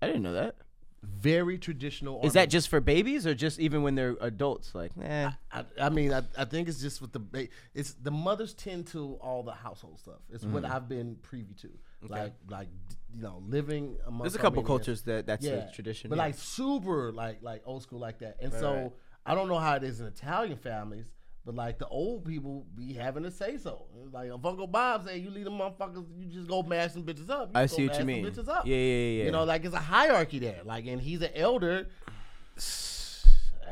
I 0.00 0.06
didn't 0.06 0.22
know 0.22 0.34
that. 0.34 0.56
Very 1.02 1.58
traditional. 1.58 2.20
Is 2.24 2.32
that 2.32 2.50
just 2.50 2.68
for 2.68 2.80
babies 2.80 3.26
or 3.26 3.34
just 3.34 3.60
even 3.60 3.82
when 3.82 3.94
they're 3.94 4.16
adults? 4.20 4.74
Like, 4.74 4.90
eh. 5.02 5.30
I, 5.52 5.64
I 5.80 5.88
mean, 5.90 6.12
I, 6.12 6.22
I 6.36 6.44
think 6.44 6.68
it's 6.68 6.80
just 6.80 7.00
with 7.00 7.12
the 7.12 7.20
ba- 7.20 7.48
it's 7.74 7.92
the 7.94 8.10
mothers 8.10 8.52
tend 8.54 8.88
to 8.88 9.14
all 9.20 9.42
the 9.44 9.52
household 9.52 10.00
stuff. 10.00 10.20
It's 10.32 10.44
what 10.44 10.64
Mm. 10.64 10.70
I've 10.70 10.88
been 10.88 11.16
privy 11.22 11.54
to, 11.62 11.68
like 12.08 12.34
like 12.48 12.68
you 13.14 13.22
know 13.22 13.42
living 13.46 13.96
among. 14.06 14.22
There's 14.22 14.34
a 14.34 14.38
couple 14.38 14.62
cultures 14.64 15.02
that 15.02 15.26
that's 15.26 15.46
a 15.46 15.70
tradition. 15.72 16.10
but 16.10 16.16
yeah. 16.16 16.22
like 16.24 16.34
super 16.34 17.12
like 17.12 17.42
like 17.42 17.62
old 17.64 17.82
school 17.82 18.00
like 18.00 18.18
that. 18.18 18.36
And 18.42 18.52
Right, 18.52 18.60
so 18.60 18.74
right. 18.74 18.92
I 19.24 19.34
don't 19.34 19.48
know 19.48 19.58
how 19.58 19.74
it 19.76 19.84
is 19.84 20.00
in 20.00 20.06
Italian 20.06 20.56
families, 20.56 21.06
but 21.48 21.54
like 21.54 21.78
the 21.78 21.88
old 21.88 22.26
people 22.26 22.66
be 22.74 22.92
having 22.92 23.22
to 23.22 23.30
say 23.30 23.56
so. 23.56 23.86
Like 24.12 24.26
if 24.26 24.44
Uncle 24.44 24.66
Bob 24.66 25.06
say 25.06 25.16
you 25.16 25.30
leave 25.30 25.46
them 25.46 25.54
motherfuckers, 25.56 26.04
you 26.18 26.26
just 26.26 26.46
go 26.46 26.62
mash 26.62 26.92
some 26.92 27.04
bitches 27.04 27.30
up. 27.30 27.48
You 27.54 27.60
I 27.62 27.64
see 27.64 27.88
what 27.88 27.98
you 27.98 28.04
mean. 28.04 28.26
Bitches 28.26 28.48
up. 28.48 28.66
Yeah, 28.66 28.76
yeah, 28.76 28.82
yeah, 28.82 29.18
yeah. 29.20 29.24
You 29.24 29.30
know, 29.30 29.44
like 29.44 29.64
it's 29.64 29.74
a 29.74 29.78
hierarchy 29.78 30.40
there. 30.40 30.60
Like, 30.62 30.86
and 30.86 31.00
he's 31.00 31.22
an 31.22 31.30
elder. 31.34 31.88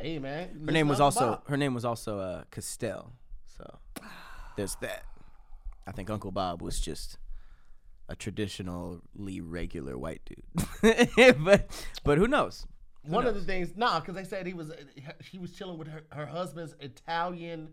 Hey 0.01 0.19
man, 0.19 0.63
her 0.65 0.73
name 0.73 0.89
was 0.89 1.03
Uncle 1.03 1.05
also 1.05 1.31
Bob. 1.33 1.49
her 1.49 1.59
name 1.59 1.75
was 1.75 1.85
also 1.85 2.19
uh, 2.19 2.45
Castell. 2.51 3.13
So 3.45 3.79
there's 4.57 4.77
that. 4.77 5.03
I 5.87 5.93
think 5.93 6.09
Uncle 6.09 6.31
Bob 6.31 6.63
was 6.63 6.81
just 6.81 7.19
a 8.09 8.17
traditionally 8.17 9.43
regular 9.43 9.99
white 9.99 10.23
dude. 10.25 11.45
but 11.45 11.71
but 12.05 12.17
who 12.17 12.27
knows? 12.27 12.67
One 13.09 13.27
of 13.27 13.35
the 13.35 13.41
things, 13.43 13.71
nah, 13.77 14.01
because 14.01 14.15
they 14.15 14.25
said 14.25 14.47
he 14.47 14.55
was 14.55 14.73
he 15.31 15.39
was 15.39 15.53
chilling 15.53 15.79
with 15.79 15.89
her, 15.89 16.03
her 16.13 16.27
husband's 16.27 16.75
Italian, 16.81 17.71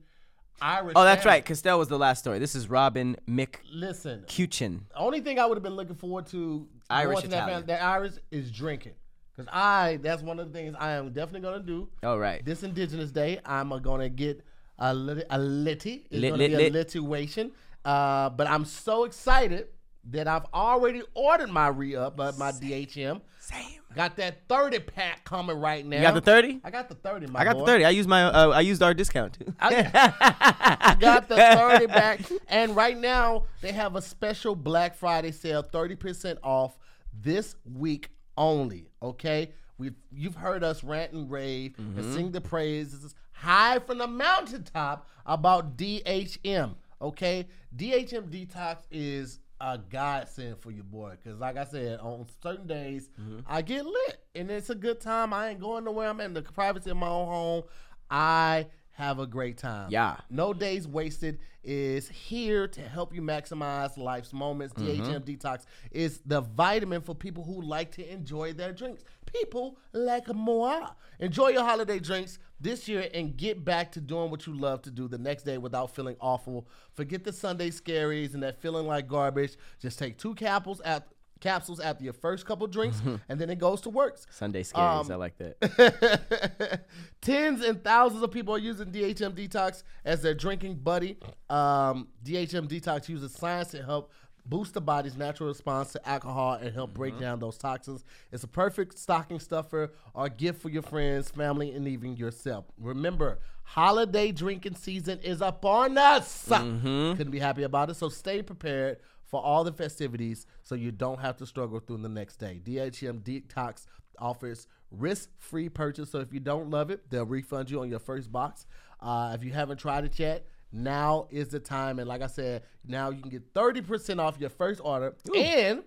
Irish. 0.62 0.94
Oh, 0.96 1.04
that's 1.04 1.24
family. 1.24 1.36
right. 1.38 1.46
Castell 1.46 1.80
was 1.80 1.88
the 1.88 1.98
last 1.98 2.20
story. 2.20 2.40
This 2.40 2.56
is 2.56 2.70
Robin 2.70 3.16
Mick. 3.30 3.56
Listen, 3.72 4.22
McCutcheon. 4.28 4.82
the 4.90 4.98
only 4.98 5.22
thing 5.22 5.40
I 5.40 5.46
would 5.46 5.56
have 5.58 5.64
been 5.64 5.76
looking 5.76 5.96
forward 5.96 6.28
to 6.28 6.68
Irish 6.90 7.22
that, 7.24 7.32
family, 7.48 7.66
that 7.68 7.82
Irish 7.84 8.14
is 8.32 8.52
drinking, 8.52 8.94
because 9.36 9.50
I 9.52 10.00
that's 10.02 10.22
one 10.22 10.40
of 10.40 10.52
the 10.52 10.58
things 10.58 10.76
I 10.80 10.92
am 10.92 11.12
definitely 11.12 11.42
gonna 11.42 11.64
do. 11.64 11.90
All 12.04 12.20
right. 12.20 12.44
This 12.46 12.64
Indigenous 12.64 13.12
Day, 13.12 13.40
I'm 13.46 13.72
uh, 13.74 13.80
gonna 13.80 14.10
get 14.10 14.42
a 14.80 14.94
lit- 14.94 15.28
a 15.30 15.40
litty. 15.40 16.06
It's 16.10 16.22
Lit, 16.22 16.32
gonna 16.32 16.44
lit, 16.44 16.52
be 16.52 16.70
lit. 16.70 16.94
a 16.94 17.00
lituation. 17.00 17.52
Uh, 17.86 18.30
but 18.30 18.48
I'm 18.48 18.64
so 18.66 19.04
excited 19.04 19.68
that 20.10 20.28
I've 20.28 20.46
already 20.54 21.02
ordered 21.14 21.50
my 21.50 21.68
re 21.68 21.96
up 21.96 22.20
at 22.20 22.38
my 22.38 22.52
DHM. 22.52 23.22
Same. 23.40 23.82
Got 23.96 24.16
that 24.18 24.48
30 24.48 24.80
pack 24.80 25.24
coming 25.24 25.60
right 25.60 25.86
now. 25.86 25.98
You 25.98 26.02
got 26.04 26.14
the 26.14 26.22
thirty? 26.22 26.60
I 26.64 26.72
got 26.72 26.90
the 26.90 26.96
30, 26.96 27.28
my 27.28 27.42
I 27.42 27.44
got 27.44 27.54
boy. 27.54 27.60
the 27.60 27.66
thirty. 27.66 27.86
I 27.86 27.90
used 27.92 28.10
my 28.10 28.24
uh, 28.24 28.50
I 28.50 28.62
used 28.62 28.82
our 28.82 28.94
discount 28.94 29.34
too. 29.34 29.54
I 29.60 30.96
got 31.00 31.28
the 31.30 31.36
30 31.36 31.88
back. 31.88 32.22
And 32.48 32.76
right 32.76 32.98
now, 32.98 33.46
they 33.62 33.72
have 33.72 33.96
a 33.96 34.02
special 34.02 34.56
Black 34.56 34.96
Friday 34.96 35.32
sale, 35.32 35.64
30% 35.64 36.38
off 36.44 36.78
this 37.22 37.56
week 37.66 38.10
only. 38.38 38.90
Okay? 39.02 39.52
We've 39.78 39.96
you've 40.12 40.36
heard 40.36 40.64
us 40.64 40.84
rant 40.84 41.14
and 41.14 41.30
rave 41.30 41.76
and 41.78 42.14
sing 42.14 42.32
the 42.32 42.42
praises 42.42 43.16
high 43.32 43.80
from 43.80 43.98
the 43.98 44.08
mountaintop 44.08 45.08
about 45.26 45.78
DHM. 45.78 46.76
Okay? 47.02 47.48
DHM 47.76 48.30
Detox 48.30 48.78
is 48.92 49.40
a 49.64 49.78
godsend 49.90 50.60
for 50.60 50.72
your 50.72 50.84
boy. 50.84 51.16
Cause 51.24 51.40
like 51.40 51.56
I 51.56 51.64
said, 51.64 52.00
on 52.00 52.26
certain 52.42 52.68
days 52.68 53.10
mm-hmm. 53.20 53.40
I 53.48 53.62
get 53.62 53.86
lit. 53.86 54.18
And 54.36 54.52
it's 54.52 54.70
a 54.70 54.76
good 54.76 55.00
time. 55.00 55.34
I 55.34 55.50
ain't 55.50 55.62
going 55.62 55.86
nowhere. 55.86 56.10
I'm 56.10 56.20
in 56.20 56.34
the 56.34 56.42
privacy 56.42 56.90
of 56.90 56.98
my 56.98 57.08
own 57.08 57.28
home. 57.28 57.64
I 58.12 58.68
have 58.94 59.20
a 59.20 59.28
great 59.28 59.58
time. 59.58 59.90
Yeah. 59.90 60.18
No 60.30 60.54
Days 60.54 60.88
Wasted 60.88 61.40
is 61.64 62.08
here 62.10 62.68
to 62.68 62.82
help 62.82 63.14
you 63.14 63.22
maximize 63.22 63.98
life's 63.98 64.34
moments. 64.34 64.74
Mm-hmm. 64.76 65.04
DHM 65.04 65.22
Detox 65.22 65.66
is 65.92 66.22
the 66.26 66.42
vitamin 66.42 67.02
for 67.02 67.16
people 67.16 67.44
who 67.44 67.62
like 67.62 67.92
to 67.94 68.12
enjoy 68.12 68.54
their 68.54 68.72
drinks. 68.72 69.04
People 69.26 69.80
like 69.94 70.34
moi. 70.34 70.90
Enjoy 71.20 71.50
your 71.50 71.64
holiday 71.64 72.00
drinks 72.00 72.38
this 72.60 72.88
year 72.88 73.10
and 73.14 73.36
get 73.36 73.66
back 73.66 73.92
to 73.94 74.02
doing 74.02 74.30
what 74.30 74.46
you 74.46 74.56
love 74.56 74.84
to 74.84 74.92
do 74.92 75.08
the 75.08 75.18
next 75.18 75.44
day 75.44 75.58
without 75.58 75.96
feeling 75.96 76.16
awful. 76.22 76.68
Forget 76.94 77.24
the 77.24 77.34
Sunday 77.34 77.72
scaries 77.72 78.36
and 78.36 78.44
that 78.44 78.62
feeling 78.62 78.86
like 78.86 79.08
garbage. 79.08 79.58
Just 79.80 79.98
take 79.98 80.20
two 80.20 80.36
capsules 80.36 80.82
at 80.82 81.08
capsules 81.44 81.80
after 81.82 82.04
your 82.04 82.14
first 82.14 82.46
couple 82.46 82.66
drinks 82.68 83.02
and 83.30 83.40
then 83.40 83.50
it 83.50 83.60
goes 83.60 83.82
to 83.82 83.90
works. 83.90 84.26
Sunday 84.32 84.64
scaries. 84.64 85.06
Um, 85.06 85.12
I 85.12 85.16
like 85.16 85.38
that. 85.38 86.86
Tens 87.22 87.62
and 87.62 87.84
thousands 87.84 88.24
of 88.24 88.32
people 88.32 88.56
are 88.56 88.60
using 88.60 88.88
DHM 88.88 89.34
Detox 89.34 89.84
as 90.06 90.22
their 90.22 90.34
drinking 90.34 90.76
buddy. 90.76 91.18
Um, 91.50 92.08
DHM 92.24 92.68
Detox 92.68 93.10
uses 93.10 93.34
science 93.34 93.72
to 93.72 93.84
help 93.84 94.12
boost 94.46 94.74
the 94.74 94.82
body's 94.82 95.16
natural 95.16 95.50
response 95.50 95.94
to 95.94 96.10
alcohol 96.10 96.54
and 96.54 96.74
help 96.74 96.94
break 96.94 97.18
down 97.20 97.40
those 97.40 97.58
toxins. 97.58 98.04
It's 98.32 98.44
a 98.44 98.48
perfect 98.48 98.98
stocking 98.98 99.40
stuffer 99.40 99.94
or 100.14 100.30
gift 100.30 100.62
for 100.62 100.70
your 100.70 100.82
friends, 100.82 101.30
family, 101.30 101.72
and 101.72 101.88
even 101.88 102.16
yourself. 102.18 102.66
Remember, 102.78 103.40
holiday 103.64 104.32
drinking 104.32 104.76
season 104.76 105.20
is 105.20 105.42
upon 105.42 105.98
us. 105.98 106.46
Couldn't 106.48 107.32
be 107.32 107.40
happy 107.40 107.64
about 107.64 107.90
it. 107.90 107.96
So 107.96 108.10
stay 108.10 108.42
prepared 108.42 108.98
for 109.34 109.44
all 109.44 109.64
the 109.64 109.74
festivities 109.74 110.46
so 110.62 110.76
you 110.76 110.92
don't 110.92 111.20
have 111.20 111.36
to 111.36 111.44
struggle 111.44 111.80
through 111.80 111.98
the 111.98 112.08
next 112.08 112.36
day. 112.36 112.62
DHM 112.64 113.24
Detox 113.24 113.88
offers 114.20 114.68
risk-free 114.92 115.70
purchase. 115.70 116.12
So 116.12 116.20
if 116.20 116.32
you 116.32 116.40
don't 116.40 116.70
love 116.70 116.92
it, 116.92 117.10
they'll 117.10 117.26
refund 117.26 117.72
you 117.72 117.82
on 117.82 117.90
your 117.90 117.98
first 117.98 118.32
box. 118.32 118.68
Uh, 119.02 119.32
if 119.34 119.44
you 119.44 119.52
haven't 119.52 119.78
tried 119.78 120.06
it 120.06 120.20
yet, 120.20 120.46
now 120.72 121.26
is 121.32 121.48
the 121.48 121.60
time. 121.60 121.98
And 121.98 122.08
like 122.08 122.22
I 122.22 122.28
said, 122.28 122.62
now 122.86 123.10
you 123.10 123.22
can 123.22 123.32
get 123.32 123.56
30% 123.56 124.20
off 124.20 124.40
your 124.40 124.52
first 124.52 124.80
order 124.84 125.16
and 125.36 125.82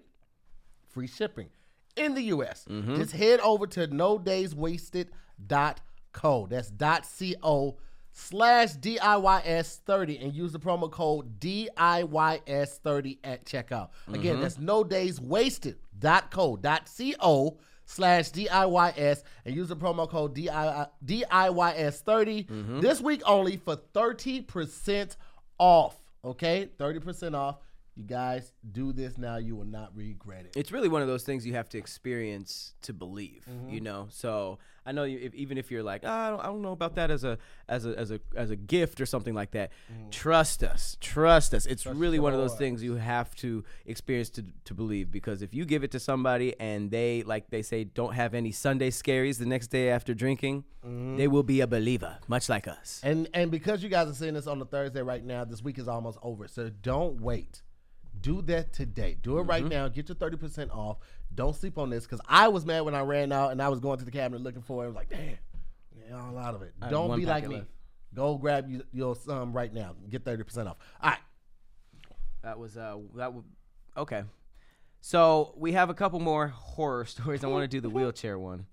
free 0.89 1.07
shipping 1.07 1.49
in 1.95 2.15
the 2.15 2.23
US. 2.23 2.65
Just 2.97 3.13
head 3.13 3.39
over 3.39 3.69
to 3.69 3.87
no 3.87 4.19
days 4.19 4.57
wasted 4.57 5.11
co. 6.13 6.49
That's 6.51 6.69
dot 6.69 7.07
co 7.41 7.77
slash 8.17 8.73
DIYS30 8.77 10.25
and 10.25 10.33
use 10.33 10.51
the 10.53 10.59
promo 10.59 10.91
code 10.91 11.39
DIYS30 11.39 13.19
at 13.23 13.45
checkout. 13.45 13.91
Again, 14.09 14.35
mm-hmm. 14.35 14.43
that's 14.43 14.59
no 14.59 14.83
days 14.83 15.21
wasted 15.21 15.77
dot 15.99 16.31
co 16.31 16.57
dot 16.57 16.89
co 17.21 17.59
slash 17.85 18.31
DIYS 18.31 19.23
and 19.45 19.55
use 19.55 19.69
the 19.69 19.77
promo 19.77 20.09
code 20.09 20.35
DIY, 20.35 20.89
DIYS30 21.05 22.47
mm-hmm. 22.47 22.81
this 22.81 23.03
week 23.03 23.21
only 23.27 23.59
for 23.59 23.77
30% 23.77 25.17
off. 25.59 25.97
Okay, 26.25 26.71
30% 26.79 27.35
off. 27.35 27.59
You 27.99 28.05
guys 28.05 28.53
do 28.73 28.93
this 28.93 29.17
now, 29.17 29.37
you 29.37 29.57
will 29.57 29.65
not 29.65 29.91
regret 29.97 30.45
it. 30.45 30.53
it's 30.55 30.71
really 30.71 30.89
one 30.89 31.01
of 31.03 31.09
those 31.09 31.23
things 31.25 31.47
you 31.47 31.55
have 31.55 31.69
to 31.71 31.79
experience 31.79 32.75
to 32.83 32.93
believe 32.93 33.45
Mm-hmm. 33.51 33.71
you 33.75 33.81
know 33.81 34.07
so 34.11 34.59
i 34.85 34.93
know 34.93 35.05
you, 35.05 35.19
if, 35.23 35.35
even 35.35 35.57
if 35.59 35.71
you're 35.71 35.83
like 35.83 36.03
oh, 36.05 36.11
I, 36.11 36.31
don't, 36.31 36.41
I 36.41 36.47
don't 36.47 36.63
know 36.63 36.73
about 36.73 36.95
that 36.97 37.11
as 37.11 37.25
a 37.25 37.39
as 37.69 37.87
a 37.87 37.99
as 37.99 38.11
a 38.11 38.21
as 38.37 38.51
a 38.51 38.57
gift 38.57 39.01
or 39.01 39.07
something 39.07 39.35
like 39.35 39.53
that 39.53 39.71
trust 40.11 40.63
us 40.63 40.97
trust 41.01 41.55
us 41.55 41.65
it's 41.67 41.87
really 41.87 42.19
one 42.19 42.33
of 42.33 42.39
those 42.39 42.55
things 42.57 42.83
you 42.83 42.95
have 42.97 43.35
to 43.37 43.65
experience 43.87 44.31
to, 44.31 44.45
to 44.65 44.75
believe 44.75 45.11
because 45.11 45.43
if 45.43 45.55
you 45.55 45.65
give 45.65 45.83
it 45.85 45.91
to 45.93 46.01
somebody 46.01 46.55
and 46.61 46.91
they 46.91 47.23
like 47.25 47.49
they 47.51 47.63
say 47.63 47.85
don't 47.85 48.15
have 48.15 48.35
any 48.35 48.53
sunday 48.53 48.91
scaries 48.91 49.39
the 49.39 49.47
next 49.47 49.69
day 49.69 49.89
after 49.91 50.13
drinking 50.15 50.65
Mm-hmm. 50.87 51.17
they 51.17 51.27
will 51.27 51.43
be 51.43 51.61
a 51.63 51.67
believer 51.67 52.19
much 52.29 52.49
like 52.49 52.69
us 52.69 53.01
And 53.03 53.29
and 53.35 53.51
because 53.51 53.83
you 53.83 53.89
guys 53.89 54.07
are 54.09 54.15
seeing 54.15 54.35
this 54.35 54.47
on 54.47 54.61
the 54.61 54.65
Thursday 54.67 55.03
right 55.03 55.25
now, 55.25 55.45
this 55.45 55.61
week 55.61 55.79
is 55.81 55.89
almost 55.89 56.17
over. 56.23 56.47
So 56.47 56.71
don't 56.71 57.21
wait. 57.21 57.63
Do 58.21 58.43
that 58.43 58.73
today. 58.73 59.17
Do 59.21 59.39
it 59.39 59.43
right 59.43 59.63
Mm-hmm. 59.63 59.71
now. 59.71 59.89
Get 59.89 60.09
your 60.09 60.17
30% 60.17 60.71
off. 60.75 60.99
Don't 61.35 61.55
sleep 61.55 61.77
on 61.79 61.91
this 61.91 62.05
because 62.05 62.21
I 62.29 62.49
was 62.49 62.65
mad 62.65 62.83
when 62.83 62.95
I 62.95 63.01
ran 63.03 63.33
out 63.33 63.53
and 63.53 63.61
I 63.63 63.69
was 63.69 63.81
going 63.81 63.99
to 63.99 64.05
the 64.05 64.11
cabinet 64.11 64.43
looking 64.43 64.63
for 64.63 64.83
it. 64.83 64.87
I 64.87 64.89
was 64.89 64.97
like, 64.97 65.11
damn, 65.11 65.37
yeah, 66.09 66.17
all 66.21 66.39
out 66.39 66.55
of 66.55 66.63
it. 66.63 66.73
had 66.81 66.91
Don't 66.91 67.17
be 67.17 67.27
like 67.27 67.47
me. 67.49 67.57
left. 67.57 67.69
Go 68.15 68.39
grab 68.39 68.71
you, 68.71 68.83
your 68.93 69.15
some 69.15 69.53
right 69.53 69.73
now. 69.73 69.95
Get 70.09 70.25
30% 70.25 70.67
off. 70.69 70.77
All 71.03 71.11
right. 71.11 71.19
That 72.43 72.59
was 72.59 72.77
uh 72.77 72.97
that 73.17 73.25
w- 73.27 73.45
okay. 73.97 74.23
So 75.01 75.53
we 75.57 75.73
have 75.73 75.91
a 75.91 75.95
couple 75.95 76.21
more 76.21 76.49
horror 76.49 77.05
stories. 77.07 77.45
I 77.45 77.49
want 77.49 77.65
to 77.65 77.69
do 77.69 77.81
the 77.81 77.91
wheelchair 77.95 78.39
one. 78.39 78.67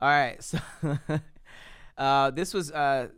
All 0.00 0.08
right. 0.08 0.42
So 0.42 0.58
uh 1.98 2.30
this 2.30 2.52
was 2.54 2.70
uh 2.70 3.08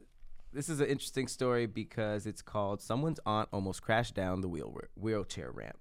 this 0.57 0.71
is 0.71 0.81
an 0.81 0.87
interesting 0.87 1.29
story 1.29 1.67
because 1.67 2.27
it's 2.27 2.41
called 2.41 2.81
someone's 2.81 3.21
aunt 3.27 3.49
almost 3.53 3.83
crashed 3.83 4.15
down 4.15 4.41
the 4.41 4.49
wheel 4.49 4.75
wheelchair 4.97 5.51
ramp. 5.51 5.77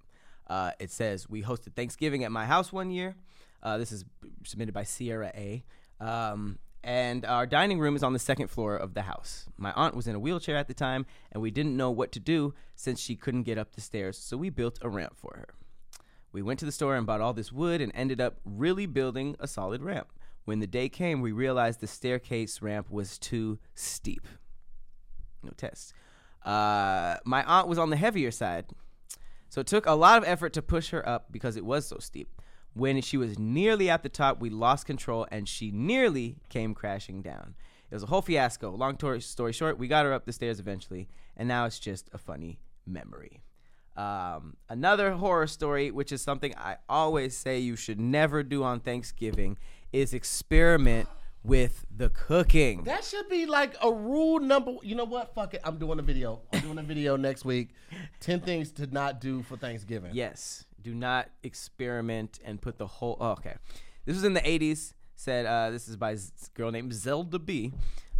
Uh, 0.47 0.71
it 0.80 0.91
says 0.91 1.30
we 1.30 1.41
hosted 1.41 1.73
Thanksgiving 1.76 2.23
at 2.26 2.32
my 2.32 2.45
house 2.45 2.73
one 2.73 2.91
year. 2.91 3.15
Uh, 3.63 3.78
this 3.78 3.91
is 3.91 4.03
submitted 4.43 4.73
by 4.73 4.84
Sierra 4.84 5.32
A. 5.34 5.63
Um, 6.01 6.59
and 6.84 7.26
our 7.26 7.47
dining 7.47 7.80
room 7.80 7.95
is 7.95 8.03
on 8.03 8.13
the 8.13 8.19
second 8.19 8.49
floor 8.49 8.76
of 8.76 8.93
the 8.93 9.03
house. 9.03 9.47
My 9.57 9.71
aunt 9.71 9.95
was 9.95 10.07
in 10.07 10.15
a 10.15 10.19
wheelchair 10.19 10.57
at 10.57 10.67
the 10.67 10.73
time, 10.73 11.07
and 11.32 11.41
we 11.41 11.49
didn't 11.49 11.76
know 11.76 11.89
what 11.89 12.11
to 12.11 12.19
do 12.19 12.53
since 12.76 12.99
she 12.99 13.15
couldn't 13.15 13.43
get 13.43 13.57
up 13.57 13.73
the 13.73 13.82
stairs, 13.82 14.19
so 14.19 14.38
we 14.38 14.51
built 14.51 14.78
a 14.84 14.89
ramp 14.89 15.15
for 15.15 15.36
her. 15.38 15.47
We 16.32 16.43
went 16.43 16.59
to 16.59 16.65
the 16.65 16.71
store 16.71 16.95
and 16.95 17.07
bought 17.07 17.21
all 17.21 17.34
this 17.34 17.51
wood 17.51 17.82
and 17.82 17.91
ended 17.95 18.21
up 18.21 18.39
really 18.45 18.86
building 18.86 19.36
a 19.39 19.47
solid 19.47 19.82
ramp. 19.82 20.11
When 20.43 20.59
the 20.59 20.67
day 20.67 20.89
came, 20.89 21.21
we 21.21 21.32
realized 21.32 21.80
the 21.80 21.88
staircase 21.88 22.61
ramp 22.61 22.91
was 22.91 23.17
too 23.17 23.57
steep. 23.73 24.28
No 25.45 25.51
test. 25.55 25.93
Uh, 26.43 27.17
my 27.25 27.43
aunt 27.43 27.67
was 27.67 27.79
on 27.79 27.89
the 27.89 27.95
heavier 27.95 28.31
side, 28.31 28.65
so 29.49 29.61
it 29.61 29.67
took 29.67 29.85
a 29.85 29.93
lot 29.93 30.17
of 30.17 30.27
effort 30.27 30.53
to 30.53 30.61
push 30.61 30.89
her 30.89 31.07
up 31.07 31.31
because 31.31 31.55
it 31.55 31.65
was 31.65 31.87
so 31.87 31.97
steep. 31.99 32.29
When 32.73 33.01
she 33.01 33.15
was 33.15 33.39
nearly 33.39 33.89
at 33.89 34.03
the 34.03 34.09
top, 34.09 34.41
we 34.41 34.49
lost 34.49 34.85
control 34.85 35.25
and 35.31 35.47
she 35.47 35.71
nearly 35.71 36.35
came 36.49 36.73
crashing 36.73 37.21
down. 37.21 37.55
It 37.89 37.95
was 37.95 38.03
a 38.03 38.07
whole 38.07 38.21
fiasco. 38.21 38.71
Long 38.71 38.97
story 39.21 39.53
short, 39.53 39.77
we 39.79 39.87
got 39.87 40.05
her 40.05 40.13
up 40.13 40.25
the 40.25 40.33
stairs 40.33 40.59
eventually, 40.59 41.07
and 41.37 41.47
now 41.47 41.65
it's 41.65 41.79
just 41.79 42.09
a 42.11 42.17
funny 42.17 42.59
memory. 42.85 43.41
Um, 43.95 44.57
another 44.67 45.13
horror 45.13 45.47
story, 45.47 45.89
which 45.89 46.11
is 46.11 46.21
something 46.21 46.53
I 46.57 46.77
always 46.89 47.37
say 47.37 47.59
you 47.59 47.77
should 47.77 47.99
never 47.99 48.43
do 48.43 48.63
on 48.63 48.81
Thanksgiving, 48.81 49.57
is 49.93 50.13
experiment 50.13 51.07
with 51.45 51.85
the 51.95 52.09
cooking. 52.09 52.83
That 52.83 53.03
should 53.03 53.29
be 53.29 53.45
like 53.45 53.75
a 53.81 53.91
rule 53.91 54.39
number. 54.39 54.75
You 54.81 54.95
know 54.95 55.05
what? 55.05 55.33
Fuck 55.35 55.53
it. 55.53 55.61
I'm 55.63 55.77
doing 55.77 55.99
a 55.99 56.01
video. 56.01 56.41
I'm 56.51 56.61
doing 56.61 56.77
a 56.79 56.83
video 56.83 57.15
next 57.15 57.45
week. 57.45 57.69
10 58.19 58.41
things 58.41 58.71
to 58.73 58.87
not 58.87 59.21
do 59.21 59.43
for 59.43 59.55
Thanksgiving. 59.55 60.11
Yes. 60.13 60.65
Do 60.81 60.93
not 60.93 61.29
experiment 61.43 62.39
and 62.43 62.59
put 62.59 62.77
the 62.77 62.87
whole. 62.87 63.17
Oh, 63.19 63.31
okay. 63.31 63.55
This 64.05 64.15
was 64.15 64.23
in 64.23 64.33
the 64.33 64.41
80s. 64.41 64.93
Said 65.15 65.45
uh, 65.45 65.69
this 65.69 65.87
is 65.87 65.95
by 65.95 66.11
a 66.11 66.17
girl 66.55 66.71
named 66.71 66.93
Zelda 66.93 67.39
B. 67.39 67.71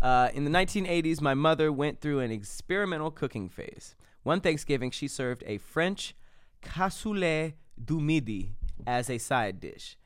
Uh, 0.02 0.30
in 0.34 0.46
the 0.46 0.52
1980s, 0.52 1.20
my 1.20 1.34
mother 1.34 1.72
went 1.72 2.00
through 2.00 2.20
an 2.20 2.32
experimental 2.32 3.12
cooking 3.12 3.50
phase. 3.50 3.96
One 4.24 4.40
Thanksgiving, 4.40 4.92
she 4.92 5.08
served 5.08 5.44
a 5.46 5.58
French 5.58 6.16
cassoulet 6.62 7.54
du 7.84 8.00
midi 8.00 8.54
as 8.88 9.10
a 9.10 9.18
side 9.18 9.60
dish. 9.60 9.98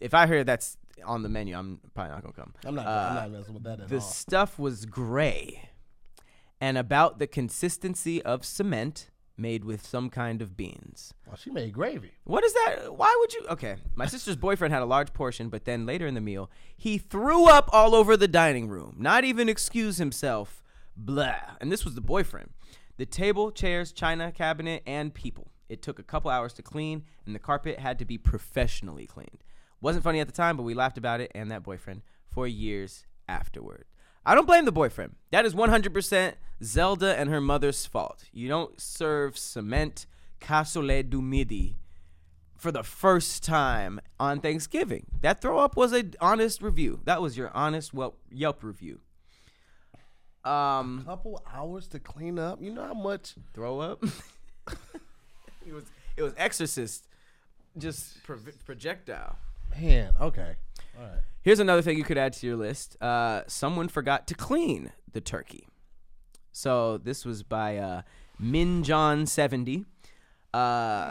If 0.00 0.14
I 0.14 0.26
hear 0.26 0.44
that's 0.44 0.76
on 1.04 1.22
the 1.22 1.28
menu, 1.28 1.56
I'm 1.56 1.80
probably 1.94 2.12
not 2.14 2.22
gonna 2.22 2.32
come. 2.34 2.54
I'm 2.64 2.74
not, 2.74 2.86
Uh, 2.86 2.90
I'm 3.08 3.14
not 3.14 3.30
messing 3.38 3.54
with 3.54 3.62
that 3.64 3.80
at 3.80 3.88
the 3.88 3.96
all. 3.96 4.00
stuff 4.00 4.58
was 4.58 4.84
gray 4.86 5.68
and 6.60 6.76
about 6.78 7.18
the 7.18 7.26
consistency 7.26 8.22
of 8.22 8.44
cement 8.44 9.10
made 9.36 9.64
with 9.64 9.86
some 9.86 10.10
kind 10.10 10.42
of 10.42 10.56
beans. 10.56 11.14
Well, 11.26 11.36
she 11.36 11.50
made 11.50 11.72
gravy. 11.72 12.10
What 12.24 12.42
is 12.42 12.52
that? 12.54 12.96
Why 12.96 13.14
would 13.20 13.32
you? 13.32 13.46
Okay, 13.50 13.76
my 13.94 14.06
sister's 14.14 14.36
boyfriend 14.36 14.74
had 14.74 14.82
a 14.82 14.86
large 14.86 15.12
portion, 15.12 15.48
but 15.48 15.64
then 15.64 15.86
later 15.86 16.06
in 16.06 16.14
the 16.14 16.20
meal, 16.20 16.50
he 16.76 16.98
threw 16.98 17.48
up 17.48 17.68
all 17.72 17.94
over 17.94 18.16
the 18.16 18.26
dining 18.28 18.68
room. 18.68 18.96
Not 18.98 19.22
even 19.24 19.48
excuse 19.48 19.98
himself. 19.98 20.62
Blah. 20.96 21.36
And 21.60 21.70
this 21.70 21.84
was 21.84 21.94
the 21.94 22.00
boyfriend. 22.00 22.50
The 22.96 23.06
table, 23.06 23.52
chairs, 23.52 23.92
china 23.92 24.32
cabinet, 24.32 24.82
and 24.84 25.14
people. 25.14 25.52
It 25.68 25.82
took 25.82 26.00
a 26.00 26.02
couple 26.02 26.30
hours 26.32 26.52
to 26.54 26.62
clean, 26.62 27.04
and 27.24 27.32
the 27.32 27.38
carpet 27.38 27.78
had 27.78 28.00
to 28.00 28.04
be 28.04 28.18
professionally 28.18 29.06
cleaned. 29.06 29.44
Wasn't 29.80 30.04
funny 30.04 30.20
at 30.20 30.26
the 30.26 30.32
time, 30.32 30.56
but 30.56 30.64
we 30.64 30.74
laughed 30.74 30.98
about 30.98 31.20
it 31.20 31.30
and 31.34 31.50
that 31.50 31.62
boyfriend 31.62 32.02
for 32.28 32.46
years 32.46 33.06
afterward. 33.28 33.84
I 34.26 34.34
don't 34.34 34.46
blame 34.46 34.64
the 34.64 34.72
boyfriend. 34.72 35.14
That 35.30 35.46
is 35.46 35.54
100% 35.54 36.34
Zelda 36.62 37.18
and 37.18 37.30
her 37.30 37.40
mother's 37.40 37.86
fault. 37.86 38.24
You 38.32 38.48
don't 38.48 38.78
serve 38.80 39.38
cement 39.38 40.06
cassoulet 40.40 41.08
du 41.08 41.22
midi 41.22 41.76
for 42.56 42.72
the 42.72 42.82
first 42.82 43.44
time 43.44 44.00
on 44.18 44.40
Thanksgiving. 44.40 45.06
That 45.22 45.40
throw 45.40 45.58
up 45.58 45.76
was 45.76 45.92
an 45.92 46.14
honest 46.20 46.60
review. 46.60 47.00
That 47.04 47.22
was 47.22 47.36
your 47.36 47.50
honest 47.54 47.92
Yelp 48.30 48.62
review. 48.62 49.00
Um, 50.44 51.02
Couple 51.04 51.42
hours 51.52 51.88
to 51.88 52.00
clean 52.00 52.38
up. 52.38 52.60
You 52.62 52.72
know 52.72 52.84
how 52.84 52.94
much? 52.94 53.34
throw 53.54 53.80
up. 53.80 54.02
it 55.66 55.72
was 55.72 55.84
it 56.16 56.22
was 56.22 56.32
Exorcist, 56.36 57.06
just 57.76 58.22
pro- 58.24 58.38
projectile. 58.64 59.38
Man, 59.80 60.12
okay. 60.20 60.56
All 60.98 61.04
right. 61.04 61.20
Here's 61.42 61.60
another 61.60 61.82
thing 61.82 61.96
you 61.96 62.04
could 62.04 62.18
add 62.18 62.32
to 62.34 62.46
your 62.46 62.56
list. 62.56 62.96
Uh, 63.02 63.42
someone 63.46 63.88
forgot 63.88 64.26
to 64.28 64.34
clean 64.34 64.92
the 65.12 65.20
turkey. 65.20 65.68
So 66.52 66.98
this 66.98 67.24
was 67.24 67.42
by 67.42 67.76
uh, 67.78 68.02
Minjon70. 68.42 69.84
Uh, 70.52 70.56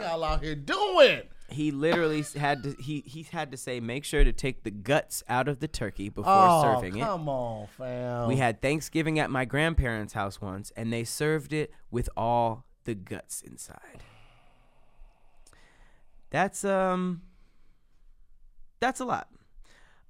Y'all 0.02 0.24
out 0.24 0.42
here 0.42 0.54
doing. 0.54 1.22
he 1.48 1.70
literally 1.70 2.22
had 2.36 2.62
to 2.64 2.74
he 2.80 3.02
he 3.06 3.22
had 3.30 3.50
to 3.52 3.56
say 3.56 3.80
make 3.80 4.04
sure 4.04 4.22
to 4.24 4.32
take 4.32 4.64
the 4.64 4.70
guts 4.70 5.22
out 5.28 5.48
of 5.48 5.60
the 5.60 5.68
turkey 5.68 6.08
before 6.10 6.30
Oh, 6.36 6.62
serving 6.62 6.96
it. 6.98 7.00
come 7.04 7.28
on, 7.28 7.66
fam. 7.68 8.28
We 8.28 8.36
had 8.36 8.60
Thanksgiving 8.60 9.18
at 9.18 9.30
my 9.30 9.44
grandparents' 9.46 10.12
house 10.12 10.40
once, 10.42 10.72
and 10.76 10.92
they 10.92 11.04
served 11.04 11.52
it 11.52 11.72
with 11.90 12.10
all 12.16 12.64
the 12.84 12.94
guts 12.94 13.40
inside. 13.40 14.02
That's 16.30 16.64
um, 16.64 17.22
that's 18.80 19.00
a 19.00 19.04
lot. 19.04 19.28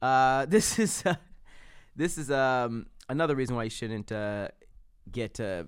Uh, 0.00 0.46
this 0.48 0.78
is 0.78 1.04
uh, 1.04 1.14
this 1.96 2.18
is 2.18 2.30
um 2.30 2.86
another 3.08 3.34
reason 3.34 3.56
why 3.56 3.64
you 3.64 3.70
shouldn't 3.70 4.12
uh, 4.12 4.48
get 5.10 5.40
uh, 5.40 5.64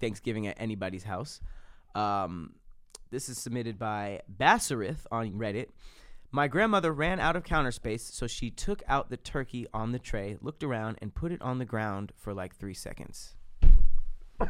Thanksgiving 0.00 0.46
at 0.46 0.56
anybody's 0.60 1.04
house. 1.04 1.40
Um, 1.94 2.54
this 3.10 3.28
is 3.28 3.38
submitted 3.38 3.78
by 3.78 4.20
Bassarith 4.34 5.06
on 5.10 5.32
Reddit. 5.32 5.68
My 6.32 6.48
grandmother 6.48 6.92
ran 6.92 7.20
out 7.20 7.36
of 7.36 7.44
counter 7.44 7.70
space, 7.70 8.02
so 8.02 8.26
she 8.26 8.50
took 8.50 8.82
out 8.88 9.08
the 9.08 9.16
turkey 9.16 9.66
on 9.72 9.92
the 9.92 9.98
tray, 9.98 10.36
looked 10.42 10.62
around, 10.62 10.98
and 11.00 11.14
put 11.14 11.32
it 11.32 11.40
on 11.40 11.58
the 11.58 11.64
ground 11.64 12.12
for 12.16 12.34
like 12.34 12.54
three 12.54 12.74
seconds. 12.74 13.34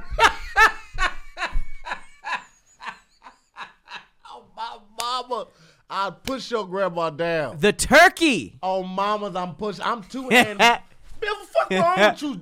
Oh, 4.29 4.45
my 4.55 4.79
mama. 5.01 5.47
I'll 5.89 6.13
push 6.13 6.51
your 6.51 6.67
grandma 6.67 7.11
down. 7.11 7.59
The 7.61 7.73
turkey! 7.73 8.59
Oh, 8.63 8.83
mamas, 8.83 9.37
I'm 9.37 9.55
pushing. 9.55 9.85
I'm 9.85 10.03
too. 10.03 10.29
And, 10.31 10.59
Bill, 10.59 10.79
what 11.21 11.69
the 11.69 11.75
fuck 11.77 11.99
wrong 11.99 12.11
with 12.11 12.23
you, 12.23 12.41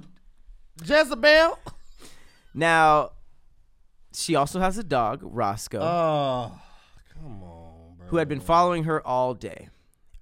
Jezebel? 0.85 1.59
now, 2.55 3.11
she 4.15 4.35
also 4.35 4.61
has 4.61 4.79
a 4.79 4.85
dog, 4.85 5.21
Roscoe. 5.23 5.81
Oh, 5.81 6.53
come 7.13 7.43
on, 7.43 7.97
bro. 7.99 8.07
who 8.09 8.17
had 8.17 8.29
been 8.29 8.41
following 8.41 8.85
her 8.85 9.05
all 9.07 9.35
day. 9.35 9.69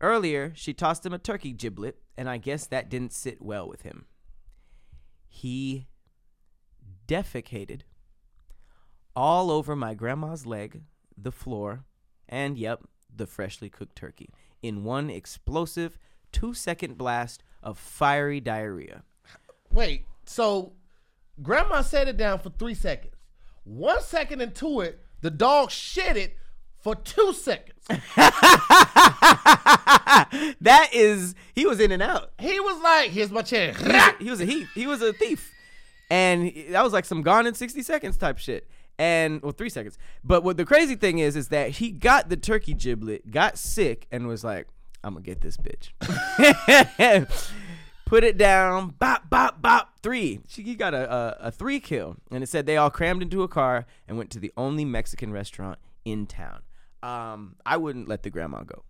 Earlier, 0.00 0.52
she 0.56 0.74
tossed 0.74 1.06
him 1.06 1.12
a 1.12 1.18
turkey 1.18 1.52
giblet, 1.52 1.98
and 2.18 2.28
I 2.28 2.36
guess 2.38 2.66
that 2.66 2.88
didn't 2.90 3.12
sit 3.12 3.40
well 3.40 3.68
with 3.68 3.82
him. 3.82 4.06
He 5.28 5.86
defecated 7.06 7.82
all 9.14 9.50
over 9.50 9.76
my 9.76 9.94
grandma's 9.94 10.44
leg, 10.44 10.82
the 11.16 11.32
floor, 11.32 11.84
and 12.28 12.58
yep, 12.58 12.82
the 13.14 13.26
freshly 13.26 13.68
cooked 13.68 13.96
turkey 13.96 14.30
in 14.62 14.84
one 14.84 15.10
explosive 15.10 15.98
two 16.32 16.54
second 16.54 16.96
blast 16.98 17.42
of 17.62 17.78
fiery 17.78 18.40
diarrhea. 18.40 19.02
Wait, 19.70 20.06
so 20.24 20.72
grandma 21.42 21.82
set 21.82 22.08
it 22.08 22.16
down 22.16 22.38
for 22.38 22.50
three 22.50 22.74
seconds. 22.74 23.14
One 23.64 24.02
second 24.02 24.40
into 24.40 24.80
it, 24.80 25.00
the 25.20 25.30
dog 25.30 25.70
shit 25.70 26.16
it 26.16 26.36
for 26.80 26.96
two 26.96 27.32
seconds. 27.32 27.78
that 30.60 30.88
is, 30.92 31.34
he 31.54 31.64
was 31.64 31.78
in 31.78 31.92
and 31.92 32.02
out. 32.02 32.32
He 32.38 32.58
was 32.58 32.82
like, 32.82 33.10
here's 33.10 33.30
my 33.30 33.42
chair. 33.42 33.72
He 34.18 34.30
was 34.30 34.40
a 34.40 34.44
he, 34.44 34.66
he 34.74 34.86
was 34.86 35.00
a 35.00 35.12
thief, 35.12 35.52
and 36.10 36.52
that 36.70 36.82
was 36.82 36.92
like 36.92 37.04
some 37.04 37.22
gone 37.22 37.46
in 37.46 37.54
sixty 37.54 37.82
seconds 37.82 38.16
type 38.16 38.38
shit. 38.38 38.68
And 38.98 39.42
well, 39.42 39.52
three 39.52 39.70
seconds. 39.70 39.98
But 40.22 40.44
what 40.44 40.56
the 40.56 40.64
crazy 40.64 40.94
thing 40.94 41.18
is, 41.18 41.36
is 41.36 41.48
that 41.48 41.70
he 41.70 41.90
got 41.90 42.28
the 42.28 42.36
turkey 42.36 42.74
giblet, 42.74 43.30
got 43.30 43.58
sick, 43.58 44.06
and 44.12 44.26
was 44.26 44.44
like, 44.44 44.68
"I'm 45.02 45.14
gonna 45.14 45.24
get 45.24 45.40
this 45.40 45.56
bitch." 45.56 45.90
Put 48.06 48.24
it 48.24 48.36
down, 48.36 48.90
bop, 48.98 49.30
bop, 49.30 49.62
bop, 49.62 49.98
three. 50.02 50.40
She 50.46 50.62
he 50.62 50.74
got 50.74 50.92
a, 50.92 51.10
a, 51.10 51.36
a 51.48 51.50
three 51.50 51.80
kill, 51.80 52.16
and 52.30 52.42
it 52.42 52.48
said 52.48 52.66
they 52.66 52.76
all 52.76 52.90
crammed 52.90 53.22
into 53.22 53.42
a 53.42 53.48
car 53.48 53.86
and 54.06 54.18
went 54.18 54.30
to 54.32 54.38
the 54.38 54.52
only 54.56 54.84
Mexican 54.84 55.32
restaurant 55.32 55.78
in 56.04 56.26
town. 56.26 56.60
Um, 57.02 57.56
I 57.64 57.78
wouldn't 57.78 58.08
let 58.08 58.22
the 58.22 58.30
grandma 58.30 58.62
go. 58.64 58.84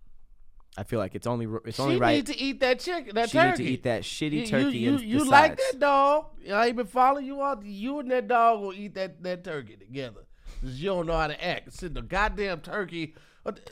I 0.77 0.83
feel 0.83 0.99
like 0.99 1.13
it's 1.13 1.27
only 1.27 1.47
it's 1.65 1.79
only 1.79 1.95
she 1.95 1.99
right. 1.99 2.11
She 2.13 2.17
need 2.17 2.25
to 2.27 2.39
eat 2.39 2.59
that 2.61 2.79
chicken, 2.79 3.15
that 3.15 3.29
she 3.29 3.37
turkey. 3.37 3.63
need 3.63 3.67
to 3.67 3.73
eat 3.73 3.83
that 3.83 4.01
shitty 4.03 4.31
You- 4.31 4.45
turkey. 4.47 4.77
You, 4.79 4.91
you, 4.97 5.19
you 5.19 5.25
like 5.25 5.57
that 5.57 5.79
dog? 5.79 6.25
I 6.51 6.67
ain't 6.67 6.75
been 6.77 6.87
following 6.87 7.25
you 7.25 7.41
all. 7.41 7.63
You 7.63 7.99
and 7.99 8.09
that 8.11 8.27
dog 8.27 8.61
will 8.61 8.73
eat 8.73 8.95
that, 8.95 9.21
that 9.23 9.43
turkey 9.43 9.75
together. 9.75 10.21
you 10.63 10.85
don't 10.89 11.05
know 11.05 11.17
how 11.17 11.27
to 11.27 11.43
act. 11.45 11.73
Sitting 11.73 11.93
the 11.93 12.01
goddamn 12.01 12.61
turkey. 12.61 13.13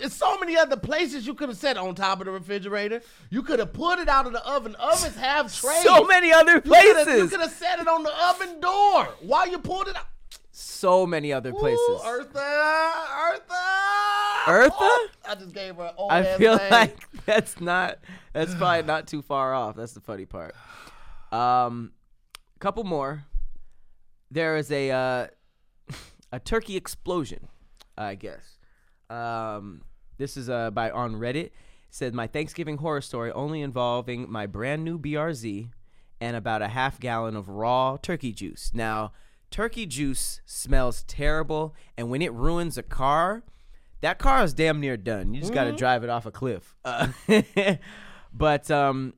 It's 0.02 0.16
so 0.16 0.38
many 0.38 0.58
other 0.58 0.76
places 0.76 1.26
you 1.26 1.34
could 1.34 1.48
have 1.48 1.58
set 1.58 1.78
on 1.78 1.96
top 1.96 2.20
of 2.20 2.26
the 2.26 2.32
refrigerator. 2.32 3.02
You 3.30 3.42
could 3.42 3.60
have 3.60 3.72
put 3.72 4.00
it 4.00 4.10
out 4.10 4.28
of 4.28 4.34
the 4.34 4.46
oven. 4.46 4.76
Ovens 4.76 5.16
have 5.16 5.54
trays. 5.62 5.82
So 5.84 6.04
many 6.04 6.32
other 6.34 6.60
places. 6.60 7.08
You 7.24 7.28
could 7.30 7.40
have 7.40 7.54
set 7.54 7.80
it 7.80 7.88
on 7.88 8.04
the 8.04 8.12
oven 8.30 8.60
door 8.60 9.08
while 9.22 9.48
you 9.50 9.58
pulled 9.60 9.88
it 9.88 9.96
out. 9.96 10.08
So 10.52 11.08
many 11.08 11.32
other 11.32 11.54
places. 11.54 11.80
Ooh, 11.80 12.00
Eartha, 12.04 12.36
Eartha, 12.36 14.46
Eartha? 14.46 14.72
Oh, 14.80 15.08
I 15.28 15.36
just 15.36 15.54
gave 15.54 15.76
her 15.78 15.86
an 15.86 15.94
old 15.98 16.12
I 16.12 16.38
feel 16.38 16.58
name. 16.58 16.72
like 16.72 16.98
that's 17.26 17.62
not 17.62 18.00
that's 18.34 18.54
probably 18.56 18.86
not 18.86 19.08
too 19.08 19.22
far 19.22 19.54
off. 19.54 19.76
That's 19.76 19.94
the 19.94 20.02
funny 20.02 20.26
part. 20.26 20.56
Um, 21.32 21.92
couple 22.60 22.84
more. 22.84 23.26
There 24.30 24.58
is 24.58 24.72
a 24.72 24.92
uh, 24.92 25.28
a 26.32 26.40
turkey 26.40 26.76
explosion, 26.76 27.48
I 27.98 28.16
guess. 28.16 28.58
Um, 29.10 29.82
this 30.18 30.38
is 30.38 30.50
uh, 30.50 30.72
by 30.72 30.92
on 30.92 31.16
Reddit. 31.16 31.46
It 31.46 31.54
said 31.90 32.14
my 32.14 32.28
Thanksgiving 32.28 32.78
horror 32.78 33.02
story 33.02 33.32
only 33.32 33.62
involving 33.62 34.32
my 34.32 34.48
brand 34.48 34.84
new 34.84 34.98
BRZ 34.98 35.70
and 36.22 36.36
about 36.36 36.62
a 36.62 36.70
half 36.70 37.00
gallon 37.00 37.36
of 37.36 37.50
raw 37.50 37.98
turkey 38.02 38.32
juice. 38.32 38.72
Now, 38.74 39.12
turkey 39.52 39.86
juice 39.86 40.42
smells 40.46 41.04
terrible, 41.04 41.76
and 41.98 42.10
when 42.10 42.22
it 42.22 42.34
ruins 42.34 42.78
a 42.78 42.84
car, 42.84 43.44
that 44.02 44.18
car 44.18 44.44
is 44.44 44.54
damn 44.54 44.80
near 44.80 44.98
done. 44.98 45.34
You 45.34 45.42
just 45.42 45.54
got 45.54 45.66
to 45.66 45.74
drive 45.74 46.04
it 46.04 46.10
off 46.10 46.26
a 46.26 46.32
cliff. 46.32 46.76
Uh, 46.84 47.10
but 48.34 48.72
um, 48.72 49.14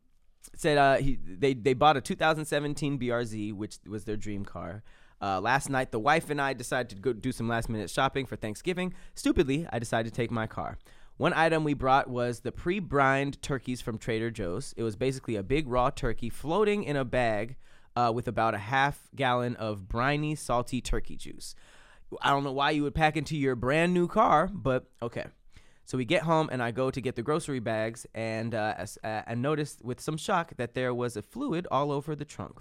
said 0.56 0.78
uh, 0.78 0.98
he, 0.98 1.18
they 1.24 1.54
they 1.54 1.74
bought 1.74 1.96
a 1.96 2.02
2017 2.02 3.00
BRZ, 3.00 3.54
which 3.54 3.78
was 3.88 4.04
their 4.04 4.18
dream 4.18 4.44
car. 4.44 4.84
Uh, 5.22 5.40
last 5.40 5.70
night, 5.70 5.92
the 5.92 6.00
wife 6.00 6.30
and 6.30 6.42
I 6.42 6.52
decided 6.52 6.90
to 6.90 6.96
go 6.98 7.14
do 7.14 7.32
some 7.32 7.48
last 7.48 7.70
minute 7.70 7.90
shopping 7.90 8.26
for 8.26 8.36
Thanksgiving. 8.36 8.94
Stupidly, 9.14 9.66
I 9.72 9.80
decided 9.80 10.12
to 10.12 10.16
take 10.16 10.32
my 10.32 10.48
car. 10.48 10.78
One 11.16 11.32
item 11.34 11.64
we 11.64 11.76
brought 11.76 12.10
was 12.10 12.42
the 12.42 12.52
pre 12.52 12.80
brined 12.80 13.42
turkeys 13.42 13.80
from 13.80 13.98
Trader 13.98 14.32
Joe's. 14.32 14.74
It 14.76 14.84
was 14.84 14.98
basically 14.98 15.38
a 15.38 15.44
big 15.44 15.70
raw 15.70 15.92
turkey 15.92 16.30
floating 16.30 16.84
in 16.84 16.98
a 16.98 17.06
bag 17.06 17.56
uh, 17.96 18.12
with 18.14 18.28
about 18.28 18.54
a 18.54 18.60
half 18.60 19.10
gallon 19.16 19.56
of 19.56 19.88
briny, 19.88 20.36
salty 20.36 20.82
turkey 20.82 21.16
juice. 21.16 21.56
I 22.22 22.30
don't 22.30 22.44
know 22.44 22.52
why 22.52 22.72
you 22.72 22.84
would 22.84 22.96
pack 22.96 23.18
into 23.18 23.36
your 23.36 23.56
brand 23.56 23.94
new 23.94 24.08
car, 24.08 24.50
but 24.52 24.86
okay. 25.02 25.26
So 25.86 25.98
we 25.98 26.06
get 26.06 26.24
home 26.24 26.50
and 26.52 26.64
I 26.64 26.72
go 26.72 26.90
to 26.92 27.02
get 27.02 27.16
the 27.16 27.24
grocery 27.24 27.60
bags 27.60 28.06
and 28.14 28.56
uh, 28.56 28.76
as, 28.78 28.98
uh, 29.04 29.24
and 29.28 29.42
noticed 29.42 29.84
with 29.84 30.00
some 30.00 30.16
shock 30.16 30.54
that 30.58 30.76
there 30.76 30.94
was 30.94 31.18
a 31.18 31.22
fluid 31.22 31.68
all 31.70 31.92
over 31.92 32.16
the 32.16 32.26
trunk. 32.26 32.60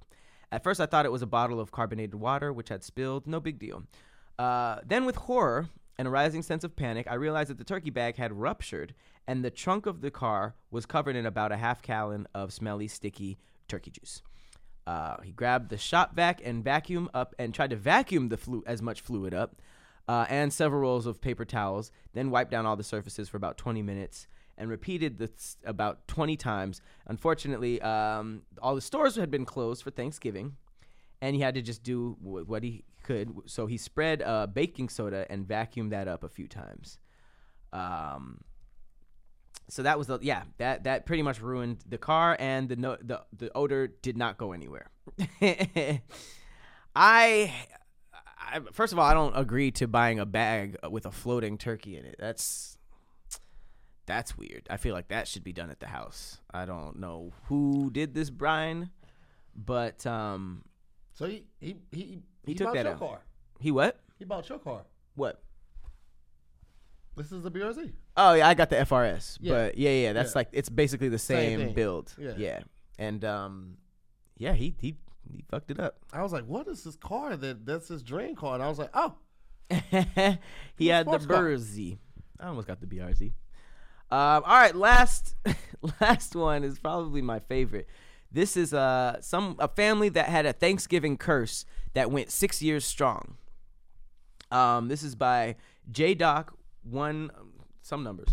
At 0.51 0.62
first, 0.62 0.80
I 0.80 0.87
thought 0.87 1.07
it 1.07 1.12
was 1.12 1.22
a 1.22 1.26
bottle 1.26 1.61
of 1.61 1.70
carbonated 1.70 2.16
water 2.16 2.53
which 2.53 2.68
had 2.68 2.83
spilled. 2.83 3.26
No 3.26 3.41
big 3.41 3.59
deal. 3.59 3.85
Uh, 4.39 4.80
then, 4.85 5.07
with 5.07 5.16
horror 5.16 5.68
and 5.99 6.09
a 6.09 6.11
rising 6.11 6.43
sense 6.43 6.64
of 6.64 6.74
panic, 6.74 7.07
I 7.09 7.14
realized 7.14 7.51
that 7.51 7.59
the 7.59 7.64
turkey 7.64 7.91
bag 7.91 8.16
had 8.16 8.33
ruptured 8.33 8.95
and 9.26 9.45
the 9.45 9.51
trunk 9.51 9.87
of 9.87 10.01
the 10.01 10.11
car 10.11 10.55
was 10.70 10.85
covered 10.85 11.16
in 11.16 11.26
about 11.26 11.53
a 11.53 11.57
half 11.57 11.80
gallon 11.80 12.26
of 12.35 12.53
smelly, 12.53 12.89
sticky 12.89 13.39
turkey 13.68 13.93
juice. 13.93 14.20
Uh, 14.87 15.16
he 15.22 15.33
grabbed 15.33 15.70
the 15.70 15.78
shop 15.78 16.14
vac 16.14 16.41
and 16.45 16.64
vacuum 16.64 17.09
up 17.14 17.35
and 17.39 17.55
tried 17.55 17.70
to 17.70 17.76
vacuum 17.76 18.28
the 18.28 18.37
flu- 18.37 18.64
as 18.66 18.83
much 18.83 19.01
fluid 19.01 19.33
up 19.33 19.61
uh, 20.09 20.26
and 20.28 20.53
several 20.53 20.80
rolls 20.80 21.07
of 21.07 21.20
paper 21.20 21.45
towels. 21.45 21.93
Then 22.12 22.30
wiped 22.30 22.51
down 22.51 22.66
all 22.66 22.76
the 22.76 22.83
surfaces 22.83 23.28
for 23.28 23.37
about 23.37 23.57
20 23.59 23.83
minutes 23.83 24.26
and 24.59 24.68
repeated 24.68 25.18
this 25.18 25.57
about 25.64 26.07
20 26.09 26.37
times. 26.37 26.80
Unfortunately, 27.07 27.80
um, 27.83 28.43
all 28.61 28.74
the 28.74 28.80
stores 28.80 29.16
had 29.16 29.30
been 29.30 29.45
closed 29.45 29.83
for 29.83 29.91
Thanksgiving, 29.91 30.57
and 31.20 31.35
he 31.35 31.43
had 31.43 31.55
to 31.55 31.62
just 31.62 31.83
do 31.83 32.16
wh- 32.20 32.49
what 32.49 32.62
he 32.62 32.85
could. 33.03 33.33
So 33.47 33.66
he 33.66 33.76
spread 33.76 34.22
uh, 34.22 34.47
baking 34.47 34.89
soda 34.89 35.26
and 35.30 35.47
vacuumed 35.47 35.91
that 35.91 36.09
up 36.09 36.22
a 36.24 36.28
few 36.28 36.49
times. 36.49 36.99
Um, 37.72 38.41
so 39.68 39.82
that 39.82 39.98
was 39.98 40.06
the 40.06 40.18
yeah 40.22 40.42
that 40.58 40.84
that 40.84 41.06
pretty 41.06 41.22
much 41.22 41.40
ruined 41.40 41.82
the 41.88 41.98
car 41.98 42.36
and 42.38 42.68
the 42.68 42.76
no, 42.76 42.96
the 43.02 43.22
the 43.36 43.50
odor 43.54 43.86
did 43.88 44.16
not 44.16 44.36
go 44.38 44.52
anywhere. 44.52 44.90
I, 46.94 47.52
I 48.38 48.60
first 48.72 48.92
of 48.92 48.98
all 48.98 49.06
I 49.06 49.14
don't 49.14 49.36
agree 49.36 49.70
to 49.72 49.86
buying 49.88 50.18
a 50.18 50.26
bag 50.26 50.76
with 50.90 51.06
a 51.06 51.10
floating 51.10 51.58
turkey 51.58 51.96
in 51.96 52.04
it. 52.04 52.16
That's 52.18 52.78
that's 54.06 54.36
weird. 54.36 54.66
I 54.68 54.76
feel 54.76 54.94
like 54.94 55.08
that 55.08 55.28
should 55.28 55.44
be 55.44 55.52
done 55.52 55.70
at 55.70 55.80
the 55.80 55.86
house. 55.86 56.38
I 56.52 56.64
don't 56.66 56.98
know 56.98 57.32
who 57.44 57.90
did 57.90 58.14
this, 58.14 58.30
Brian, 58.30 58.90
but 59.54 60.04
um 60.06 60.64
So 61.14 61.26
he 61.26 61.44
he 61.60 61.76
he, 61.92 62.18
He 62.44 62.54
took 62.54 62.66
bought 62.68 62.74
that 62.74 62.84
your 62.84 62.94
out. 62.94 62.98
car. 62.98 63.20
he 63.60 63.70
what 63.70 64.00
He 64.18 64.24
bought 64.24 64.48
your 64.48 64.58
car. 64.58 64.82
what 65.14 65.42
This 67.16 67.30
is 67.32 67.42
the 67.42 67.50
BRZ. 67.50 67.92
Oh 68.16 68.34
yeah, 68.34 68.48
I 68.48 68.54
got 68.54 68.70
the 68.70 68.76
FRS, 68.76 69.38
Yeah. 69.40 69.52
but 69.52 69.78
yeah, 69.78 69.90
yeah, 69.90 70.12
that's 70.12 70.30
Yeah. 70.32 70.38
like 70.38 70.48
it's 70.52 70.68
basically 70.70 71.08
the 71.08 71.18
Same 71.18 71.58
same, 71.58 71.66
thing. 71.66 71.74
build. 71.74 72.14
Yeah. 72.18 72.34
yeah, 72.36 72.60
and 72.98 73.24
um, 73.24 73.76
yeah, 74.38 74.52
he 74.54 74.74
he 74.80 74.96
he 75.30 75.44
fucked 75.50 75.70
it 75.70 75.78
up. 75.78 75.96
I 76.12 76.22
was 76.22 76.32
like, 76.32 76.44
what 76.46 76.66
is 76.68 76.84
this 76.84 76.96
car 76.96 77.36
that 77.36 77.66
that's 77.66 77.88
his 77.88 78.02
dream 78.02 78.34
car? 78.34 78.54
And 78.54 78.62
I 78.62 78.68
was 78.68 78.78
like, 78.78 78.90
oh, 78.94 79.14
he 80.76 80.88
had 80.88 81.06
the 81.06 81.18
sports 81.18 81.26
car. 81.26 81.44
BRZ. 81.44 81.98
I 82.40 82.46
almost 82.48 82.66
got 82.66 82.80
the 82.80 82.86
BRZ. 82.86 83.32
Um, 84.10 84.42
all 84.44 84.56
right, 84.58 84.74
last 84.74 85.36
last 86.00 86.34
one 86.34 86.64
is 86.64 86.78
probably 86.78 87.22
my 87.22 87.38
favorite. 87.40 87.88
This 88.30 88.56
is 88.56 88.72
uh 88.74 89.18
some 89.20 89.56
a 89.59 89.68
family 89.68 90.09
that 90.10 90.26
had 90.26 90.47
a 90.47 90.52
Thanksgiving 90.52 91.16
curse 91.18 91.64
that 91.94 92.10
went 92.10 92.30
six 92.30 92.62
years 92.62 92.84
strong. 92.84 93.36
Um, 94.51 94.89
this 94.89 95.02
is 95.02 95.14
by 95.14 95.56
J 95.90 96.14
Doc 96.14 96.55
one 96.82 97.30
some 97.80 98.02
numbers. 98.02 98.28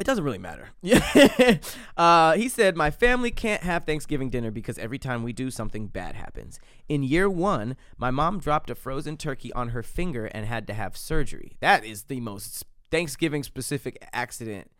It 0.00 0.04
doesn't 0.04 0.24
really 0.24 0.38
matter. 0.38 0.70
Uh, 1.96 2.32
he 2.32 2.48
said, 2.48 2.74
My 2.74 2.90
family 2.90 3.30
can't 3.30 3.62
have 3.62 3.84
Thanksgiving 3.84 4.30
dinner 4.30 4.50
because 4.50 4.78
every 4.78 4.98
time 4.98 5.22
we 5.22 5.32
do, 5.34 5.50
something 5.50 5.86
bad 5.86 6.16
happens. 6.16 6.58
In 6.88 7.02
year 7.02 7.28
one, 7.28 7.76
my 7.98 8.10
mom 8.10 8.40
dropped 8.40 8.70
a 8.70 8.74
frozen 8.74 9.18
turkey 9.18 9.52
on 9.52 9.68
her 9.68 9.82
finger 9.82 10.24
and 10.26 10.46
had 10.46 10.66
to 10.68 10.74
have 10.74 10.96
surgery. 10.96 11.56
That 11.60 11.84
is 11.84 12.04
the 12.04 12.20
most 12.20 12.64
Thanksgiving 12.90 13.42
specific 13.42 14.04
accident 14.12 14.70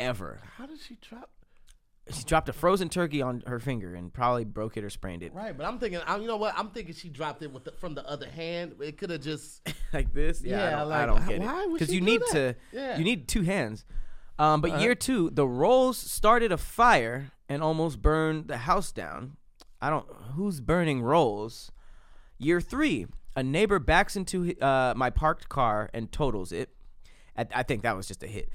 ever. 0.00 0.40
how 0.56 0.66
did 0.66 0.80
she 0.80 0.96
drop? 1.00 1.30
She 2.10 2.22
dropped 2.24 2.48
a 2.50 2.52
frozen 2.52 2.90
turkey 2.90 3.22
on 3.22 3.42
her 3.46 3.58
finger 3.58 3.94
and 3.94 4.12
probably 4.12 4.44
broke 4.44 4.76
it 4.76 4.84
or 4.84 4.90
sprained 4.90 5.22
it. 5.22 5.32
Right, 5.32 5.56
but 5.56 5.64
I'm 5.66 5.78
thinking, 5.78 6.00
I, 6.06 6.16
you 6.18 6.26
know 6.26 6.36
what? 6.36 6.52
I'm 6.56 6.68
thinking 6.68 6.94
she 6.94 7.08
dropped 7.08 7.42
it 7.42 7.50
with 7.50 7.64
the, 7.64 7.72
from 7.72 7.94
the 7.94 8.06
other 8.06 8.28
hand. 8.28 8.74
It 8.80 8.98
could 8.98 9.08
have 9.08 9.22
just. 9.22 9.66
like 9.94 10.12
this. 10.12 10.42
Yeah, 10.42 10.66
I 10.66 10.70
don't, 10.80 10.88
like, 10.90 11.00
I 11.00 11.06
don't 11.06 11.26
get 11.28 11.40
why 11.40 11.62
it 11.64 11.72
because 11.72 11.94
you 11.94 12.00
do 12.00 12.06
need 12.06 12.20
that? 12.20 12.32
to. 12.32 12.54
Yeah. 12.72 12.98
You 12.98 13.04
need 13.04 13.26
two 13.26 13.42
hands. 13.42 13.84
Um, 14.38 14.60
but 14.60 14.72
Uh-huh. 14.72 14.82
year 14.82 14.94
two, 14.94 15.30
the 15.30 15.46
rolls 15.48 15.96
started 15.96 16.52
a 16.52 16.58
fire 16.58 17.30
and 17.48 17.62
almost 17.62 18.02
burned 18.02 18.48
the 18.48 18.58
house 18.58 18.92
down. 18.92 19.36
I 19.80 19.88
don't. 19.88 20.06
Who's 20.34 20.60
burning 20.60 21.00
rolls? 21.02 21.70
Year 22.38 22.60
three, 22.60 23.06
a 23.36 23.42
neighbor 23.42 23.78
backs 23.78 24.14
into 24.16 24.54
uh, 24.60 24.92
my 24.96 25.08
parked 25.08 25.48
car 25.48 25.88
and 25.94 26.10
totals 26.12 26.52
it. 26.52 26.68
I, 27.36 27.62
think 27.64 27.82
that 27.82 27.96
was 27.96 28.06
just 28.06 28.22
a 28.22 28.26
hit. 28.26 28.48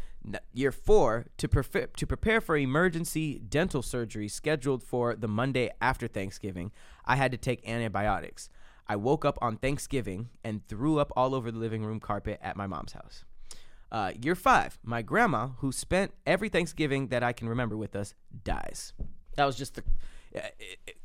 Year 0.53 0.71
four, 0.71 1.25
to 1.37 1.47
prepare 1.47 1.87
to 1.87 2.07
prepare 2.07 2.41
for 2.41 2.55
emergency 2.57 3.39
dental 3.39 3.81
surgery 3.81 4.27
scheduled 4.27 4.83
for 4.83 5.15
the 5.15 5.27
Monday 5.27 5.71
after 5.81 6.07
Thanksgiving, 6.07 6.71
I 7.05 7.15
had 7.15 7.31
to 7.31 7.37
take 7.37 7.67
antibiotics. 7.67 8.49
I 8.87 8.95
woke 8.95 9.23
up 9.25 9.37
on 9.41 9.57
Thanksgiving 9.57 10.29
and 10.43 10.65
threw 10.67 10.97
up 10.99 11.11
all 11.15 11.35
over 11.35 11.51
the 11.51 11.59
living 11.59 11.83
room 11.85 11.99
carpet 11.99 12.39
at 12.41 12.57
my 12.57 12.67
mom's 12.67 12.93
house. 12.93 13.23
Uh, 13.91 14.11
year 14.21 14.35
five, 14.35 14.77
my 14.83 15.01
grandma, 15.01 15.49
who 15.57 15.71
spent 15.71 16.13
every 16.25 16.49
Thanksgiving 16.49 17.07
that 17.07 17.23
I 17.23 17.33
can 17.33 17.49
remember 17.49 17.75
with 17.77 17.95
us, 17.95 18.13
dies. 18.43 18.93
That 19.35 19.45
was 19.45 19.55
just 19.55 19.75
the 19.75 19.83
it- 20.31 20.55
it- 20.85 20.97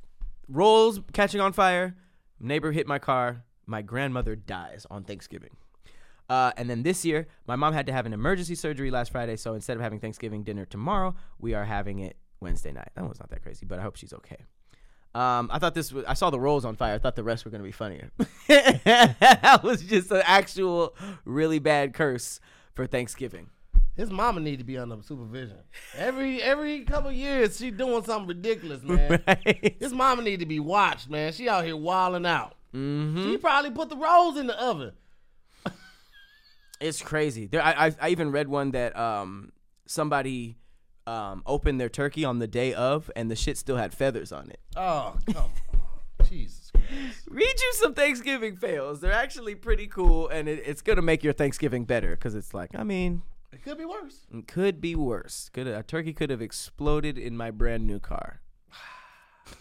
rolls 0.49 1.01
catching 1.13 1.41
on 1.41 1.53
fire. 1.53 1.97
Neighbor 2.41 2.73
hit 2.73 2.87
my 2.87 2.99
car. 2.99 3.45
My 3.67 3.81
grandmother 3.81 4.37
dies 4.37 4.87
on 4.91 5.05
Thanksgiving. 5.05 5.57
Uh, 6.29 6.53
and 6.57 6.71
then 6.71 6.83
this 6.83 7.05
year, 7.05 7.27
my 7.47 7.57
mom 7.57 7.75
had 7.75 7.87
to 7.87 7.93
have 7.93 8.07
an 8.07 8.13
emergency 8.13 8.55
surgery 8.55 8.91
last 8.91 9.13
Friday. 9.13 9.37
So 9.37 9.55
instead 9.55 9.77
of 9.77 9.83
having 9.83 10.01
Thanksgiving 10.01 10.43
dinner 10.43 10.65
tomorrow, 10.65 11.15
we 11.39 11.53
are 11.55 11.65
having 11.65 11.99
it 11.99 12.17
Wednesday 12.41 12.73
night. 12.73 12.89
That 12.95 13.05
one's 13.05 13.21
not 13.21 13.31
that 13.31 13.43
crazy, 13.43 13.67
but 13.67 13.79
I 13.79 13.83
hope 13.83 13.97
she's 13.97 14.13
okay. 14.15 14.39
Um, 15.15 15.49
I 15.53 15.59
thought 15.61 15.75
this 15.75 15.93
was. 15.93 16.05
I 16.07 16.15
saw 16.15 16.31
the 16.31 16.41
rolls 16.41 16.65
on 16.65 16.75
fire. 16.75 16.95
I 16.95 16.99
thought 16.99 17.15
the 17.15 17.23
rest 17.23 17.45
were 17.45 17.51
gonna 17.53 17.63
be 17.63 17.71
funnier. 17.71 18.11
that 18.49 19.61
was 19.63 19.83
just 19.83 20.11
an 20.11 20.23
actual 20.25 20.97
really 21.25 21.59
bad 21.61 21.95
curse 21.95 22.41
for 22.75 22.87
Thanksgiving. 22.87 23.51
His 23.97 24.11
mama 24.11 24.41
need 24.41 24.59
to 24.59 24.65
be 24.65 24.77
under 24.77 24.97
supervision. 25.03 25.59
Every 25.97 26.43
every 26.43 26.81
couple 26.83 27.13
years, 27.13 27.57
she 27.59 27.71
doing 27.71 28.03
something 28.03 28.27
ridiculous, 28.27 28.83
man. 28.85 29.23
Right? 29.27 29.77
His 29.79 29.93
mama 29.93 30.23
need 30.23 30.41
to 30.41 30.47
be 30.47 30.59
watched, 30.59 31.09
man. 31.09 31.33
She 31.33 31.49
out 31.49 31.65
here 31.65 31.77
wilding 31.77 32.27
out. 32.27 32.57
hmm 32.73 33.23
She 33.23 33.37
probably 33.37 33.71
put 33.71 33.91
the 33.91 33.97
rolls 33.97 34.37
in 34.37 34.49
the 34.49 34.61
oven. 34.61 34.93
It's 36.85 37.02
crazy. 37.02 37.47
There, 37.47 37.62
I, 37.62 37.86
I, 37.86 37.94
I 38.02 38.09
even 38.11 38.31
read 38.31 38.48
one 38.48 38.73
that 38.73 38.97
um 38.97 39.52
somebody 39.86 40.56
um 41.06 41.43
opened 41.47 41.81
their 41.81 41.89
turkey 41.89 42.24
on 42.24 42.39
the 42.39 42.47
day 42.47 42.74
of, 42.74 43.11
and 43.16 43.31
the 43.31 43.36
shit 43.36 43.56
still 43.59 43.77
had 43.77 43.94
feathers 43.94 44.32
on 44.32 44.51
it. 44.51 44.61
Oh, 44.77 45.16
come 45.32 45.44
on. 45.44 45.51
Jesus 46.28 46.70
Christ. 46.70 47.28
Read 47.28 47.61
you 47.61 47.73
some 47.74 47.94
Thanksgiving 47.94 48.56
fails. 48.56 49.01
They're 49.01 49.12
actually 49.12 49.55
pretty 49.55 49.86
cool, 49.86 50.28
and 50.28 50.48
it, 50.48 50.62
it's 50.65 50.82
gonna 50.82 51.02
make 51.02 51.24
your 51.24 51.32
Thanksgiving 51.32 51.85
better 51.85 52.11
because 52.11 52.35
it's 52.35 52.55
like, 52.55 52.70
I 52.74 52.82
mean, 52.82 53.23
It 53.52 53.62
could 53.62 53.78
be 53.78 53.85
worse. 53.85 54.27
it 54.32 54.47
could 54.47 54.81
be 54.81 54.94
worse. 54.94 55.51
Could 55.52 55.66
a 55.66 55.82
turkey 55.82 56.12
could 56.12 56.31
have 56.31 56.43
exploded 56.43 57.19
in 57.19 57.36
my 57.36 57.51
brand 57.51 57.86
new 57.86 57.98
car. 58.01 58.40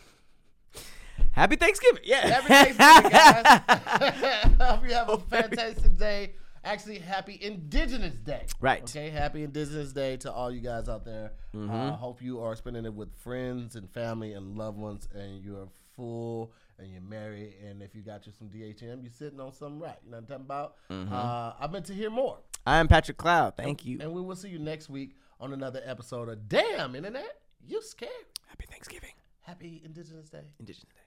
Happy 1.32 1.56
Thanksgiving! 1.56 2.04
Yeah, 2.06 2.42
Happy 2.42 2.48
Thanksgiving, 2.48 3.12
guys. 3.12 4.54
Hope 4.62 4.88
you 4.88 4.94
have 4.94 5.10
a 5.10 5.18
fantastic 5.18 5.98
day. 5.98 6.34
Actually, 6.64 7.00
happy 7.00 7.38
Indigenous 7.42 8.16
Day. 8.16 8.46
Right. 8.62 8.84
Okay, 8.84 9.10
happy 9.10 9.44
Indigenous 9.44 9.92
Day 9.92 10.16
to 10.18 10.32
all 10.32 10.50
you 10.52 10.62
guys 10.62 10.88
out 10.88 11.04
there. 11.04 11.34
Uh, 11.54 11.92
hope 11.92 12.22
you 12.22 12.40
are 12.42 12.56
spending 12.56 12.86
it 12.86 12.94
with 12.94 13.14
friends 13.16 13.76
and 13.76 13.90
family 13.92 14.34
and 14.34 14.58
loved 14.58 14.78
ones, 14.78 15.08
and 15.14 15.44
you're 15.44 15.68
full 15.96 16.54
and 16.80 16.92
you're 16.92 17.02
married. 17.02 17.56
And 17.68 17.82
if 17.82 17.94
you 17.94 18.02
got 18.02 18.26
you 18.26 18.32
some 18.38 18.48
DHM, 18.48 19.04
you're 19.04 19.12
sitting 19.12 19.40
on 19.40 19.52
something 19.52 19.80
right. 19.80 19.98
You 20.06 20.12
know 20.12 20.18
what 20.18 20.22
I'm 20.22 20.28
talking 20.28 20.46
about? 20.46 20.76
Uh, 20.90 21.54
I've 21.60 21.72
been 21.72 21.84
to 21.84 21.94
hear 21.94 22.10
more. 22.10 22.40
I'm 22.66 22.88
Patrick 22.88 23.18
Cloud. 23.18 23.56
Thank 23.58 23.86
you. 23.86 23.98
And 24.00 24.14
we 24.14 24.22
will 24.22 24.36
see 24.36 24.50
you 24.50 24.60
next 24.60 24.90
week 24.90 25.16
on 25.40 25.52
another 25.54 25.82
episode 25.86 26.30
of 26.30 26.48
Damn 26.48 26.96
Internet. 26.96 27.42
You 27.68 27.82
scared. 27.82 28.12
Happy 28.48 28.66
Thanksgiving, 28.70 29.12
Happy 29.42 29.82
Indigenous 29.84 30.30
Day. 30.30 30.44
Indigenous 30.60 30.94
Day. 30.94 31.03